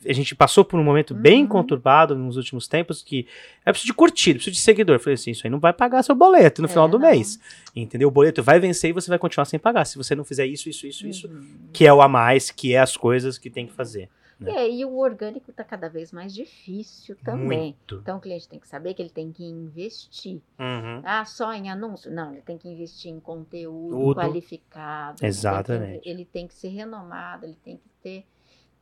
a 0.08 0.12
gente 0.12 0.34
passou 0.34 0.64
por 0.64 0.80
um 0.80 0.84
momento 0.84 1.14
bem 1.14 1.42
Uhum. 1.42 1.48
conturbado 1.48 2.16
nos 2.16 2.36
últimos 2.36 2.66
tempos 2.66 3.02
que 3.02 3.26
é 3.64 3.70
preciso 3.70 3.86
de 3.92 3.94
curtida, 3.94 4.36
preciso 4.36 4.54
de 4.56 4.60
seguidor. 4.60 4.96
Eu 4.96 5.00
falei 5.00 5.14
assim, 5.14 5.30
isso 5.32 5.46
aí 5.46 5.50
não 5.50 5.60
vai 5.60 5.72
pagar 5.72 6.02
seu 6.02 6.14
boleto 6.14 6.62
no 6.62 6.66
É, 6.66 6.68
final 6.70 6.88
do 6.88 6.98
não. 6.98 7.08
mês. 7.10 7.38
Entendeu? 7.76 8.08
O 8.08 8.10
boleto 8.10 8.42
vai 8.42 8.58
vencer 8.58 8.90
e 8.90 8.92
você 8.92 9.08
vai 9.08 9.18
continuar 9.18 9.44
sem 9.44 9.58
pagar. 9.58 9.84
Se 9.84 9.96
você 9.98 10.14
não 10.14 10.24
fizer 10.24 10.46
isso, 10.46 10.68
isso, 10.68 10.86
isso, 10.86 11.06
isso, 11.06 11.28
Uhum. 11.28 11.68
que 11.72 11.86
é 11.86 11.92
o 11.92 12.00
a 12.00 12.08
mais, 12.08 12.50
que 12.50 12.74
é 12.74 12.78
as 12.78 12.96
coisas 12.96 13.36
que 13.38 13.50
tem 13.50 13.66
que 13.66 13.72
fazer. 13.72 14.08
Né? 14.42 14.52
É, 14.66 14.70
e 14.70 14.84
o 14.84 14.96
orgânico 14.96 15.50
está 15.50 15.62
cada 15.64 15.88
vez 15.88 16.12
mais 16.12 16.32
difícil 16.34 17.16
também. 17.24 17.76
Muito. 17.76 17.96
Então 17.96 18.18
o 18.18 18.20
cliente 18.20 18.48
tem 18.48 18.58
que 18.58 18.68
saber 18.68 18.94
que 18.94 19.02
ele 19.02 19.10
tem 19.10 19.30
que 19.32 19.44
investir. 19.44 20.40
Uhum. 20.58 21.00
Ah, 21.04 21.24
só 21.24 21.52
em 21.52 21.70
anúncio? 21.70 22.10
Não, 22.12 22.32
ele 22.32 22.42
tem 22.42 22.58
que 22.58 22.68
investir 22.68 23.10
em 23.10 23.20
conteúdo 23.20 23.96
Tudo. 23.96 24.14
qualificado. 24.20 25.12
ele 25.12 25.18
tem 25.18 25.20
que- 25.20 25.26
Exatamente. 25.26 26.08
Ele 26.08 26.24
tem 26.24 26.46
que 26.48 26.54
ser 26.54 26.68
renomado, 26.68 27.46
ele 27.46 27.56
tem 27.62 27.76
que 27.76 27.88
ter. 28.02 28.26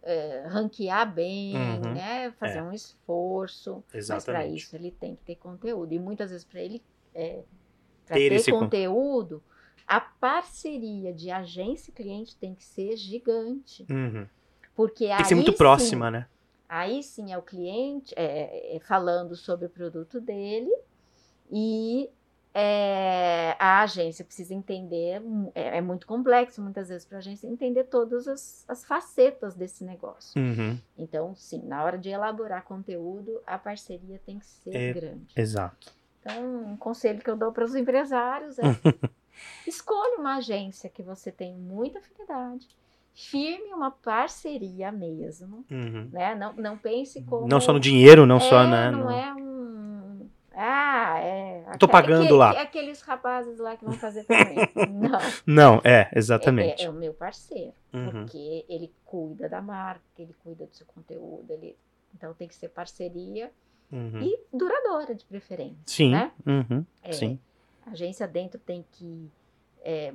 eh, 0.03 0.47
ranquear 0.49 1.13
bem, 1.13 1.55
Uhum. 1.55 1.93
né? 1.93 2.31
Fazer 2.41 2.61
É. 2.61 2.63
um 2.63 2.73
esforço. 2.73 3.85
Mas 3.93 4.07
para 4.07 4.17
Exatamente. 4.17 4.57
isso 4.57 4.75
ele 4.75 4.91
tem 4.91 5.15
que 5.15 5.23
ter 5.23 5.35
conteúdo. 5.37 5.93
E 5.93 5.99
muitas 5.99 6.31
vezes 6.31 6.43
para 6.43 6.59
ele 6.59 6.83
é, 7.15 7.43
Ter 8.07 8.15
ter, 8.15 8.33
esse 8.33 8.51
con- 8.51 8.61
conteúdo, 8.61 9.43
a 9.87 10.01
parceria 10.01 11.13
de 11.13 11.31
agência 11.31 11.91
e 11.91 11.95
cliente 11.95 12.35
tem 12.37 12.55
que 12.55 12.65
ser 12.65 12.97
gigante. 12.97 13.85
Uhum. 13.91 14.27
Porque 14.81 15.07
Tem 15.09 15.17
que 15.19 15.25
ser 15.29 15.35
muito 15.35 15.51
sim- 15.53 15.59
próxima, 15.59 16.11
né? 16.11 16.27
Aí 16.67 17.03
sim 17.03 17.35
é 17.35 17.37
o 17.37 17.43
cliente 17.43 18.15
é, 18.17 18.77
é, 18.77 18.81
falando 18.81 19.37
sobre 19.37 19.67
o 19.67 19.69
produto 19.69 20.19
dele 20.23 20.73
e 21.53 22.09
é, 22.55 23.55
a 23.59 23.83
agência 23.83 24.25
precisa 24.25 24.55
entender, 24.55 25.21
é, 25.55 25.77
é 25.77 25.81
muito 25.83 26.07
complexo 26.07 26.63
muitas 26.63 26.89
vezes 26.89 27.05
para 27.05 27.19
a 27.19 27.21
agência 27.21 27.47
entender 27.47 27.85
todas 27.85 28.27
as, 28.27 28.65
as 28.67 28.83
facetas 28.83 29.55
desse 29.55 29.85
negócio. 29.85 30.41
Uhum. 30.41 30.79
Então, 30.97 31.35
sim, 31.37 31.61
na 31.67 31.85
hora 31.85 31.99
de 31.99 32.09
elaborar 32.09 32.65
conteúdo, 32.65 33.39
a 33.47 33.59
parceria 33.59 34.19
tem 34.25 34.39
que 34.39 34.47
ser 34.47 34.75
É. 34.75 34.93
grande. 34.95 35.27
Exato. 35.37 35.93
Então, 36.21 36.73
um 36.73 36.77
conselho 36.79 37.21
que 37.21 37.29
eu 37.29 37.37
dou 37.37 37.53
para 37.53 37.65
os 37.67 37.75
empresários 37.75 38.59
é 38.59 38.63
escolha 39.69 40.17
uma 40.19 40.37
agência 40.37 40.89
que 40.89 41.03
você 41.03 41.31
tem 41.31 41.55
muita 41.55 41.99
afinidade, 41.99 42.67
firme 43.15 43.73
uma 43.75 43.91
parceria 43.91 44.91
mesmo, 44.93 45.65
Uhum. 45.71 46.09
né? 46.13 46.35
Não, 46.35 46.53
não 46.55 46.79
pense 46.79 47.23
como 47.23 47.47
Não 47.49 47.61
só 47.61 47.73
no 47.73 47.81
dinheiro, 47.81 48.25
não 48.27 48.37
é, 48.37 48.41
só, 48.41 48.67
né? 48.67 48.91
Não 48.91 49.05
no- 49.05 49.11
é 49.11 49.35
um. 49.35 50.29
Ah, 50.63 51.19
é. 51.21 51.65
tô 51.79 51.89
pagando 51.89 52.37
lá. 52.37 52.51
Aqueles 52.61 53.01
rapazes 53.03 53.59
lá 53.59 53.77
que 53.77 53.85
vão 53.85 53.95
fazer 53.95 54.25
também. 54.25 54.57
não. 54.91 55.19
Não, 55.47 55.81
é, 55.85 56.01
É, 56.03 56.19
exatamente. 56.19 56.83
é- 56.83 56.87
é 56.87 56.91
o 56.91 56.93
meu 56.93 57.15
parceiro. 57.15 57.73
Uhum. 57.93 58.11
Porque 58.11 58.65
ele 58.69 58.93
cuida 59.05 59.49
da 59.49 59.63
marca, 59.63 60.03
ele 60.19 60.35
cuida 60.45 60.67
do 60.67 60.75
seu 60.75 60.87
conteúdo. 60.87 61.51
Ele... 61.51 61.77
Então 62.15 62.35
tem 62.35 62.47
que 62.49 62.55
ser 62.55 62.69
parceria 62.69 63.51
Uhum. 63.91 64.21
e 64.23 64.39
duradoura, 64.53 65.15
de 65.15 65.25
preferência. 65.25 65.77
Sim. 65.87 66.11
né? 66.13 66.31
Uhum. 66.47 66.85
É, 67.03 67.13
Sim. 67.13 67.39
A 67.87 67.91
agência 67.93 68.27
dentro 68.29 68.59
tem 68.61 68.85
que 68.93 69.29
é, 69.83 70.13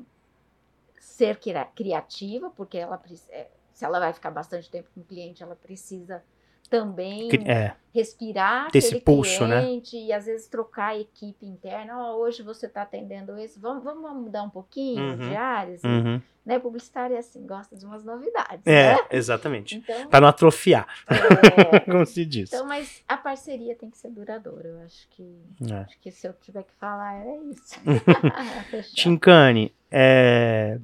ser 1.06 1.40
cria- 1.40 1.66
criativa, 1.66 2.50
porque 2.50 2.78
ela 2.78 3.02
é, 3.30 3.50
se 3.72 3.86
ela 3.86 4.00
vai 4.00 4.12
ficar 4.12 4.32
bastante 4.32 4.70
tempo 4.70 4.90
com 4.94 5.02
o 5.02 5.04
cliente, 5.04 5.44
ela 5.44 5.56
precisa 5.56 6.24
também 6.70 7.30
É. 7.48 7.74
respirar 7.94 8.72
Ter 8.72 8.80
esse 8.80 9.00
pulso, 9.02 9.48
né? 9.48 9.62
cliente 9.62 9.98
e 9.98 10.12
às 10.12 10.26
vezes 10.26 10.48
trocar 10.48 10.88
a 10.90 11.00
equipe 11.00 11.46
interna. 11.46 11.98
Ó, 11.98 12.16
hoje 12.18 12.42
você 12.44 12.66
está 12.66 12.82
atendendo 12.82 13.38
esse, 13.38 13.60
vamos, 13.60 13.84
vamos 13.84 14.12
mudar 14.24 14.44
um 14.44 14.50
pouquinho 14.50 15.12
Uhum. 15.12 15.30
de 15.30 15.36
áreas, 15.36 15.84
Uhum. 15.84 16.22
né? 16.46 16.60
Publicitário 16.60 17.16
é 17.16 17.20
assim, 17.20 17.46
gosta 17.46 17.76
de 17.76 17.86
umas 17.86 18.04
novidades, 18.04 18.62
É, 18.66 18.94
né? 18.96 19.00
exatamente. 19.12 19.76
Então, 19.78 20.08
Pra 20.10 20.20
não 20.22 20.28
atrofiar, 20.28 20.88
é, 21.08 21.16
como 21.92 22.06
se 22.06 22.26
diz. 22.26 22.52
então, 22.52 22.66
mas 22.68 23.04
a 23.08 23.16
parceria 23.18 23.76
tem 23.76 23.90
que 23.90 23.98
ser 23.98 24.10
duradoura. 24.12 24.68
Eu 24.70 24.80
acho 24.82 25.08
que, 25.12 25.38
É. 25.72 25.76
acho 25.76 26.00
que 26.00 26.12
se 26.12 26.28
eu 26.28 26.34
tiver 26.34 26.64
que 26.64 26.74
falar 26.80 27.16
é 27.26 27.38
isso. 27.44 27.76
Tincane, 28.96 29.74
é, 29.92 30.80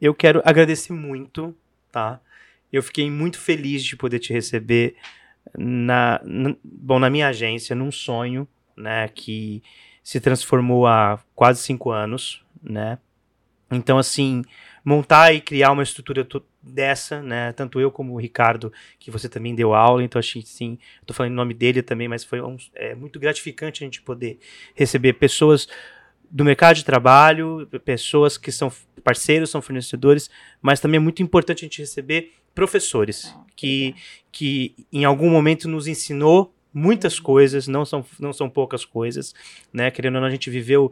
eu 0.00 0.14
quero 0.14 0.42
agradecer 0.44 0.92
muito, 0.92 1.54
tá? 1.90 2.20
Eu 2.72 2.82
fiquei 2.82 3.10
muito 3.10 3.38
feliz 3.38 3.84
de 3.84 3.96
poder 3.96 4.18
te 4.18 4.32
receber 4.32 4.96
na, 5.56 6.20
na- 6.24 6.56
bom, 6.64 6.98
na 6.98 7.10
minha 7.10 7.28
agência, 7.28 7.76
num 7.76 7.92
sonho, 7.92 8.48
né, 8.76 9.08
que 9.08 9.62
se 10.02 10.20
transformou 10.20 10.86
há 10.86 11.20
quase 11.34 11.62
cinco 11.62 11.90
anos, 11.90 12.44
né? 12.62 12.98
Então, 13.70 13.98
assim, 13.98 14.42
montar 14.84 15.32
e 15.32 15.40
criar 15.40 15.72
uma 15.72 15.82
estrutura 15.82 16.26
dessa, 16.62 17.22
né? 17.22 17.52
Tanto 17.52 17.80
eu 17.80 17.90
como 17.90 18.12
o 18.12 18.18
Ricardo, 18.20 18.72
que 18.98 19.10
você 19.10 19.28
também 19.28 19.54
deu 19.54 19.72
aula, 19.74 20.02
então 20.04 20.18
achei 20.18 20.42
sim, 20.42 20.78
estou 21.00 21.14
falando 21.16 21.32
em 21.32 21.36
nome 21.36 21.54
dele 21.54 21.82
também, 21.82 22.06
mas 22.06 22.22
foi 22.22 22.40
um, 22.42 22.56
é, 22.74 22.94
muito 22.94 23.18
gratificante 23.18 23.82
a 23.82 23.86
gente 23.86 24.02
poder 24.02 24.38
receber 24.74 25.14
pessoas 25.14 25.66
do 26.30 26.44
mercado 26.44 26.76
de 26.76 26.84
trabalho, 26.84 27.66
pessoas 27.84 28.36
que 28.38 28.52
são 28.52 28.70
parceiros, 29.04 29.50
são 29.50 29.62
fornecedores, 29.62 30.30
mas 30.60 30.80
também 30.80 30.96
é 30.96 31.00
muito 31.00 31.22
importante 31.22 31.64
a 31.64 31.68
gente 31.68 31.80
receber 31.80 32.32
professores 32.54 33.34
ah, 33.36 33.44
que, 33.56 33.94
que 34.30 34.74
em 34.92 35.04
algum 35.04 35.30
momento 35.30 35.68
nos 35.68 35.86
ensinou 35.86 36.54
muitas 36.72 37.18
uhum. 37.18 37.24
coisas, 37.24 37.68
não 37.68 37.84
são, 37.84 38.04
não 38.18 38.32
são 38.32 38.48
poucas 38.48 38.84
coisas, 38.84 39.34
né? 39.72 39.90
Querendo 39.90 40.16
ou 40.16 40.20
não, 40.20 40.28
a 40.28 40.30
gente 40.30 40.50
viveu 40.50 40.90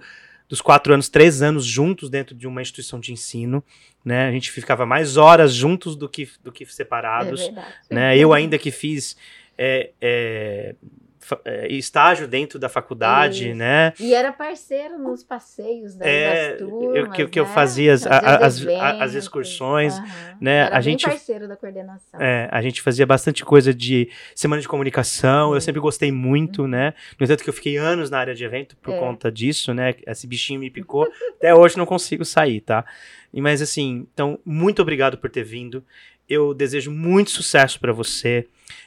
dos 0.49 0.61
quatro 0.61 0.93
anos, 0.93 1.09
três 1.09 1.43
anos 1.43 1.65
juntos 1.65 2.11
dentro 2.11 2.35
de 2.35 2.47
uma 2.47 2.61
instituição 2.61 2.99
de 2.99 3.13
ensino, 3.13 3.63
né? 4.05 4.27
A 4.29 4.33
gente 4.33 4.51
ficava 4.51 4.85
mais 4.85 5.17
horas 5.17 5.55
juntos 5.55 5.95
do 5.95 6.09
que, 6.09 6.29
do 6.43 6.51
que 6.51 6.67
separados, 6.67 7.41
é 7.41 7.45
verdade, 7.45 7.75
né? 7.89 8.19
Eu 8.19 8.33
ainda 8.33 8.59
que 8.59 8.71
fiz 8.71 9.17
é, 9.57 9.91
é, 10.01 10.75
é, 10.75 10.75
estágio 11.69 12.27
dentro 12.27 12.59
da 12.59 12.69
faculdade, 12.69 13.49
Isso. 13.49 13.59
né? 13.59 13.93
E 14.01 14.15
era 14.15 14.33
parceiro 14.33 14.99
nos 14.99 15.23
passeios 15.23 15.95
da, 15.95 16.07
é, 16.07 16.51
das 16.51 16.59
turmas, 16.59 16.97
eu, 16.97 17.11
que, 17.11 17.23
né? 17.23 17.29
que 17.31 17.41
eu 17.41 17.47
fazia 17.47 17.93
as, 17.93 18.07
as, 18.07 18.67
as, 18.67 19.15
excursões, 19.15 19.99
uhum. 19.99 20.05
né? 20.41 20.67
Era 20.67 20.77
a 20.77 20.81
gente 20.81 21.07
parceiro 21.07 21.47
da 21.47 21.57
coordenação. 21.57 22.21
É, 22.21 22.49
a 22.51 22.63
gente 22.63 22.81
fazia 22.81 23.07
bastante 23.07 23.45
coisa 23.45 23.73
de 23.75 24.11
semana 24.35 24.63
de 24.63 24.69
comunicação. 24.69 25.55
Eu 25.55 25.61
sempre 25.61 25.81
gostei 25.81 26.11
muito, 26.11 26.63
uhum. 26.63 26.69
né? 26.69 26.95
No 27.19 27.25
entanto 27.25 27.45
que 27.45 27.51
eu 27.51 27.55
fiquei 27.55 27.77
anos 27.77 28.11
na 28.11 28.19
área 28.19 28.35
de 28.35 28.45
evento 28.45 28.77
por 28.79 28.95
é. 28.95 28.99
conta 28.99 29.31
disso, 29.31 29.75
né? 29.75 29.95
Esse 30.07 30.27
bichinho 30.27 30.61
me 30.61 30.71
picou. 30.71 31.09
Até 31.37 31.55
hoje 31.55 31.77
não 31.77 31.87
consigo 31.87 32.25
sair, 32.25 32.61
tá? 32.61 32.85
Mas 33.33 33.63
assim, 33.63 34.07
então 34.13 34.39
muito 34.45 34.83
obrigado 34.83 35.19
por 35.19 35.31
ter 35.31 35.45
vindo. 35.45 35.85
Eu 36.31 36.55
desejo 36.55 36.93
muito 36.93 37.33
sucesso 37.33 37.81
para 37.81 37.93
você. 37.93 38.47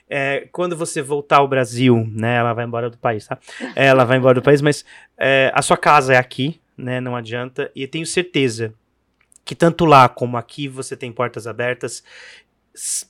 É, 0.10 0.48
quando 0.52 0.78
você 0.78 1.02
voltar 1.02 1.38
ao 1.38 1.48
Brasil, 1.48 2.10
né? 2.10 2.38
Ela 2.38 2.54
vai 2.54 2.64
embora 2.66 2.90
do 2.90 2.98
país, 2.98 3.28
tá? 3.28 3.38
Ela 3.76 4.06
vai 4.06 4.18
embora 4.18 4.36
do 4.36 4.42
país, 4.42 4.62
mas 4.62 4.86
é, 5.18 5.52
a 5.54 5.62
sua 5.62 5.76
casa 5.76 6.14
é 6.14 6.18
aqui, 6.18 6.62
né? 6.78 7.02
Não 7.02 7.18
adianta. 7.18 7.70
E 7.76 7.86
tenho 7.86 8.06
certeza 8.06 8.74
que 9.46 9.54
tanto 9.54 9.84
lá 9.84 10.08
como 10.08 10.38
aqui 10.38 10.68
você 10.68 10.96
tem 10.96 11.12
portas 11.12 11.46
abertas 11.46 12.02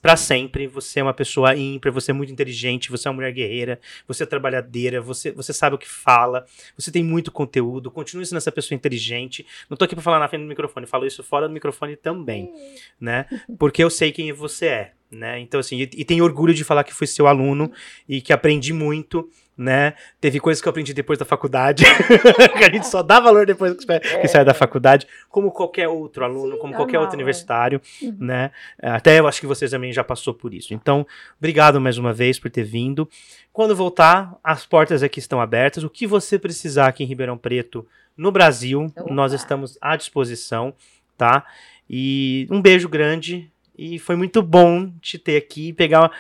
para 0.02 0.16
sempre. 0.16 0.68
Você 0.68 1.00
é 1.00 1.04
uma 1.04 1.14
pessoa 1.14 1.56
ímpar, 1.56 1.92
você 1.92 2.12
é 2.12 2.14
muito 2.14 2.32
inteligente, 2.32 2.92
você 2.92 3.08
é 3.08 3.12
uma 3.12 3.16
mulher 3.16 3.32
guerreira, 3.32 3.80
você 4.08 4.24
é 4.24 4.26
trabalhadeira, 4.26 5.02
você, 5.02 5.32
você 5.32 5.54
sabe 5.54 5.76
o 5.76 5.80
que 5.80 5.88
fala, 5.88 6.46
você 6.78 6.92
tem 6.92 7.04
muito 7.04 7.32
conteúdo. 7.32 7.90
Continue 7.90 8.26
sendo 8.26 8.38
essa 8.38 8.52
pessoa 8.52 8.76
inteligente. 8.76 9.46
Não 9.70 9.78
tô 9.78 9.86
aqui 9.86 9.96
para 9.96 10.04
falar 10.04 10.20
na 10.20 10.28
frente 10.28 10.42
do 10.42 10.48
microfone, 10.48 10.86
falo 10.86 11.06
isso 11.06 11.24
fora 11.24 11.48
do 11.48 11.54
microfone 11.54 11.96
também, 11.96 12.52
né? 13.00 13.26
Porque 13.58 13.84
eu 13.84 13.90
sei 13.90 14.12
quem 14.12 14.32
você 14.34 14.66
é, 14.68 14.92
né? 15.10 15.40
Então 15.40 15.60
assim, 15.60 15.78
e, 15.78 15.84
e 15.84 16.06
tenho 16.06 16.24
orgulho 16.24 16.54
de 16.54 16.64
falar 16.64 16.84
que 16.84 16.94
fui 16.94 17.08
seu 17.08 17.28
aluno 17.28 17.72
e 18.08 18.22
que 18.22 18.34
aprendi 18.34 18.74
muito 18.74 19.30
né? 19.58 19.94
Teve 20.20 20.40
coisas 20.40 20.62
que 20.62 20.68
eu 20.68 20.72
aprendi 20.72 20.94
depois 20.94 21.20
da 21.20 21.26
faculdade, 21.26 21.84
que 22.58 22.64
a 22.64 22.72
gente 22.72 22.88
só 22.88 23.04
dá 23.04 23.20
valor 23.20 23.46
depois 23.46 23.74
que, 23.74 24.00
que 24.00 24.28
sai 24.28 24.44
da 24.44 24.54
faculdade, 24.54 25.08
como 25.30 25.52
qualquer 25.52 25.88
outro 25.88 26.24
aluno, 26.24 26.54
Sim, 26.54 26.60
como 26.60 26.74
qualquer 26.74 27.00
outro 27.00 27.14
é. 27.14 27.18
universitário, 27.18 27.82
uhum. 28.02 28.16
né? 28.20 28.52
Até 28.82 29.20
eu 29.20 29.28
acho 29.28 29.40
que 29.40 29.48
vocês 29.48 29.72
também 29.72 29.94
já 29.94 30.04
passou 30.04 30.34
por 30.34 30.54
isso. 30.54 30.74
Então, 30.74 31.06
obrigado 31.38 31.80
mais 31.80 31.98
uma 31.98 32.14
vez 32.14 32.40
por 32.40 32.50
ter 32.50 32.64
vindo. 32.64 33.08
Quando 33.52 33.76
voltar, 33.76 34.36
as 34.44 34.66
portas 34.66 35.04
aqui 35.04 35.20
estão 35.20 35.40
abertas. 35.40 35.84
O 35.84 35.90
que 35.90 36.08
você 36.08 36.40
precisar 36.40 36.88
aqui 36.88 37.04
em 37.04 37.08
Ribeirão 37.08 37.38
Preto, 37.38 37.86
no 38.18 38.32
Brasil, 38.32 38.92
Opa. 38.96 39.14
nós 39.14 39.34
estamos 39.34 39.78
à 39.82 39.96
disposição, 39.96 40.74
tá? 41.18 41.46
E 41.90 42.48
um 42.50 42.62
beijo 42.62 42.90
grande 42.90 43.52
e 43.78 43.98
foi 43.98 44.16
muito 44.16 44.42
bom 44.42 44.92
te 45.02 45.18
ter 45.18 45.36
aqui, 45.36 45.74
pegar 45.74 46.12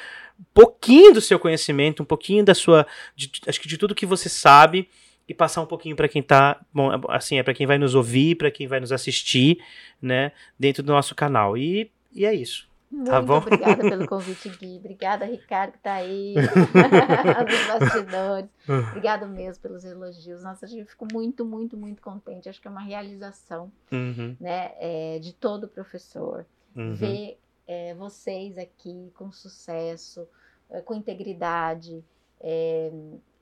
pouquinho 0.53 1.13
do 1.13 1.21
seu 1.21 1.39
conhecimento, 1.39 2.03
um 2.03 2.05
pouquinho 2.05 2.43
da 2.43 2.53
sua, 2.53 2.85
de, 3.15 3.31
acho 3.47 3.59
que 3.59 3.67
de 3.67 3.77
tudo 3.77 3.95
que 3.95 4.05
você 4.05 4.29
sabe 4.29 4.89
e 5.27 5.33
passar 5.33 5.61
um 5.61 5.65
pouquinho 5.65 5.95
para 5.95 6.07
quem 6.07 6.21
tá, 6.21 6.59
bom, 6.73 6.89
assim, 7.09 7.37
é 7.37 7.43
para 7.43 7.53
quem 7.53 7.65
vai 7.65 7.77
nos 7.77 7.95
ouvir, 7.95 8.35
para 8.35 8.51
quem 8.51 8.67
vai 8.67 8.79
nos 8.79 8.91
assistir, 8.91 9.59
né, 10.01 10.31
dentro 10.59 10.83
do 10.83 10.91
nosso 10.91 11.15
canal. 11.15 11.57
E, 11.57 11.89
e 12.13 12.25
é 12.25 12.33
isso. 12.33 12.67
Muito 12.93 13.09
tá 13.09 13.19
bom? 13.19 13.37
obrigada 13.37 13.81
pelo 13.81 14.05
convite, 14.07 14.49
Gui. 14.49 14.77
Obrigada, 14.77 15.25
Ricardo, 15.25 15.71
que 15.71 15.79
tá 15.79 15.93
aí 15.93 16.35
nos 16.37 17.79
bastidores. 17.79 18.49
Obrigada 18.89 19.25
mesmo 19.25 19.63
pelos 19.63 19.83
elogios. 19.83 20.43
Nossa, 20.43 20.67
eu 20.67 20.85
fico 20.85 21.07
muito, 21.11 21.43
muito, 21.43 21.75
muito 21.75 22.03
contente. 22.03 22.47
Acho 22.47 22.61
que 22.61 22.67
é 22.67 22.71
uma 22.71 22.83
realização 22.83 23.71
uhum. 23.91 24.35
né, 24.39 24.73
é, 24.79 25.17
de 25.19 25.33
todo 25.33 25.67
professor. 25.67 26.45
Uhum. 26.75 26.93
Ver 26.93 27.39
é, 27.67 27.93
vocês 27.93 28.57
aqui 28.57 29.11
com 29.15 29.31
sucesso, 29.31 30.27
é, 30.69 30.81
com 30.81 30.93
integridade, 30.93 32.03
é, 32.39 32.91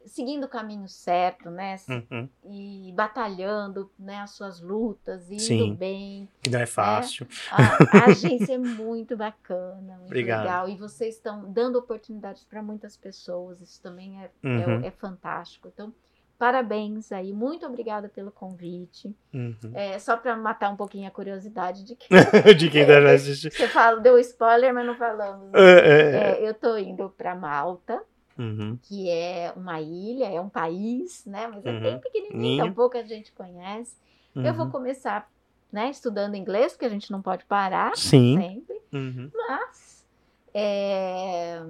seguindo 0.06 0.46
o 0.46 0.50
caminho 0.50 0.88
certo, 0.88 1.50
né? 1.50 1.76
Uhum. 1.90 2.30
E 2.46 2.94
batalhando, 2.96 3.90
né, 3.98 4.20
as 4.20 4.32
suas 4.32 4.60
lutas, 4.60 5.30
indo 5.30 5.42
Sim, 5.42 5.76
bem. 5.76 6.28
Que 6.42 6.50
não 6.50 6.60
é 6.60 6.66
fácil. 6.66 7.28
A, 7.52 7.98
a, 7.98 8.06
agência 8.06 8.54
é 8.54 8.58
muito 8.58 9.16
bacana, 9.16 9.96
muito 9.98 10.06
Obrigado. 10.06 10.44
legal. 10.44 10.70
E 10.70 10.76
vocês 10.76 11.16
estão 11.16 11.52
dando 11.52 11.78
oportunidades 11.78 12.44
para 12.44 12.62
muitas 12.62 12.98
pessoas. 12.98 13.62
Isso 13.62 13.82
também 13.82 14.22
é, 14.22 14.32
é 14.44 14.48
uhum. 14.48 14.82
é, 14.82 14.88
é 14.88 14.92
fantástico. 14.92 15.68
Então, 15.68 15.94
Parabéns 16.42 17.12
aí, 17.12 17.32
muito 17.32 17.68
obrigada 17.68 18.10
pelo 18.10 18.32
convite. 18.32 19.16
Uhum. 19.32 19.56
É, 19.76 20.00
só 20.00 20.18
para 20.18 20.36
matar 20.36 20.72
um 20.72 20.76
pouquinho 20.76 21.08
a 21.08 21.12
curiosidade 21.12 21.84
de, 21.84 21.96
que, 21.96 22.08
de 22.58 22.68
quem 22.68 22.84
deve 22.84 23.12
assistir. 23.12 23.52
Você 23.52 23.68
fala, 23.68 24.02
deu 24.02 24.18
spoiler, 24.18 24.74
mas 24.74 24.88
não 24.88 24.96
falamos. 24.96 25.52
Né? 25.52 25.60
É, 25.60 26.40
é, 26.40 26.42
é. 26.42 26.50
eu 26.50 26.56
tô 26.56 26.76
indo 26.78 27.14
para 27.16 27.36
Malta, 27.36 28.02
uhum. 28.40 28.76
que 28.82 29.08
é 29.08 29.54
uma 29.56 29.80
ilha, 29.82 30.32
é 30.32 30.42
um 30.42 30.50
país, 30.50 31.24
né? 31.28 31.46
Mas 31.46 31.64
é 31.64 31.70
uhum. 31.70 31.80
bem 31.80 32.00
pequenininho, 32.00 32.64
então 32.64 32.74
pouca 32.74 33.06
gente 33.06 33.32
conhece. 33.34 33.96
Eu 34.36 34.56
vou 34.56 34.66
uhum. 34.66 34.72
começar, 34.72 35.30
né, 35.72 35.92
estudando 35.92 36.34
inglês, 36.34 36.72
porque 36.72 36.86
a 36.86 36.90
gente 36.90 37.12
não 37.12 37.22
pode 37.22 37.46
parar 37.46 37.96
Sim. 37.96 38.42
sempre. 38.42 38.82
Uhum. 38.92 39.30
Mas 39.32 40.04
é, 40.56 41.62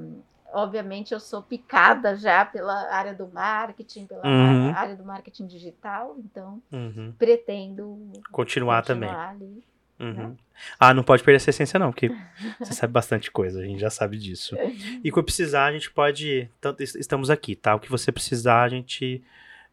obviamente 0.53 1.13
eu 1.13 1.19
sou 1.19 1.41
picada 1.41 2.15
já 2.15 2.45
pela 2.45 2.91
área 2.93 3.13
do 3.13 3.27
marketing, 3.27 4.05
pela 4.05 4.25
uhum. 4.25 4.73
área 4.73 4.95
do 4.95 5.03
marketing 5.03 5.47
digital, 5.47 6.15
então 6.19 6.61
uhum. 6.71 7.13
pretendo 7.17 7.83
continuar, 8.31 8.31
continuar 8.31 8.81
também. 8.83 9.09
Ali, 9.09 9.63
uhum. 9.99 10.13
né? 10.13 10.35
Ah, 10.79 10.93
não 10.93 11.03
pode 11.03 11.23
perder 11.23 11.37
essa 11.37 11.49
essência 11.49 11.79
não, 11.79 11.91
porque 11.91 12.15
você 12.59 12.73
sabe 12.73 12.93
bastante 12.93 13.31
coisa, 13.31 13.61
a 13.61 13.65
gente 13.65 13.79
já 13.79 13.89
sabe 13.89 14.17
disso. 14.17 14.55
E 15.03 15.09
quando 15.11 15.25
precisar, 15.25 15.65
a 15.65 15.71
gente 15.71 15.89
pode, 15.91 16.49
tanto 16.59 16.83
estamos 16.83 17.29
aqui, 17.29 17.55
tá? 17.55 17.75
O 17.75 17.79
que 17.79 17.89
você 17.89 18.11
precisar, 18.11 18.63
a 18.63 18.69
gente 18.69 19.23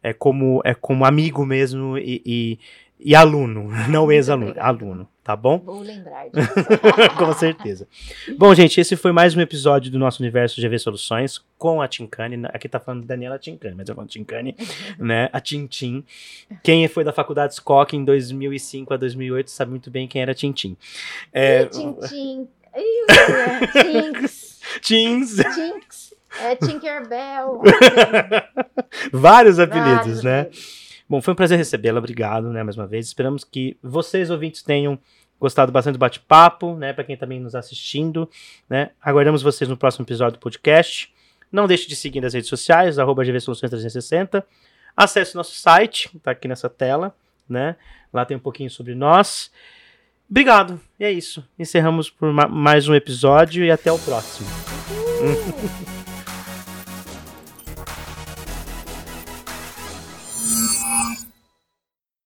é 0.01 0.13
como 0.13 0.61
é 0.63 0.73
como 0.73 1.05
amigo 1.05 1.45
mesmo 1.45 1.97
e, 1.97 2.21
e, 2.25 2.59
e 2.99 3.15
aluno, 3.15 3.69
não 3.87 4.11
ex-aluno, 4.11 4.53
aluno, 4.57 5.07
tá 5.23 5.35
bom? 5.35 5.57
Vou 5.59 5.79
lembrar 5.79 6.25
disso. 6.29 7.17
com 7.17 7.33
certeza. 7.33 7.87
Bom, 8.37 8.53
gente, 8.53 8.79
esse 8.79 8.97
foi 8.97 9.13
mais 9.13 9.35
um 9.35 9.41
episódio 9.41 9.89
do 9.89 9.97
nosso 9.97 10.21
Universo 10.21 10.59
GV 10.59 10.77
Soluções 10.79 11.41
com 11.57 11.81
a 11.81 11.87
Tincane. 11.87 12.45
Aqui 12.53 12.67
tá 12.67 12.79
falando 12.79 13.05
Daniela 13.05 13.39
Tincane, 13.39 13.73
mas 13.73 13.87
eu 13.87 13.95
falo 13.95 14.07
Tincane, 14.07 14.53
né? 14.99 15.29
A 15.31 15.39
Tintim. 15.39 16.03
Quem 16.61 16.85
foi 16.89 17.05
da 17.05 17.13
faculdade 17.13 17.55
Scott 17.55 17.95
em 17.95 18.03
2005 18.03 18.93
a 18.93 18.97
2008 18.97 19.49
sabe 19.49 19.71
muito 19.71 19.89
bem 19.89 20.07
quem 20.07 20.21
era 20.21 20.33
Tintim. 20.33 20.75
É... 21.31 21.65
Tintim. 21.65 22.47
Tinks. 23.71 24.59
Tinks. 24.81 25.35
Tinks. 25.35 26.13
É 26.41 26.55
Tinkerbell. 26.55 27.61
Vários 29.11 29.57
apelidos, 29.57 30.21
Vários 30.21 30.23
né? 30.23 30.41
Apelidos. 30.41 30.88
Bom, 31.09 31.21
foi 31.23 31.33
um 31.33 31.35
prazer 31.35 31.57
recebê-la, 31.57 31.97
obrigado, 31.97 32.51
né, 32.51 32.61
mais 32.61 32.77
uma 32.77 32.85
vez. 32.85 33.07
Esperamos 33.07 33.43
que 33.43 33.75
vocês, 33.81 34.29
ouvintes, 34.29 34.61
tenham 34.61 34.99
gostado 35.39 35.71
bastante 35.71 35.95
do 35.95 35.99
bate-papo, 35.99 36.75
né, 36.75 36.93
para 36.93 37.03
quem 37.03 37.17
também 37.17 37.39
nos 37.39 37.55
assistindo, 37.55 38.29
né. 38.69 38.91
Aguardamos 39.01 39.41
vocês 39.41 39.67
no 39.67 39.75
próximo 39.75 40.05
episódio 40.05 40.37
do 40.37 40.39
podcast. 40.39 41.11
Não 41.51 41.65
deixe 41.65 41.87
de 41.87 41.95
seguir 41.95 42.21
nas 42.21 42.35
redes 42.35 42.47
sociais, 42.47 42.99
arroba 42.99 43.23
GVSoluções360. 43.23 44.43
Acesse 44.95 45.35
nosso 45.35 45.55
site, 45.55 46.15
tá 46.19 46.29
aqui 46.29 46.47
nessa 46.47 46.69
tela, 46.69 47.15
né, 47.49 47.75
lá 48.13 48.23
tem 48.23 48.37
um 48.37 48.39
pouquinho 48.39 48.69
sobre 48.69 48.93
nós. 48.93 49.51
Obrigado, 50.29 50.79
e 50.99 51.05
é 51.05 51.11
isso. 51.11 51.43
Encerramos 51.57 52.07
por 52.07 52.31
mais 52.31 52.87
um 52.87 52.93
episódio 52.93 53.65
e 53.65 53.71
até 53.71 53.91
o 53.91 53.97
próximo. 53.97 54.47